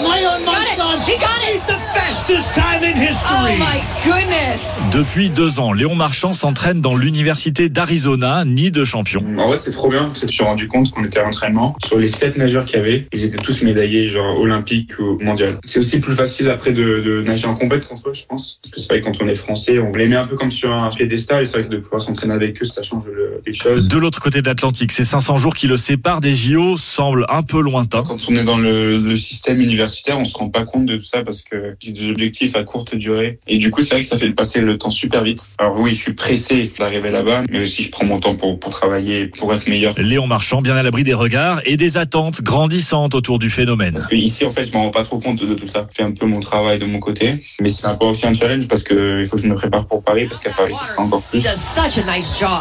Depuis 4.94 5.30
deux 5.30 5.60
ans, 5.60 5.74
Léon 5.74 5.96
Marchand 5.96 6.34
s'entraîne 6.34 6.82
dans 6.82 6.96
l'université 6.96 7.70
d'Arizona, 7.70 8.46
nid 8.46 8.72
de 8.72 8.84
champion. 8.84 9.24
En 9.40 9.48
vrai, 9.48 9.58
c'est 9.58 9.72
trop 9.72 9.90
bien. 9.90 10.12
Je 10.20 10.26
me 10.26 10.32
suis 10.32 10.44
rendu 10.44 10.68
compte 10.68 10.92
qu'on 10.92 11.04
était 11.04 11.20
à 11.20 11.24
l'entraînement. 11.24 11.76
Sur 11.84 11.98
les 11.98 12.08
sept 12.08 12.38
nageurs 12.38 12.66
qu'il 12.66 12.78
y 12.78 12.80
avait, 12.80 13.08
ils 13.12 13.24
étaient 13.24 13.38
tous 13.38 13.62
médaillés, 13.64 14.10
genre 14.10 14.40
olympique 14.40 15.00
ou 15.00 15.18
mondial. 15.22 15.58
C'est 15.66 15.80
aussi 15.80 16.00
plus 16.00 16.14
facile 16.14 16.50
après 16.50 16.74
de, 16.74 17.00
de 17.00 17.24
nager 17.24 17.48
en 17.48 17.56
compète 17.56 17.86
contre 17.86 18.10
eux, 18.10 18.14
je 18.14 18.26
pense. 18.26 18.60
Parce 18.62 18.76
que 18.76 18.80
c'est 18.82 18.88
vrai 18.88 19.02
que 19.02 19.06
quand 19.06 19.24
on 19.24 19.28
est 19.28 19.36
français, 19.36 19.80
on 19.80 19.92
les 19.94 20.08
met 20.08 20.16
un 20.16 20.28
peu 20.28 20.36
comme 20.36 20.52
sur 20.52 20.72
un 20.72 20.90
piédestal. 20.90 21.44
Et 21.44 21.46
c'est 21.46 21.54
vrai 21.54 21.64
que 21.64 21.70
de 21.70 21.78
pouvoir 21.78 22.02
s'entraîner 22.02 22.34
avec 22.34 22.62
eux, 22.62 22.66
ça 22.66 22.84
change 22.84 23.06
le, 23.08 23.42
quelque 23.44 23.56
chose. 23.56 23.88
De 23.88 23.98
l'autre 23.98 24.20
côté 24.20 24.42
de 24.42 24.48
l'Atlantique, 24.48 24.92
ces 24.92 25.06
500 25.06 25.38
jours 25.38 25.56
qui 25.56 25.68
le 25.68 25.78
séparent 25.78 26.22
des 26.22 26.36
JO 26.36 26.78
semblent 26.78 27.26
un 27.30 27.42
peu 27.42 27.62
lointains. 27.62 28.04
Quand 28.08 28.20
on 28.30 28.36
est 28.36 28.44
dans 28.44 28.58
le, 28.58 28.98
le 28.98 29.16
système 29.16 29.60
universitaire, 29.60 30.20
on 30.20 30.26
se 30.26 30.38
rend 30.38 30.50
pas 30.50 30.64
compte 30.64 30.86
de 30.86 30.98
tout 30.98 31.04
ça 31.04 31.24
parce 31.24 31.42
que 31.42 31.76
j'ai 31.80 32.11
objectifs 32.12 32.56
à 32.56 32.64
courte 32.64 32.96
durée. 32.96 33.40
Et 33.48 33.58
du 33.58 33.72
coup, 33.72 33.82
c'est 33.82 33.96
vrai 33.96 34.02
que 34.02 34.08
ça 34.08 34.18
fait 34.18 34.30
passer 34.32 34.62
le 34.62 34.78
temps 34.78 34.92
super 34.92 35.24
vite. 35.24 35.50
Alors 35.58 35.80
oui, 35.80 35.92
je 35.96 36.02
suis 36.02 36.14
pressé 36.14 36.72
d'arriver 36.78 37.12
là-bas, 37.12 37.44
mais 37.50 37.64
aussi 37.64 37.84
je 37.84 37.92
prends 37.92 38.06
mon 38.06 38.20
temps 38.20 38.36
pour, 38.36 38.60
pour 38.60 38.72
travailler, 38.72 39.28
pour 39.28 39.54
être 39.54 39.68
meilleur. 39.68 39.94
Léon 39.98 40.28
Marchand, 40.28 40.62
bien 40.62 40.76
à 40.76 40.84
l'abri 40.84 41.04
des 41.04 41.14
regards 41.14 41.62
et 41.66 41.78
des 41.78 41.98
attentes 41.98 42.42
grandissantes 42.42 43.16
autour 43.16 43.40
du 43.40 43.50
phénomène. 43.50 43.94
Parce 43.94 44.08
que 44.08 44.16
ici, 44.16 44.46
en 44.46 44.52
fait, 44.52 44.66
je 44.66 44.74
m'en 44.74 44.84
rends 44.84 44.92
pas 44.92 45.04
trop 45.04 45.20
compte 45.20 45.44
de 45.44 45.54
tout 45.54 45.68
ça. 45.68 45.88
Je 45.92 45.98
fais 45.98 46.04
un 46.04 46.12
peu 46.12 46.26
mon 46.26 46.40
travail 46.40 46.80
de 46.80 46.86
mon 46.86 47.00
côté, 47.00 47.44
mais 47.60 47.70
c'est 47.70 47.86
un 47.86 47.96
peu 47.96 48.06
aussi 48.06 48.26
un 48.26 48.34
challenge 48.34 48.68
parce 48.68 48.84
que 48.84 49.22
il 49.22 49.26
faut 49.26 49.38
que 49.38 49.44
je 49.44 49.48
me 49.48 49.56
prépare 49.56 49.86
pour 49.88 50.04
Paris, 50.04 50.28
parce 50.28 50.40
qu'à 50.40 50.52
Paris, 50.52 50.74
ce 50.80 50.94
sera 50.94 51.04
encore 51.04 51.22
plus. 51.24 51.42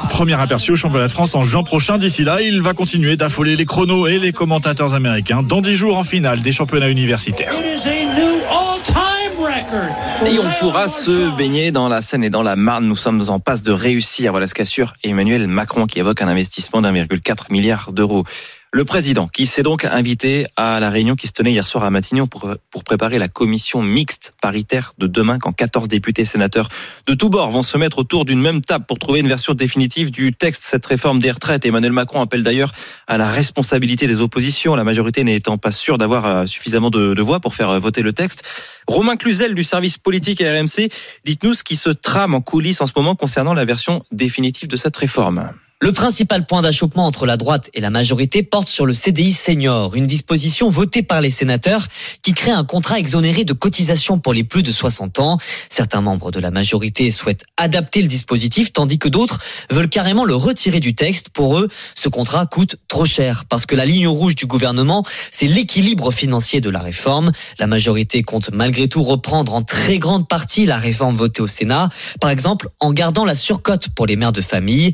Premier 0.08 0.34
aperçu 0.40 0.72
au 0.72 0.76
championnat 0.76 1.08
de 1.08 1.12
France 1.12 1.34
en 1.34 1.44
juin 1.44 1.62
prochain. 1.62 1.98
D'ici 1.98 2.24
là, 2.24 2.40
il 2.40 2.62
va 2.62 2.74
continuer 2.74 3.16
d'affoler 3.16 3.56
les 3.56 3.64
chronos 3.64 4.06
et 4.06 4.18
les 4.18 4.32
commentateurs 4.32 4.94
américains 4.94 5.42
dans 5.42 5.60
10 5.60 5.74
jours 5.74 5.96
en 5.96 6.04
finale 6.04 6.40
des 6.40 6.52
championnats 6.52 6.88
universitaires. 6.88 7.52
Et 10.26 10.38
on 10.38 10.50
pourra 10.58 10.88
se 10.88 11.36
baigner 11.36 11.70
dans 11.70 11.88
la 11.88 12.02
Seine 12.02 12.24
et 12.24 12.30
dans 12.30 12.42
la 12.42 12.56
Marne. 12.56 12.86
Nous 12.86 12.96
sommes 12.96 13.22
en 13.28 13.40
passe 13.40 13.62
de 13.62 13.72
réussir. 13.72 14.32
Voilà 14.32 14.46
ce 14.46 14.54
qu'assure 14.54 14.94
Emmanuel 15.02 15.46
Macron 15.48 15.86
qui 15.86 15.98
évoque 15.98 16.22
un 16.22 16.28
investissement 16.28 16.82
d'1,4 16.82 17.50
milliard 17.50 17.92
d'euros. 17.92 18.24
Le 18.72 18.84
président, 18.84 19.26
qui 19.26 19.46
s'est 19.46 19.64
donc 19.64 19.84
invité 19.84 20.46
à 20.56 20.78
la 20.78 20.90
réunion 20.90 21.16
qui 21.16 21.26
se 21.26 21.32
tenait 21.32 21.50
hier 21.50 21.66
soir 21.66 21.82
à 21.82 21.90
Matignon 21.90 22.28
pour, 22.28 22.54
préparer 22.84 23.18
la 23.18 23.26
commission 23.26 23.82
mixte 23.82 24.32
paritaire 24.40 24.94
de 24.96 25.08
demain, 25.08 25.40
quand 25.40 25.52
14 25.52 25.88
députés 25.88 26.22
et 26.22 26.24
sénateurs 26.24 26.68
de 27.06 27.14
tous 27.14 27.30
bords 27.30 27.50
vont 27.50 27.64
se 27.64 27.76
mettre 27.76 27.98
autour 27.98 28.24
d'une 28.24 28.40
même 28.40 28.60
table 28.60 28.84
pour 28.86 29.00
trouver 29.00 29.20
une 29.20 29.28
version 29.28 29.54
définitive 29.54 30.12
du 30.12 30.32
texte, 30.32 30.62
cette 30.62 30.86
réforme 30.86 31.18
des 31.18 31.32
retraites. 31.32 31.66
Emmanuel 31.66 31.90
Macron 31.90 32.20
appelle 32.20 32.44
d'ailleurs 32.44 32.70
à 33.08 33.18
la 33.18 33.28
responsabilité 33.28 34.06
des 34.06 34.20
oppositions, 34.20 34.76
la 34.76 34.84
majorité 34.84 35.24
n'étant 35.24 35.58
pas 35.58 35.72
sûre 35.72 35.98
d'avoir 35.98 36.46
suffisamment 36.46 36.90
de, 36.90 37.12
de 37.12 37.22
voix 37.22 37.40
pour 37.40 37.56
faire 37.56 37.80
voter 37.80 38.02
le 38.02 38.12
texte. 38.12 38.44
Romain 38.86 39.16
Cluzel 39.16 39.54
du 39.54 39.64
service 39.64 39.98
politique 39.98 40.40
à 40.42 40.52
RMC, 40.52 40.90
dites-nous 41.24 41.54
ce 41.54 41.64
qui 41.64 41.74
se 41.74 41.90
trame 41.90 42.34
en 42.34 42.40
coulisses 42.40 42.80
en 42.80 42.86
ce 42.86 42.92
moment 42.94 43.16
concernant 43.16 43.54
la 43.54 43.64
version 43.64 44.04
définitive 44.12 44.68
de 44.68 44.76
cette 44.76 44.96
réforme. 44.96 45.50
Le 45.82 45.92
principal 45.92 46.44
point 46.44 46.60
d'achoppement 46.60 47.06
entre 47.06 47.24
la 47.24 47.38
droite 47.38 47.70
et 47.72 47.80
la 47.80 47.88
majorité 47.88 48.42
porte 48.42 48.68
sur 48.68 48.84
le 48.84 48.92
CDI 48.92 49.32
senior, 49.32 49.94
une 49.94 50.06
disposition 50.06 50.68
votée 50.68 51.02
par 51.02 51.22
les 51.22 51.30
sénateurs 51.30 51.86
qui 52.20 52.34
crée 52.34 52.50
un 52.50 52.64
contrat 52.64 52.98
exonéré 52.98 53.44
de 53.44 53.54
cotisation 53.54 54.18
pour 54.18 54.34
les 54.34 54.44
plus 54.44 54.62
de 54.62 54.70
60 54.70 55.20
ans. 55.20 55.38
Certains 55.70 56.02
membres 56.02 56.32
de 56.32 56.38
la 56.38 56.50
majorité 56.50 57.10
souhaitent 57.10 57.44
adapter 57.56 58.02
le 58.02 58.08
dispositif, 58.08 58.74
tandis 58.74 58.98
que 58.98 59.08
d'autres 59.08 59.38
veulent 59.70 59.88
carrément 59.88 60.26
le 60.26 60.34
retirer 60.34 60.80
du 60.80 60.94
texte. 60.94 61.30
Pour 61.30 61.58
eux, 61.58 61.70
ce 61.94 62.10
contrat 62.10 62.44
coûte 62.44 62.76
trop 62.86 63.06
cher 63.06 63.46
parce 63.48 63.64
que 63.64 63.74
la 63.74 63.86
ligne 63.86 64.06
rouge 64.06 64.34
du 64.34 64.44
gouvernement, 64.44 65.02
c'est 65.32 65.46
l'équilibre 65.46 66.10
financier 66.10 66.60
de 66.60 66.68
la 66.68 66.80
réforme. 66.80 67.32
La 67.58 67.66
majorité 67.66 68.22
compte 68.22 68.50
malgré 68.52 68.86
tout 68.86 69.02
reprendre 69.02 69.54
en 69.54 69.62
très 69.62 69.98
grande 69.98 70.28
partie 70.28 70.66
la 70.66 70.76
réforme 70.76 71.16
votée 71.16 71.40
au 71.40 71.46
Sénat, 71.46 71.88
par 72.20 72.28
exemple 72.28 72.68
en 72.80 72.92
gardant 72.92 73.24
la 73.24 73.34
surcote 73.34 73.88
pour 73.96 74.04
les 74.04 74.16
mères 74.16 74.32
de 74.32 74.42
famille, 74.42 74.92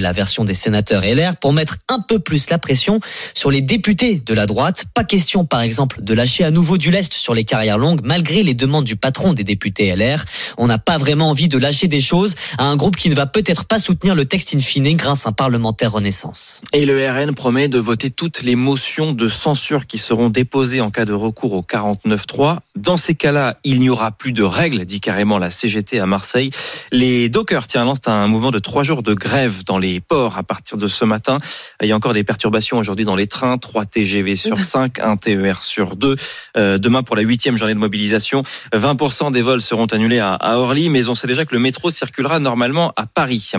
la 0.00 0.12
version 0.12 0.44
des 0.44 0.54
sénateurs 0.54 1.02
LR 1.02 1.36
pour 1.36 1.52
mettre 1.52 1.76
un 1.88 2.00
peu 2.00 2.18
plus 2.18 2.50
la 2.50 2.58
pression 2.58 3.00
sur 3.34 3.50
les 3.50 3.60
députés 3.60 4.20
de 4.24 4.34
la 4.34 4.46
droite. 4.46 4.84
Pas 4.94 5.04
question, 5.04 5.44
par 5.44 5.60
exemple, 5.60 6.02
de 6.02 6.14
lâcher 6.14 6.44
à 6.44 6.50
nouveau 6.50 6.78
du 6.78 6.90
lest 6.90 7.12
sur 7.12 7.34
les 7.34 7.44
carrières 7.44 7.78
longues, 7.78 8.00
malgré 8.04 8.42
les 8.42 8.54
demandes 8.54 8.84
du 8.84 8.96
patron 8.96 9.32
des 9.32 9.44
députés 9.44 9.94
LR. 9.94 10.24
On 10.58 10.66
n'a 10.66 10.78
pas 10.78 10.98
vraiment 10.98 11.30
envie 11.30 11.48
de 11.48 11.58
lâcher 11.58 11.88
des 11.88 12.00
choses 12.00 12.34
à 12.58 12.64
un 12.64 12.76
groupe 12.76 12.96
qui 12.96 13.08
ne 13.08 13.14
va 13.14 13.26
peut-être 13.26 13.64
pas 13.64 13.78
soutenir 13.78 14.14
le 14.14 14.24
texte 14.24 14.54
in 14.54 14.58
fine 14.58 14.96
grâce 14.96 15.26
à 15.26 15.30
un 15.30 15.32
parlementaire 15.32 15.92
Renaissance. 15.92 16.60
Et 16.72 16.86
le 16.86 17.10
RN 17.10 17.34
promet 17.34 17.68
de 17.68 17.78
voter 17.78 18.10
toutes 18.10 18.42
les 18.42 18.56
motions 18.56 19.12
de 19.12 19.28
censure 19.28 19.86
qui 19.86 19.98
seront 19.98 20.30
déposées 20.30 20.80
en 20.80 20.90
cas 20.90 21.04
de 21.04 21.12
recours 21.12 21.52
au 21.52 21.62
49.3. 21.62 22.58
Dans 22.76 22.96
ces 22.96 23.14
cas-là, 23.14 23.58
il 23.64 23.80
n'y 23.80 23.88
aura 23.88 24.10
plus 24.10 24.32
de 24.32 24.42
règles, 24.42 24.84
dit 24.84 25.00
carrément 25.00 25.38
la 25.38 25.50
CGT 25.50 26.00
à 26.00 26.06
Marseille. 26.06 26.50
Les 26.90 27.28
dockers, 27.28 27.66
tiens, 27.66 27.84
lancent 27.84 28.06
un 28.06 28.26
mouvement 28.26 28.50
de 28.50 28.58
trois 28.58 28.82
jours 28.82 29.02
de 29.02 29.14
grève 29.14 29.64
dans 29.64 29.78
les 29.78 29.83
ports 30.00 30.36
à 30.38 30.42
partir 30.42 30.76
de 30.76 30.88
ce 30.88 31.04
matin. 31.04 31.36
Il 31.82 31.88
y 31.88 31.92
a 31.92 31.96
encore 31.96 32.14
des 32.14 32.24
perturbations 32.24 32.78
aujourd'hui 32.78 33.04
dans 33.04 33.16
les 33.16 33.26
trains, 33.26 33.58
3 33.58 33.84
TGV 33.84 34.36
sur 34.36 34.62
5, 34.62 34.98
1 34.98 35.16
TER 35.16 35.62
sur 35.62 35.96
2. 35.96 36.16
Euh, 36.56 36.78
demain, 36.78 37.02
pour 37.02 37.16
la 37.16 37.22
huitième 37.22 37.56
journée 37.56 37.74
de 37.74 37.78
mobilisation, 37.78 38.42
20% 38.72 39.32
des 39.32 39.42
vols 39.42 39.60
seront 39.60 39.86
annulés 39.86 40.18
à, 40.18 40.34
à 40.34 40.56
Orly, 40.56 40.88
mais 40.88 41.08
on 41.08 41.14
sait 41.14 41.26
déjà 41.26 41.44
que 41.44 41.54
le 41.54 41.60
métro 41.60 41.90
circulera 41.90 42.38
normalement 42.38 42.92
à 42.96 43.06
Paris. 43.06 43.52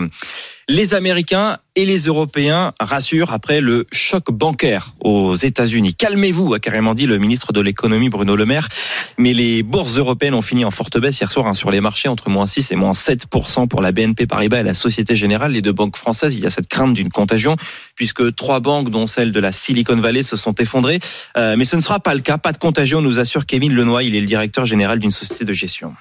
Les 0.68 0.94
Américains 0.94 1.58
et 1.76 1.86
les 1.86 2.06
Européens 2.06 2.72
rassurent 2.80 3.32
après 3.32 3.60
le 3.60 3.86
choc 3.92 4.32
bancaire 4.32 4.94
aux 4.98 5.36
États-Unis. 5.36 5.94
Calmez-vous, 5.94 6.54
a 6.54 6.58
carrément 6.58 6.92
dit 6.92 7.06
le 7.06 7.18
ministre 7.18 7.52
de 7.52 7.60
l'économie 7.60 8.08
Bruno 8.08 8.34
Le 8.34 8.46
Maire. 8.46 8.68
Mais 9.16 9.32
les 9.32 9.62
bourses 9.62 9.96
européennes 9.96 10.34
ont 10.34 10.42
fini 10.42 10.64
en 10.64 10.72
forte 10.72 10.98
baisse 10.98 11.20
hier 11.20 11.30
soir 11.30 11.46
hein, 11.46 11.54
sur 11.54 11.70
les 11.70 11.80
marchés 11.80 12.08
entre 12.08 12.30
moins 12.30 12.46
6 12.46 12.72
et 12.72 12.74
moins 12.74 12.94
7% 12.94 13.68
pour 13.68 13.80
la 13.80 13.92
BNP 13.92 14.26
Paribas 14.26 14.58
et 14.58 14.62
la 14.64 14.74
Société 14.74 15.14
Générale, 15.14 15.52
les 15.52 15.62
deux 15.62 15.70
banques 15.70 15.96
françaises. 15.96 16.34
Il 16.34 16.40
y 16.40 16.46
a 16.46 16.50
cette 16.50 16.66
crainte 16.66 16.94
d'une 16.94 17.10
contagion 17.10 17.54
puisque 17.94 18.34
trois 18.34 18.58
banques, 18.58 18.90
dont 18.90 19.06
celle 19.06 19.30
de 19.30 19.38
la 19.38 19.52
Silicon 19.52 20.00
Valley, 20.00 20.24
se 20.24 20.34
sont 20.34 20.54
effondrées. 20.54 20.98
Euh, 21.36 21.54
mais 21.56 21.64
ce 21.64 21.76
ne 21.76 21.80
sera 21.80 22.00
pas 22.00 22.14
le 22.14 22.22
cas. 22.22 22.38
Pas 22.38 22.50
de 22.50 22.58
contagion, 22.58 23.02
nous 23.02 23.20
assure 23.20 23.46
Kevin 23.46 23.72
Lenoy. 23.72 24.06
Il 24.06 24.16
est 24.16 24.20
le 24.20 24.26
directeur 24.26 24.66
général 24.66 24.98
d'une 24.98 25.12
société 25.12 25.44
de 25.44 25.52
gestion 25.52 25.94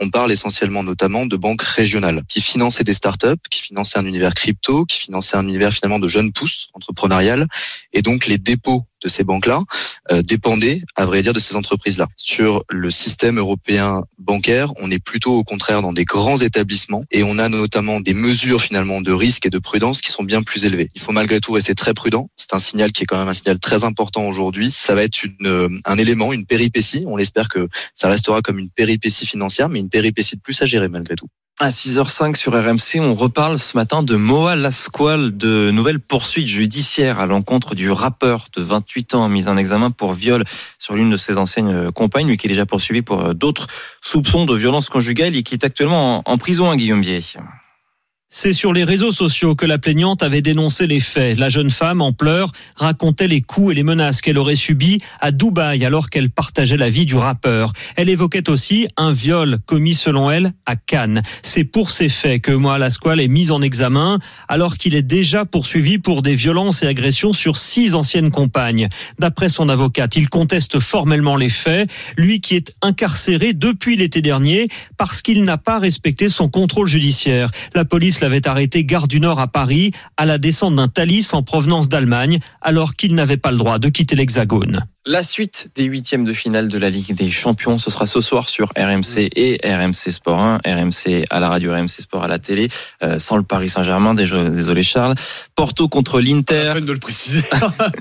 on 0.00 0.08
parle 0.10 0.32
essentiellement 0.32 0.82
notamment 0.82 1.26
de 1.26 1.36
banques 1.36 1.62
régionales 1.62 2.22
qui 2.28 2.40
finançaient 2.40 2.84
des 2.84 2.94
startups, 2.94 3.36
qui 3.50 3.60
finançaient 3.60 3.98
un 3.98 4.06
univers 4.06 4.34
crypto, 4.34 4.84
qui 4.86 4.98
finançaient 4.98 5.36
un 5.36 5.46
univers 5.46 5.72
finalement 5.72 5.98
de 5.98 6.08
jeunes 6.08 6.32
pousses 6.32 6.68
entrepreneuriales. 6.72 7.46
Et 7.92 8.02
donc 8.02 8.26
les 8.26 8.38
dépôts 8.38 8.84
de 9.02 9.08
ces 9.08 9.24
banques-là 9.24 9.60
euh, 10.10 10.22
dépendaient, 10.22 10.82
à 10.96 11.06
vrai 11.06 11.22
dire, 11.22 11.32
de 11.32 11.40
ces 11.40 11.56
entreprises-là. 11.56 12.08
Sur 12.16 12.64
le 12.68 12.90
système 12.90 13.38
européen 13.38 14.04
bancaire, 14.18 14.72
on 14.80 14.90
est 14.90 14.98
plutôt 14.98 15.34
au 15.34 15.44
contraire 15.44 15.82
dans 15.82 15.92
des 15.92 16.04
grands 16.04 16.38
établissements 16.38 17.04
et 17.10 17.22
on 17.22 17.38
a 17.38 17.48
notamment 17.48 18.00
des 18.00 18.14
mesures 18.14 18.62
finalement 18.62 19.00
de 19.00 19.12
risque 19.12 19.46
et 19.46 19.50
de 19.50 19.58
prudence 19.58 20.00
qui 20.00 20.10
sont 20.10 20.24
bien 20.24 20.42
plus 20.42 20.64
élevées. 20.64 20.90
Il 20.94 21.00
faut 21.00 21.12
malgré 21.12 21.40
tout 21.40 21.52
rester 21.52 21.74
très 21.74 21.94
prudent. 21.94 22.30
C'est 22.36 22.54
un 22.54 22.58
signal 22.58 22.92
qui 22.92 23.02
est 23.02 23.06
quand 23.06 23.18
même 23.18 23.28
un 23.28 23.34
signal 23.34 23.58
très 23.58 23.84
important 23.84 24.26
aujourd'hui. 24.26 24.70
Ça 24.70 24.94
va 24.94 25.02
être 25.02 25.24
une, 25.24 25.80
un 25.84 25.96
élément, 25.98 26.32
une 26.32 26.46
péripétie. 26.46 27.04
On 27.06 27.18
espère 27.18 27.48
que 27.48 27.68
ça 27.94 28.08
restera 28.08 28.42
comme 28.42 28.58
une 28.58 28.70
péripétie 28.70 29.26
financière, 29.26 29.68
mais 29.68 29.78
une 29.78 29.90
péripétie 29.90 30.36
de 30.36 30.40
plus 30.40 30.60
à 30.62 30.66
gérer 30.66 30.88
malgré 30.88 31.16
tout. 31.16 31.28
À 31.62 31.68
6h05 31.68 32.36
sur 32.36 32.54
RMC, 32.54 33.00
on 33.00 33.14
reparle 33.14 33.58
ce 33.58 33.76
matin 33.76 34.02
de 34.02 34.16
Moa 34.16 34.56
Lasquale, 34.56 35.36
de 35.36 35.70
nouvelles 35.70 36.00
poursuites 36.00 36.46
judiciaires 36.46 37.20
à 37.20 37.26
l'encontre 37.26 37.74
du 37.74 37.90
rappeur 37.90 38.46
de 38.56 38.62
28 38.62 39.14
ans 39.14 39.28
mis 39.28 39.46
en 39.46 39.58
examen 39.58 39.90
pour 39.90 40.14
viol 40.14 40.42
sur 40.78 40.94
l'une 40.94 41.10
de 41.10 41.18
ses 41.18 41.36
anciennes 41.36 41.92
compagnes, 41.92 42.28
lui 42.28 42.38
qui 42.38 42.46
est 42.46 42.48
déjà 42.48 42.64
poursuivi 42.64 43.02
pour 43.02 43.34
d'autres 43.34 43.66
soupçons 44.00 44.46
de 44.46 44.56
violence 44.56 44.88
conjugale 44.88 45.36
et 45.36 45.42
qui 45.42 45.52
est 45.52 45.62
actuellement 45.62 46.22
en 46.24 46.38
prison 46.38 46.70
à 46.70 46.76
Guillaume 46.76 47.02
Bier. 47.02 47.20
C'est 48.32 48.52
sur 48.52 48.72
les 48.72 48.84
réseaux 48.84 49.10
sociaux 49.10 49.56
que 49.56 49.66
la 49.66 49.78
plaignante 49.78 50.22
avait 50.22 50.40
dénoncé 50.40 50.86
les 50.86 51.00
faits. 51.00 51.36
La 51.36 51.48
jeune 51.48 51.68
femme, 51.68 52.00
en 52.00 52.12
pleurs, 52.12 52.52
racontait 52.76 53.26
les 53.26 53.40
coups 53.40 53.72
et 53.72 53.74
les 53.74 53.82
menaces 53.82 54.20
qu'elle 54.20 54.38
aurait 54.38 54.54
subis 54.54 55.00
à 55.20 55.32
Dubaï 55.32 55.84
alors 55.84 56.10
qu'elle 56.10 56.30
partageait 56.30 56.76
la 56.76 56.88
vie 56.90 57.06
du 57.06 57.16
rappeur. 57.16 57.72
Elle 57.96 58.08
évoquait 58.08 58.48
aussi 58.48 58.86
un 58.96 59.10
viol 59.10 59.58
commis 59.66 59.96
selon 59.96 60.30
elle 60.30 60.52
à 60.64 60.76
Cannes. 60.76 61.22
C'est 61.42 61.64
pour 61.64 61.90
ces 61.90 62.08
faits 62.08 62.42
que 62.42 62.52
Moa 62.52 62.78
Lasquale 62.78 63.18
est 63.18 63.26
mise 63.26 63.50
en 63.50 63.62
examen 63.62 64.20
alors 64.46 64.76
qu'il 64.76 64.94
est 64.94 65.02
déjà 65.02 65.44
poursuivi 65.44 65.98
pour 65.98 66.22
des 66.22 66.36
violences 66.36 66.84
et 66.84 66.86
agressions 66.86 67.32
sur 67.32 67.56
six 67.56 67.96
anciennes 67.96 68.30
compagnes. 68.30 68.88
D'après 69.18 69.48
son 69.48 69.68
avocate, 69.68 70.14
il 70.14 70.28
conteste 70.28 70.78
formellement 70.78 71.34
les 71.34 71.48
faits, 71.48 71.90
lui 72.16 72.40
qui 72.40 72.54
est 72.54 72.76
incarcéré 72.80 73.54
depuis 73.54 73.96
l'été 73.96 74.22
dernier 74.22 74.68
parce 74.96 75.20
qu'il 75.20 75.42
n'a 75.42 75.58
pas 75.58 75.80
respecté 75.80 76.28
son 76.28 76.48
contrôle 76.48 76.86
judiciaire. 76.86 77.50
La 77.74 77.84
police 77.84 78.19
l'avait 78.20 78.46
arrêté 78.46 78.84
gare 78.84 79.08
du 79.08 79.20
Nord 79.20 79.40
à 79.40 79.48
Paris 79.48 79.92
à 80.16 80.26
la 80.26 80.38
descente 80.38 80.76
d'un 80.76 80.88
Thalys 80.88 81.28
en 81.32 81.42
provenance 81.42 81.88
d'Allemagne 81.88 82.40
alors 82.60 82.94
qu'il 82.94 83.14
n'avait 83.14 83.36
pas 83.36 83.52
le 83.52 83.58
droit 83.58 83.78
de 83.78 83.88
quitter 83.88 84.16
l'Hexagone. 84.16 84.86
La 85.10 85.24
suite 85.24 85.70
des 85.74 85.82
huitièmes 85.82 86.24
de 86.24 86.32
finale 86.32 86.68
de 86.68 86.78
la 86.78 86.88
Ligue 86.88 87.16
des 87.16 87.32
Champions, 87.32 87.78
ce 87.78 87.90
sera 87.90 88.06
ce 88.06 88.20
soir 88.20 88.48
sur 88.48 88.68
RMC 88.78 89.28
et 89.34 89.60
RMC 89.64 90.12
Sport 90.12 90.38
1, 90.38 90.58
RMC 90.64 91.24
à 91.30 91.40
la 91.40 91.48
radio, 91.48 91.72
RMC 91.72 91.88
Sport 91.88 92.22
à 92.22 92.28
la 92.28 92.38
télé, 92.38 92.68
euh, 93.02 93.18
sans 93.18 93.36
le 93.36 93.42
Paris 93.42 93.68
Saint-Germain. 93.68 94.14
Désolé 94.14 94.84
Charles. 94.84 95.16
Porto 95.56 95.88
contre 95.88 96.20
l'Inter. 96.20 96.74
De 96.80 96.92
le 96.92 97.00
préciser. 97.00 97.42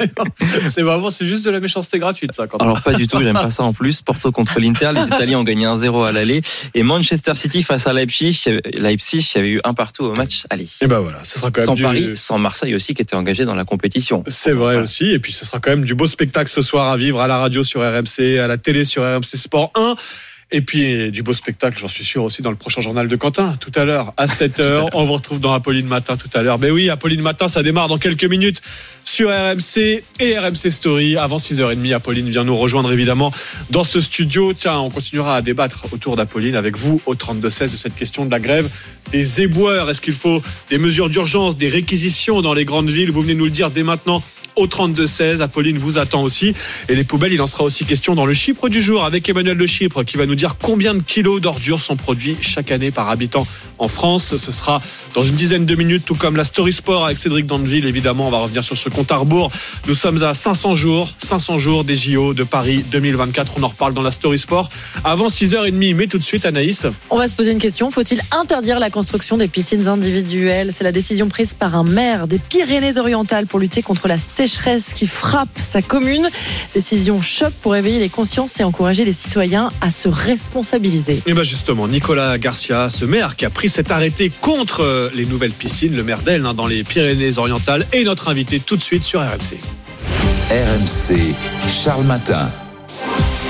c'est 0.69 0.83
vraiment, 0.83 1.09
c'est 1.09 1.25
juste 1.25 1.43
de 1.43 1.49
la 1.49 1.59
méchanceté 1.59 1.97
gratuite 1.97 2.31
ça. 2.31 2.45
Quand 2.45 2.59
Alors 2.59 2.83
pas 2.83 2.93
du 2.93 3.07
tout, 3.07 3.17
j'aime 3.19 3.33
pas 3.33 3.49
ça 3.49 3.63
en 3.63 3.73
plus. 3.73 4.03
Porto 4.03 4.31
contre 4.31 4.59
l'Inter, 4.59 4.91
les 4.93 5.07
Italiens 5.07 5.39
ont 5.39 5.43
gagné 5.43 5.65
1-0 5.65 6.07
à 6.07 6.11
l'aller 6.11 6.43
et 6.75 6.83
Manchester 6.83 7.33
City 7.33 7.63
face 7.63 7.87
à 7.87 7.93
Leipzig, 7.93 8.39
Leipzig 8.75 9.27
qui 9.27 9.39
avait 9.39 9.49
eu 9.49 9.61
un 9.63 9.73
partout 9.73 10.03
au 10.03 10.13
match 10.13 10.43
aller. 10.51 10.67
Et 10.79 10.85
ben 10.85 10.99
voilà, 10.99 11.23
ce 11.23 11.39
sera 11.39 11.49
quand 11.49 11.61
même 11.61 11.65
sans 11.69 11.73
du... 11.73 11.81
Paris, 11.81 12.11
sans 12.13 12.37
Marseille 12.37 12.75
aussi 12.75 12.93
qui 12.93 13.01
était 13.01 13.15
engagé 13.15 13.45
dans 13.45 13.55
la 13.55 13.65
compétition. 13.65 14.23
C'est 14.27 14.51
vrai 14.51 14.73
voilà. 14.73 14.81
aussi, 14.81 15.09
et 15.09 15.17
puis 15.17 15.33
ce 15.33 15.43
sera 15.43 15.59
quand 15.59 15.71
même 15.71 15.85
du 15.85 15.95
beau 15.95 16.05
spectacle 16.05 16.51
ce 16.51 16.61
soir 16.61 16.89
à 16.89 16.98
vivre 16.99 17.21
à 17.21 17.27
la 17.27 17.37
radio 17.37 17.63
sur 17.63 17.81
RMC, 17.81 18.37
à 18.37 18.47
la 18.47 18.57
télé 18.57 18.83
sur 18.83 19.03
RMC 19.03 19.23
Sport 19.23 19.71
1. 19.75 19.95
Et 20.51 20.61
puis 20.61 21.11
du 21.11 21.21
beau 21.21 21.33
spectacle, 21.33 21.77
j'en 21.79 21.87
suis 21.87 22.03
sûr 22.03 22.23
aussi 22.23 22.41
dans 22.41 22.49
le 22.49 22.55
prochain 22.55 22.81
journal 22.81 23.07
de 23.07 23.15
Quentin, 23.15 23.55
tout 23.59 23.71
à 23.75 23.85
l'heure, 23.85 24.13
à 24.17 24.25
7h. 24.25 24.89
On 24.93 25.05
vous 25.05 25.13
retrouve 25.13 25.39
dans 25.39 25.53
Apolline 25.53 25.85
Matin 25.85 26.17
tout 26.17 26.29
à 26.33 26.41
l'heure. 26.41 26.57
Ben 26.57 26.71
oui, 26.71 26.89
Apolline 26.89 27.21
Matin, 27.21 27.47
ça 27.47 27.61
démarre 27.61 27.87
dans 27.87 27.99
quelques 27.99 28.25
minutes 28.25 28.59
sur 29.03 29.29
RMC 29.29 30.03
et 30.19 30.39
RMC 30.39 30.71
Story. 30.71 31.17
Avant 31.17 31.37
6h30, 31.37 31.93
Apolline 31.93 32.29
vient 32.29 32.43
nous 32.43 32.57
rejoindre 32.57 32.91
évidemment 32.91 33.31
dans 33.69 33.83
ce 33.83 33.99
studio. 33.99 34.53
Tiens, 34.53 34.79
on 34.79 34.89
continuera 34.89 35.35
à 35.35 35.41
débattre 35.43 35.85
autour 35.91 36.15
d'Apolline 36.15 36.55
avec 36.55 36.75
vous 36.75 36.99
au 37.05 37.13
32-16 37.13 37.71
de 37.71 37.77
cette 37.77 37.95
question 37.95 38.25
de 38.25 38.31
la 38.31 38.39
grève 38.39 38.67
des 39.11 39.41
éboueurs. 39.41 39.87
Est-ce 39.87 40.01
qu'il 40.01 40.13
faut 40.13 40.41
des 40.71 40.79
mesures 40.79 41.11
d'urgence, 41.11 41.57
des 41.57 41.69
réquisitions 41.69 42.41
dans 42.41 42.55
les 42.55 42.65
grandes 42.65 42.89
villes? 42.89 43.11
Vous 43.11 43.21
venez 43.21 43.35
nous 43.35 43.45
le 43.45 43.51
dire 43.51 43.69
dès 43.69 43.83
maintenant 43.83 44.23
au 44.59 44.67
32-16. 44.67 45.41
Apolline 45.41 45.77
vous 45.77 45.97
attend 45.97 46.21
aussi. 46.21 46.53
Et 46.89 46.95
les 46.95 47.03
poubelles, 47.03 47.33
il 47.33 47.41
en 47.41 47.47
sera 47.47 47.63
aussi 47.63 47.85
question 47.85 48.13
dans 48.13 48.25
le 48.25 48.33
Chypre 48.33 48.69
du 48.69 48.81
jour 48.81 49.05
avec 49.05 49.27
Emmanuel 49.29 49.57
de 49.57 49.65
Chypre 49.65 50.03
qui 50.03 50.17
va 50.17 50.25
nous 50.25 50.35
dire 50.35 50.57
combien 50.61 50.93
de 50.93 51.01
kilos 51.01 51.39
d'ordures 51.39 51.79
sont 51.79 51.95
produits 51.95 52.35
chaque 52.41 52.71
année 52.71 52.91
par 52.91 53.09
habitant 53.09 53.47
en 53.77 53.87
France. 53.87 54.35
Ce 54.35 54.51
sera 54.51 54.81
dans 55.15 55.23
une 55.23 55.35
dizaine 55.35 55.65
de 55.65 55.75
minutes, 55.75 56.03
tout 56.05 56.15
comme 56.15 56.35
la 56.35 56.43
Story 56.43 56.73
Sport 56.73 57.05
avec 57.05 57.17
Cédric 57.17 57.45
Dandeville. 57.45 57.85
Évidemment, 57.85 58.27
on 58.27 58.31
va 58.31 58.39
revenir 58.39 58.63
sur 58.63 58.77
ce 58.77 58.89
compte 58.89 59.11
à 59.11 59.17
rebours. 59.17 59.49
Nous 59.87 59.95
sommes 59.95 60.21
à 60.23 60.33
500 60.33 60.75
jours, 60.75 61.09
500 61.17 61.57
jours 61.59 61.83
des 61.85 61.95
JO 61.95 62.33
de 62.33 62.43
Paris 62.43 62.83
2024. 62.91 63.53
On 63.57 63.63
en 63.63 63.69
reparle 63.69 63.93
dans 63.93 64.01
la 64.01 64.11
Story 64.11 64.37
Sport 64.37 64.69
avant 65.05 65.27
6h30. 65.27 65.95
Mais 65.95 66.07
tout 66.07 66.17
de 66.17 66.23
suite, 66.23 66.45
Anaïs. 66.45 66.85
On 67.09 67.17
va 67.17 67.29
se 67.29 67.35
poser 67.35 67.53
une 67.53 67.59
question. 67.59 67.89
Faut-il 67.91 68.21
interdire 68.37 68.79
la 68.79 68.89
construction 68.89 69.37
des 69.37 69.47
piscines 69.47 69.87
individuelles? 69.87 70.73
C'est 70.75 70.83
la 70.83 70.91
décision 70.91 71.29
prise 71.29 71.53
par 71.53 71.75
un 71.75 71.83
maire 71.83 72.27
des 72.27 72.39
Pyrénées-Orientales 72.39 73.47
pour 73.47 73.59
lutter 73.59 73.81
contre 73.81 74.07
la 74.09 74.17
sécheresse 74.17 74.48
qui 74.95 75.07
frappe 75.07 75.57
sa 75.57 75.81
commune. 75.81 76.29
Décision 76.73 77.21
choc 77.21 77.53
pour 77.61 77.75
éveiller 77.75 77.99
les 77.99 78.09
consciences 78.09 78.59
et 78.59 78.63
encourager 78.63 79.05
les 79.05 79.13
citoyens 79.13 79.69
à 79.81 79.91
se 79.91 80.09
responsabiliser. 80.09 81.21
Et 81.25 81.33
bien 81.33 81.43
justement, 81.43 81.87
Nicolas 81.87 82.37
Garcia, 82.37 82.89
ce 82.89 83.05
maire 83.05 83.35
qui 83.35 83.45
a 83.45 83.49
pris 83.49 83.69
cet 83.69 83.91
arrêté 83.91 84.31
contre 84.41 85.11
les 85.13 85.25
nouvelles 85.25 85.51
piscines, 85.51 85.95
le 85.95 86.03
maire 86.03 86.21
d'Elne 86.21 86.51
dans 86.53 86.67
les 86.67 86.83
Pyrénées-Orientales, 86.83 87.85
est 87.91 88.03
notre 88.03 88.29
invité 88.29 88.59
tout 88.59 88.77
de 88.77 88.81
suite 88.81 89.03
sur 89.03 89.21
RMC. 89.21 89.57
RMC, 90.49 91.35
Charles 91.83 92.05
Matin. 92.05 92.49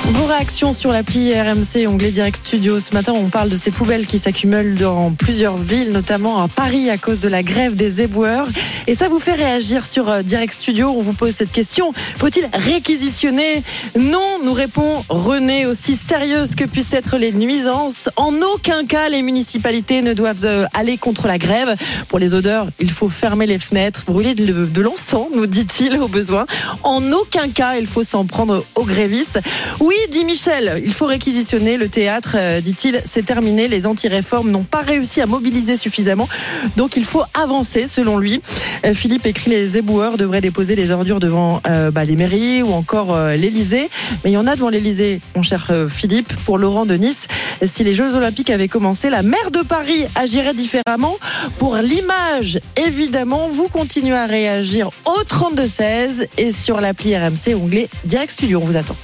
Vos 0.08 0.24
réactions 0.24 0.72
sur 0.72 0.90
l'appli 0.90 1.32
RMC, 1.32 1.86
onglet 1.86 2.10
Direct 2.10 2.44
Studio. 2.44 2.80
Ce 2.80 2.92
matin, 2.92 3.12
on 3.14 3.28
parle 3.28 3.48
de 3.48 3.56
ces 3.56 3.70
poubelles 3.70 4.06
qui 4.06 4.18
s'accumulent 4.18 4.74
dans 4.74 5.12
plusieurs 5.12 5.56
villes, 5.56 5.92
notamment 5.92 6.42
à 6.42 6.48
Paris, 6.48 6.90
à 6.90 6.98
cause 6.98 7.20
de 7.20 7.28
la 7.28 7.42
grève 7.42 7.76
des 7.76 8.00
éboueurs. 8.02 8.48
Et 8.86 8.96
ça 8.96 9.08
vous 9.08 9.20
fait 9.20 9.34
réagir 9.34 9.86
sur 9.86 10.24
Direct 10.24 10.54
Studio. 10.54 10.88
On 10.96 11.02
vous 11.02 11.12
pose 11.12 11.34
cette 11.34 11.52
question. 11.52 11.92
Faut-il 11.94 12.48
réquisitionner? 12.52 13.62
Non, 13.98 14.38
nous 14.44 14.52
répond 14.52 15.04
René, 15.08 15.66
aussi 15.66 15.96
sérieuse 15.96 16.56
que 16.56 16.64
puissent 16.64 16.92
être 16.92 17.16
les 17.16 17.32
nuisances. 17.32 18.08
En 18.16 18.34
aucun 18.42 18.84
cas, 18.86 19.08
les 19.08 19.22
municipalités 19.22 20.02
ne 20.02 20.12
doivent 20.12 20.68
aller 20.74 20.98
contre 20.98 21.28
la 21.28 21.38
grève. 21.38 21.76
Pour 22.08 22.18
les 22.18 22.34
odeurs, 22.34 22.66
il 22.80 22.90
faut 22.90 23.08
fermer 23.08 23.46
les 23.46 23.60
fenêtres, 23.60 24.02
brûler 24.06 24.34
de, 24.34 24.64
de 24.64 24.80
l'encens, 24.80 25.28
nous 25.34 25.46
dit-il 25.46 25.96
au 25.98 26.08
besoin. 26.08 26.46
En 26.82 27.12
aucun 27.12 27.48
cas, 27.48 27.76
il 27.76 27.86
faut 27.86 28.02
s'en 28.04 28.24
prendre 28.24 28.64
aux 28.74 28.84
grévistes. 28.84 29.40
Oui, 29.78 29.89
dit 30.10 30.24
Michel, 30.24 30.82
il 30.84 30.92
faut 30.92 31.06
réquisitionner 31.06 31.76
le 31.76 31.88
théâtre, 31.88 32.36
euh, 32.36 32.60
dit-il, 32.60 33.02
c'est 33.06 33.24
terminé, 33.24 33.68
les 33.68 33.86
anti-réformes 33.86 34.50
n'ont 34.50 34.62
pas 34.62 34.80
réussi 34.80 35.20
à 35.20 35.26
mobiliser 35.26 35.76
suffisamment, 35.76 36.28
donc 36.76 36.96
il 36.96 37.04
faut 37.04 37.22
avancer 37.34 37.86
selon 37.86 38.18
lui. 38.18 38.42
Euh, 38.84 38.94
Philippe 38.94 39.26
écrit 39.26 39.50
les 39.50 39.78
éboueurs 39.78 40.16
devraient 40.16 40.40
déposer 40.40 40.76
les 40.76 40.90
ordures 40.90 41.20
devant 41.20 41.60
euh, 41.66 41.90
bah, 41.90 42.04
les 42.04 42.16
mairies 42.16 42.62
ou 42.62 42.72
encore 42.72 43.16
l'Elysée, 43.16 43.88
mais 44.24 44.30
il 44.30 44.34
y 44.34 44.36
en 44.36 44.46
a 44.46 44.54
devant 44.54 44.68
l'Elysée, 44.68 45.20
mon 45.34 45.42
cher 45.42 45.70
Philippe, 45.88 46.32
pour 46.44 46.58
Laurent 46.58 46.86
de 46.86 46.94
Nice. 46.94 47.26
Si 47.64 47.84
les 47.84 47.94
Jeux 47.94 48.14
Olympiques 48.14 48.50
avaient 48.50 48.68
commencé, 48.68 49.10
la 49.10 49.22
maire 49.22 49.50
de 49.50 49.60
Paris 49.60 50.06
agirait 50.14 50.54
différemment. 50.54 51.16
Pour 51.58 51.76
l'image, 51.76 52.60
évidemment, 52.76 53.48
vous 53.48 53.68
continuez 53.68 54.16
à 54.16 54.26
réagir 54.26 54.90
au 55.04 55.22
32-16 55.22 56.26
et 56.38 56.52
sur 56.52 56.80
l'appli 56.80 57.16
RMC, 57.16 57.54
onglet 57.54 57.88
Direct 58.04 58.32
Studio, 58.32 58.60
on 58.62 58.66
vous 58.66 58.76
attend. 58.76 58.96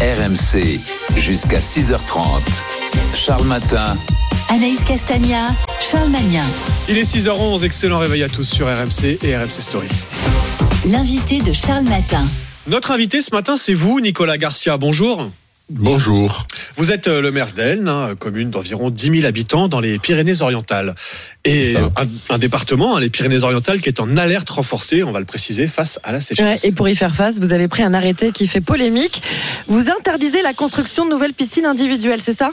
RMC, 0.00 0.80
jusqu'à 1.16 1.58
6h30. 1.60 2.42
Charles 3.14 3.44
Matin. 3.44 3.96
Anaïs 4.48 4.82
Castagna, 4.84 5.54
Charles 5.80 6.10
Magnin. 6.10 6.44
Il 6.88 6.98
est 6.98 7.02
6h11, 7.02 7.64
excellent 7.64 7.98
réveil 7.98 8.22
à 8.22 8.28
tous 8.28 8.44
sur 8.44 8.66
RMC 8.66 9.18
et 9.22 9.36
RMC 9.36 9.60
Story. 9.60 9.88
L'invité 10.86 11.40
de 11.40 11.52
Charles 11.52 11.84
Matin. 11.84 12.26
Notre 12.66 12.90
invité 12.90 13.22
ce 13.22 13.34
matin, 13.34 13.56
c'est 13.56 13.74
vous, 13.74 14.00
Nicolas 14.00 14.38
Garcia. 14.38 14.76
Bonjour. 14.76 15.28
Bonjour. 15.74 16.46
Vous 16.76 16.92
êtes 16.92 17.06
le 17.06 17.30
maire 17.30 17.52
d'Elne, 17.52 17.88
hein, 17.88 18.14
commune 18.18 18.50
d'environ 18.50 18.90
10 18.90 19.10
000 19.16 19.26
habitants 19.26 19.68
dans 19.68 19.80
les 19.80 19.98
Pyrénées-Orientales. 19.98 20.94
Et 21.44 21.76
un, 21.76 21.90
un, 22.34 22.38
département, 22.38 22.96
hein, 22.96 23.00
les 23.00 23.08
Pyrénées-Orientales, 23.08 23.80
qui 23.80 23.88
est 23.88 23.98
en 23.98 24.16
alerte 24.18 24.50
renforcée, 24.50 25.02
on 25.02 25.12
va 25.12 25.18
le 25.18 25.24
préciser, 25.24 25.66
face 25.66 25.98
à 26.02 26.12
la 26.12 26.20
sécheresse. 26.20 26.62
Ouais, 26.62 26.68
et 26.68 26.72
pour 26.72 26.88
y 26.88 26.94
faire 26.94 27.14
face, 27.14 27.38
vous 27.38 27.54
avez 27.54 27.68
pris 27.68 27.82
un 27.82 27.94
arrêté 27.94 28.32
qui 28.32 28.46
fait 28.48 28.60
polémique. 28.60 29.22
Vous 29.66 29.88
interdisez 29.90 30.42
la 30.42 30.52
construction 30.52 31.06
de 31.06 31.10
nouvelles 31.10 31.34
piscines 31.34 31.66
individuelles, 31.66 32.20
c'est 32.20 32.36
ça? 32.36 32.52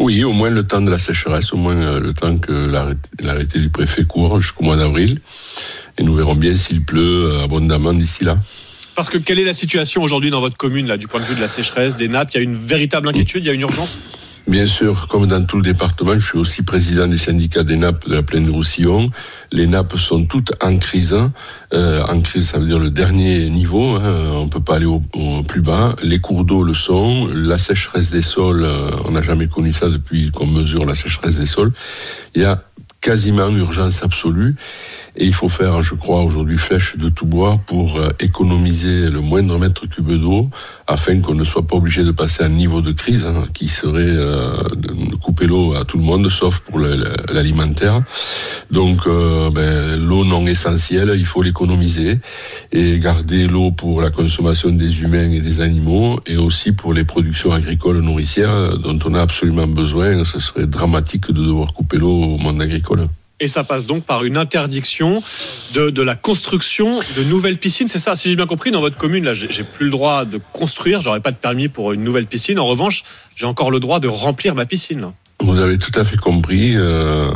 Oui, 0.00 0.24
au 0.24 0.32
moins 0.32 0.50
le 0.50 0.66
temps 0.66 0.80
de 0.80 0.90
la 0.90 0.98
sécheresse, 0.98 1.52
au 1.52 1.56
moins 1.56 2.00
le 2.00 2.14
temps 2.14 2.36
que 2.38 2.68
l'arrêté 3.20 3.60
du 3.60 3.70
préfet 3.70 4.04
court 4.04 4.40
jusqu'au 4.40 4.64
mois 4.64 4.76
d'avril. 4.76 5.20
Et 5.98 6.02
nous 6.02 6.14
verrons 6.14 6.34
bien 6.34 6.54
s'il 6.54 6.84
pleut 6.84 7.42
abondamment 7.44 7.92
d'ici 7.92 8.24
là. 8.24 8.38
Parce 8.94 9.08
que 9.08 9.18
quelle 9.18 9.38
est 9.40 9.44
la 9.44 9.54
situation 9.54 10.02
aujourd'hui 10.02 10.30
dans 10.30 10.40
votre 10.40 10.56
commune, 10.56 10.86
là, 10.86 10.96
du 10.96 11.08
point 11.08 11.20
de 11.20 11.26
vue 11.26 11.34
de 11.34 11.40
la 11.40 11.48
sécheresse, 11.48 11.96
des 11.96 12.08
nappes? 12.08 12.30
Il 12.32 12.36
y 12.36 12.40
a 12.40 12.42
une 12.42 12.54
véritable 12.54 13.08
inquiétude, 13.08 13.44
il 13.44 13.48
y 13.48 13.50
a 13.50 13.54
une 13.54 13.62
urgence? 13.62 13.98
Bien 14.46 14.66
sûr, 14.66 15.08
comme 15.08 15.26
dans 15.26 15.42
tout 15.46 15.56
le 15.56 15.62
département, 15.62 16.12
je 16.14 16.26
suis 16.26 16.38
aussi 16.38 16.62
président 16.62 17.08
du 17.08 17.18
syndicat 17.18 17.64
des 17.64 17.76
nappes 17.76 18.06
de 18.06 18.14
la 18.14 18.22
plaine 18.22 18.44
de 18.44 18.50
Roussillon. 18.50 19.08
Les 19.52 19.66
nappes 19.66 19.96
sont 19.96 20.26
toutes 20.26 20.52
en 20.62 20.76
crise. 20.76 21.16
Euh, 21.72 22.02
en 22.02 22.20
crise, 22.20 22.50
ça 22.50 22.58
veut 22.58 22.66
dire 22.66 22.78
le 22.78 22.90
dernier 22.90 23.48
niveau. 23.48 23.96
Hein. 23.96 24.32
On 24.34 24.48
peut 24.48 24.60
pas 24.60 24.76
aller 24.76 24.84
au, 24.84 25.00
au 25.14 25.42
plus 25.44 25.62
bas. 25.62 25.94
Les 26.02 26.18
cours 26.18 26.44
d'eau 26.44 26.62
le 26.62 26.74
sont. 26.74 27.26
La 27.32 27.56
sécheresse 27.56 28.10
des 28.10 28.20
sols, 28.20 28.64
euh, 28.64 28.90
on 29.06 29.12
n'a 29.12 29.22
jamais 29.22 29.48
connu 29.48 29.72
ça 29.72 29.88
depuis 29.88 30.30
qu'on 30.30 30.46
mesure 30.46 30.84
la 30.84 30.94
sécheresse 30.94 31.38
des 31.38 31.46
sols. 31.46 31.72
Il 32.34 32.42
y 32.42 32.44
a 32.44 32.62
quasiment 33.00 33.48
urgence 33.48 34.02
absolue. 34.02 34.56
Et 35.16 35.26
il 35.26 35.34
faut 35.34 35.48
faire, 35.48 35.80
je 35.80 35.94
crois, 35.94 36.22
aujourd'hui 36.22 36.58
flèche 36.58 36.96
de 36.96 37.08
tout 37.08 37.26
bois 37.26 37.60
pour 37.66 37.98
euh, 37.98 38.08
économiser 38.18 39.10
le 39.10 39.20
moindre 39.20 39.58
mètre 39.60 39.88
cube 39.88 40.10
d'eau 40.10 40.50
afin 40.88 41.20
qu'on 41.20 41.34
ne 41.34 41.44
soit 41.44 41.64
pas 41.64 41.76
obligé 41.76 42.02
de 42.02 42.10
passer 42.10 42.42
à 42.42 42.46
un 42.46 42.48
niveau 42.48 42.80
de 42.80 42.90
crise 42.90 43.24
hein, 43.24 43.46
qui 43.54 43.68
serait 43.68 44.02
euh, 44.02 44.56
de 44.74 45.14
couper 45.14 45.46
l'eau 45.46 45.74
à 45.74 45.84
tout 45.84 45.98
le 45.98 46.02
monde, 46.02 46.28
sauf 46.28 46.58
pour 46.60 46.80
l'alimentaire. 46.80 48.02
Donc, 48.72 49.06
euh, 49.06 49.50
ben, 49.50 49.96
l'eau 50.04 50.24
non 50.24 50.46
essentielle, 50.48 51.12
il 51.16 51.26
faut 51.26 51.42
l'économiser 51.42 52.18
et 52.72 52.98
garder 52.98 53.46
l'eau 53.46 53.70
pour 53.70 54.02
la 54.02 54.10
consommation 54.10 54.70
des 54.70 55.02
humains 55.02 55.30
et 55.30 55.40
des 55.40 55.60
animaux 55.60 56.18
et 56.26 56.36
aussi 56.36 56.72
pour 56.72 56.92
les 56.92 57.04
productions 57.04 57.52
agricoles 57.52 58.00
nourricières 58.00 58.78
dont 58.78 58.98
on 59.04 59.14
a 59.14 59.20
absolument 59.20 59.68
besoin. 59.68 60.24
Ce 60.24 60.40
serait 60.40 60.66
dramatique 60.66 61.28
de 61.28 61.44
devoir 61.44 61.72
couper 61.72 61.98
l'eau 61.98 62.34
au 62.34 62.38
monde 62.38 62.60
agricole. 62.60 63.06
Et 63.40 63.48
ça 63.48 63.64
passe 63.64 63.84
donc 63.84 64.04
par 64.04 64.22
une 64.24 64.36
interdiction 64.36 65.22
de, 65.74 66.02
la 66.02 66.14
construction 66.14 67.00
de 67.16 67.24
nouvelles 67.24 67.58
piscines. 67.58 67.88
C'est 67.88 67.98
ça, 67.98 68.14
si 68.14 68.30
j'ai 68.30 68.36
bien 68.36 68.46
compris, 68.46 68.70
dans 68.70 68.80
votre 68.80 68.96
commune, 68.96 69.24
là, 69.24 69.34
j'ai 69.34 69.64
plus 69.64 69.86
le 69.86 69.90
droit 69.90 70.24
de 70.24 70.40
construire, 70.52 71.00
j'aurais 71.00 71.20
pas 71.20 71.32
de 71.32 71.36
permis 71.36 71.68
pour 71.68 71.92
une 71.92 72.04
nouvelle 72.04 72.26
piscine. 72.26 72.60
En 72.60 72.66
revanche, 72.66 73.02
j'ai 73.34 73.46
encore 73.46 73.72
le 73.72 73.80
droit 73.80 73.98
de 73.98 74.06
remplir 74.06 74.54
ma 74.54 74.66
piscine. 74.66 75.12
Vous 75.40 75.58
avez 75.58 75.78
tout 75.78 75.90
à 75.98 76.04
fait 76.04 76.16
compris. 76.16 76.76
euh, 76.76 77.28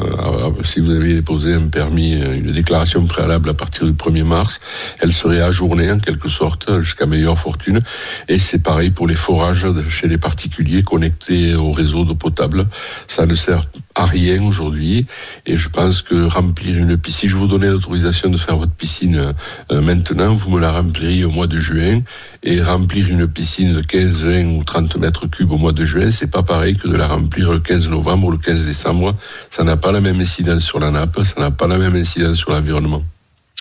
si 0.62 0.80
vous 0.80 0.92
aviez 0.92 1.14
déposé 1.14 1.54
un 1.54 1.66
permis, 1.66 2.14
euh, 2.14 2.36
une 2.36 2.52
déclaration 2.52 3.04
préalable 3.04 3.50
à 3.50 3.54
partir 3.54 3.86
du 3.86 3.92
1er 3.92 4.22
mars, 4.22 4.60
elle 5.00 5.12
serait 5.12 5.40
ajournée 5.40 5.90
en 5.90 5.98
quelque 5.98 6.28
sorte 6.28 6.80
jusqu'à 6.80 7.06
meilleure 7.06 7.38
fortune. 7.38 7.80
Et 8.28 8.38
c'est 8.38 8.62
pareil 8.62 8.90
pour 8.90 9.08
les 9.08 9.16
forages 9.16 9.66
chez 9.88 10.06
les 10.06 10.16
particuliers 10.16 10.82
connectés 10.82 11.54
au 11.54 11.72
réseau 11.72 12.04
d'eau 12.04 12.14
potable. 12.14 12.68
Ça 13.08 13.26
ne 13.26 13.34
sert 13.34 13.62
à 13.96 14.06
rien 14.06 14.42
aujourd'hui. 14.44 15.06
Et 15.44 15.56
je 15.56 15.68
pense 15.68 16.00
que 16.02 16.24
remplir 16.24 16.78
une 16.78 16.96
piscine, 16.96 17.28
je 17.28 17.36
vous 17.36 17.48
donnais 17.48 17.68
l'autorisation 17.68 18.30
de 18.30 18.38
faire 18.38 18.56
votre 18.56 18.72
piscine 18.72 19.34
euh, 19.72 19.80
maintenant, 19.80 20.34
vous 20.34 20.50
me 20.50 20.60
la 20.60 20.72
rempliriez 20.72 21.24
au 21.24 21.30
mois 21.30 21.48
de 21.48 21.58
juin. 21.58 22.00
Et 22.42 22.60
remplir 22.62 23.08
une 23.08 23.26
piscine 23.26 23.74
de 23.74 23.80
15, 23.80 24.24
20 24.24 24.44
ou 24.56 24.64
30 24.64 24.96
mètres 24.96 25.26
cubes 25.26 25.50
au 25.50 25.58
mois 25.58 25.72
de 25.72 25.84
juin, 25.84 26.10
c'est 26.10 26.30
pas 26.30 26.42
pareil 26.42 26.76
que 26.76 26.86
de 26.86 26.96
la 26.96 27.08
remplir 27.08 27.52
le 27.52 27.58
15 27.58 27.88
novembre 27.88 28.28
ou 28.28 28.30
le 28.30 28.38
15 28.38 28.66
décembre. 28.66 29.16
Ça 29.50 29.64
n'a 29.64 29.76
pas 29.76 29.90
la 29.90 30.00
même 30.00 30.20
incidence 30.20 30.62
sur 30.62 30.78
la 30.78 30.90
nappe, 30.90 31.18
ça 31.24 31.40
n'a 31.40 31.50
pas 31.50 31.66
la 31.66 31.78
même 31.78 31.96
incidence 31.96 32.36
sur 32.36 32.50
l'environnement. 32.50 33.02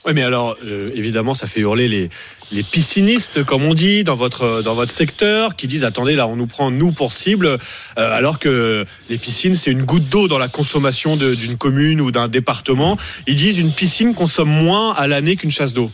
Oui, 0.05 0.13
mais 0.13 0.21
alors, 0.21 0.55
euh, 0.63 0.89
évidemment, 0.93 1.33
ça 1.33 1.47
fait 1.47 1.59
hurler 1.59 1.89
les, 1.89 2.09
les 2.53 2.63
piscinistes, 2.63 3.43
comme 3.43 3.63
on 3.63 3.73
dit, 3.73 4.05
dans 4.05 4.15
votre, 4.15 4.63
dans 4.63 4.73
votre 4.73 4.91
secteur, 4.91 5.57
qui 5.57 5.67
disent 5.67 5.83
attendez, 5.83 6.15
là, 6.15 6.27
on 6.27 6.37
nous 6.37 6.47
prend, 6.47 6.71
nous, 6.71 6.93
pour 6.93 7.11
cible, 7.11 7.47
euh, 7.47 7.57
alors 7.97 8.39
que 8.39 8.85
les 9.09 9.17
piscines, 9.17 9.55
c'est 9.55 9.71
une 9.71 9.83
goutte 9.83 10.07
d'eau 10.07 10.29
dans 10.29 10.37
la 10.37 10.47
consommation 10.47 11.17
d'une 11.17 11.57
commune 11.57 11.99
ou 11.99 12.11
d'un 12.11 12.29
département. 12.29 12.97
Ils 13.27 13.35
disent 13.35 13.59
une 13.59 13.71
piscine 13.71 14.13
consomme 14.13 14.49
moins 14.49 14.93
à 14.93 15.07
l'année 15.07 15.35
qu'une 15.35 15.51
chasse 15.51 15.73
d'eau. 15.73 15.91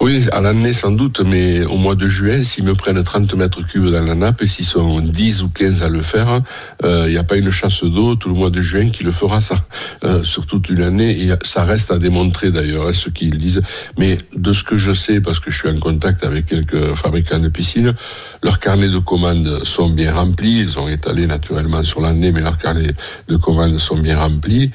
Oui, 0.00 0.24
à 0.32 0.40
l'année 0.40 0.72
sans 0.72 0.92
doute, 0.92 1.20
mais 1.20 1.62
au 1.62 1.76
mois 1.76 1.94
de 1.94 2.08
juin, 2.08 2.42
s'ils 2.42 2.64
me 2.64 2.74
prennent 2.74 3.02
30 3.02 3.34
mètres 3.34 3.62
cubes 3.66 3.90
dans 3.90 4.02
la 4.02 4.14
nappe, 4.14 4.40
et 4.42 4.46
s'ils 4.46 4.64
sont 4.64 5.00
10 5.00 5.42
ou 5.42 5.50
15 5.50 5.82
à 5.82 5.88
le 5.90 6.00
faire, 6.00 6.40
euh, 6.84 7.04
il 7.06 7.12
n'y 7.12 7.18
a 7.18 7.22
pas 7.24 7.36
une 7.36 7.50
chasse 7.50 7.84
d'eau 7.84 8.14
tout 8.16 8.28
le 8.30 8.34
mois 8.34 8.48
de 8.50 8.62
juin 8.62 8.88
qui 8.88 9.04
le 9.04 9.12
fera 9.12 9.40
ça, 9.42 9.56
euh, 10.04 10.24
sur 10.24 10.46
toute 10.46 10.70
une 10.70 10.80
année. 10.82 11.10
Et 11.22 11.32
ça 11.44 11.64
reste 11.64 11.90
à 11.90 11.98
démontrer 11.98 12.50
d'ailleurs, 12.50 12.86
hein, 12.88 12.92
ce 12.94 13.10
qu'ils 13.10 13.36
disent. 13.36 13.60
Mais 13.98 14.16
de 14.36 14.52
ce 14.54 14.64
que 14.64 14.78
je 14.78 14.92
sais, 14.94 15.20
parce 15.20 15.38
que 15.38 15.50
je 15.50 15.58
suis 15.58 15.68
en 15.68 15.78
contact 15.78 16.24
avec 16.24 16.46
quelques 16.46 16.94
fabricants 16.94 17.38
de 17.38 17.48
piscines, 17.48 17.94
leurs 18.42 18.58
carnets 18.58 18.88
de 18.88 18.98
commandes 18.98 19.64
sont 19.64 19.90
bien 19.90 20.14
remplis. 20.14 20.60
Ils 20.60 20.78
ont 20.78 20.88
étalé 20.88 21.26
naturellement 21.26 21.84
sur 21.84 22.00
l'année, 22.00 22.32
mais 22.32 22.40
leurs 22.40 22.56
carnets 22.56 22.92
de 23.28 23.36
commandes 23.36 23.78
sont 23.78 23.98
bien 23.98 24.18
remplis. 24.18 24.70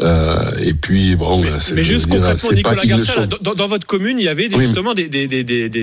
Euh, 0.00 0.50
et 0.62 0.72
puis, 0.72 1.16
bon, 1.16 1.44
c'est- 1.60 1.72
Mais 1.74 1.82
veux 1.82 1.84
juste 1.86 2.06
dire, 2.08 2.16
concrètement, 2.20 2.48
c'est 2.48 2.54
Nicolas 2.56 2.86
Garcia, 2.86 3.14
sont 3.14 3.28
dans, 3.42 3.54
dans 3.54 3.66
votre 3.66 3.86
commune, 3.86 4.19
il 4.20 4.24
y 4.24 4.28
avait 4.28 4.48
des- 4.48 4.56
Oui, 4.56 4.62
justement 4.62 4.94
des, 4.94 5.08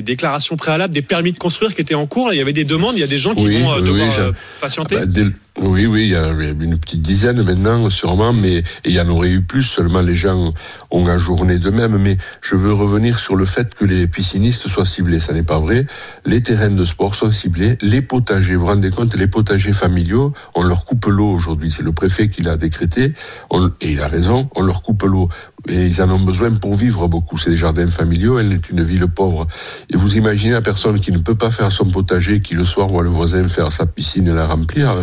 déclarations 0.01 0.55
préalables, 0.55 0.93
des 0.93 1.01
permis 1.01 1.31
de 1.31 1.37
construire 1.37 1.73
qui 1.73 1.81
étaient 1.81 1.95
en 1.95 2.05
cours. 2.07 2.27
là. 2.27 2.33
Il 2.33 2.37
y 2.37 2.41
avait 2.41 2.53
des 2.53 2.63
demandes, 2.63 2.95
il 2.95 2.99
y 2.99 3.03
a 3.03 3.07
des 3.07 3.17
gens 3.17 3.33
qui 3.35 3.45
Oui, 3.45 3.61
vont 3.61 3.73
euh, 3.73 3.81
devoir 3.81 4.19
euh, 4.19 4.31
patienter. 4.61 4.95
Bah, 4.95 5.05
dès 5.05 5.23
le- 5.25 5.33
oui, 5.59 5.87
oui, 5.87 6.03
il 6.03 6.09
y 6.09 6.15
a 6.15 6.27
une 6.29 6.77
petite 6.77 7.01
dizaine 7.01 7.41
maintenant, 7.41 7.89
sûrement, 7.89 8.31
mais 8.31 8.63
il 8.85 8.91
y 8.91 9.01
en 9.01 9.09
aurait 9.09 9.31
eu 9.31 9.41
plus. 9.41 9.63
Seulement, 9.63 10.01
les 10.01 10.15
gens 10.15 10.53
ont 10.91 11.07
ajourné 11.07 11.57
d'eux-mêmes. 11.57 11.97
Mais 11.97 12.17
je 12.41 12.55
veux 12.55 12.73
revenir 12.73 13.17
sur 13.17 13.35
le 13.35 13.45
fait 13.45 13.73
que 13.73 13.83
les 13.83 14.07
piscinistes 14.07 14.67
soient 14.67 14.85
ciblés. 14.85 15.19
Ça 15.19 15.33
n'est 15.33 15.43
pas 15.43 15.57
vrai. 15.57 15.85
Les 16.25 16.43
terrains 16.43 16.69
de 16.69 16.85
sport 16.85 17.15
sont 17.15 17.31
ciblés. 17.31 17.77
Les 17.81 18.01
potagers, 18.01 18.55
vous 18.55 18.61
vous 18.61 18.67
rendez 18.67 18.91
compte, 18.91 19.15
les 19.15 19.27
potagers 19.27 19.73
familiaux, 19.73 20.31
on 20.53 20.63
leur 20.63 20.85
coupe 20.85 21.05
l'eau 21.05 21.31
aujourd'hui. 21.31 21.71
C'est 21.71 21.83
le 21.83 21.91
préfet 21.91 22.29
qui 22.29 22.43
l'a 22.43 22.55
décrété. 22.55 23.13
Et 23.81 23.91
il 23.91 24.01
a 24.01 24.07
raison, 24.07 24.49
on 24.55 24.61
leur 24.61 24.83
coupe 24.83 25.03
l'eau. 25.03 25.27
Et 25.67 25.87
ils 25.87 26.01
en 26.01 26.09
ont 26.11 26.19
besoin 26.19 26.51
pour 26.51 26.75
vivre 26.75 27.07
beaucoup. 27.07 27.37
C'est 27.37 27.49
des 27.49 27.57
jardins 27.57 27.87
familiaux. 27.87 28.37
Elle 28.37 28.53
est 28.53 28.69
une 28.69 28.83
ville 28.83 29.07
pauvre. 29.07 29.47
Et 29.89 29.97
vous 29.97 30.17
imaginez 30.17 30.53
la 30.53 30.61
personne 30.61 30.99
qui 30.99 31.11
ne 31.11 31.17
peut 31.17 31.35
pas 31.35 31.49
faire 31.49 31.71
son 31.71 31.85
potager, 31.85 32.41
qui 32.41 32.53
le 32.53 32.63
soir 32.63 32.87
voit 32.87 33.03
le 33.03 33.09
voisin 33.09 33.47
faire 33.47 33.71
sa 33.71 33.87
piscine 33.87 34.27
et 34.27 34.33
la 34.33 34.45
remplir. 34.45 34.95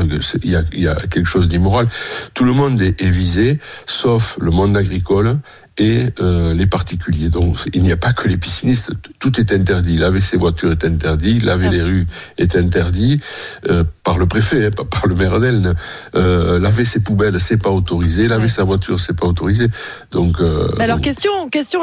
Il 0.44 0.50
y 0.50 0.56
a, 0.56 0.62
il 0.72 0.82
y 0.82 0.88
a 0.88 0.94
quelque 0.94 1.26
chose 1.26 1.48
d'immoral. 1.48 1.88
Tout 2.34 2.44
le 2.44 2.52
monde 2.52 2.80
est, 2.80 3.00
est 3.02 3.10
visé, 3.10 3.58
sauf 3.86 4.38
le 4.40 4.50
monde 4.50 4.76
agricole 4.76 5.38
et 5.78 6.10
euh, 6.20 6.54
les 6.54 6.66
particuliers. 6.66 7.28
Donc 7.28 7.58
il 7.72 7.82
n'y 7.82 7.92
a 7.92 7.96
pas 7.96 8.12
que 8.12 8.28
les 8.28 8.36
piscinistes. 8.36 8.92
Tout 9.18 9.40
est 9.40 9.52
interdit. 9.52 9.96
Laver 9.96 10.20
ses 10.20 10.36
voitures 10.36 10.72
est 10.72 10.84
interdit. 10.84 11.40
Laver 11.40 11.68
les 11.68 11.82
rues 11.82 12.06
est 12.38 12.56
interdit 12.56 13.20
euh, 13.68 13.84
par 14.02 14.18
le 14.18 14.26
préfet, 14.26 14.66
hein, 14.66 14.84
par 14.90 15.06
le 15.06 15.14
maire 15.14 15.40
d'Elne. 15.40 15.74
Euh, 16.14 16.58
laver 16.58 16.84
ses 16.84 17.00
poubelles, 17.00 17.40
c'est 17.40 17.60
pas 17.60 17.70
autorisé. 17.70 18.28
Laver 18.28 18.48
sa 18.48 18.64
voiture, 18.64 19.00
c'est 19.00 19.18
pas 19.18 19.26
autorisé. 19.26 19.68
Donc 20.12 20.36
Alors, 20.78 21.00
question, 21.00 21.48
question 21.48 21.82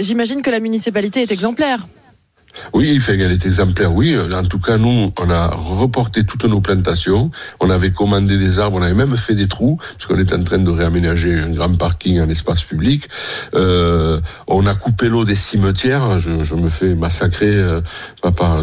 j'imagine 0.00 0.42
que 0.42 0.50
la 0.50 0.60
municipalité 0.60 1.22
est 1.22 1.32
exemplaire. 1.32 1.86
Oui, 2.72 2.90
il 2.92 3.00
fait 3.00 3.18
est 3.18 3.46
exemplaire, 3.46 3.92
oui. 3.92 4.16
En 4.18 4.44
tout 4.44 4.58
cas, 4.58 4.78
nous, 4.78 5.12
on 5.18 5.30
a 5.30 5.48
reporté 5.48 6.24
toutes 6.24 6.44
nos 6.44 6.60
plantations. 6.60 7.30
On 7.60 7.70
avait 7.70 7.90
commandé 7.90 8.38
des 8.38 8.58
arbres, 8.58 8.78
on 8.78 8.82
avait 8.82 8.94
même 8.94 9.16
fait 9.16 9.34
des 9.34 9.48
trous, 9.48 9.76
parce 9.76 10.06
qu'on 10.06 10.18
est 10.18 10.32
en 10.32 10.42
train 10.42 10.58
de 10.58 10.70
réaménager 10.70 11.38
un 11.38 11.50
grand 11.50 11.74
parking 11.76 12.20
en 12.20 12.28
espace 12.28 12.62
public. 12.62 13.08
Euh, 13.54 14.20
on 14.46 14.66
a 14.66 14.74
coupé 14.74 15.08
l'eau 15.08 15.24
des 15.24 15.34
cimetières. 15.34 16.18
Je, 16.18 16.44
je 16.44 16.54
me 16.54 16.68
fais 16.68 16.94
massacrer 16.94 17.54
euh, 17.54 17.80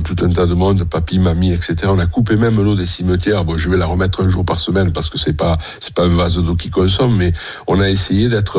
tout 0.03 0.15
un 0.21 0.29
tas 0.29 0.45
de 0.45 0.53
monde, 0.53 0.83
papy, 0.83 1.19
mamie, 1.19 1.51
etc. 1.51 1.75
On 1.87 1.99
a 1.99 2.05
coupé 2.05 2.35
même 2.35 2.61
l'eau 2.61 2.75
des 2.75 2.85
cimetières. 2.85 3.45
Bon, 3.45 3.57
je 3.57 3.69
vais 3.69 3.77
la 3.77 3.85
remettre 3.85 4.23
un 4.23 4.29
jour 4.29 4.45
par 4.45 4.59
semaine 4.59 4.91
parce 4.91 5.09
que 5.09 5.17
c'est 5.17 5.33
pas 5.33 5.57
c'est 5.79 5.93
pas 5.93 6.03
un 6.03 6.15
vase 6.15 6.37
d'eau 6.37 6.55
qui 6.55 6.69
consomme, 6.69 7.15
mais 7.15 7.33
on 7.67 7.79
a 7.79 7.89
essayé 7.89 8.29
d'être 8.29 8.57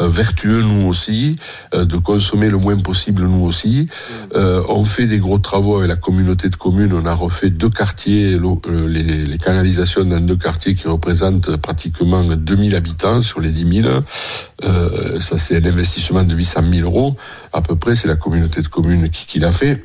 euh, 0.00 0.08
vertueux 0.08 0.62
nous 0.62 0.86
aussi, 0.86 1.36
euh, 1.74 1.84
de 1.84 1.96
consommer 1.96 2.48
le 2.48 2.58
moins 2.58 2.76
possible 2.76 3.22
nous 3.22 3.44
aussi. 3.44 3.86
Euh, 4.34 4.62
on 4.74 4.84
fait 4.84 5.06
des 5.06 5.18
gros 5.18 5.38
travaux 5.38 5.76
avec 5.76 5.88
la 5.88 5.96
communauté 5.96 6.48
de 6.48 6.56
communes. 6.56 6.92
On 6.92 7.06
a 7.06 7.14
refait 7.14 7.50
deux 7.50 7.70
quartiers, 7.70 8.34
euh, 8.34 8.86
les, 8.88 9.38
canalisations 9.38 10.04
dans 10.04 10.20
deux 10.20 10.36
quartiers 10.36 10.74
qui 10.74 10.88
représentent 10.88 11.56
pratiquement 11.56 12.24
2000 12.24 12.74
habitants 12.74 13.22
sur 13.22 13.40
les 13.40 13.50
10 13.50 13.82
000. 13.82 14.00
Euh, 14.64 15.20
ça, 15.20 15.38
c'est 15.38 15.56
un 15.56 15.64
investissement 15.64 16.24
de 16.24 16.34
800 16.34 16.60
000 16.72 16.84
euros. 16.88 17.16
À 17.52 17.62
peu 17.62 17.76
près, 17.76 17.94
c'est 17.94 18.08
la 18.08 18.16
communauté 18.16 18.62
de 18.62 18.68
communes 18.68 19.08
qui 19.10 19.38
l'a 19.38 19.52
fait. 19.52 19.84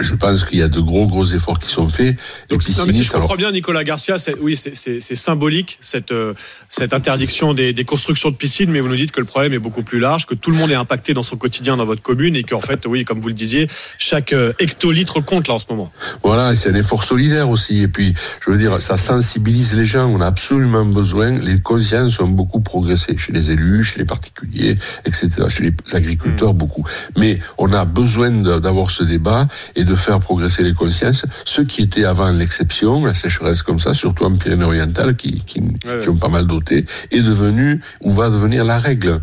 Je 0.00 0.14
pense 0.14 0.44
qu'il 0.44 0.58
y 0.58 0.62
a 0.62 0.68
de 0.68 0.80
gros, 0.80 1.06
gros 1.06 1.26
efforts 1.26 1.58
qui 1.58 1.70
sont 1.70 1.88
faits. 1.88 2.16
Les 2.50 2.56
Non, 2.56 2.86
mais 2.86 2.92
si 2.92 3.02
je 3.02 3.10
alors- 3.10 3.22
comprends 3.22 3.36
bien, 3.36 3.52
Nicolas 3.52 3.84
Garcia, 3.84 4.16
c'est, 4.18 4.34
oui, 4.40 4.56
c'est, 4.56 5.00
symbolique 5.14 5.76
cette, 5.82 6.12
euh, 6.12 6.32
cette 6.70 6.94
interdiction 6.94 7.52
des, 7.52 7.74
des 7.74 7.84
constructions 7.84 8.30
de 8.30 8.36
piscines, 8.36 8.70
mais 8.70 8.80
vous 8.80 8.88
nous 8.88 8.96
dites 8.96 9.12
que 9.12 9.20
le 9.20 9.26
problème 9.26 9.52
est 9.52 9.58
beaucoup 9.58 9.82
plus 9.82 9.98
large, 10.00 10.24
que 10.26 10.34
tout 10.34 10.50
le 10.50 10.56
monde 10.56 10.70
est 10.70 10.74
impacté 10.76 11.12
dans 11.12 11.22
son 11.22 11.36
quotidien 11.36 11.76
dans 11.76 11.84
votre 11.84 12.00
commune 12.00 12.36
et 12.36 12.42
qu'en 12.42 12.62
fait, 12.62 12.86
oui, 12.86 13.04
comme 13.04 13.20
vous 13.20 13.28
le 13.28 13.34
disiez, 13.34 13.68
chaque 13.98 14.32
euh, 14.32 14.54
hectolitre 14.58 15.20
compte 15.20 15.46
là 15.48 15.54
en 15.54 15.58
ce 15.58 15.66
moment. 15.68 15.92
Voilà, 16.22 16.54
c'est 16.54 16.70
un 16.70 16.74
effort 16.74 17.04
solidaire 17.04 17.50
aussi. 17.50 17.82
Et 17.82 17.88
puis, 17.88 18.14
je 18.40 18.50
veux 18.50 18.56
dire, 18.56 18.80
ça 18.80 18.96
sensibilise 18.96 19.74
les 19.76 19.84
gens. 19.84 20.06
On 20.08 20.22
a 20.22 20.26
absolument 20.26 20.86
besoin. 20.86 21.38
Les 21.38 21.60
consciences 21.60 22.18
ont 22.18 22.28
beaucoup 22.28 22.60
progressé 22.62 23.16
chez 23.18 23.32
les 23.32 23.50
élus, 23.50 23.84
chez 23.84 23.98
les 23.98 24.06
particuliers, 24.06 24.76
etc. 25.04 25.28
Chez 25.50 25.64
les 25.64 25.74
agriculteurs, 25.94 26.54
beaucoup. 26.54 26.84
Mais 27.18 27.38
on 27.58 27.72
a 27.74 27.84
besoin 27.84 28.30
d'avoir 28.30 28.90
ce 28.90 29.04
débat 29.04 29.46
et 29.76 29.81
et 29.82 29.84
de 29.84 29.94
faire 29.96 30.20
progresser 30.20 30.62
les 30.62 30.72
consciences. 30.72 31.26
Ceux 31.44 31.64
qui 31.64 31.82
étaient 31.82 32.04
avant 32.04 32.30
l'exception, 32.30 33.04
la 33.04 33.14
sécheresse 33.14 33.62
comme 33.62 33.80
ça, 33.80 33.94
surtout 33.94 34.24
en 34.24 34.32
Pyrénées-Orientales, 34.36 35.16
qui, 35.16 35.42
qui, 35.44 35.60
qui 36.00 36.08
ont 36.08 36.16
pas 36.16 36.28
mal 36.28 36.46
doté, 36.46 36.84
est 37.10 37.20
devenu 37.20 37.80
ou 38.00 38.12
va 38.12 38.30
devenir 38.30 38.64
la 38.64 38.78
règle. 38.78 39.20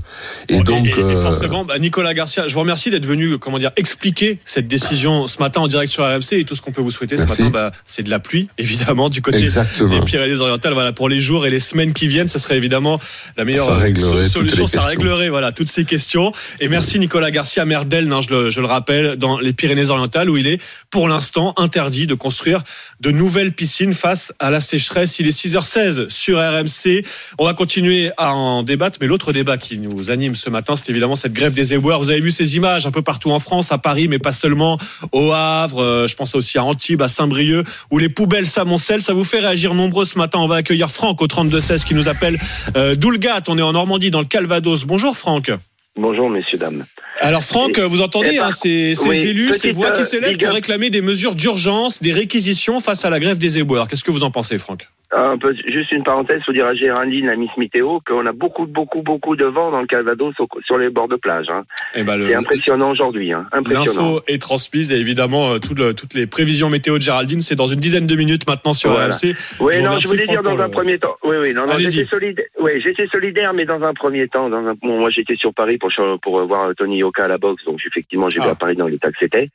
Et 0.50 0.58
Bon, 0.58 0.64
donc, 0.64 0.86
et- 0.88 0.90
et 0.92 1.04
euh, 1.04 1.22
forcément, 1.22 1.64
bah, 1.66 1.80
Nicolas 1.80 2.14
Garcia, 2.14 2.48
je 2.48 2.54
vous 2.54 2.60
remercie 2.60 2.90
d'être 2.90 3.06
venu, 3.06 3.38
comment 3.38 3.58
dire, 3.60 3.72
expliquer 3.78 4.40
cette 4.46 4.68
décision 4.68 5.28
ce 5.28 5.40
matin 5.40 5.62
en 5.62 5.68
direct 5.68 5.92
sur 5.92 6.04
RMC 6.04 6.34
et 6.34 6.44
tout 6.44 6.56
ce 6.56 6.62
qu'on 6.62 6.72
peut 6.72 6.82
vous 6.82 6.92
souhaiter 6.92 7.16
ce 7.18 7.24
Merci. 7.24 7.44
matin, 7.44 7.52
bah, 7.54 7.72
c'est 7.86 8.04
de 8.04 8.10
la 8.10 8.20
pluie, 8.20 8.50
évidemment, 8.58 9.10
du 9.10 9.22
côté 9.22 9.38
Exactement. 9.40 9.90
des 9.94 10.02
Pyrénées-Orientales. 10.02 10.74
Voilà, 10.74 10.92
pour 10.94 11.08
les 11.10 11.22
jours 11.22 11.46
et 11.46 11.50
les 11.50 11.60
semaines 11.60 11.94
qui 11.94 12.08
viennent, 12.08 12.28
ce 12.28 12.40
serait 12.40 12.58
évidemment 12.58 13.00
la 13.38 13.46
meilleure 13.46 13.68
Ça 13.70 13.86
solution. 14.30 14.68
Ça 14.68 14.80
questions. 14.80 14.82
réglerait, 14.82 15.30
voilà, 15.30 15.52
toutes 15.52 15.70
ces 15.70 15.86
questions. 15.86 16.32
Et 16.60 16.68
merci 16.68 17.00
Nicolas 17.00 17.32
Garcia, 17.32 17.64
maire 17.66 17.86
d'Elne, 17.86 18.12
hein, 18.12 18.22
je, 18.22 18.34
le, 18.34 18.50
je 18.50 18.60
le 18.60 18.66
rappelle, 18.68 19.16
dans 19.16 19.40
les 19.40 19.54
Pyrénées-Orientales, 19.54 20.30
où 20.30 20.38
il 20.38 20.48
est, 20.48 20.49
pour 20.90 21.08
l'instant, 21.08 21.54
interdit 21.58 22.08
de 22.08 22.14
construire 22.14 22.64
de 23.00 23.12
nouvelles 23.12 23.54
piscines 23.54 23.94
face 23.94 24.34
à 24.40 24.50
la 24.50 24.62
sécheresse. 24.62 25.20
Il 25.20 25.28
est 25.28 25.38
6h16 25.38 26.10
sur 26.10 26.40
RMC. 26.40 27.06
On 27.38 27.46
va 27.46 27.54
continuer 27.54 28.12
à 28.18 28.34
en 28.34 28.64
débattre, 28.64 28.98
mais 29.02 29.08
l'autre 29.08 29.34
débat 29.34 29.58
qui 29.58 29.78
nous 29.78 30.12
anime 30.12 30.36
ce 30.36 30.50
matin, 30.50 30.76
c'est 30.76 30.90
évidemment 30.90 31.16
cette 31.16 31.34
grève 31.34 31.54
des 31.54 31.74
éboueurs. 31.74 32.00
Vous 32.00 32.10
avez 32.10 32.22
vu 32.22 32.32
ces 32.32 32.56
images 32.56 32.86
un 32.86 32.92
peu 32.92 33.02
partout 33.02 33.32
en 33.32 33.40
France, 33.40 33.72
à 33.72 33.78
Paris, 33.78 34.08
mais 34.08 34.20
pas 34.20 34.34
seulement, 34.34 34.78
au 35.12 35.32
Havre, 35.32 35.82
euh, 35.82 36.08
je 36.08 36.16
pense 36.16 36.36
aussi 36.36 36.58
à 36.58 36.64
Antibes, 36.64 37.02
à 37.02 37.08
Saint-Brieuc, 37.08 37.66
où 37.92 37.98
les 37.98 38.10
poubelles 38.10 38.48
s'amoncellent. 38.48 39.02
Ça 39.02 39.14
vous 39.14 39.24
fait 39.24 39.40
réagir 39.40 39.74
nombreux 39.74 40.06
ce 40.06 40.18
matin. 40.18 40.40
On 40.40 40.48
va 40.48 40.56
accueillir 40.58 40.90
Franck 40.90 41.22
au 41.22 41.28
32-16 41.28 41.84
qui 41.84 41.94
nous 41.94 42.08
appelle 42.08 42.40
euh, 42.76 42.96
d'Oulgat. 42.96 43.44
On 43.48 43.58
est 43.58 43.62
en 43.62 43.74
Normandie, 43.74 44.12
dans 44.12 44.20
le 44.20 44.26
Calvados. 44.26 44.86
Bonjour 44.86 45.18
Franck. 45.18 45.52
Bonjour 45.96 46.30
messieurs, 46.30 46.58
dames. 46.58 46.86
Alors 47.20 47.44
Franck, 47.44 47.78
Et- 47.78 47.82
vous 47.82 48.02
entendez 48.02 48.30
et 48.36 48.38
par- 48.38 48.48
hein, 48.50 48.52
ces, 48.52 48.96
ces 48.96 49.08
oui, 49.08 49.18
élus, 49.18 49.54
ces 49.58 49.72
voix 49.72 49.92
qui 49.92 50.02
euh, 50.02 50.06
s'élèvent 50.06 50.38
big 50.38 50.46
pour 50.46 50.54
réclamer 50.54 50.90
des 50.90 51.02
mesures 51.02 51.36
d'urgence, 51.36 52.02
des 52.02 52.14
réquisitions 52.14 52.80
face 52.80 53.04
à 53.06 53.10
la 53.10 53.20
grève 53.20 53.38
des 53.38 53.58
éboueurs. 53.58 53.88
Qu'est-ce 53.88 54.04
que 54.04 54.12
vous 54.12 54.24
en 54.24 54.32
pensez 54.32 54.58
Franck? 54.58 54.88
Un 55.12 55.38
peu, 55.40 55.56
juste 55.68 55.92
une 55.92 56.04
parenthèse, 56.04 56.42
faut 56.46 56.52
dire 56.54 56.68
à 56.68 56.76
Géraldine, 56.76 57.26
la 57.26 57.36
Miss 57.36 57.50
Météo, 57.58 58.00
qu'on 58.06 58.26
a 58.28 58.32
beaucoup, 58.32 58.68
beaucoup, 58.68 59.02
beaucoup 59.02 59.36
de 59.36 59.46
vent 59.46 59.72
dans 59.72 59.82
le 59.82 59.88
Calvados 59.88 60.36
sur 60.66 60.78
les 60.78 60.90
bords 60.90 61.08
de 61.08 61.16
plage. 61.16 61.48
Hein. 61.50 61.64
Eh 61.96 62.04
ben, 62.04 62.20
C'est 62.28 62.36
impressionnant 62.36 62.92
aujourd'hui. 62.92 63.34
Hein. 63.34 63.48
L'info 63.70 64.22
est 64.28 64.40
transmise 64.40 64.92
et 64.92 64.98
évidemment 65.00 65.54
euh, 65.54 65.58
tout 65.58 65.74
le- 65.74 65.94
toutes 65.96 66.14
les 66.14 66.28
prévisions 66.28 66.70
météo 66.70 66.98
de 66.98 67.02
Géraldine, 67.02 67.42
c'est 67.42 67.56
dans 67.56 67.66
une 67.66 67.80
dizaine 67.80 68.06
de 68.06 68.16
minutes 68.16 68.48
maintenant 68.48 68.74
sur 68.74 68.92
Voilà. 68.92 69.08
RMC. 69.08 69.34
Oui, 69.62 69.78
vous 69.78 69.82
non, 69.84 69.98
je 70.00 70.08
voulais 70.08 70.24
Franck, 70.26 70.36
dire 70.36 70.44
dans 70.44 70.60
un 70.60 70.66
le- 70.68 70.72
premier 70.72 71.00
temps. 71.00 71.16
Oui, 71.24 71.38
oui, 71.42 71.54
non, 71.56 71.66
non, 71.66 71.74
j'étais 71.80 72.06
solidaire. 72.06 72.46
Oui, 72.60 72.72
solidaire, 73.12 73.54
mais 73.54 73.66
dans 73.66 73.82
un 73.82 73.94
premier 73.96 74.28
temps, 74.28 74.50
dans 74.50 74.58
un, 74.66 74.74
bon, 74.76 75.00
moi 75.00 75.10
j'étais 75.10 75.36
sur 75.36 75.54
Paris 75.54 75.78
pour 75.80 75.90
pour 76.22 76.46
voir 76.46 76.76
Tony 76.78 76.98
Yoka 77.00 77.24
à 77.26 77.28
la 77.28 77.38
boxe, 77.40 77.64
donc 77.66 77.80
effectivement 77.88 78.30
j'ai 78.30 78.40
vu 78.40 78.46
Ah. 78.48 78.52
à 78.52 78.56
Paris 78.56 78.76
dans 78.76 78.88
l'état 78.88 79.10
que 79.10 79.18
c'était, 79.20 79.50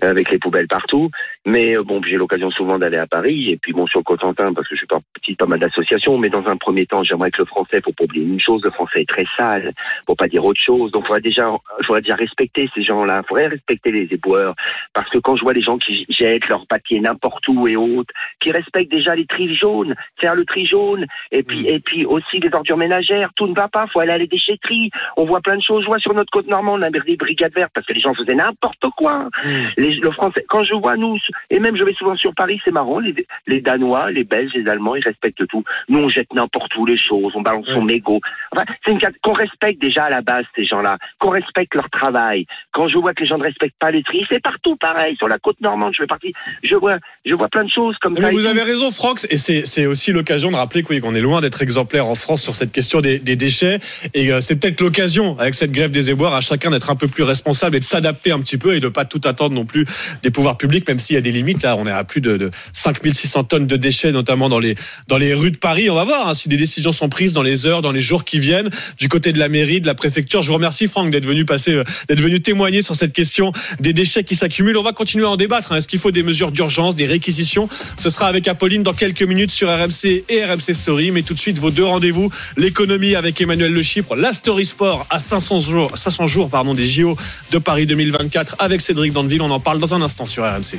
avec 0.00 0.30
les 0.30 0.38
poubelles 0.38 0.66
partout. 0.66 1.10
Mais 1.46 1.76
euh, 1.76 1.82
bon, 1.82 2.02
j'ai 2.02 2.16
l'occasion 2.16 2.50
souvent 2.50 2.78
d'aller 2.78 2.98
à 2.98 3.06
Paris 3.06 3.50
et 3.50 3.56
puis 3.56 3.72
bon 3.72 3.86
sur 3.86 4.00
le 4.00 4.04
Cotentin 4.04 4.52
parce 4.52 4.68
que 4.68 4.74
je 4.74 4.80
suis 4.80 4.86
partie 4.86 5.32
de 5.32 5.36
pas 5.36 5.46
mal 5.46 5.58
d'associations. 5.58 6.18
Mais 6.18 6.28
dans 6.28 6.46
un 6.46 6.56
premier 6.56 6.86
temps, 6.86 7.02
j'aimerais 7.02 7.30
que 7.30 7.38
le 7.40 7.46
français, 7.46 7.80
faut 7.82 7.92
pas 7.92 8.04
oublier 8.04 8.26
une 8.26 8.40
chose, 8.40 8.62
le 8.62 8.70
français 8.70 9.02
est 9.02 9.08
très 9.08 9.24
sale, 9.36 9.72
pour 10.06 10.16
pas 10.16 10.28
dire 10.28 10.44
autre 10.44 10.60
chose. 10.60 10.90
Donc 10.92 11.06
faudrait 11.06 11.22
déjà, 11.22 11.50
faudrait 11.86 12.02
déjà 12.02 12.16
respecter 12.16 12.68
ces 12.74 12.82
gens-là, 12.82 13.22
faudrait 13.26 13.48
respecter 13.48 13.90
les 13.90 14.08
éboueurs 14.10 14.54
parce 14.92 15.08
que 15.10 15.18
quand 15.18 15.36
je 15.36 15.42
vois 15.42 15.54
les 15.54 15.62
gens 15.62 15.78
qui 15.78 16.04
jettent 16.08 16.48
leurs 16.48 16.66
papiers 16.66 17.00
n'importe 17.00 17.46
où 17.48 17.66
et 17.66 17.76
autres, 17.76 18.12
qui 18.40 18.52
respectent 18.52 18.90
déjà 18.90 19.14
les 19.14 19.26
tri 19.26 19.54
jaunes, 19.54 19.94
faire 20.20 20.34
le 20.34 20.44
tri 20.44 20.66
jaune, 20.66 21.06
et 21.32 21.42
puis 21.42 21.66
et 21.66 21.80
puis 21.80 22.04
aussi 22.04 22.38
les 22.38 22.52
ordures 22.52 22.76
ménagères, 22.76 23.30
tout 23.34 23.46
ne 23.46 23.54
va 23.54 23.68
pas, 23.68 23.86
faut 23.86 24.00
aller 24.00 24.12
à 24.12 24.18
les 24.18 24.26
déchetteries. 24.26 24.90
On 25.16 25.24
voit 25.24 25.40
plein 25.40 25.56
de 25.56 25.62
choses. 25.62 25.82
Je 25.82 25.86
vois 25.86 25.98
sur 25.98 26.12
notre 26.12 26.30
côte 26.30 26.46
normande 26.46 26.80
la 26.80 26.90
des 26.90 27.16
brigades 27.16 27.54
vertes 27.54 27.72
parce 27.74 27.86
que 27.86 27.92
les 27.92 28.00
gens 28.00 28.14
faisaient 28.14 28.34
n'importe 28.34 28.84
quoi. 28.96 29.28
Les, 29.76 29.94
le 29.94 30.10
français, 30.10 30.44
quand 30.48 30.64
je 30.64 30.74
vois 30.74 30.96
nous, 30.96 31.16
et 31.50 31.58
même 31.58 31.76
je 31.76 31.84
vais 31.84 31.94
souvent 31.94 32.16
sur 32.16 32.34
Paris, 32.34 32.60
c'est 32.64 32.70
marrant, 32.70 32.98
les, 32.98 33.14
les 33.46 33.60
Danois, 33.60 34.10
les 34.10 34.24
Belges, 34.24 34.52
les 34.54 34.68
Allemands, 34.68 34.96
ils 34.96 35.02
respectent 35.04 35.46
tout. 35.46 35.64
Nous, 35.88 35.98
on 35.98 36.08
jette 36.08 36.32
n'importe 36.34 36.74
où 36.76 36.86
les 36.86 36.96
choses, 36.96 37.32
on 37.34 37.42
balance 37.42 37.66
son 37.66 37.82
mégot. 37.82 38.20
Enfin, 38.52 38.64
c'est 38.84 38.92
une 38.92 39.00
qu'on 39.22 39.32
respecte 39.32 39.80
déjà 39.80 40.02
à 40.02 40.10
la 40.10 40.20
base 40.20 40.44
ces 40.54 40.64
gens-là, 40.64 40.98
qu'on 41.18 41.30
respecte 41.30 41.74
leur 41.74 41.88
travail. 41.90 42.46
Quand 42.72 42.88
je 42.88 42.98
vois 42.98 43.14
que 43.14 43.22
les 43.22 43.26
gens 43.26 43.38
ne 43.38 43.44
respectent 43.44 43.78
pas 43.78 43.90
les 43.90 44.02
tri, 44.02 44.24
c'est 44.28 44.42
partout 44.42 44.76
pareil. 44.76 45.16
Sur 45.16 45.28
la 45.28 45.38
côte 45.38 45.60
normande, 45.60 45.92
je 45.94 46.02
fais 46.02 46.06
partie, 46.06 46.32
je 46.62 46.74
vois, 46.74 46.98
je 47.24 47.34
vois 47.34 47.48
plein 47.48 47.64
de 47.64 47.70
choses 47.70 47.96
comme 48.00 48.14
Mais 48.14 48.20
ça. 48.20 48.30
vous 48.30 48.40
ici. 48.40 48.48
avez 48.48 48.62
raison, 48.62 48.90
Franck, 48.90 49.20
et 49.30 49.36
c'est 49.36 49.86
aussi 49.86 50.12
l'occasion 50.12 50.50
de 50.50 50.56
rappeler 50.56 50.82
oui, 50.88 51.00
qu'on 51.00 51.14
est 51.14 51.20
loin 51.20 51.40
d'être 51.40 51.62
exemplaire 51.62 52.06
en 52.06 52.14
France 52.14 52.42
sur 52.42 52.54
cette 52.54 52.72
question 52.72 53.00
des, 53.00 53.18
des 53.18 53.36
déchets. 53.36 53.78
Et 54.14 54.32
euh, 54.32 54.40
c'est 54.40 54.58
peut-être 54.58 54.80
l'occasion, 54.80 55.38
avec 55.38 55.54
cette 55.54 55.72
grève 55.72 55.90
des 55.90 56.10
éboueurs, 56.10 56.34
à 56.34 56.40
chacun 56.40 56.70
d'être 56.70 56.90
un 56.90 56.96
peu 56.96 57.06
plus 57.06 57.22
responsable 57.22 57.76
et 57.76 57.78
de 57.78 57.84
s'adapter 57.84 58.32
un 58.32 58.40
petit 58.40 58.58
peu 58.58 58.74
et 58.74 58.80
de 58.80 58.88
pas 58.88 59.04
tout 59.04 59.20
attendre 59.24 59.54
non 59.54 59.64
plus 59.64 59.84
des 60.22 60.30
pouvoirs 60.30 60.56
publics, 60.56 60.86
même 60.88 60.98
s'il 60.98 61.14
y 61.14 61.18
a 61.18 61.19
des 61.22 61.32
limites. 61.32 61.62
Là, 61.62 61.76
on 61.76 61.86
est 61.86 61.90
à 61.92 62.04
plus 62.04 62.20
de, 62.20 62.36
de 62.36 62.50
5600 62.72 63.44
tonnes 63.44 63.66
de 63.66 63.76
déchets, 63.76 64.12
notamment 64.12 64.48
dans 64.48 64.58
les 64.58 64.74
dans 65.08 65.18
les 65.18 65.34
rues 65.34 65.50
de 65.50 65.58
Paris. 65.58 65.90
On 65.90 65.94
va 65.94 66.04
voir 66.04 66.28
hein, 66.28 66.34
si 66.34 66.48
des 66.48 66.56
décisions 66.56 66.92
sont 66.92 67.08
prises 67.08 67.32
dans 67.32 67.42
les 67.42 67.66
heures, 67.66 67.82
dans 67.82 67.92
les 67.92 68.00
jours 68.00 68.24
qui 68.24 68.38
viennent, 68.40 68.70
du 68.98 69.08
côté 69.08 69.32
de 69.32 69.38
la 69.38 69.48
mairie, 69.48 69.80
de 69.80 69.86
la 69.86 69.94
préfecture. 69.94 70.42
Je 70.42 70.48
vous 70.48 70.54
remercie, 70.54 70.86
Franck, 70.88 71.10
d'être 71.10 71.26
venu 71.26 71.44
passer, 71.44 71.72
euh, 71.72 71.84
d'être 72.08 72.20
venu 72.20 72.40
témoigner 72.40 72.82
sur 72.82 72.96
cette 72.96 73.12
question 73.12 73.52
des 73.80 73.92
déchets 73.92 74.24
qui 74.24 74.36
s'accumulent. 74.36 74.76
On 74.76 74.82
va 74.82 74.92
continuer 74.92 75.24
à 75.24 75.30
en 75.30 75.36
débattre. 75.36 75.72
hein. 75.72 75.76
Est-ce 75.76 75.88
qu'il 75.88 75.98
faut 75.98 76.10
des 76.10 76.22
mesures 76.22 76.52
d'urgence, 76.52 76.96
des 76.96 77.06
réquisitions? 77.06 77.68
Ce 77.96 78.10
sera 78.10 78.26
avec 78.26 78.48
Apolline 78.48 78.82
dans 78.82 78.92
quelques 78.92 79.22
minutes 79.22 79.50
sur 79.50 79.68
RMC 79.68 80.24
et 80.28 80.44
RMC 80.44 80.74
Story. 80.74 81.10
Mais 81.10 81.22
tout 81.22 81.34
de 81.34 81.38
suite, 81.38 81.58
vos 81.58 81.70
deux 81.70 81.84
rendez-vous 81.84 82.30
l'économie 82.56 83.14
avec 83.14 83.40
Emmanuel 83.40 83.72
Le 83.72 83.82
Chypre, 83.82 84.16
la 84.16 84.32
Story 84.32 84.66
Sport 84.66 85.06
à 85.10 85.18
500 85.18 85.60
jours, 85.60 85.96
500 85.96 86.26
jours 86.26 86.50
pardon, 86.50 86.74
des 86.74 86.86
JO 86.86 87.16
de 87.50 87.58
Paris 87.58 87.86
2024 87.86 88.56
avec 88.58 88.80
Cédric 88.80 89.12
Dandeville. 89.12 89.42
On 89.42 89.50
en 89.50 89.60
parle 89.60 89.78
dans 89.78 89.94
un 89.94 90.02
instant 90.02 90.26
sur 90.26 90.44
RMC. 90.44 90.78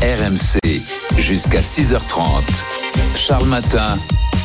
RMC 0.00 0.80
jusqu'à 1.16 1.60
6h30. 1.60 2.44
Charles 3.16 3.46
Matin. 3.46 3.98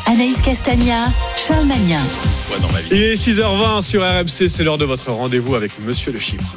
Anaïs 0.06 0.42
Castagna, 0.42 1.12
Charles 1.36 1.66
Magnin. 1.66 2.02
Il 2.90 3.00
est 3.00 3.14
6h20 3.14 3.82
sur 3.82 4.02
RMC, 4.02 4.48
c'est 4.48 4.64
l'heure 4.64 4.78
de 4.78 4.84
votre 4.84 5.12
rendez-vous 5.12 5.54
avec 5.54 5.70
Monsieur 5.86 6.10
Le 6.10 6.18
Chypre. 6.18 6.56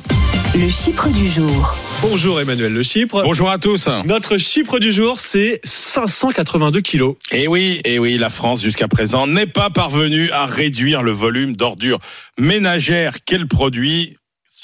Le 0.56 0.68
Chypre 0.68 1.10
du 1.10 1.28
jour. 1.28 1.76
Bonjour 2.02 2.42
Emmanuel 2.42 2.74
Le 2.74 2.82
Chypre. 2.82 3.22
Bonjour 3.22 3.52
à 3.52 3.60
tous. 3.60 3.88
Notre 4.06 4.40
Chypre 4.40 4.80
du 4.80 4.92
jour, 4.92 5.20
c'est 5.20 5.62
582 5.64 6.82
kilos. 6.82 7.16
Et 7.32 7.48
oui, 7.48 7.80
et 7.86 8.00
oui, 8.00 8.18
la 8.18 8.32
France 8.32 8.64
jusqu'à 8.64 8.88
présent 8.88 9.28
n'est 9.28 9.46
pas 9.46 9.70
parvenue 9.70 10.32
à 10.32 10.48
réduire 10.48 11.04
le 11.04 11.12
volume 11.12 11.56
d'ordures 11.56 12.00
ménagères 12.40 13.24
qu'elle 13.24 13.48
produit. 13.48 14.17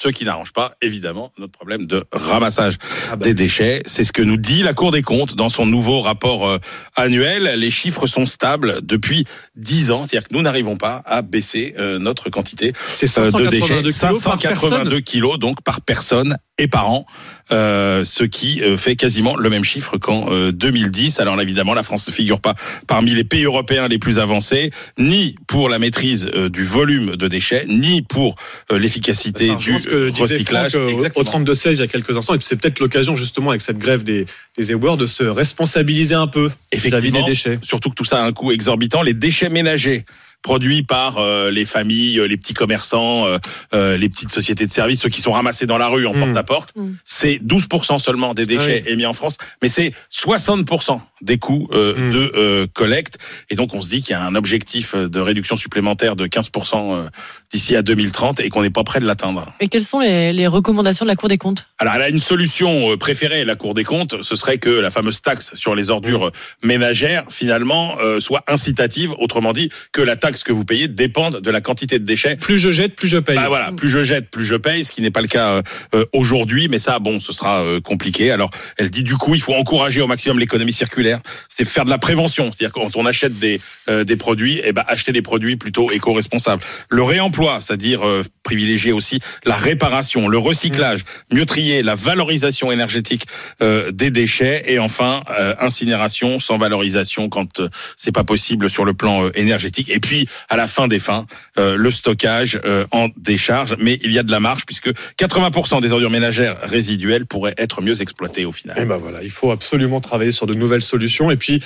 Ce 0.03 0.09
qui 0.09 0.25
n'arrange 0.25 0.51
pas, 0.51 0.73
évidemment, 0.81 1.31
notre 1.37 1.53
problème 1.53 1.85
de 1.85 2.03
ramassage 2.11 2.75
des 3.19 3.33
déchets. 3.33 3.81
C'est 3.85 4.03
ce 4.03 4.11
que 4.11 4.21
nous 4.21 4.35
dit 4.35 4.61
la 4.61 4.73
Cour 4.73 4.91
des 4.91 5.01
comptes 5.01 5.35
dans 5.35 5.47
son 5.47 5.65
nouveau 5.65 6.01
rapport 6.01 6.45
euh, 6.45 6.57
annuel. 6.97 7.57
Les 7.57 7.71
chiffres 7.71 8.05
sont 8.05 8.25
stables 8.25 8.81
depuis 8.83 9.25
10 9.55 9.91
ans. 9.91 10.05
C'est-à-dire 10.05 10.27
que 10.27 10.33
nous 10.33 10.41
n'arrivons 10.41 10.75
pas 10.75 11.03
à 11.05 11.21
baisser 11.21 11.73
euh, 11.79 11.99
notre 11.99 12.29
quantité 12.29 12.73
euh, 12.73 13.01
de 13.01 13.07
582 13.07 13.47
déchets. 13.47 13.81
kilos 13.81 13.97
par 13.97 14.15
582 14.41 14.89
personne. 14.89 15.01
kilos, 15.03 15.39
donc 15.39 15.61
par 15.63 15.79
personne 15.79 16.35
et 16.57 16.67
par 16.67 16.89
an. 16.89 17.05
Euh, 17.51 18.05
ce 18.05 18.23
qui 18.23 18.61
euh, 18.61 18.77
fait 18.77 18.95
quasiment 18.95 19.35
le 19.35 19.49
même 19.49 19.65
chiffre 19.65 19.97
qu'en 19.97 20.31
euh, 20.31 20.51
2010. 20.51 21.19
Alors 21.19 21.39
évidemment, 21.41 21.73
la 21.73 21.83
France 21.83 22.07
ne 22.07 22.13
figure 22.13 22.39
pas 22.39 22.55
parmi 22.87 23.13
les 23.13 23.25
pays 23.25 23.43
européens 23.43 23.89
les 23.89 23.99
plus 23.99 24.17
avancés, 24.17 24.71
ni 24.97 25.35
pour 25.45 25.67
la 25.67 25.77
maîtrise 25.77 26.31
euh, 26.33 26.49
du 26.49 26.63
volume 26.63 27.17
de 27.17 27.27
déchets, 27.27 27.65
ni 27.67 28.01
pour 28.01 28.35
euh, 28.71 28.79
l'efficacité 28.79 29.55
du 29.57 29.75
que 29.75 30.19
recyclage. 30.19 30.71
Franck, 30.71 31.11
au 31.15 31.23
32-16 31.23 31.73
il 31.73 31.79
y 31.79 31.81
a 31.81 31.87
quelques 31.87 32.15
instants, 32.15 32.33
et 32.33 32.37
puis 32.37 32.47
c'est 32.47 32.55
peut-être 32.55 32.79
l'occasion 32.79 33.17
justement 33.17 33.49
avec 33.49 33.61
cette 33.61 33.77
grève 33.77 34.03
des, 34.03 34.25
des 34.57 34.71
éboueurs 34.71 34.97
de 34.97 35.05
se 35.05 35.23
responsabiliser 35.23 36.15
un 36.15 36.27
peu 36.27 36.49
vis-à-vis 36.73 37.11
des 37.11 37.23
déchets. 37.23 37.59
Surtout 37.61 37.89
que 37.89 37.95
tout 37.95 38.05
ça 38.05 38.23
a 38.23 38.25
un 38.25 38.31
coût 38.31 38.51
exorbitant. 38.53 39.01
Les 39.01 39.13
déchets 39.13 39.49
ménagers 39.49 40.05
produits 40.43 40.83
par 40.83 41.17
euh, 41.17 41.49
les 41.49 41.65
familles, 41.65 42.19
euh, 42.19 42.27
les 42.27 42.37
petits 42.37 42.53
commerçants, 42.53 43.25
euh, 43.25 43.37
euh, 43.73 43.97
les 43.97 44.09
petites 44.09 44.31
sociétés 44.31 44.67
de 44.67 44.71
services, 44.71 45.01
ceux 45.01 45.09
qui 45.09 45.21
sont 45.21 45.31
ramassés 45.31 45.65
dans 45.65 45.79
la 45.79 45.87
rue 45.87 46.05
en 46.05 46.13
porte-à-porte, 46.13 46.73
c'est 47.05 47.39
12% 47.43 47.97
seulement 47.99 48.33
des 48.35 48.45
déchets 48.45 48.83
Ah 48.85 48.89
émis 48.91 49.05
en 49.05 49.13
France, 49.13 49.37
mais 49.61 49.69
c'est 49.69 49.93
60% 50.11 50.99
des 51.23 51.37
coûts 51.37 51.67
euh, 51.71 52.11
de 52.11 52.31
euh, 52.35 52.67
collecte. 52.73 53.17
Et 53.49 53.55
donc 53.55 53.73
on 53.73 53.81
se 53.81 53.89
dit 53.89 54.01
qu'il 54.01 54.11
y 54.11 54.13
a 54.15 54.23
un 54.23 54.35
objectif 54.35 54.95
de 54.95 55.19
réduction 55.19 55.55
supplémentaire 55.55 56.15
de 56.15 56.27
15% 56.27 56.93
euh, 56.93 57.09
d'ici 57.53 57.75
à 57.75 57.81
2030 57.81 58.39
et 58.39 58.49
qu'on 58.49 58.63
n'est 58.63 58.69
pas 58.69 58.83
prêt 58.83 58.99
de 58.99 59.05
l'atteindre. 59.05 59.45
Et 59.59 59.67
quelles 59.67 59.85
sont 59.85 59.99
les, 59.99 60.33
les 60.33 60.47
recommandations 60.47 61.05
de 61.05 61.09
la 61.09 61.15
Cour 61.15 61.29
des 61.29 61.37
comptes? 61.37 61.67
Alors, 61.77 61.93
elle 61.95 62.01
a 62.01 62.09
une 62.09 62.19
solution 62.19 62.91
euh, 62.91 62.97
préférée, 62.97 63.45
la 63.45 63.55
Cour 63.55 63.73
des 63.73 63.83
comptes, 63.83 64.21
ce 64.23 64.35
serait 64.35 64.57
que 64.57 64.69
la 64.69 64.91
fameuse 64.91 65.21
taxe 65.21 65.51
sur 65.55 65.75
les 65.75 65.89
ordures 65.89 66.27
euh, 66.27 66.31
ménagères, 66.63 67.23
finalement, 67.29 67.95
euh, 68.01 68.19
soit 68.19 68.43
incitative. 68.47 69.11
Autrement 69.19 69.53
dit, 69.53 69.69
que 69.91 70.01
la 70.01 70.15
taxe 70.15 70.43
que 70.43 70.51
vous 70.51 70.65
payez 70.65 70.87
dépende 70.87 71.41
de 71.41 71.51
la 71.51 71.61
quantité 71.61 71.99
de 71.99 72.05
déchets. 72.05 72.37
Plus 72.37 72.57
je 72.57 72.71
jette, 72.71 72.95
plus 72.95 73.07
je 73.07 73.19
paye. 73.19 73.35
Bah 73.35 73.47
voilà, 73.47 73.71
plus 73.71 73.89
je 73.89 74.03
jette, 74.03 74.29
plus 74.29 74.45
je 74.45 74.55
paye, 74.55 74.83
ce 74.83 74.91
qui 74.91 75.01
n'est 75.01 75.11
pas 75.11 75.21
le 75.21 75.27
cas 75.27 75.49
euh, 75.49 75.61
euh, 75.93 76.05
aujourd'hui, 76.13 76.67
mais 76.67 76.79
ça, 76.79 76.99
bon, 76.99 77.19
ce 77.19 77.31
sera 77.33 77.61
euh, 77.61 77.79
compliqué. 77.79 78.31
Alors, 78.31 78.49
elle 78.77 78.89
dit 78.89 79.03
du 79.03 79.15
coup, 79.15 79.35
il 79.35 79.41
faut 79.41 79.53
encourager 79.53 80.01
au 80.01 80.07
maximum 80.07 80.39
l'économie 80.39 80.73
circulaire 80.73 81.19
c'est 81.49 81.65
faire 81.65 81.85
de 81.85 81.89
la 81.89 81.97
prévention. 81.97 82.51
C'est-à-dire 82.51 82.73
quand 82.73 82.95
on 82.95 83.05
achète 83.05 83.37
des 83.39 83.61
euh, 83.89 84.03
des 84.03 84.15
produits, 84.15 84.59
et 84.63 84.73
ben 84.73 84.83
acheter 84.87 85.11
des 85.11 85.21
produits 85.21 85.55
plutôt 85.55 85.91
éco-responsables. 85.91 86.63
Le 86.89 87.03
réemploi, 87.03 87.42
c'est-à-dire 87.59 88.05
euh, 88.05 88.23
privilégier 88.43 88.91
aussi 88.91 89.19
la 89.45 89.55
réparation, 89.55 90.27
le 90.27 90.37
recyclage, 90.37 91.01
mieux 91.31 91.45
trier, 91.45 91.83
la 91.83 91.95
valorisation 91.95 92.71
énergétique 92.71 93.25
euh, 93.61 93.91
des 93.91 94.11
déchets 94.11 94.63
et 94.67 94.79
enfin 94.79 95.21
euh, 95.37 95.53
incinération 95.59 96.39
sans 96.39 96.57
valorisation 96.57 97.29
quand 97.29 97.61
c'est 97.97 98.11
pas 98.11 98.23
possible 98.23 98.69
sur 98.69 98.85
le 98.85 98.93
plan 98.93 99.29
énergétique. 99.35 99.89
Et 99.89 99.99
puis 99.99 100.27
à 100.49 100.57
la 100.57 100.67
fin 100.67 100.87
des 100.87 100.99
fins, 100.99 101.25
le 101.57 101.91
stockage 101.91 102.59
en 102.91 103.09
décharge. 103.17 103.75
Mais 103.79 103.99
il 104.03 104.13
y 104.13 104.19
a 104.19 104.23
de 104.23 104.31
la 104.31 104.39
marge 104.39 104.65
puisque 104.65 104.89
80% 105.19 105.81
des 105.81 105.91
ordures 105.91 106.09
ménagères 106.09 106.57
résiduelles 106.63 107.25
pourraient 107.25 107.55
être 107.57 107.81
mieux 107.81 108.01
exploitées 108.01 108.45
au 108.45 108.51
final. 108.51 108.77
Et 108.79 108.85
ben 108.85 108.97
voilà, 108.97 109.23
il 109.23 109.31
faut 109.31 109.51
absolument 109.51 110.01
travailler 110.01 110.31
sur 110.31 110.47
de 110.47 110.53
nouvelles 110.53 110.81
solutions. 110.81 111.31
Et 111.31 111.37
puis, 111.37 111.61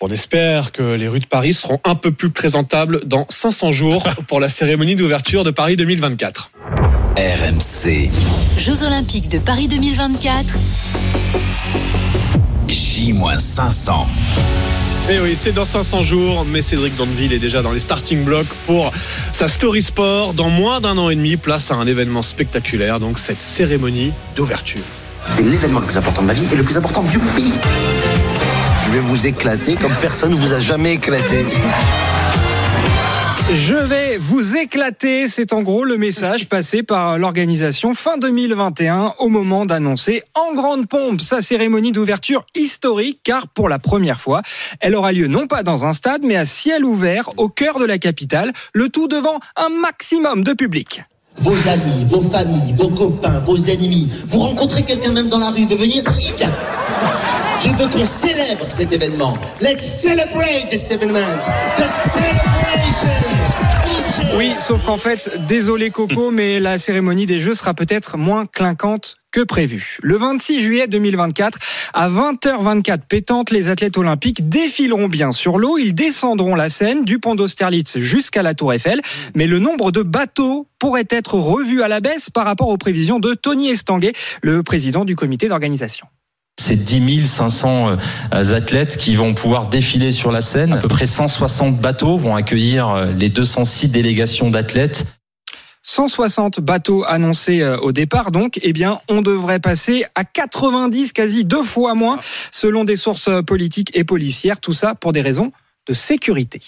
on 0.00 0.08
espère 0.08 0.72
que 0.72 0.94
les 0.94 1.08
rues 1.08 1.20
de 1.20 1.26
Paris 1.26 1.54
seront 1.54 1.80
un 1.84 1.94
peu 1.94 2.10
plus 2.12 2.30
présentables 2.30 3.00
dans 3.04 3.26
500 3.28 3.72
jours 3.72 4.06
pour 4.28 4.40
la 4.40 4.48
cérémonie 4.48 4.96
d'ouverture 4.96 5.44
de 5.44 5.50
Paris 5.50 5.76
2024. 5.76 6.50
RMC. 7.16 8.10
Jeux 8.56 8.84
Olympiques 8.84 9.28
de 9.28 9.38
Paris 9.38 9.66
2024. 9.66 10.56
J-500. 12.68 13.92
Et 15.10 15.14
Eh 15.14 15.20
oui, 15.20 15.36
c'est 15.40 15.52
dans 15.52 15.64
500 15.64 16.02
jours, 16.02 16.44
mais 16.44 16.62
Cédric 16.62 16.94
Danville 16.96 17.32
est 17.32 17.38
déjà 17.38 17.62
dans 17.62 17.72
les 17.72 17.80
starting 17.80 18.24
blocks 18.24 18.46
pour 18.66 18.92
sa 19.32 19.48
story 19.48 19.82
sport. 19.82 20.34
Dans 20.34 20.50
moins 20.50 20.80
d'un 20.80 20.96
an 20.98 21.10
et 21.10 21.16
demi, 21.16 21.36
place 21.36 21.70
à 21.70 21.74
un 21.74 21.86
événement 21.86 22.22
spectaculaire, 22.22 23.00
donc 23.00 23.18
cette 23.18 23.40
cérémonie 23.40 24.12
d'ouverture. 24.36 24.82
C'est 25.30 25.42
l'événement 25.42 25.80
le 25.80 25.86
plus 25.86 25.96
important 25.96 26.22
de 26.22 26.26
ma 26.26 26.34
vie 26.34 26.46
et 26.52 26.56
le 26.56 26.62
plus 26.62 26.76
important 26.76 27.02
du 27.02 27.18
pays. 27.18 27.52
Je 28.88 28.94
vais 28.94 29.00
vous 29.00 29.26
éclater 29.26 29.74
comme 29.74 29.92
personne 30.00 30.30
ne 30.30 30.36
vous 30.36 30.54
a 30.54 30.60
jamais 30.60 30.94
éclaté. 30.94 31.44
Je 33.52 33.74
vais 33.74 34.16
vous 34.16 34.56
éclater, 34.56 35.28
c'est 35.28 35.52
en 35.52 35.60
gros 35.60 35.84
le 35.84 35.98
message 35.98 36.48
passé 36.48 36.82
par 36.82 37.18
l'organisation 37.18 37.92
fin 37.94 38.16
2021 38.16 39.12
au 39.18 39.28
moment 39.28 39.66
d'annoncer 39.66 40.22
en 40.34 40.54
grande 40.54 40.88
pompe 40.88 41.20
sa 41.20 41.42
cérémonie 41.42 41.92
d'ouverture 41.92 42.46
historique 42.56 43.20
car 43.22 43.48
pour 43.48 43.68
la 43.68 43.78
première 43.78 44.22
fois, 44.22 44.40
elle 44.80 44.94
aura 44.94 45.12
lieu 45.12 45.26
non 45.26 45.46
pas 45.46 45.62
dans 45.62 45.84
un 45.84 45.92
stade 45.92 46.22
mais 46.24 46.36
à 46.36 46.46
ciel 46.46 46.82
ouvert 46.82 47.28
au 47.36 47.50
cœur 47.50 47.78
de 47.78 47.84
la 47.84 47.98
capitale, 47.98 48.54
le 48.72 48.88
tout 48.88 49.06
devant 49.06 49.38
un 49.56 49.68
maximum 49.68 50.42
de 50.42 50.54
public. 50.54 51.02
Vos 51.40 51.68
amis, 51.68 52.04
vos 52.06 52.22
familles, 52.22 52.74
vos 52.76 52.88
copains, 52.88 53.40
vos 53.46 53.56
ennemis, 53.56 54.08
vous 54.26 54.40
rencontrez 54.40 54.82
quelqu'un 54.82 55.12
même 55.12 55.28
dans 55.28 55.38
la 55.38 55.50
rue, 55.50 55.66
veut 55.66 55.76
venir. 55.76 56.02
Je 57.60 57.68
veux 57.70 57.88
qu'on 57.88 58.06
célèbre 58.06 58.66
cet 58.70 58.92
événement. 58.92 59.36
Let's 59.60 59.84
celebrate 59.84 60.70
this 60.70 60.90
event. 60.90 61.12
The 61.76 62.10
celebration. 62.10 63.38
Oui, 64.36 64.54
sauf 64.58 64.82
qu'en 64.84 64.96
fait, 64.96 65.30
désolé 65.46 65.90
Coco, 65.90 66.30
mais 66.30 66.60
la 66.60 66.78
cérémonie 66.78 67.26
des 67.26 67.38
Jeux 67.38 67.54
sera 67.54 67.74
peut-être 67.74 68.16
moins 68.16 68.46
clinquante 68.46 69.16
que 69.30 69.40
prévu. 69.40 69.98
Le 70.02 70.16
26 70.16 70.60
juillet 70.60 70.86
2024, 70.88 71.58
à 71.94 72.08
20h24 72.08 73.00
pétante, 73.08 73.50
les 73.50 73.68
athlètes 73.68 73.98
olympiques 73.98 74.48
défileront 74.48 75.08
bien 75.08 75.32
sur 75.32 75.58
l'eau. 75.58 75.78
Ils 75.78 75.94
descendront 75.94 76.54
la 76.54 76.68
Seine 76.68 77.04
du 77.04 77.18
pont 77.18 77.34
d'Austerlitz 77.34 77.98
jusqu'à 77.98 78.42
la 78.42 78.54
Tour 78.54 78.72
Eiffel. 78.72 79.00
Mais 79.34 79.46
le 79.46 79.58
nombre 79.58 79.90
de 79.90 80.02
bateaux 80.02 80.66
pourrait 80.78 81.08
être 81.10 81.34
revu 81.34 81.82
à 81.82 81.88
la 81.88 82.00
baisse 82.00 82.30
par 82.30 82.44
rapport 82.44 82.68
aux 82.68 82.78
prévisions 82.78 83.18
de 83.18 83.34
Tony 83.34 83.68
Estanguet, 83.68 84.12
le 84.42 84.62
président 84.62 85.04
du 85.04 85.16
comité 85.16 85.48
d'organisation. 85.48 86.06
C'est 86.60 86.76
10 86.76 87.24
500 87.24 87.96
euh, 88.32 88.54
athlètes 88.54 88.96
qui 88.96 89.14
vont 89.14 89.32
pouvoir 89.32 89.68
défiler 89.68 90.10
sur 90.10 90.32
la 90.32 90.40
scène. 90.40 90.72
À 90.72 90.76
peu 90.78 90.88
près 90.88 91.06
160 91.06 91.80
bateaux 91.80 92.18
vont 92.18 92.34
accueillir 92.34 92.88
euh, 92.88 93.06
les 93.16 93.28
206 93.28 93.88
délégations 93.88 94.50
d'athlètes. 94.50 95.06
160 95.88 96.60
bateaux 96.60 97.04
annoncés 97.06 97.62
euh, 97.62 97.78
au 97.78 97.92
départ, 97.92 98.30
donc, 98.30 98.58
eh 98.62 98.74
bien, 98.74 99.00
on 99.08 99.22
devrait 99.22 99.58
passer 99.58 100.04
à 100.14 100.24
90, 100.24 101.14
quasi 101.14 101.46
deux 101.46 101.62
fois 101.62 101.94
moins, 101.94 102.18
selon 102.52 102.84
des 102.84 102.96
sources 102.96 103.30
politiques 103.46 103.96
et 103.96 104.04
policières. 104.04 104.60
Tout 104.60 104.74
ça 104.74 104.94
pour 104.94 105.12
des 105.12 105.22
raisons 105.22 105.50
de 105.86 105.94
sécurité. 105.94 106.60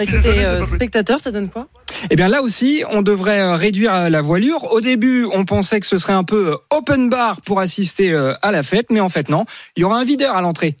Écoutez, 0.00 0.44
euh, 0.44 0.66
spectateurs, 0.66 1.20
ça 1.20 1.30
donne 1.30 1.48
quoi? 1.48 1.68
Eh 2.10 2.16
bien 2.16 2.28
là 2.28 2.42
aussi, 2.42 2.82
on 2.90 3.02
devrait 3.02 3.40
euh, 3.40 3.54
réduire 3.54 3.94
euh, 3.94 4.08
la 4.08 4.20
voilure. 4.20 4.72
Au 4.72 4.80
début, 4.80 5.26
on 5.32 5.44
pensait 5.44 5.78
que 5.78 5.86
ce 5.86 5.98
serait 5.98 6.14
un 6.14 6.24
peu 6.24 6.52
euh, 6.52 6.76
open 6.76 7.08
bar 7.10 7.42
pour 7.42 7.60
assister 7.60 8.10
euh, 8.10 8.32
à 8.42 8.50
la 8.50 8.62
fête, 8.62 8.86
mais 8.90 9.00
en 9.00 9.10
fait 9.10 9.28
non, 9.28 9.44
il 9.76 9.82
y 9.82 9.84
aura 9.84 9.98
un 9.98 10.04
videur 10.04 10.34
à 10.36 10.40
l'entrée. 10.40 10.74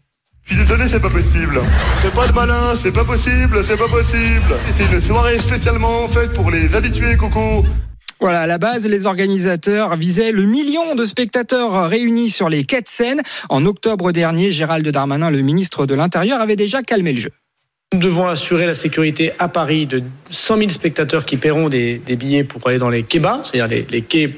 Je 0.44 0.54
suis 0.54 0.64
désolé, 0.64 0.88
c'est 0.88 1.00
pas 1.00 1.10
possible. 1.10 1.60
C'est 2.02 2.12
pas 2.12 2.26
de 2.26 2.32
malin, 2.32 2.74
c'est 2.82 2.92
pas 2.92 3.04
possible, 3.04 3.64
c'est 3.66 3.76
pas 3.76 3.88
possible. 3.88 4.54
C'est 4.76 4.96
une 4.96 5.02
soirée 5.02 5.38
spécialement 5.38 6.08
faite 6.08 6.32
pour 6.32 6.50
les 6.50 6.74
habitués, 6.74 7.16
Coco. 7.16 7.64
Voilà, 8.20 8.42
à 8.42 8.46
la 8.46 8.58
base, 8.58 8.86
les 8.86 9.06
organisateurs 9.06 9.96
visaient 9.96 10.32
le 10.32 10.44
million 10.44 10.94
de 10.94 11.04
spectateurs 11.04 11.88
réunis 11.88 12.30
sur 12.30 12.48
les 12.48 12.64
quais 12.64 12.82
de 12.82 12.88
Seine. 12.88 13.22
En 13.48 13.64
octobre 13.64 14.12
dernier, 14.12 14.50
Gérald 14.50 14.86
Darmanin, 14.86 15.30
le 15.30 15.40
ministre 15.40 15.86
de 15.86 15.94
l'Intérieur, 15.94 16.40
avait 16.40 16.56
déjà 16.56 16.82
calmé 16.82 17.12
le 17.12 17.20
jeu. 17.20 17.30
Nous 17.92 18.00
devons 18.00 18.28
assurer 18.28 18.66
la 18.66 18.74
sécurité 18.74 19.32
à 19.38 19.48
Paris 19.48 19.86
de 19.86 20.02
100 20.30 20.58
000 20.58 20.70
spectateurs 20.70 21.24
qui 21.24 21.36
paieront 21.36 21.68
des, 21.68 21.98
des 21.98 22.16
billets 22.16 22.44
pour 22.44 22.66
aller 22.68 22.78
dans 22.78 22.90
les 22.90 23.04
quais-bas, 23.04 23.40
c'est-à-dire 23.44 23.68
les, 23.68 23.86
les 23.90 24.02
quais 24.02 24.34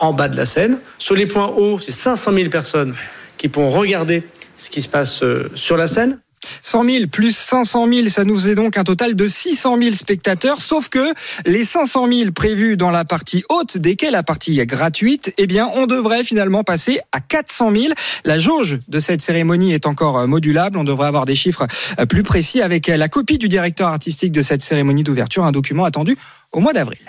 en 0.00 0.12
bas 0.12 0.28
de 0.28 0.36
la 0.36 0.44
Seine. 0.46 0.78
Sur 0.98 1.14
les 1.14 1.26
points 1.26 1.46
hauts, 1.46 1.78
c'est 1.78 1.92
500 1.92 2.32
000 2.32 2.48
personnes 2.50 2.94
qui 3.36 3.48
pourront 3.48 3.70
regarder 3.70 4.22
ce 4.64 4.70
qui 4.70 4.80
se 4.80 4.88
passe 4.88 5.22
euh, 5.22 5.50
sur 5.54 5.76
la 5.76 5.86
Seine. 5.86 6.18
100 6.62 6.84
000 6.84 7.06
plus 7.06 7.34
500 7.34 7.88
000, 7.90 8.08
ça 8.08 8.24
nous 8.24 8.34
faisait 8.34 8.54
donc 8.54 8.76
un 8.76 8.84
total 8.84 9.16
de 9.16 9.26
600 9.26 9.78
000 9.78 9.94
spectateurs. 9.94 10.60
Sauf 10.60 10.88
que 10.88 11.12
les 11.46 11.64
500 11.64 12.06
000 12.10 12.32
prévus 12.32 12.76
dans 12.76 12.90
la 12.90 13.04
partie 13.04 13.44
haute, 13.48 13.78
dès 13.78 13.96
qu'est 13.96 14.10
la 14.10 14.22
partie 14.22 14.56
gratuite, 14.66 15.32
eh 15.38 15.46
bien, 15.46 15.70
on 15.74 15.86
devrait 15.86 16.22
finalement 16.22 16.62
passer 16.62 17.00
à 17.12 17.20
400 17.20 17.72
000. 17.72 17.84
La 18.24 18.38
jauge 18.38 18.78
de 18.88 18.98
cette 18.98 19.22
cérémonie 19.22 19.72
est 19.72 19.86
encore 19.86 20.18
euh, 20.18 20.26
modulable. 20.26 20.78
On 20.78 20.84
devrait 20.84 21.08
avoir 21.08 21.24
des 21.24 21.34
chiffres 21.34 21.66
euh, 21.98 22.06
plus 22.06 22.22
précis 22.22 22.60
avec 22.60 22.88
la 22.88 23.08
copie 23.08 23.38
du 23.38 23.48
directeur 23.48 23.88
artistique 23.88 24.32
de 24.32 24.42
cette 24.42 24.62
cérémonie 24.62 25.02
d'ouverture, 25.02 25.44
un 25.44 25.52
document 25.52 25.84
attendu 25.84 26.16
au 26.52 26.60
mois 26.60 26.72
d'avril. 26.72 27.00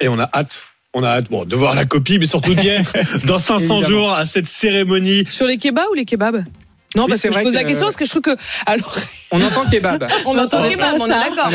Et 0.00 0.08
on 0.08 0.18
a 0.18 0.28
hâte. 0.32 0.66
On 0.96 1.02
a 1.02 1.08
hâte 1.08 1.28
bon, 1.28 1.44
de 1.44 1.56
voir 1.56 1.74
la 1.74 1.84
copie, 1.84 2.20
mais 2.20 2.26
surtout 2.26 2.54
d'y 2.54 2.68
être 2.68 2.92
dans 3.26 3.38
500 3.38 3.58
Évidemment. 3.58 3.82
jours 3.82 4.12
à 4.12 4.24
cette 4.24 4.46
cérémonie. 4.46 5.24
Sur 5.28 5.46
les 5.46 5.58
kebabs 5.58 5.88
ou 5.90 5.94
les 5.94 6.04
kebabs? 6.04 6.44
Non, 6.94 7.04
Oui, 7.04 7.08
parce 7.10 7.20
c'est 7.20 7.28
que 7.28 7.34
je 7.34 7.40
pose 7.40 7.54
la 7.54 7.62
que- 7.62 7.68
question 7.68 7.84
parce 7.86 7.96
que 7.96 8.04
je 8.04 8.10
trouve 8.10 8.22
que. 8.22 8.36
Alors, 8.66 8.96
On 9.30 9.40
entend 9.42 9.64
kebab. 9.70 10.06
on 10.26 10.38
entend 10.38 10.62
kebab, 10.68 10.94
on 11.00 11.06
est 11.06 11.08
d'accord. 11.08 11.48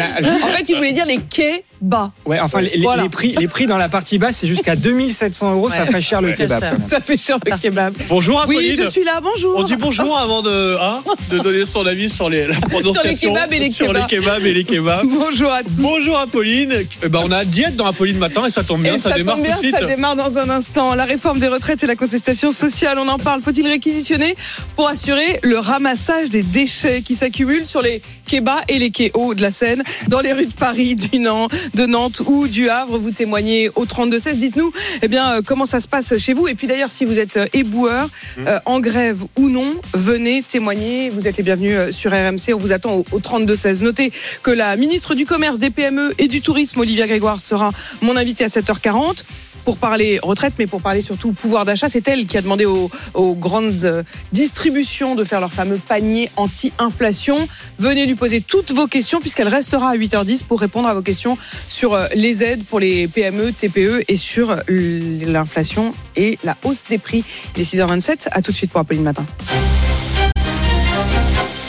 En 0.43 0.47
fait, 0.47 0.65
il 0.69 0.75
voulait 0.75 0.91
dire 0.93 1.05
les 1.05 1.17
kebabs. 1.19 2.09
Ouais, 2.25 2.39
enfin, 2.39 2.61
les, 2.61 2.71
les- 2.71 2.81
Voilà. 2.83 3.03
les 3.03 3.09
prix, 3.09 3.35
les 3.39 3.47
prix 3.47 3.65
dans 3.67 3.77
la 3.77 3.87
partie 3.89 4.17
basse, 4.17 4.37
c'est 4.37 4.47
jusqu'à 4.47 4.75
2700 4.75 5.53
euros. 5.53 5.69
Ça 5.69 5.85
ferait 5.85 6.01
cher 6.01 6.21
le 6.21 6.33
kebab. 6.33 6.63
Ça 6.87 6.99
fait 6.99 7.17
cher 7.17 7.37
le 7.45 7.55
kebab. 7.57 7.95
Bonjour 8.09 8.41
Apolline. 8.41 8.75
Oui, 8.77 8.79
je 8.85 8.89
suis 8.89 9.03
là, 9.03 9.19
bonjour. 9.21 9.53
On 9.57 9.63
dit 9.63 9.75
bonjour 9.77 10.17
avant 10.17 10.41
de, 10.41 10.77
hein, 10.81 11.01
de 11.31 11.39
donner 11.39 11.65
son 11.65 11.85
avis 11.85 12.09
sur 12.09 12.29
les, 12.29 12.47
la 12.47 12.55
prononciation. 12.69 13.33
kebabs 13.33 13.53
et 13.53 13.59
les 13.59 13.71
sur 13.71 13.87
kebabs. 13.87 14.09
les 14.09 14.17
kebabs 14.17 14.45
et 14.45 14.53
les 14.53 14.63
kebabs. 14.65 15.05
Bonjour 15.07 15.51
à 15.51 15.63
tous. 15.63 15.77
Bonjour 15.77 16.17
Apolline. 16.19 16.73
Eh 17.03 17.07
ben, 17.09 17.21
on 17.23 17.31
a 17.31 17.45
diète 17.45 17.75
dans 17.77 17.85
Apolline 17.85 18.17
matin 18.17 18.45
et 18.45 18.49
ça 18.49 18.63
tombe 18.63 18.81
bien, 18.81 18.95
Et 18.95 18.97
ça, 18.97 19.11
démarre 19.11 19.35
tombe 19.35 19.45
bien, 19.45 19.55
tout 19.55 19.61
de 19.61 19.67
suite. 19.67 19.77
ça 19.79 19.85
démarre 19.85 20.15
dans 20.17 20.37
un 20.37 20.49
instant. 20.49 20.95
La 20.95 21.05
réforme 21.05 21.39
des 21.39 21.47
retraites 21.47 21.81
et 21.83 21.87
la 21.87 21.95
contestation 21.95 22.51
sociale, 22.51 22.97
on 22.99 23.07
en 23.07 23.17
parle. 23.17 23.41
Faut-il 23.41 23.65
réquisitionner 23.67 24.35
pour 24.75 24.89
assurer 24.89 25.27
le 25.43 25.57
ramassage 25.57 26.29
des 26.29 26.43
déchets 26.43 27.01
qui 27.01 27.15
s'accumulent 27.15 27.65
sur 27.65 27.81
les 27.81 28.01
quais 28.25 28.41
bas 28.41 28.61
et 28.67 28.79
les 28.79 28.91
quais 28.91 29.11
hauts 29.13 29.33
de 29.33 29.41
la 29.41 29.51
Seine, 29.51 29.83
dans 30.07 30.21
les 30.21 30.33
rues 30.33 30.45
de 30.45 30.53
Paris, 30.53 30.95
du 30.95 31.19
Nantes, 31.19 31.51
de 31.73 31.85
Nantes 31.85 32.21
ou 32.25 32.47
du 32.47 32.69
Havre 32.69 32.97
Vous 32.97 33.11
témoignez 33.11 33.69
au 33.75 33.85
32-16. 33.85 34.35
Dites-nous, 34.35 34.71
eh 35.01 35.07
bien, 35.07 35.33
euh, 35.33 35.41
comment 35.45 35.65
ça 35.65 35.79
se 35.79 35.87
passe 35.87 36.17
chez 36.17 36.33
vous. 36.33 36.47
Et 36.47 36.55
puis 36.55 36.67
d'ailleurs, 36.67 36.91
si 36.91 37.05
vous 37.05 37.19
êtes 37.19 37.37
euh, 37.37 37.45
éboueur, 37.53 38.09
Mmh. 38.37 38.47
euh, 38.47 38.59
en 38.65 38.79
grève 38.79 39.23
ou 39.37 39.49
non, 39.49 39.73
venez 39.93 40.43
témoigner. 40.43 41.09
Vous 41.09 41.27
êtes 41.27 41.37
les 41.37 41.43
bienvenus 41.43 41.75
euh, 41.75 41.91
sur 41.91 42.11
RMC. 42.11 42.53
On 42.53 42.57
vous 42.57 42.71
attend 42.71 42.97
au, 42.97 43.05
au 43.11 43.19
32-16. 43.19 43.83
Notez 43.83 44.11
que 44.43 44.51
la 44.51 44.75
ministre 44.75 45.15
du 45.15 45.25
Commerce, 45.25 45.59
des 45.59 45.69
PME 45.69 46.13
et 46.17 46.27
du 46.27 46.41
Tourisme, 46.41 46.79
Olivia 46.79 47.07
Grégoire, 47.07 47.41
sera 47.41 47.71
mon 48.01 48.15
invitée 48.15 48.43
à 48.43 48.47
7h40 48.47 49.23
pour 49.69 49.77
parler 49.77 50.17
retraite, 50.23 50.55
mais 50.57 50.65
pour 50.65 50.81
parler 50.81 51.03
surtout 51.03 51.31
pouvoir 51.31 51.63
d'achat. 51.63 51.89
C'est 51.89 52.07
elle 52.07 52.25
qui 52.25 52.39
a 52.39 52.41
demandé 52.41 52.65
aux, 52.65 52.89
grandes 53.35 53.83
euh, 53.83 54.01
distributions 54.31 55.13
de 55.13 55.23
faire 55.23 55.39
leur 55.39 55.51
fameux 55.51 55.77
panier 55.77 56.31
anti-inflation. 56.37 57.47
Venez 57.77 58.07
lui 58.07 58.15
poser 58.15 58.41
toutes 58.41 58.71
vos 58.71 58.87
questions 58.87 59.19
puisqu'elle 59.19 59.47
restera 59.47 59.91
à 59.91 59.95
8h10 59.95 60.43
pour 60.43 60.59
répondre 60.59 60.87
à 60.87 60.95
vos 60.95 61.03
questions 61.03 61.37
sur 61.67 61.93
euh, 61.93 62.07
les 62.15 62.43
aides 62.43 62.65
pour 62.65 62.79
les 62.79 63.07
PME, 63.07 63.51
TPE 63.51 64.05
et 64.07 64.17
sur 64.17 64.49
euh, 64.49 64.57
l'inflation 64.67 65.93
et 66.15 66.39
la 66.43 66.57
hausse 66.63 66.85
des 66.89 66.97
prix. 66.97 67.23
Il 67.55 67.61
est 67.61 67.71
6h27. 67.71 68.29
À 68.31 68.41
tout 68.41 68.49
de 68.49 68.57
suite 68.57 68.71
pour 68.71 68.81
Apolline 68.81 69.03
Matin. 69.03 69.27